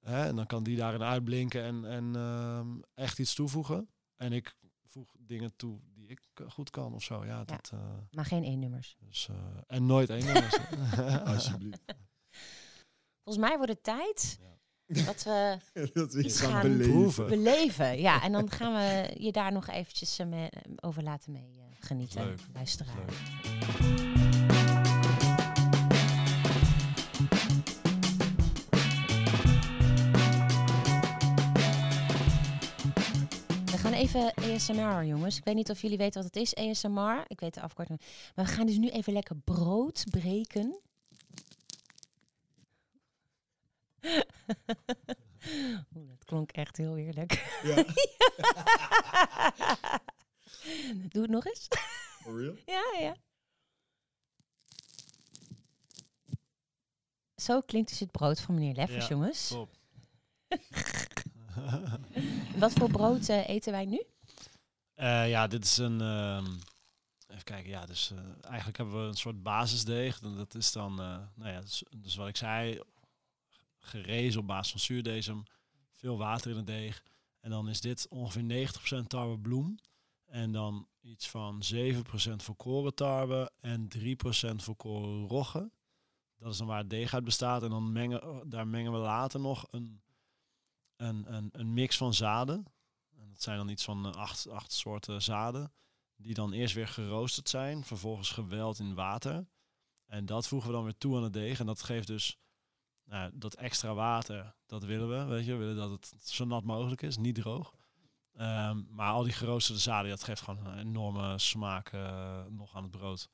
Hè? 0.00 0.24
En 0.26 0.36
dan 0.36 0.46
kan 0.46 0.62
die 0.62 0.76
daarin 0.76 1.02
uitblinken 1.02 1.62
en, 1.62 1.84
en 1.84 2.16
ehm, 2.16 2.78
echt 2.94 3.18
iets 3.18 3.34
toevoegen. 3.34 3.88
En 4.16 4.32
ik 4.32 4.54
voeg 4.84 5.14
dingen 5.18 5.56
toe 5.56 5.80
die 5.94 6.08
ik 6.08 6.20
goed 6.48 6.70
kan 6.70 6.94
of 6.94 7.02
zo. 7.02 7.24
Ja, 7.24 7.44
dat, 7.44 7.70
eh, 7.74 7.80
Maar 8.10 8.24
geen 8.24 8.44
één-nummers. 8.44 8.96
dus, 9.00 9.28
eh, 9.28 9.36
en 9.66 9.86
nooit 9.86 10.10
één 10.10 10.24
nummers. 10.24 10.56
Alsjeblieft. 11.34 11.82
Volgens 13.22 13.46
mij 13.48 13.56
wordt 13.56 13.72
het 13.72 13.82
tijd 13.82 14.38
dat 14.86 15.22
we 15.22 15.58
dat 15.94 16.12
we 16.12 16.22
Iets 16.24 16.40
gaan 16.40 16.50
gaan 16.50 17.26
beleven. 17.28 17.98
Ja, 18.00 18.22
en 18.22 18.32
dan 18.32 18.50
gaan 18.58 18.72
we 18.74 19.10
je 19.18 19.32
daar 19.32 19.52
nog 19.52 19.68
eventjes 19.68 20.18
eh, 20.18 20.26
mee- 20.26 20.50
over 20.80 21.02
laten 21.02 21.32
mee 21.32 21.42
eh, 21.58 21.76
genieten, 21.86 22.24
Leuk. 22.24 22.38
luisteraar. 22.54 22.94
Leuk. 22.96 24.34
even 33.96 34.34
ASMR, 34.34 35.04
jongens. 35.04 35.36
Ik 35.36 35.44
weet 35.44 35.54
niet 35.54 35.70
of 35.70 35.82
jullie 35.82 35.96
weten 35.96 36.22
wat 36.22 36.34
het 36.34 36.42
is, 36.42 36.54
ASMR. 36.54 37.24
Ik 37.26 37.40
weet 37.40 37.54
de 37.54 37.60
afkorting. 37.60 38.00
Maar 38.34 38.44
we 38.44 38.50
gaan 38.50 38.66
dus 38.66 38.76
nu 38.76 38.88
even 38.88 39.12
lekker 39.12 39.36
brood 39.36 40.04
breken. 40.10 40.78
Oeh, 45.96 46.08
dat 46.08 46.24
klonk 46.24 46.50
echt 46.52 46.76
heel 46.76 46.94
heerlijk. 46.94 47.60
Ja. 47.62 47.74
Doe 51.12 51.22
het 51.22 51.30
nog 51.30 51.44
eens. 51.46 51.68
For 52.22 52.40
real? 52.40 52.54
Ja, 52.76 52.98
ja. 53.00 53.16
Zo 57.36 57.60
klinkt 57.60 57.88
dus 57.88 58.00
het 58.00 58.10
brood 58.10 58.40
van 58.40 58.54
meneer 58.54 58.74
Leffers, 58.74 59.02
Ja, 59.08 59.10
jongens. 59.14 59.48
Top. 59.48 59.74
Wat 62.56 62.72
voor 62.72 62.90
brood 62.90 63.28
eh, 63.28 63.48
eten 63.48 63.72
wij 63.72 63.84
nu? 63.84 64.02
Eh, 64.94 65.28
ja, 65.28 65.46
dit 65.46 65.64
is 65.64 65.76
een. 65.76 66.00
ehm, 66.00 66.46
even 67.28 67.44
kijken, 67.44 67.70
ja, 67.70 67.86
dus 67.86 68.10
eh, 68.10 68.18
eigenlijk 68.44 68.76
hebben 68.76 69.02
we 69.02 69.08
een 69.08 69.14
soort 69.16 69.42
basisdeeg. 69.42 70.20
En 70.22 70.36
dat 70.36 70.54
is 70.54 70.72
dan, 70.72 71.00
eh, 71.00 71.18
nou 71.34 71.50
ja, 71.52 71.60
dus, 71.60 71.82
dus 71.96 72.16
wat 72.16 72.28
ik 72.28 72.36
zei, 72.36 72.80
gerezen 73.86 74.40
op 74.40 74.46
basis 74.46 74.70
van 74.70 74.80
zuurdesem, 74.80 75.42
veel 75.92 76.18
water 76.18 76.50
in 76.50 76.56
het 76.56 76.66
deeg. 76.66 77.02
En 77.40 77.50
dan 77.50 77.68
is 77.68 77.80
dit 77.80 78.08
ongeveer 78.08 78.68
90% 79.02 79.06
tarwe 79.06 79.38
bloem. 79.38 79.78
En 80.26 80.52
dan 80.52 80.88
iets 81.00 81.28
van 81.28 81.62
7% 81.74 81.76
volkoren 82.36 82.94
tarwe 82.94 83.52
en 83.60 83.88
3% 83.98 84.00
volkoren 84.56 85.26
rogge. 85.28 85.70
Dat 86.38 86.52
is 86.52 86.58
dan 86.58 86.66
waar 86.66 86.78
het 86.78 86.90
deeg 86.90 87.14
uit 87.14 87.24
bestaat. 87.24 87.62
En 87.62 87.70
dan 87.70 87.92
mengen, 87.92 88.48
daar 88.48 88.66
mengen 88.66 88.92
we 88.92 88.98
later 88.98 89.40
nog 89.40 89.66
een, 89.70 90.02
een, 90.96 91.34
een, 91.34 91.48
een 91.52 91.72
mix 91.72 91.96
van 91.96 92.14
zaden. 92.14 92.64
En 93.18 93.28
dat 93.28 93.42
zijn 93.42 93.56
dan 93.56 93.68
iets 93.68 93.84
van 93.84 94.06
eh, 94.06 94.12
acht, 94.12 94.48
acht 94.48 94.72
soorten 94.72 95.22
zaden. 95.22 95.72
Die 96.16 96.34
dan 96.34 96.52
eerst 96.52 96.74
weer 96.74 96.88
geroosterd 96.88 97.48
zijn, 97.48 97.84
vervolgens 97.84 98.30
geweld 98.30 98.78
in 98.78 98.94
water. 98.94 99.46
En 100.06 100.26
dat 100.26 100.48
voegen 100.48 100.68
we 100.68 100.74
dan 100.74 100.84
weer 100.84 100.98
toe 100.98 101.16
aan 101.16 101.22
het 101.22 101.32
deeg. 101.32 101.60
En 101.60 101.66
dat 101.66 101.82
geeft 101.82 102.06
dus 102.06 102.38
nou, 103.06 103.30
dat 103.34 103.54
extra 103.54 103.94
water. 103.94 104.54
Dat 104.66 104.84
willen 104.84 105.08
we, 105.08 105.24
weet 105.34 105.44
je. 105.44 105.52
We 105.52 105.58
willen 105.58 105.76
dat 105.76 105.90
het 105.90 106.28
zo 106.28 106.44
nat 106.44 106.64
mogelijk 106.64 107.02
is, 107.02 107.16
niet 107.16 107.34
droog. 107.34 107.74
Ehm, 108.32 108.82
maar 108.88 109.12
al 109.12 109.22
die 109.22 109.32
geroosterde 109.32 109.80
zaden, 109.80 110.10
dat 110.10 110.24
geeft 110.24 110.42
gewoon 110.42 110.66
een 110.66 110.78
enorme 110.78 111.38
smaak 111.38 111.92
eh, 111.92 112.44
nog 112.48 112.76
aan 112.76 112.82
het 112.82 112.90
brood. 112.90 113.28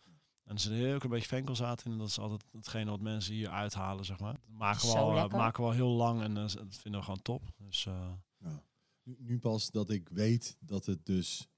En 0.45 0.55
er 0.55 0.61
zit 0.61 0.73
heel 0.73 0.95
ook 0.95 1.05
een 1.05 1.11
beetje 1.11 1.29
venkelzaad 1.29 1.85
in. 1.85 1.93
En 1.93 1.99
dat 1.99 2.09
is 2.09 2.19
altijd 2.19 2.45
hetgene 2.53 2.91
wat 2.91 3.01
mensen 3.01 3.35
hier 3.35 3.49
uithalen, 3.49 4.05
zeg 4.05 4.19
maar. 4.19 4.33
Dat 4.33 4.59
maken 4.59 4.89
we, 4.89 4.97
al, 4.97 5.17
eh, 5.17 5.29
maken 5.29 5.63
we 5.63 5.69
al 5.69 5.75
heel 5.75 5.89
lang 5.89 6.23
en 6.23 6.37
eh, 6.37 6.43
dat 6.43 6.77
vinden 6.77 7.01
we 7.01 7.07
gewoon 7.07 7.23
top. 7.23 7.53
Dus 7.57 7.87
eh, 7.87 8.13
Ja. 8.39 8.63
Nu, 9.03 9.17
nu 9.19 9.39
pas 9.39 9.71
dat 9.71 9.91
ik 9.91 10.09
weet 10.09 10.57
dat 10.61 10.87
het 10.87 11.07
dus 11.07 11.49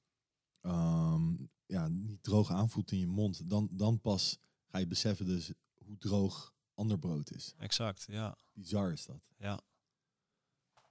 ehm, 0.61 1.35
ja, 1.67 1.89
niet 1.89 2.23
droog 2.23 2.51
aanvoelt 2.51 2.93
in 2.93 2.99
je 2.99 3.07
mond, 3.07 3.51
dan, 3.51 3.69
dan 3.71 4.01
pas 4.01 4.39
ga 4.67 4.79
je 4.79 4.87
beseffen 4.87 5.27
dus 5.27 5.53
hoe 5.75 5.99
droog 5.99 6.54
ander 6.75 6.99
brood 6.99 7.31
is. 7.33 7.55
exact, 7.59 8.05
ja. 8.09 8.37
Bizar 8.53 8.93
is 8.93 9.07
dat. 9.07 9.21
Ja. 9.39 9.61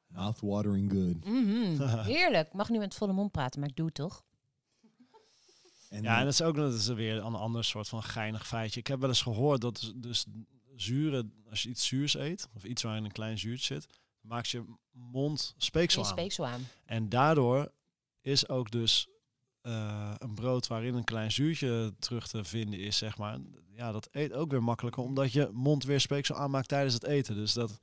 Mouthwatering 0.07 0.91
good. 0.91 1.25
Mhm, 1.25 1.81
Heerlijk. 2.13 2.53
Mag 2.53 2.69
nu 2.69 2.77
met 2.77 2.95
volle 2.95 3.13
mond 3.13 3.31
praten, 3.31 3.59
maar 3.59 3.69
ik 3.69 3.75
doe 3.75 3.85
het 3.85 3.95
toch? 3.95 4.23
En, 5.89 6.03
Ja, 6.03 6.17
en 6.17 6.23
dat 6.23 6.33
is 6.33 6.41
ook 6.41 6.55
dat 6.55 6.73
is 6.73 6.87
weer 6.87 7.17
een 7.17 7.35
ander 7.35 7.63
soort 7.63 7.87
van 7.87 8.03
geinig 8.03 8.47
feitje. 8.47 8.79
Ik 8.79 8.87
heb 8.87 8.99
wel 8.99 9.09
eens 9.09 9.21
gehoord 9.21 9.61
dat 9.61 9.93
dus- 9.95 10.25
zure, 10.75 11.29
als 11.49 11.63
je 11.63 11.69
iets 11.69 11.87
zuurs 11.87 12.13
eet, 12.13 12.49
of 12.53 12.63
iets 12.63 12.81
waarin 12.83 13.03
een 13.05 13.11
klein 13.11 13.37
zuurtje 13.39 13.73
zit, 13.73 13.87
maakt 14.21 14.49
je 14.49 14.63
mond 14.91 15.53
speeksel 15.57 16.03
aan. 16.03 16.09
speek 16.09 16.31
zo 16.31 16.43
aan. 16.43 16.67
En 16.85 17.09
daardoor 17.09 17.71
is 18.21 18.49
ook 18.49 18.71
dus 18.71 19.07
eh, 19.63 20.13
een 20.17 20.33
brood 20.33 20.67
waarin 20.67 20.93
een 20.95 21.03
klein 21.03 21.31
zuurtje 21.31 21.93
terug 21.99 22.27
te 22.27 22.43
vinden 22.43 22.79
is, 22.79 22.97
zeg 22.97 23.17
maar. 23.17 23.39
Ja, 23.75 23.91
dat 23.91 24.07
eet 24.11 24.33
ook 24.33 24.51
weer 24.51 24.63
makkelijker, 24.63 25.03
omdat 25.03 25.31
je 25.31 25.49
mond 25.53 25.83
weer 25.83 25.99
speeksel 25.99 26.35
aanmaakt 26.35 26.67
tijdens 26.67 26.93
het 26.93 27.03
eten. 27.03 27.35
Dus 27.35 27.53
dat, 27.53 27.79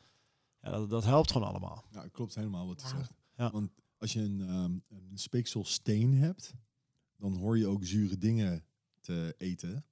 ja, 0.62 0.70
dat, 0.70 0.91
dat 0.91 1.05
helpt 1.05 1.33
gewoon 1.33 1.49
allemaal. 1.49 1.85
Ja, 1.93 2.07
klopt 2.12 2.35
helemaal 2.35 2.66
wat 2.66 2.83
hij 2.83 2.91
Wauw. 2.91 3.03
zegt. 3.03 3.14
Ja. 3.37 3.51
Want 3.51 3.70
als 3.99 4.12
je 4.12 4.20
een, 4.20 4.41
ehm 4.41 4.72
een 5.11 5.18
speekselsteen 5.18 6.14
hebt, 6.14 6.55
dan 7.16 7.37
hoor 7.37 7.59
je 7.59 7.66
ook 7.66 7.85
zure 7.85 8.18
dingen 8.18 8.64
te 9.01 9.35
eten. 9.39 9.85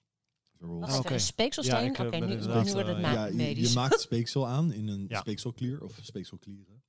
Wacht 0.59 1.11
een 1.11 1.20
speekselsteen? 1.20 1.80
Ja, 1.84 1.86
ik, 1.91 1.99
eh, 1.99 2.07
Oké, 2.07 2.18
ben 2.18 2.28
nu, 2.28 2.34
nu 2.36 2.43
wordt 2.53 2.72
het 2.72 2.86
eh, 2.86 3.01
ma- 3.01 3.12
ja, 3.12 3.26
je, 3.26 3.61
je 3.61 3.72
maakt 3.74 4.01
speeksel 4.01 4.47
aan 4.49 4.72
in 4.72 4.89
een 4.89 5.07
Ja. 5.09 5.20
speekselklier 5.20 5.82
of 5.82 5.99
speekselklieren. 6.03 6.82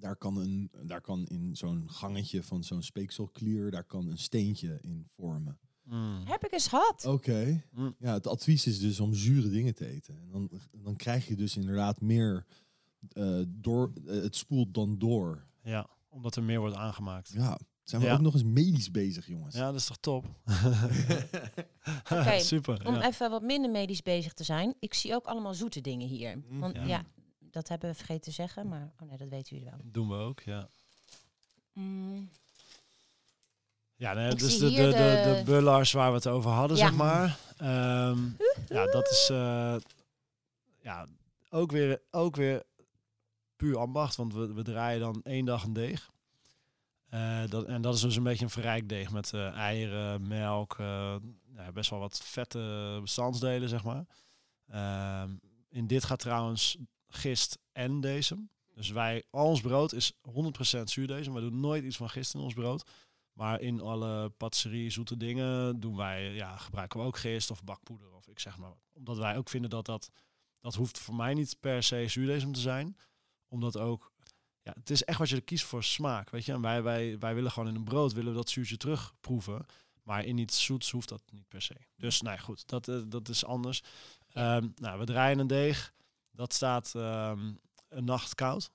Daar 0.00 0.16
kan, 0.16 0.36
een, 0.36 0.70
daar 0.86 1.00
kan 1.00 1.26
in 1.26 1.56
zo'n 1.56 1.90
gangetje 1.90 2.42
van 2.42 2.64
zo'n 2.64 2.82
speekselklier, 2.82 3.70
daar 3.70 3.84
kan 3.84 4.08
een 4.08 4.18
steentje 4.18 4.78
in 4.82 5.06
vormen. 5.16 5.58
Mm. 5.82 6.20
Heb 6.24 6.44
ik 6.44 6.52
eens 6.52 6.66
gehad. 6.68 7.04
Oké. 7.06 7.64
Mm. 7.72 7.94
Ja, 7.98 8.12
het 8.12 8.26
advies 8.26 8.66
is 8.66 8.78
dus 8.80 9.00
om 9.00 9.14
zure 9.14 9.48
dingen 9.48 9.74
te 9.74 9.86
eten. 9.86 10.20
En 10.20 10.28
dan, 10.30 10.50
dan 10.82 10.96
krijg 10.96 11.28
je 11.28 11.36
dus 11.36 11.56
inderdaad 11.56 12.00
meer 12.00 12.46
eh, 13.12 13.40
door. 13.48 13.92
eh, 14.06 14.14
het 14.22 14.36
spoelt 14.36 14.74
dan 14.74 14.98
door. 14.98 15.46
Ja, 15.62 15.86
omdat 16.08 16.36
er 16.36 16.42
meer 16.42 16.60
wordt 16.60 16.76
aangemaakt. 16.76 17.30
Ja. 17.32 17.58
Zijn 17.82 18.00
we 18.02 18.06
Ja. 18.08 18.14
ook 18.14 18.20
nog 18.20 18.34
eens 18.34 18.42
medisch 18.44 18.90
bezig, 18.90 19.26
jongens? 19.26 19.54
Ja, 19.54 19.66
dat 19.66 19.80
is 19.80 19.86
toch 19.86 19.96
top? 19.98 20.24
Oké, 22.12 22.38
Super. 22.54 22.86
Om 22.86 22.94
ja. 22.94 23.06
even 23.06 23.30
wat 23.30 23.42
minder 23.42 23.70
medisch 23.70 24.02
bezig 24.02 24.32
te 24.32 24.44
zijn. 24.44 24.74
Ik 24.80 24.94
zie 24.94 25.14
ook 25.14 25.24
allemaal 25.26 25.54
zoete 25.54 25.80
dingen 25.80 26.08
hier. 26.08 26.42
Want 26.48 26.74
Ja. 26.76 26.84
ja. 26.86 27.04
Dat 27.50 27.68
hebben 27.68 27.90
we 27.90 27.96
vergeten 27.96 28.22
te 28.22 28.30
zeggen. 28.30 28.68
Maar 28.68 28.90
oh 29.00 29.08
nee, 29.08 29.16
dat 29.18 29.28
weten 29.28 29.56
jullie 29.56 29.70
wel. 29.72 29.80
Doen 29.84 30.08
we 30.08 30.14
ook, 30.14 30.40
ja. 30.40 30.68
Mm, 31.72 32.30
Ja, 33.96 34.12
nee, 34.12 34.30
Ik 34.30 34.38
dus 34.38 34.58
de, 34.58 34.70
de, 34.70 34.74
de, 34.76 34.82
de- 34.90 35.34
de 35.36 35.42
bullars 35.44 35.92
waar 35.92 36.08
we 36.10 36.16
het 36.16 36.26
over 36.26 36.50
hadden, 36.50 36.76
Ja. 36.76 36.86
zeg 36.86 36.96
maar. 36.96 37.38
Ehm, 37.56 38.18
ja, 38.68 38.84
dat 38.86 39.10
is 39.10 39.28
eh, 39.30 39.76
ja, 40.80 41.06
ook, 41.50 41.70
weer, 41.70 42.00
ook 42.10 42.36
weer 42.36 42.62
puur 43.56 43.78
ambacht, 43.78 44.16
want 44.16 44.34
we, 44.34 44.52
we 44.52 44.62
draaien 44.62 45.00
dan 45.00 45.20
één 45.22 45.44
dag 45.44 45.64
een 45.64 45.72
deeg. 45.72 46.10
Eh, 47.08 47.42
dat, 47.48 47.64
en 47.64 47.82
dat 47.82 47.94
is 47.94 48.00
dus 48.00 48.16
een 48.16 48.22
beetje 48.22 48.44
een 48.44 48.50
verrijkt 48.50 48.88
deeg 48.88 49.10
met 49.10 49.32
eh, 49.32 49.46
eieren, 49.56 50.26
melk, 50.28 50.76
eh, 50.78 51.16
ja, 51.54 51.72
best 51.72 51.90
wel 51.90 51.98
wat 51.98 52.20
vette 52.24 52.98
bestandsdelen, 53.00 53.68
zeg 53.68 53.84
maar. 53.84 54.04
Ehm, 54.68 55.30
in 55.70 55.86
dit 55.86 56.04
gaat 56.04 56.18
trouwens 56.18 56.76
gist 57.08 57.58
en 57.72 58.00
deze. 58.00 58.46
Dus 58.74 58.90
wij, 58.90 59.24
al 59.30 59.46
ons 59.46 59.60
brood 59.60 59.92
is 59.92 60.12
100% 60.12 60.82
zuurdesem. 60.84 61.34
We 61.34 61.40
doen 61.40 61.60
nooit 61.60 61.84
iets 61.84 61.96
van 61.96 62.10
gist 62.10 62.34
in 62.34 62.40
ons 62.40 62.54
brood. 62.54 62.90
Maar 63.32 63.60
in 63.60 63.80
alle 63.80 64.28
patisserie, 64.28 64.90
zoete 64.90 65.16
dingen 65.16 65.80
doen 65.80 65.96
wij, 65.96 66.32
ja, 66.32 66.56
gebruiken 66.56 67.00
we 67.00 67.06
ook 67.06 67.18
gist 67.18 67.50
of 67.50 67.64
bakpoeder 67.64 68.12
of 68.14 68.28
ik 68.28 68.38
zeg 68.38 68.56
maar. 68.56 68.72
Omdat 68.92 69.16
wij 69.16 69.36
ook 69.36 69.48
vinden 69.48 69.70
dat 69.70 69.86
dat, 69.86 70.10
dat 70.60 70.74
hoeft 70.74 70.98
voor 70.98 71.14
mij 71.14 71.34
niet 71.34 71.56
per 71.60 71.82
se 71.82 72.04
zuurdesem 72.08 72.52
te 72.52 72.60
zijn. 72.60 72.96
Omdat 73.48 73.76
ook, 73.76 74.12
ja, 74.62 74.72
het 74.78 74.90
is 74.90 75.04
echt 75.04 75.18
wat 75.18 75.28
je 75.28 75.40
kiest 75.40 75.64
voor 75.64 75.84
smaak, 75.84 76.30
weet 76.30 76.44
je. 76.44 76.52
En 76.52 76.60
wij, 76.60 76.82
wij, 76.82 77.18
wij 77.18 77.34
willen 77.34 77.50
gewoon 77.50 77.68
in 77.68 77.74
een 77.74 77.84
brood, 77.84 78.12
willen 78.12 78.30
we 78.30 78.38
dat 78.38 78.50
zuurtje 78.50 78.76
terugproeven. 78.76 79.66
Maar 80.02 80.24
in 80.24 80.38
iets 80.38 80.64
zoets 80.64 80.90
hoeft 80.90 81.08
dat 81.08 81.22
niet 81.30 81.48
per 81.48 81.62
se. 81.62 81.76
Dus 81.96 82.20
nou 82.20 82.36
ja, 82.36 82.42
goed, 82.42 82.68
dat, 82.68 82.88
eh, 82.88 83.00
dat 83.06 83.28
is 83.28 83.44
anders. 83.44 83.82
Ehm, 84.32 84.68
nou, 84.74 84.98
we 84.98 85.04
draaien 85.04 85.38
een 85.38 85.46
deeg. 85.46 85.92
Dat 86.38 86.52
staat 86.52 86.94
ehm, 86.94 87.52
een 87.88 88.04
nacht 88.04 88.34
koud. 88.34 88.70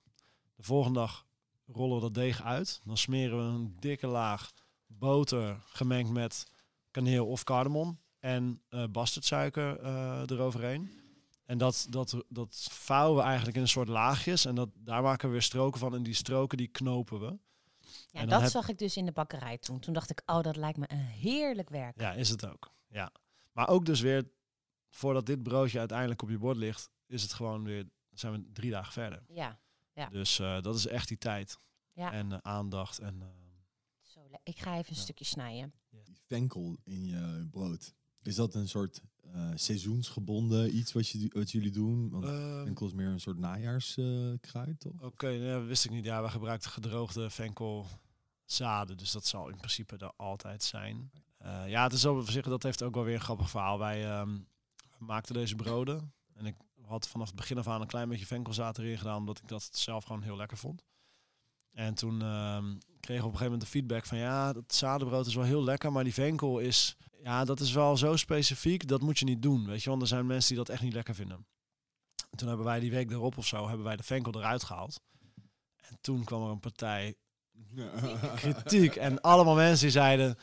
De 0.55 0.63
volgende 0.63 0.99
dag 0.99 1.25
rollen 1.65 1.95
we 1.95 2.01
dat 2.01 2.13
deeg 2.13 2.41
uit. 2.43 2.81
Dan 2.83 2.97
smeren 2.97 3.37
we 3.37 3.43
een 3.43 3.75
dikke 3.79 4.07
laag 4.07 4.51
boter 4.87 5.57
gemengd 5.65 6.11
met 6.11 6.47
kaneel 6.91 7.27
of 7.27 7.43
cardamom 7.43 7.99
en 8.19 8.61
eh 8.69 8.83
bastardsuiker 8.91 9.79
eh, 9.79 10.21
eroverheen. 10.25 11.01
En 11.45 11.57
dat, 11.57 11.87
dat, 11.89 12.23
dat 12.29 12.67
vouwen 12.71 13.17
we 13.17 13.23
eigenlijk 13.23 13.55
in 13.55 13.61
een 13.61 13.67
soort 13.67 13.87
laagjes. 13.87 14.45
En 14.45 14.55
dat, 14.55 14.69
daar 14.75 15.01
maken 15.01 15.27
we 15.27 15.33
weer 15.33 15.41
stroken 15.41 15.79
van. 15.79 15.95
En 15.95 16.03
die 16.03 16.13
stroken 16.13 16.57
die 16.57 16.67
knopen 16.67 17.19
we. 17.19 17.37
Ja, 18.07 18.19
En 18.19 18.29
dat 18.29 18.41
heb- 18.41 18.49
zag 18.51 18.69
ik 18.69 18.77
dus 18.77 18.97
in 18.97 19.05
de 19.05 19.11
bakkerij 19.11 19.57
toen. 19.57 19.79
Toen 19.79 19.93
dacht 19.93 20.09
ik, 20.09 20.21
oh, 20.25 20.41
dat 20.41 20.55
lijkt 20.55 20.77
me 20.77 20.85
een 20.87 20.97
heerlijk 20.97 21.69
werk. 21.69 21.99
Ja, 21.99 22.13
is 22.13 22.29
het 22.29 22.45
ook. 22.47 22.71
Ja. 22.87 23.11
Maar 23.51 23.67
ook 23.67 23.85
dus 23.85 24.01
weer, 24.01 24.31
voordat 24.89 25.25
dit 25.25 25.43
broodje 25.43 25.79
uiteindelijk 25.79 26.21
op 26.21 26.29
je 26.29 26.37
bord 26.37 26.57
ligt, 26.57 26.89
is 27.13 27.21
het 27.21 27.33
gewoon 27.33 27.63
weer, 27.63 27.89
zijn 28.13 28.33
we 28.33 28.51
drie 28.53 28.71
dagen 28.71 28.93
verder. 28.93 29.23
Ja, 29.27 29.59
Ja. 29.95 30.09
Dus 30.09 30.39
eh, 30.39 30.61
dat 30.61 30.75
is 30.75 30.87
echt 30.87 31.07
die 31.07 31.17
tijd. 31.17 31.57
Ja. 31.93 32.11
En 32.11 32.31
eh, 32.31 32.37
aandacht. 32.41 32.99
En, 32.99 33.21
eh, 33.21 33.27
zo 34.01 34.19
ik 34.43 34.59
ga 34.59 34.71
even 34.77 34.89
een 34.91 34.95
Ja. 34.95 35.01
stukje 35.01 35.25
snijden. 35.25 35.73
Die 36.03 36.17
venkel 36.27 36.77
in 36.83 37.05
je 37.05 37.47
brood. 37.51 37.93
Is 38.21 38.35
dat 38.35 38.55
een 38.55 38.67
soort 38.67 39.01
eh, 39.21 39.51
seizoensgebonden 39.55 40.75
iets 40.77 40.93
wat, 40.93 41.07
je, 41.09 41.29
wat 41.33 41.51
jullie 41.51 41.71
doen? 41.71 42.09
Want 42.09 42.23
ehm, 42.23 42.63
venkel 42.63 42.85
is 42.85 42.93
meer 42.93 43.07
een 43.07 43.19
soort 43.19 43.37
najaarskruid, 43.37 44.79
toch? 44.79 45.01
Oké, 45.01 45.27
nee, 45.27 45.51
dat 45.51 45.65
wist 45.65 45.85
ik 45.85 45.91
niet. 45.91 46.05
Ja, 46.05 46.21
we 46.23 46.29
gebruikten 46.29 46.71
gedroogde 46.71 47.29
venkelzaden. 47.29 48.97
Dus 48.97 49.11
dat 49.11 49.25
zal 49.25 49.49
in 49.49 49.57
principe 49.57 49.97
er 49.97 50.13
altijd 50.15 50.63
zijn. 50.63 51.11
Eh, 51.37 51.69
ja, 51.69 51.83
het 51.83 51.93
is 51.93 52.05
op 52.05 52.29
zich, 52.29 52.45
dat 52.45 52.63
heeft 52.63 52.83
ook 52.83 52.93
wel 52.95 53.03
weer 53.03 53.15
een 53.15 53.21
grappig 53.21 53.49
verhaal. 53.49 53.79
Wij 53.79 54.05
ehm, 54.05 54.39
maakten 54.97 55.33
deze 55.33 55.55
broden. 55.55 56.13
En 56.33 56.45
ik 56.45 56.55
had 56.85 57.07
vanaf 57.07 57.27
het 57.27 57.35
begin 57.35 57.57
af 57.57 57.67
aan 57.67 57.81
een 57.81 57.87
klein 57.87 58.09
beetje 58.09 58.25
venkelzaad 58.25 58.77
erin 58.77 58.97
gedaan. 58.97 59.17
Omdat 59.17 59.37
ik 59.37 59.47
dat 59.47 59.69
zelf 59.71 60.03
gewoon 60.03 60.21
heel 60.21 60.35
lekker 60.35 60.57
vond. 60.57 60.83
En 61.73 61.93
toen 61.93 62.21
ehm, 62.21 62.75
kregen 62.99 63.23
we 63.23 63.27
op 63.27 63.33
een 63.33 63.37
gegeven 63.37 63.43
moment 63.43 63.61
de 63.61 63.67
feedback 63.67 64.05
van 64.05 64.17
ja, 64.17 64.53
dat 64.53 64.73
zadenbrood 64.73 65.25
is 65.25 65.35
wel 65.35 65.43
heel 65.43 65.63
lekker, 65.63 65.91
maar 65.91 66.03
die 66.03 66.13
venkel 66.13 66.59
is, 66.59 66.97
ja, 67.23 67.45
dat 67.45 67.59
is 67.59 67.71
wel 67.71 67.97
zo 67.97 68.15
specifiek, 68.15 68.87
dat 68.87 69.01
moet 69.01 69.19
je 69.19 69.25
niet 69.25 69.41
doen, 69.41 69.65
weet 69.65 69.83
je, 69.83 69.89
want 69.89 70.01
er 70.01 70.07
zijn 70.07 70.25
mensen 70.25 70.55
die 70.55 70.65
dat 70.65 70.73
echt 70.73 70.81
niet 70.81 70.93
lekker 70.93 71.15
vinden. 71.15 71.45
En 72.29 72.37
toen 72.37 72.47
hebben 72.47 72.65
wij 72.65 72.79
die 72.79 72.91
week 72.91 73.11
erop 73.11 73.37
of 73.37 73.47
zo, 73.47 73.67
hebben 73.67 73.85
wij 73.85 73.95
de 73.95 74.03
venkel 74.03 74.33
eruit 74.35 74.63
gehaald. 74.63 74.99
En 75.77 75.97
toen 76.01 76.23
kwam 76.23 76.43
er 76.43 76.49
een 76.49 76.59
partij 76.59 77.15
kritiek 78.35 78.95
en 78.95 79.21
allemaal 79.21 79.55
mensen 79.55 79.81
die 79.81 79.91
zeiden, 79.91 80.37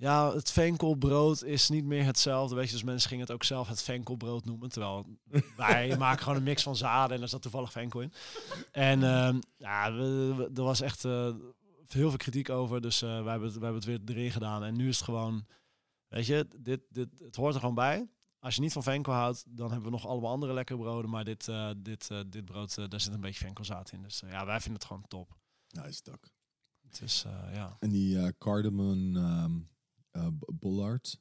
ja, 0.00 0.34
het 0.34 0.50
venkelbrood 0.50 1.42
is 1.44 1.68
niet 1.68 1.84
meer 1.84 2.04
hetzelfde. 2.04 2.54
Weet 2.54 2.66
je, 2.66 2.72
dus 2.72 2.82
mensen 2.82 3.08
gingen 3.08 3.24
het 3.24 3.34
ook 3.34 3.44
zelf 3.44 3.68
het 3.68 3.82
venkelbrood 3.82 4.44
noemen. 4.44 4.68
Terwijl 4.68 5.06
wij 5.56 5.96
maken 5.98 6.22
gewoon 6.22 6.38
een 6.38 6.44
mix 6.44 6.62
van 6.62 6.76
zaden 6.76 7.16
en 7.16 7.22
er 7.22 7.28
zat 7.28 7.42
toevallig 7.42 7.72
venkel 7.72 8.00
in. 8.00 8.12
En 8.72 9.02
ehm, 9.02 9.40
ja, 9.56 9.92
we- 9.92 10.34
we- 10.36 10.50
er 10.54 10.62
was 10.62 10.80
echt 10.80 11.04
eh, 11.04 11.34
heel 11.86 12.08
veel 12.08 12.16
kritiek 12.16 12.50
over. 12.50 12.80
Dus 12.80 13.02
eh, 13.02 13.08
wij, 13.08 13.30
hebben 13.30 13.48
het, 13.48 13.58
wij 13.58 13.70
hebben 13.72 13.90
het 13.94 14.06
weer 14.06 14.16
erin 14.16 14.30
gedaan. 14.30 14.64
En 14.64 14.76
nu 14.76 14.88
is 14.88 14.96
het 14.96 15.04
gewoon, 15.04 15.46
weet 16.08 16.26
je, 16.26 16.46
dit, 16.58 16.80
dit, 16.90 17.08
het 17.18 17.36
hoort 17.36 17.54
er 17.54 17.60
gewoon 17.60 17.74
bij. 17.74 18.08
Als 18.40 18.54
je 18.54 18.60
niet 18.60 18.72
van 18.72 18.82
venkel 18.82 19.12
houdt, 19.12 19.44
dan 19.48 19.66
hebben 19.70 19.86
we 19.90 19.96
nog 19.96 20.06
allemaal 20.06 20.30
andere 20.30 20.52
lekkere 20.52 20.78
broden. 20.78 21.10
Maar 21.10 21.24
dit, 21.24 21.48
eh, 21.48 21.70
dit, 21.76 22.08
dit 22.26 22.44
brood, 22.44 22.90
daar 22.90 23.00
zit 23.00 23.12
een 23.12 23.20
beetje 23.20 23.44
venkelzaad 23.44 23.92
in. 23.92 24.02
Dus 24.02 24.22
ja, 24.30 24.46
wij 24.46 24.60
vinden 24.60 24.78
het 24.80 24.84
gewoon 24.88 25.04
top. 25.08 25.36
Nice 25.68 26.00
dak. 26.02 26.30
Het 26.88 27.00
is, 27.02 27.24
ja. 27.52 27.76
En 27.80 27.90
die 27.90 28.38
cardamom 28.38 29.16
ehm 29.16 29.52
b- 30.26 30.50
bollard, 30.54 31.20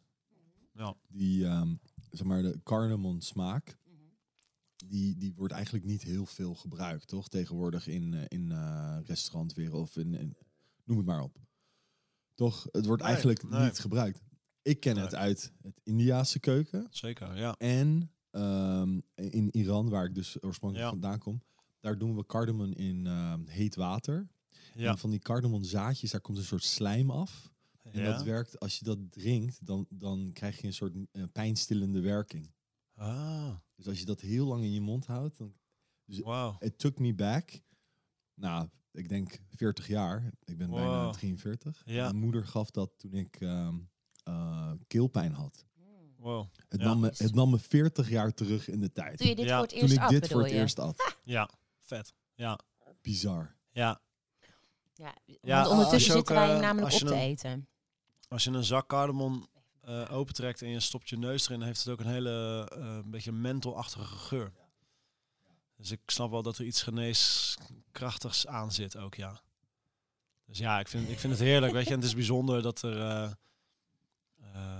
ja. 0.73 0.95
die 1.07 1.45
ehm, 1.45 1.75
zeg 2.11 2.27
maar 2.27 2.41
de 2.41 2.59
cardamom 2.63 3.21
smaak, 3.21 3.77
die, 4.85 5.17
die 5.17 5.33
wordt 5.35 5.53
eigenlijk 5.53 5.85
niet 5.85 6.01
heel 6.01 6.25
veel 6.25 6.55
gebruikt, 6.55 7.07
toch? 7.07 7.29
Tegenwoordig 7.29 7.87
in, 7.87 8.13
eh, 8.13 8.23
in 8.27 8.51
eh 8.51 8.97
restaurantwereld 9.05 9.81
of 9.81 9.97
in, 9.97 10.13
in- 10.13 10.37
noem 10.83 10.97
het 10.97 11.05
maar 11.05 11.21
op. 11.21 11.37
Toch? 12.35 12.67
Het 12.71 12.85
wordt 12.85 13.01
Nee, 13.01 13.11
eigenlijk 13.11 13.49
nee. 13.49 13.63
niet 13.63 13.79
gebruikt. 13.79 14.21
Ik 14.61 14.79
ken 14.79 14.97
het 14.97 15.15
uit 15.15 15.51
het 15.61 15.79
Indiaanse 15.83 16.39
keuken 16.39 16.87
Zeker, 16.89 17.37
ja. 17.37 17.55
en 17.57 18.11
ehm, 18.31 18.99
in 19.15 19.55
Iran, 19.55 19.89
waar 19.89 20.05
ik 20.05 20.15
dus 20.15 20.43
oorspronkelijk 20.43 20.87
Ja. 20.89 20.99
vandaan 20.99 21.19
kom. 21.19 21.43
Daar 21.79 21.97
doen 21.97 22.15
we 22.15 22.25
cardamom 22.25 22.73
in 22.73 23.07
ehm, 23.07 23.45
heet 23.47 23.75
water. 23.75 24.27
Ja. 24.73 24.91
En 24.91 24.97
van 24.97 25.09
die 25.09 25.19
cardamom 25.19 25.63
zaadjes, 25.63 26.11
daar 26.11 26.21
komt 26.21 26.37
een 26.37 26.43
soort 26.43 26.63
slijm 26.63 27.11
af. 27.11 27.51
En 27.91 28.01
ja. 28.01 28.11
dat 28.11 28.23
werkt, 28.23 28.59
als 28.59 28.79
je 28.79 28.85
dat 28.85 28.97
drinkt, 29.11 29.65
dan, 29.65 29.85
dan 29.89 30.29
krijg 30.33 30.61
je 30.61 30.67
een 30.67 30.73
soort 30.73 30.93
eh, 31.11 31.23
pijnstillende 31.31 31.99
werking. 32.01 32.51
Ah, 32.95 33.55
Dus 33.75 33.87
als 33.87 33.99
je 33.99 34.05
dat 34.05 34.21
heel 34.21 34.45
lang 34.47 34.63
in 34.63 34.73
je 34.73 34.81
mond 34.81 35.05
houdt, 35.05 35.37
dan... 35.37 35.53
wauw. 36.05 36.55
It 36.59 36.77
took 36.79 36.99
me 36.99 37.13
back. 37.13 37.61
Nou, 38.33 38.69
ik 38.91 39.09
denk 39.09 39.39
40 39.49 39.87
jaar. 39.87 40.25
Ik 40.43 40.57
ben 40.57 40.69
bijna 40.69 41.03
Wow. 41.03 41.13
43. 41.13 41.81
Ja. 41.85 42.03
Mijn 42.03 42.15
moeder 42.23 42.45
gaf 42.45 42.71
dat 42.71 42.91
toen 42.97 43.13
ik 43.13 43.35
ehm, 43.39 43.75
eh, 44.23 44.71
keelpijn 44.87 45.31
had. 45.33 45.65
Wow. 46.17 46.45
Het, 46.67 46.79
Ja. 46.81 46.87
nam 46.87 46.99
me, 46.99 47.07
het 47.17 47.33
nam 47.35 47.49
me 47.49 47.59
40 47.59 48.09
jaar 48.09 48.33
terug 48.33 48.67
in 48.69 48.79
de 48.79 48.91
tijd. 48.91 49.17
Toen 49.17 49.27
je 49.27 49.35
dit 49.35 49.45
Ja, 49.45 49.51
voor 49.57 49.61
het 49.61 49.69
Toen 49.69 49.81
eerst 49.81 49.93
ik 49.95 50.01
at, 50.01 50.09
dit 50.09 50.27
voor 50.27 50.41
het 50.41 50.51
je? 50.51 50.57
eerst 50.57 50.79
at. 50.79 51.17
Ja, 51.23 51.49
vet. 51.79 52.13
Ja, 52.35 52.59
Bizar. 53.01 53.55
ja. 53.69 54.01
Ja, 54.93 55.15
Ja, 55.25 55.37
want 55.41 55.65
als 55.65 55.69
ondertussen 55.73 56.11
ook, 56.15 56.17
zitten 56.27 56.35
wij 56.35 56.53
eh, 56.55 56.59
namelijk 56.61 56.93
op 56.93 56.99
te 56.99 57.05
een- 57.13 57.19
eten. 57.19 57.67
Als 58.27 58.43
je 58.43 58.51
een 58.51 58.63
zak 58.63 58.87
cardamom 58.87 59.47
eh 59.81 60.11
opentrekt 60.11 60.61
en 60.61 60.69
je 60.69 60.79
stopt 60.79 61.09
je 61.09 61.17
neus 61.17 61.47
erin, 61.47 61.61
heeft 61.61 61.79
het 61.83 61.89
ook 61.93 61.99
een 61.99 62.11
hele 62.11 62.67
een 62.69 63.09
beetje 63.11 63.31
mentelachtige 63.31 64.15
geur. 64.15 64.51
Dus 65.77 65.91
ik 65.91 65.99
snap 66.05 66.31
wel 66.31 66.41
dat 66.43 66.57
er 66.57 66.65
iets 66.65 66.83
geneeskrachtigs 66.83 68.47
aan 68.47 68.71
zit 68.71 68.97
ook, 68.97 69.15
ja. 69.15 69.41
Dus 70.45 70.57
ja, 70.57 70.79
ik 70.79 70.87
vind, 70.87 71.09
ik 71.09 71.19
vind 71.19 71.33
het 71.33 71.41
heerlijk, 71.41 71.73
weet 71.73 71.83
je. 71.85 71.89
En 71.89 71.95
het 71.99 72.07
is 72.07 72.15
bijzonder 72.15 72.61
dat 72.61 72.81
er... 72.81 73.01
eh, 73.01 73.31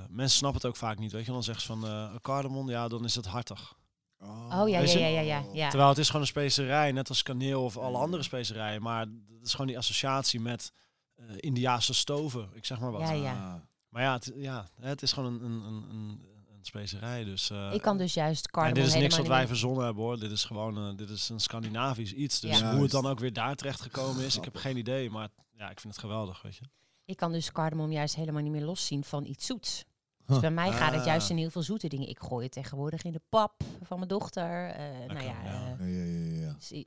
mensen 0.10 0.38
snappen 0.38 0.62
het 0.62 0.70
ook 0.70 0.76
vaak 0.76 0.98
niet, 1.00 1.12
weet 1.12 1.26
je. 1.26 1.32
Dan 1.32 1.44
zeggen 1.44 1.64
ze 1.64 1.88
van 1.88 2.20
cardamom, 2.22 2.70
ja, 2.70 2.88
dan 2.88 3.04
is 3.04 3.16
het 3.16 3.26
hartig. 3.26 3.76
Oh 4.20 4.70
ja, 4.70 4.80
ja, 4.80 4.98
ja, 4.98 5.08
ja, 5.08 5.20
ja. 5.22 5.44
ja. 5.54 5.70
Terwijl 5.70 5.90
het 5.90 5.98
is 5.98 6.08
gewoon 6.08 6.22
een 6.22 6.28
specerij, 6.28 6.92
net 6.92 7.10
als 7.10 7.24
kaneel 7.24 7.64
of 7.64 7.78
alle 7.78 7.98
andere 7.98 8.24
specerijen. 8.24 8.82
Maar 8.82 9.00
het 9.00 9.46
is 9.46 9.52
gewoon 9.52 9.68
die 9.68 9.78
associatie 9.78 10.40
met 10.40 10.72
eh 11.18 11.26
Indiaanse 11.38 11.94
stoven, 11.94 12.50
ik 12.54 12.66
zeg 12.66 12.80
maar 12.80 12.92
wat. 12.92 13.02
Ja, 13.02 13.12
ja. 13.12 13.32
Ah. 13.34 13.54
Maar 13.90 14.02
ja, 14.04 14.14
het, 14.14 14.32
ja, 14.36 14.68
het 14.82 15.02
is 15.02 15.12
gewoon 15.14 15.34
een, 15.34 15.44
een, 15.44 15.64
een, 15.64 15.90
een, 15.90 16.22
een 16.54 16.66
specerij. 16.66 17.24
Dus, 17.24 17.50
eh, 17.50 17.74
Ik 17.74 17.82
kan 17.82 17.98
dus 17.98 18.14
juist 18.14 18.46
en 18.46 18.52
cardamom 18.52 18.84
dit 18.84 18.94
is 18.94 19.00
niks 19.02 19.18
wat 19.18 19.28
wij 19.28 19.48
verzonnen 19.48 19.86
hebben 19.86 20.04
hoor. 20.04 20.20
Dit 20.20 20.32
is 20.32 20.44
gewoon 20.44 20.78
eh, 20.78 20.98
dit 20.98 21.10
is 21.10 21.30
een 21.30 21.40
Scandinavisch 21.40 22.14
iets. 22.14 22.40
Dus 22.40 22.60
Ja. 22.60 22.72
hoe 22.74 22.82
het 22.82 22.92
dan 22.92 23.02
Juist. 23.02 23.16
ook 23.16 23.20
weer 23.22 23.34
daar 23.34 23.56
terecht 23.56 23.82
gekomen 23.82 24.26
is, 24.26 24.38
ik 24.38 24.44
heb 24.44 24.56
geen 24.56 24.78
idee. 24.78 25.10
Maar 25.10 25.30
ja, 25.52 25.70
ik 25.70 25.80
vind 25.80 25.94
het 25.94 26.04
geweldig, 26.04 26.42
weet 26.42 26.56
je. 26.56 26.66
Ik 27.06 27.18
kan 27.18 27.32
dus 27.32 27.52
cardamom 27.52 27.92
juist 27.92 28.16
helemaal 28.16 28.42
niet 28.42 28.52
meer 28.52 28.66
loszien 28.66 29.04
van 29.04 29.26
iets 29.26 29.46
zoets. 29.46 29.84
Huh. 30.18 30.28
Dus 30.28 30.40
bij 30.40 30.52
mij 30.52 30.72
gaat 30.72 30.94
het 30.94 31.06
juist 31.06 31.26
Ah. 31.26 31.32
in 31.32 31.38
heel 31.38 31.50
veel 31.50 31.62
zoete 31.64 31.88
dingen. 31.88 32.08
Ik 32.10 32.20
gooi 32.20 32.44
het 32.44 32.54
tegenwoordig 32.54 33.04
in 33.04 33.12
de 33.12 33.22
pap 33.30 33.64
van 33.84 33.98
mijn 33.98 34.10
dochter. 34.10 34.70
eh, 34.70 35.08
nou 35.08 35.20
ja, 35.24 35.44
ja. 35.44 35.76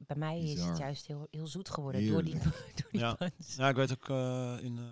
Bij 0.06 0.16
mij 0.16 0.40
is 0.40 0.62
het 0.64 0.78
juist 0.78 1.06
heel, 1.06 1.26
heel 1.30 1.46
zoet 1.46 1.68
geworden 1.70 2.06
door 2.06 2.24
die, 2.24 2.34
door 2.42 2.52
die 2.90 3.00
Ja. 3.00 3.14
buns. 3.18 3.54
Ja, 3.56 3.68
ik 3.68 3.76
weet 3.76 3.92
ook 3.92 4.08
eh, 4.08 4.56
in 4.64 4.78
eh, 4.78 4.84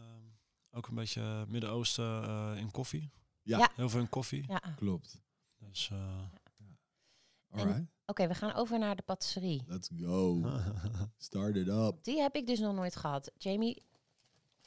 ook 0.70 0.86
een 0.86 0.94
beetje 0.94 1.44
Midden-Oosten 1.48 2.22
eh, 2.24 2.52
in 2.56 2.70
koffie. 2.70 3.10
Ja. 3.42 3.58
Ja. 3.58 3.70
Heel 3.74 3.88
veel 3.88 4.00
in 4.00 4.08
koffie. 4.08 4.44
Ja. 4.48 4.62
Klopt. 4.76 5.20
Dus, 5.58 5.90
eh, 5.92 7.78
Oké, 8.06 8.26
we 8.28 8.34
gaan 8.34 8.54
over 8.54 8.78
naar 8.78 8.96
de 8.96 9.02
patisserie. 9.02 9.62
let's 9.66 9.88
go. 10.00 10.42
Start 11.16 11.56
it 11.56 11.68
up. 11.68 11.94
Die 12.04 12.20
heb 12.20 12.34
ik 12.34 12.46
dus 12.46 12.58
nog 12.58 12.74
nooit 12.74 12.96
gehad. 12.96 13.30
Jamie, 13.38 13.82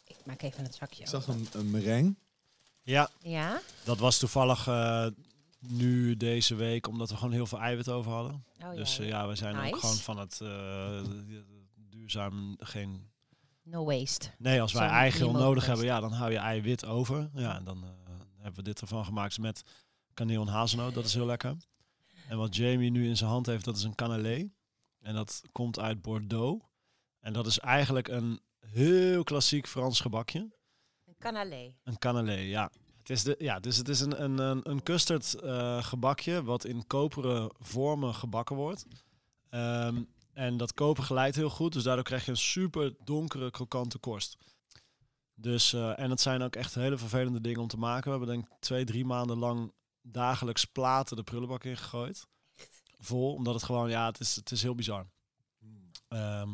ik 0.04 0.18
maak 0.26 0.42
even 0.42 0.64
het 0.64 0.76
zakje 0.76 1.02
Ik 1.02 1.10
zag 1.10 1.30
open. 1.30 1.40
een, 1.54 1.60
een 1.60 1.72
meringue. 1.72 2.16
ja, 2.82 3.10
Ja? 3.20 3.62
dat 3.84 3.98
was 4.00 4.20
toevallig 4.20 4.68
eh, 4.68 5.08
nu 5.68 6.18
deze 6.18 6.56
week, 6.56 6.88
omdat 6.88 7.10
we 7.10 7.16
gewoon 7.16 7.34
heel 7.34 7.46
veel 7.46 7.60
eiwit 7.60 7.90
over 7.90 8.12
hadden. 8.12 8.46
Oh, 8.64 8.76
dus 8.76 8.98
ja, 8.98 9.04
eh, 9.04 9.10
ja. 9.10 9.28
we 9.28 9.36
zijn 9.36 9.56
Nice. 9.56 9.74
ook 9.74 9.80
gewoon 9.80 9.96
van 9.96 10.18
het 10.18 10.42
eh, 10.42 11.02
duurzaam 11.90 12.56
geen... 12.60 13.10
No 13.64 13.86
waste. 13.86 14.30
Nee, 14.38 14.62
als 14.62 14.74
wij 14.74 14.88
eigeel 14.88 15.26
minimal 15.28 15.48
nodig 15.48 15.66
hebben, 15.66 15.86
ja, 15.86 16.00
dan 16.00 16.12
hou 16.12 16.32
je 16.32 16.38
eiwit 16.38 16.86
over. 16.86 17.30
Ja, 17.34 17.56
en 17.56 17.64
dan 17.64 17.84
eh, 17.84 17.90
hebben 18.36 18.56
we 18.56 18.64
dit 18.64 18.82
ervan 18.82 19.06
gemaakt 19.06 19.40
met 19.40 19.64
kaneel 20.14 20.42
en 20.42 20.48
hazelnoot. 20.48 20.94
Dat 20.94 21.06
is 21.06 21.14
heel 21.14 21.26
lekker. 21.26 21.56
En 22.28 22.38
wat 22.38 22.56
Jamie 22.56 22.92
nu 22.92 23.08
in 23.08 23.18
zijn 23.18 23.30
hand 23.30 23.46
heeft, 23.46 23.66
dat 23.66 23.78
is 23.78 23.84
een 23.84 23.96
cannelé. 23.96 24.50
En 25.02 25.14
dat 25.14 25.42
komt 25.52 25.80
uit 25.80 26.02
Bordeaux. 26.02 26.66
En 27.20 27.34
dat 27.34 27.48
is 27.48 27.60
eigenlijk 27.60 28.08
een 28.08 28.40
heel 28.60 29.24
klassiek 29.24 29.68
Frans 29.68 30.00
gebakje. 30.00 30.40
Een 31.06 31.16
canalé. 31.20 31.74
Een 31.84 31.98
cannelé, 31.98 32.34
ja. 32.38 32.72
Het 33.12 33.20
is, 33.20 33.26
de, 33.26 33.36
ja, 33.44 33.60
dus 33.60 33.78
het 33.78 33.90
is 33.90 34.00
een, 34.00 34.24
een, 34.24 34.38
een, 34.38 34.70
een 34.70 34.84
custard 34.84 35.34
eh, 35.34 35.84
gebakje 35.84 36.44
wat 36.44 36.66
in 36.66 36.88
koperen 36.88 37.52
vormen 37.60 38.14
gebakken 38.14 38.56
wordt. 38.56 38.86
Ehm, 39.50 40.04
en 40.34 40.58
dat 40.58 40.74
koper 40.74 41.04
glijdt 41.04 41.36
heel 41.36 41.50
goed, 41.50 41.74
dus 41.74 41.84
daardoor 41.84 42.04
krijg 42.04 42.26
je 42.26 42.32
een 42.32 42.38
super 42.38 42.94
donkere, 43.04 43.52
krokante 43.52 43.98
korst. 43.98 44.38
Dus, 45.34 45.74
eh, 45.74 46.00
en 46.00 46.10
het 46.10 46.22
zijn 46.22 46.42
ook 46.42 46.56
echt 46.56 46.76
hele 46.76 46.98
vervelende 46.98 47.42
dingen 47.42 47.62
om 47.62 47.68
te 47.68 47.78
maken. 47.78 48.04
We 48.04 48.18
hebben 48.18 48.28
denk 48.28 48.46
ik 48.48 48.58
twee, 48.60 48.86
drie 48.86 49.06
maanden 49.06 49.38
lang 49.38 49.74
dagelijks 50.02 50.66
platen 50.66 51.16
de 51.16 51.24
prullenbak 51.24 51.64
ingegooid. 51.64 52.28
Vol, 53.00 53.34
omdat 53.34 53.54
het 53.54 53.64
gewoon, 53.64 53.90
ja, 53.90 54.06
het 54.06 54.20
is, 54.20 54.36
het 54.36 54.52
is 54.52 54.62
heel 54.62 54.76
bizar. 54.76 55.08
Ehm, 56.08 56.50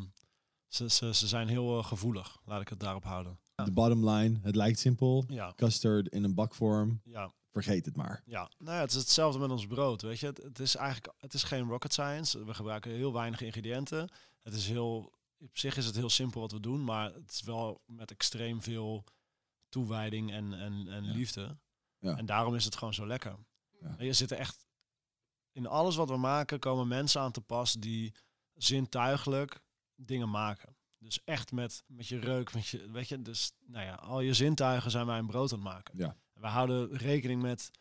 ze, 0.68 0.90
ze, 0.90 1.14
ze 1.14 1.28
zijn 1.28 1.48
heel 1.48 1.78
eh, 1.78 1.86
gevoelig, 1.86 2.38
laat 2.46 2.62
ik 2.62 2.70
het 2.70 2.80
daarop 2.80 3.04
houden. 3.04 3.40
De 3.66 3.72
bottom 3.72 4.10
line, 4.10 4.40
het 4.42 4.56
lijkt 4.56 4.80
simpel. 4.80 5.24
Ja, 5.28 5.54
Custard 5.56 6.08
in 6.08 6.24
een 6.24 6.34
bakvorm. 6.34 7.02
ja. 7.04 7.34
Vergeet 7.52 7.86
het 7.86 7.96
maar. 7.96 8.22
Ja, 8.26 8.52
nou 8.58 8.76
ja, 8.76 8.82
het 8.82 8.90
is 8.92 8.96
hetzelfde 8.98 9.40
met 9.40 9.50
ons 9.50 9.68
brood, 9.68 10.02
weet 10.02 10.20
je. 10.20 10.26
Het, 10.26 10.38
het 10.44 10.60
is 10.60 10.76
eigenlijk, 10.76 11.14
het 11.18 11.34
is 11.34 11.44
geen 11.44 11.68
rocket 11.68 11.94
science. 11.94 12.46
We 12.46 12.54
gebruiken 12.54 12.92
heel 12.92 13.14
weinig 13.14 13.42
ingrediënten. 13.42 14.10
Het 14.44 14.54
is 14.54 14.68
heel, 14.68 15.14
op 15.38 15.58
zich 15.58 15.78
is 15.78 15.86
het 15.86 15.96
heel 15.96 16.10
simpel 16.10 16.42
wat 16.42 16.52
we 16.52 16.60
doen, 16.60 16.84
maar 16.84 17.14
het 17.14 17.32
is 17.32 17.42
wel 17.42 17.82
met 17.86 18.12
extreem 18.12 18.62
veel 18.62 19.04
toewijding 19.70 20.32
en, 20.32 20.54
en, 20.54 20.88
en 20.88 21.04
Ja. 21.04 21.12
liefde. 21.12 21.58
Ja. 22.00 22.18
En 22.18 22.26
daarom 22.26 22.56
is 22.56 22.66
het 22.66 22.76
gewoon 22.76 22.94
zo 22.94 23.08
lekker. 23.08 23.36
Ja. 23.82 23.96
Je 24.00 24.14
zit 24.14 24.32
er 24.32 24.38
echt, 24.38 24.68
in 25.52 25.68
alles 25.68 25.96
wat 25.96 26.10
we 26.10 26.18
maken 26.18 26.60
komen 26.60 26.88
mensen 26.88 27.22
aan 27.22 27.32
te 27.32 27.42
pas 27.42 27.74
die 27.74 28.14
zintuigelijk 28.54 29.62
dingen 29.96 30.30
maken. 30.30 30.77
Dus 31.00 31.20
echt 31.24 31.52
met, 31.52 31.84
met 31.88 32.08
je 32.08 32.20
reuk, 32.20 32.54
met 32.54 32.68
je, 32.68 32.92
weet 32.92 33.08
je, 33.10 33.22
dus 33.22 33.52
nou 33.66 33.86
ja, 33.86 33.94
al 33.94 34.20
je 34.20 34.34
zintuigen 34.34 34.92
zijn 34.92 35.06
wij 35.06 35.18
een 35.18 35.28
brood 35.28 35.52
aan 35.54 35.60
het 35.60 35.68
maken. 35.68 35.94
Ja. 35.98 36.16
We 36.34 36.48
houden 36.48 36.98
rekening 36.98 37.42
met 37.42 37.72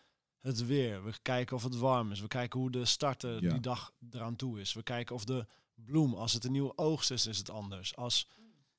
het 0.40 0.66
weer. 0.66 1.05
We 1.05 1.12
kijken 1.22 1.56
of 1.56 1.62
het 1.62 1.76
warm 1.76 2.10
is. 2.12 2.20
We 2.20 2.28
kijken 2.28 2.60
hoe 2.60 2.70
de 2.70 2.84
starter 2.84 3.43
Ja. 3.43 3.51
die 3.52 3.60
dag 3.60 3.93
eraan 4.10 4.36
toe 4.36 4.60
is. 4.60 4.72
We 4.72 4.82
kijken 4.82 5.14
of 5.14 5.24
de 5.24 5.47
bloem, 5.74 6.14
als 6.14 6.32
het 6.32 6.44
een 6.44 6.52
nieuwe 6.52 6.76
oogst 6.76 7.10
is, 7.10 7.26
is 7.26 7.38
het 7.38 7.51
anders. 7.51 7.97
Als, 7.97 8.28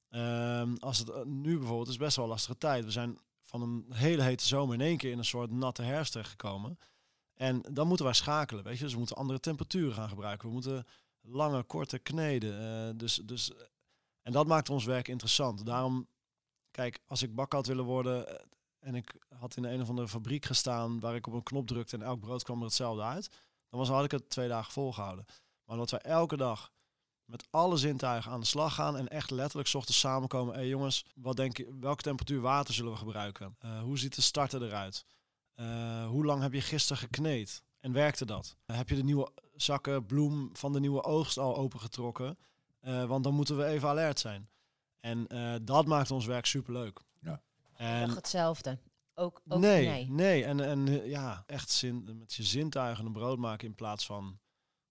ehm, 0.09 0.75
als 0.79 0.97
het 0.97 1.09
eh, 1.09 1.23
nu 1.23 1.57
bijvoorbeeld 1.57 1.87
is 1.89 1.97
best 1.97 2.15
wel 2.15 2.25
een 2.25 2.31
lastige 2.31 2.57
tijd. 2.57 2.85
We 2.85 2.91
zijn 2.91 3.17
van 3.41 3.61
een 3.61 3.85
hele 3.93 4.21
hete 4.21 4.45
zomer 4.47 4.73
in 4.75 4.81
één 4.81 4.97
keer 4.97 5.11
in 5.11 5.17
een 5.17 5.25
soort 5.25 5.51
natte 5.51 5.81
herfst 5.81 6.11
terechtgekomen. 6.11 6.79
En 7.33 7.61
dan 7.71 7.87
moeten 7.87 8.05
wij 8.05 8.13
schakelen, 8.13 8.63
weet 8.63 8.77
je. 8.77 8.83
Dus 8.83 8.91
we 8.93 8.97
moeten 8.99 9.15
andere 9.17 9.39
temperaturen 9.39 9.93
gaan 9.93 10.09
gebruiken. 10.09 10.47
We 10.47 10.53
moeten 10.53 10.85
lange, 11.21 11.63
korte 11.63 11.99
kneden. 11.99 12.59
eh, 12.87 12.93
dus, 12.95 13.21
dus, 13.25 13.51
En 14.27 14.33
dat 14.33 14.47
maakt 14.47 14.69
ons 14.69 14.85
werk 14.85 15.07
interessant. 15.07 15.65
Daarom, 15.65 16.07
kijk, 16.71 16.99
als 17.05 17.21
ik 17.21 17.35
bakker 17.35 17.57
had 17.57 17.67
willen 17.67 17.85
worden 17.85 18.27
eh, 18.27 18.45
en 18.79 18.95
ik 18.95 19.15
had 19.39 19.55
in 19.55 19.63
een 19.63 19.81
of 19.81 19.89
andere 19.89 20.07
fabriek 20.07 20.45
gestaan 20.45 20.99
waar 20.99 21.15
ik 21.15 21.27
op 21.27 21.33
een 21.33 21.43
knop 21.43 21.67
drukte 21.67 21.95
en 21.95 22.01
elk 22.01 22.19
brood 22.19 22.43
kwam 22.43 22.57
er 22.57 22.65
hetzelfde 22.65 23.01
uit, 23.01 23.29
dan 23.69 23.79
was, 23.79 23.89
had 23.89 24.03
ik 24.03 24.11
het 24.11 24.29
twee 24.29 24.47
dagen 24.47 24.73
volgehouden. 24.73 25.25
Maar 25.63 25.75
omdat 25.75 25.91
wij 25.91 25.99
elke 25.99 26.37
dag 26.37 26.71
met 27.25 27.47
alle 27.49 27.77
zintuigen 27.77 28.31
aan 28.31 28.39
de 28.39 28.45
slag 28.45 28.73
gaan 28.73 28.97
en 28.97 29.07
echt 29.07 29.31
letterlijk 29.31 29.73
ochtends 29.73 29.99
samenkomen. 29.99 30.55
Hé 30.55 30.61
jongens, 30.61 31.05
wat 31.15 31.35
denk 31.35 31.57
je, 31.57 31.77
welke 31.79 32.01
temperatuur 32.01 32.41
water 32.41 32.73
zullen 32.73 32.91
we 32.91 32.97
gebruiken? 32.97 33.55
Eh, 33.59 33.81
hoe 33.81 33.97
ziet 33.97 34.15
de 34.15 34.21
starter 34.21 34.63
eruit? 34.63 35.05
Eh, 35.53 36.07
hoe 36.07 36.25
lang 36.25 36.41
heb 36.41 36.53
je 36.53 36.61
gisteren 36.61 36.97
gekneed? 36.97 37.63
En 37.79 37.91
werkte 37.91 38.25
dat? 38.25 38.55
heb 38.65 38.89
je 38.89 38.95
de 38.95 39.03
nieuwe 39.03 39.31
zakken 39.55 40.05
bloem 40.05 40.49
van 40.53 40.73
de 40.73 40.79
nieuwe 40.79 41.03
oogst 41.03 41.37
al 41.37 41.57
opengetrokken? 41.57 42.37
Uh, 42.87 43.03
want 43.05 43.23
dan 43.23 43.33
moeten 43.33 43.57
we 43.57 43.65
even 43.65 43.89
alert 43.89 44.19
zijn. 44.19 44.49
En 44.99 45.27
dat 45.65 45.85
maakt 45.85 46.11
ons 46.11 46.25
werk 46.25 46.45
superleuk. 46.45 46.99
Ja. 47.19 47.41
En 47.73 48.07
Nog 48.07 48.15
hetzelfde. 48.15 48.79
Ook, 49.13 49.41
ook 49.47 49.59
nee, 49.59 49.87
nee, 49.87 50.09
nee. 50.09 50.45
En, 50.45 50.59
en 50.59 51.07
ja, 51.09 51.43
echt 51.45 51.69
zin, 51.69 52.17
met 52.19 52.33
je 52.33 52.43
zintuigen 52.43 53.05
een 53.05 53.11
brood 53.11 53.37
maken 53.37 53.67
in 53.67 53.75
plaats 53.75 54.05
van 54.05 54.39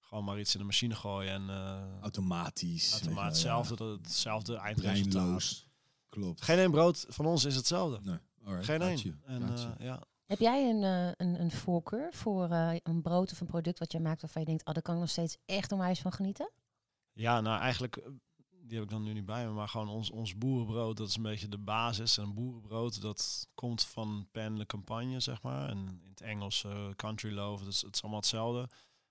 gewoon 0.00 0.24
maar 0.24 0.40
iets 0.40 0.54
in 0.54 0.60
de 0.60 0.66
machine 0.66 0.94
gooien 0.94 1.32
en 1.32 1.42
uh, 1.42 2.00
automatisch. 2.00 2.92
Automatisch 2.92 3.42
hetzelfde, 3.42 3.84
ja. 3.84 3.90
hetzelfde 3.90 4.56
eindresultaat. 4.56 5.66
Klopt. 6.08 6.42
Geen 6.42 6.58
één 6.58 6.70
brood 6.70 7.06
van 7.08 7.26
ons 7.26 7.44
is 7.44 7.56
hetzelfde. 7.56 8.00
Nee. 8.02 8.62
Geen 8.62 8.82
één. 8.82 9.20
En, 9.24 9.42
uh, 9.42 9.64
ja. 9.78 10.02
Heb 10.26 10.38
jij 10.38 10.70
een, 10.70 10.82
uh, 10.82 11.06
een, 11.16 11.40
een 11.40 11.50
voorkeur 11.50 12.12
voor 12.12 12.50
een 12.82 13.02
brood 13.02 13.32
of 13.32 13.40
een 13.40 13.46
product 13.46 13.78
wat 13.78 13.92
jij 13.92 14.00
maakt 14.00 14.20
waarvan 14.20 14.42
je 14.42 14.48
denkt, 14.48 14.66
oh, 14.66 14.74
daar 14.74 14.82
kan 14.82 14.94
ik 14.94 15.00
nog 15.00 15.10
steeds 15.10 15.36
echt 15.46 15.72
onwijs 15.72 16.00
van 16.00 16.12
genieten? 16.12 16.50
Ja, 17.16 17.40
nou 17.40 17.60
eigenlijk, 17.60 18.02
die 18.50 18.74
heb 18.74 18.82
ik 18.82 18.90
dan 18.90 19.02
nu 19.02 19.12
niet 19.12 19.26
bij 19.26 19.46
me, 19.46 19.52
maar 19.52 19.68
gewoon 19.68 19.88
ons, 19.88 20.10
ons 20.10 20.38
boerenbrood, 20.38 20.96
dat 20.96 21.08
is 21.08 21.16
een 21.16 21.22
beetje 21.22 21.48
de 21.48 21.58
basis. 21.58 22.18
En 22.18 22.34
boerenbrood, 22.34 23.00
dat 23.00 23.48
komt 23.54 23.84
van 23.84 24.28
pen 24.32 24.54
de 24.54 24.66
campagne, 24.66 25.20
zeg 25.20 25.42
maar. 25.42 25.68
En 25.68 25.78
in 25.78 26.08
het 26.08 26.20
Engels 26.20 26.66
country 26.96 27.32
loaf, 27.32 27.66
is, 27.66 27.82
het 27.82 27.94
is 27.94 28.02
allemaal 28.02 28.20
hetzelfde. 28.20 28.68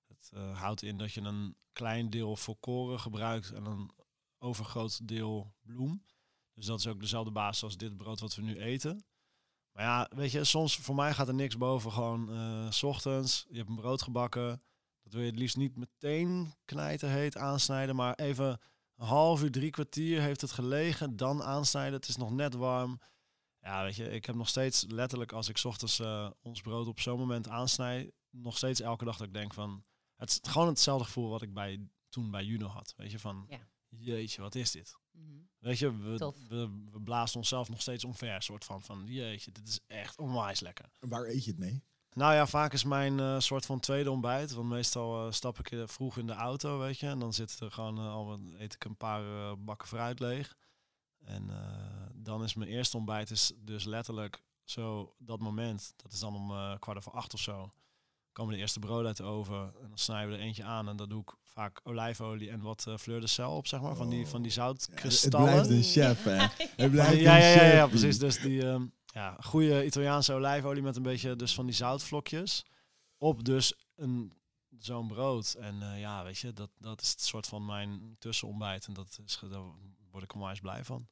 Het 0.07 0.31
uh, 0.33 0.59
houdt 0.59 0.81
in 0.81 0.97
dat 0.97 1.13
je 1.13 1.21
een 1.21 1.55
klein 1.71 2.09
deel 2.09 2.35
volkoren 2.35 2.99
gebruikt 2.99 3.51
en 3.51 3.65
een 3.65 3.91
overgroot 4.37 5.07
deel 5.07 5.53
bloem. 5.61 6.03
Dus 6.53 6.65
dat 6.65 6.79
is 6.79 6.87
ook 6.87 6.99
dezelfde 6.99 7.31
basis 7.31 7.63
als 7.63 7.77
dit 7.77 7.97
brood 7.97 8.19
wat 8.19 8.35
we 8.35 8.41
nu 8.41 8.55
eten. 8.55 9.05
Maar 9.71 9.83
ja, 9.83 10.09
weet 10.15 10.31
je, 10.31 10.43
soms 10.43 10.77
voor 10.77 10.95
mij 10.95 11.13
gaat 11.13 11.27
er 11.27 11.33
niks 11.33 11.57
boven. 11.57 11.91
Gewoon 11.91 12.73
s 12.73 12.83
ochtends, 12.83 13.45
je 13.49 13.57
hebt 13.57 13.69
een 13.69 13.75
brood 13.75 14.01
gebakken. 14.01 14.61
Wil 15.15 15.23
je 15.23 15.29
het 15.29 15.39
liefst 15.39 15.57
niet 15.57 15.75
meteen 15.75 16.53
knijterheet 16.65 17.37
aansnijden, 17.37 17.95
maar 17.95 18.15
even 18.15 18.59
een 18.95 19.07
half 19.07 19.43
uur, 19.43 19.51
drie 19.51 19.69
kwartier 19.69 20.21
heeft 20.21 20.41
het 20.41 20.51
gelegen. 20.51 21.15
Dan 21.15 21.43
aansnijden, 21.43 21.93
het 21.93 22.07
is 22.07 22.17
nog 22.17 22.31
net 22.31 22.53
warm. 22.53 22.99
Ja, 23.59 23.83
weet 23.83 23.95
je, 23.95 24.09
ik 24.09 24.25
heb 24.25 24.35
nog 24.35 24.47
steeds 24.47 24.85
letterlijk 24.87 25.31
als 25.31 25.49
ik 25.49 25.57
s 25.57 25.65
ochtends 25.65 25.99
uh, 25.99 26.29
ons 26.41 26.61
brood 26.61 26.87
op 26.87 26.99
zo'n 26.99 27.19
moment 27.19 27.47
aansnijd, 27.47 28.11
nog 28.29 28.57
steeds 28.57 28.79
elke 28.79 29.05
dag 29.05 29.17
dat 29.17 29.27
ik 29.27 29.33
denk 29.33 29.53
van, 29.53 29.83
het 30.15 30.29
is 30.29 30.39
gewoon 30.41 30.67
hetzelfde 30.67 31.05
gevoel 31.05 31.29
wat 31.29 31.41
ik 31.41 31.53
bij, 31.53 31.87
toen 32.09 32.31
bij 32.31 32.43
Juno 32.43 32.67
had. 32.67 32.93
Weet 32.97 33.11
je, 33.11 33.19
van 33.19 33.45
ja. 33.49 33.67
jeetje, 33.89 34.41
wat 34.41 34.55
is 34.55 34.71
dit? 34.71 34.97
Mm 35.11 35.25
-hmm. 35.25 35.49
Weet 35.57 35.79
je, 35.79 35.97
we, 35.97 36.33
we, 36.47 36.83
we, 36.91 37.01
blazen 37.01 37.37
onszelf 37.37 37.69
nog 37.69 37.81
steeds 37.81 38.03
omver. 38.03 38.41
soort 38.41 38.65
van, 38.65 38.81
van 38.81 39.05
jeetje, 39.05 39.51
dit 39.51 39.67
is 39.67 39.79
echt 39.87 40.17
onwijs 40.17 40.59
lekker. 40.59 40.91
Waar 40.99 41.25
eet 41.25 41.43
je 41.43 41.49
het 41.49 41.59
mee? 41.59 41.83
Nou 42.15 42.33
ja, 42.33 42.47
vaak 42.47 42.73
is 42.73 42.83
mijn 42.83 43.17
uh, 43.17 43.39
soort 43.39 43.65
van 43.65 43.79
tweede 43.79 44.11
ontbijt. 44.11 44.53
Want 44.53 44.69
meestal 44.69 45.25
uh, 45.25 45.31
stap 45.31 45.59
ik 45.59 45.89
vroeg 45.89 46.17
in 46.17 46.27
de 46.27 46.33
auto, 46.33 46.79
weet 46.79 46.99
je. 46.99 47.07
En 47.07 47.19
dan 47.19 47.33
zit 47.33 47.59
er 47.59 47.71
gewoon 47.71 47.99
uh, 47.99 48.13
al 48.13 48.39
eet 48.57 48.73
ik 48.73 48.85
een 48.85 48.97
paar 48.97 49.23
bakken 49.59 49.87
fruit 49.87 50.19
leeg. 50.19 50.55
En 51.25 51.49
dan 52.13 52.43
is 52.43 52.53
mijn 52.53 52.69
eerste 52.69 52.97
ontbijt 52.97 53.31
is 53.31 53.51
dus 53.57 53.83
letterlijk 53.83 54.43
zo 54.63 55.15
dat 55.17 55.39
moment. 55.39 55.93
Dat 55.95 56.11
is 56.11 56.19
dan 56.19 56.35
om 56.35 56.79
kwart 56.79 56.97
over 56.97 57.11
acht 57.11 57.33
of 57.33 57.39
zo 57.39 57.71
komen 58.35 58.53
de 58.53 58.59
eerste 58.59 58.79
brood 58.79 59.05
uit 59.05 59.17
de 59.17 59.23
oven 59.23 59.61
en 59.81 59.87
dan 59.87 59.97
snijden 59.97 60.29
we 60.29 60.37
er 60.37 60.43
eentje 60.43 60.63
aan 60.63 60.89
en 60.89 60.95
dat 60.95 61.09
doe 61.09 61.21
ik 61.21 61.33
vaak 61.41 61.79
olijfolie 61.83 62.49
en 62.49 62.61
wat 62.61 62.85
uh, 62.87 62.97
fleur 62.97 63.21
de 63.21 63.27
sel 63.27 63.51
op, 63.51 63.67
zeg 63.67 63.81
maar, 63.81 63.95
van 63.95 64.09
die 64.09 64.27
van 64.27 64.41
die 64.41 64.51
zoutkristallen. 64.51 65.49
Ja, 65.49 65.55
het 65.55 65.67
blijft 65.67 65.85
een 65.85 65.91
chef, 65.91 66.23
hè? 66.23 66.47
Het 66.83 66.91
blijft 66.91 67.19
ja, 67.19 67.37
ja, 67.37 67.47
ja, 67.47 67.63
ja, 67.63 67.73
ja, 67.73 67.87
precies. 67.87 68.19
Dus 68.19 68.39
die 68.39 68.65
um, 68.65 68.93
ja, 69.15 69.37
goede 69.39 69.85
Italiaanse 69.85 70.33
olijfolie 70.33 70.81
met 70.81 70.95
een 70.95 71.03
beetje 71.03 71.35
dus 71.35 71.53
van 71.53 71.65
die 71.65 71.75
zoutvlokjes 71.75 72.65
op 73.17 73.45
dus 73.45 73.73
een 73.95 74.33
zo'n 74.77 75.07
brood 75.07 75.53
en 75.53 75.75
uh, 75.75 75.99
ja, 75.99 76.23
weet 76.23 76.37
je, 76.37 76.53
dat 76.53 76.69
dat 76.77 77.01
is 77.01 77.09
het 77.09 77.21
soort 77.21 77.47
van 77.47 77.65
mijn 77.65 78.15
tussenontbijt 78.19 78.87
en 78.87 78.93
dat 78.93 79.19
is 79.25 79.39
daar 79.49 79.61
word 80.11 80.23
ik 80.23 80.33
onwijs 80.33 80.59
blij 80.59 80.83
van. 80.83 81.07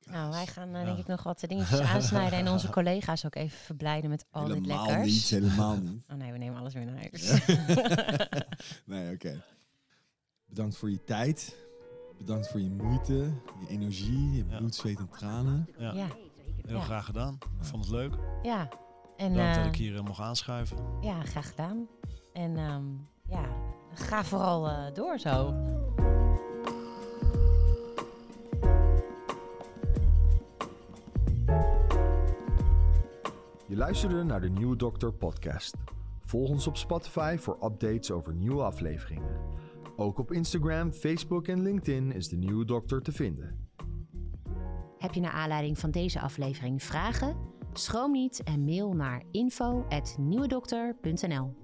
Nou, 0.00 0.30
wij 0.30 0.46
gaan 0.46 0.76
uh, 0.76 0.84
denk 0.84 0.98
ik 0.98 1.06
nog 1.06 1.22
wat 1.22 1.40
dingetjes 1.48 1.80
aansnijden 1.80 2.38
en 2.38 2.48
onze 2.48 2.70
collega's 2.70 3.24
ook 3.24 3.34
even 3.34 3.58
verblijden 3.58 4.10
met 4.10 4.26
al 4.30 4.46
dit 4.46 4.66
lekkers. 4.66 4.86
Helemaal 4.86 5.04
niet, 5.04 5.30
helemaal 5.30 5.76
niet. 5.76 6.02
Oh 6.10 6.16
nee, 6.16 6.32
we 6.32 6.38
nemen 6.38 6.58
alles 6.58 6.74
weer 6.74 6.84
naar 6.84 6.98
huis. 6.98 7.46
nee, 8.84 9.04
oké. 9.04 9.26
Okay. 9.26 9.42
Bedankt 10.44 10.76
voor 10.76 10.90
je 10.90 11.04
tijd. 11.04 11.56
Bedankt 12.18 12.48
voor 12.48 12.60
je 12.60 12.70
moeite, 12.70 13.14
je 13.60 13.68
energie, 13.68 14.32
je 14.32 14.44
bloed, 14.44 14.74
zweet 14.74 14.98
en 14.98 15.08
tranen. 15.08 15.68
Ja. 15.78 15.92
ja. 15.92 16.08
Heel 16.70 16.78
ja. 16.78 16.84
graag 16.84 17.04
gedaan. 17.04 17.38
Ik 17.58 17.64
vond 17.64 17.84
het 17.84 17.92
leuk. 17.92 18.14
Ja. 18.42 18.68
En, 19.16 19.32
Bedankt 19.32 19.56
uh, 19.56 19.62
dat 19.64 19.74
ik 19.74 19.80
hier 19.80 19.94
uh, 19.94 20.00
mocht 20.00 20.20
aanschuiven. 20.20 20.76
Ja, 21.00 21.22
graag 21.22 21.48
gedaan. 21.48 21.88
En 22.32 22.58
um, 22.58 23.08
ja, 23.26 23.44
ga 23.92 24.24
vooral 24.24 24.68
uh, 24.68 24.94
door 24.94 25.18
zo. 25.18 25.54
Je 33.66 33.76
luisterde 33.76 34.24
naar 34.24 34.40
de 34.40 34.50
Nieuwe 34.50 34.76
Dokter 34.76 35.12
podcast. 35.12 35.76
Volg 36.24 36.48
ons 36.48 36.66
op 36.66 36.76
Spotify 36.76 37.36
voor 37.38 37.58
updates 37.64 38.10
over 38.10 38.34
nieuwe 38.34 38.62
afleveringen. 38.62 39.40
Ook 39.96 40.18
op 40.18 40.32
Instagram, 40.32 40.92
Facebook 40.92 41.48
en 41.48 41.62
LinkedIn 41.62 42.12
is 42.12 42.28
de 42.28 42.36
Nieuwe 42.36 42.64
Dokter 42.64 43.02
te 43.02 43.12
vinden. 43.12 43.69
Heb 45.00 45.14
je 45.14 45.20
naar 45.20 45.32
aanleiding 45.32 45.78
van 45.78 45.90
deze 45.90 46.20
aflevering 46.20 46.82
vragen? 46.82 47.36
Schroom 47.72 48.12
niet 48.12 48.42
en 48.42 48.64
mail 48.64 48.92
naar 48.92 49.22
info@nieuwedokter.nl. 49.30 51.54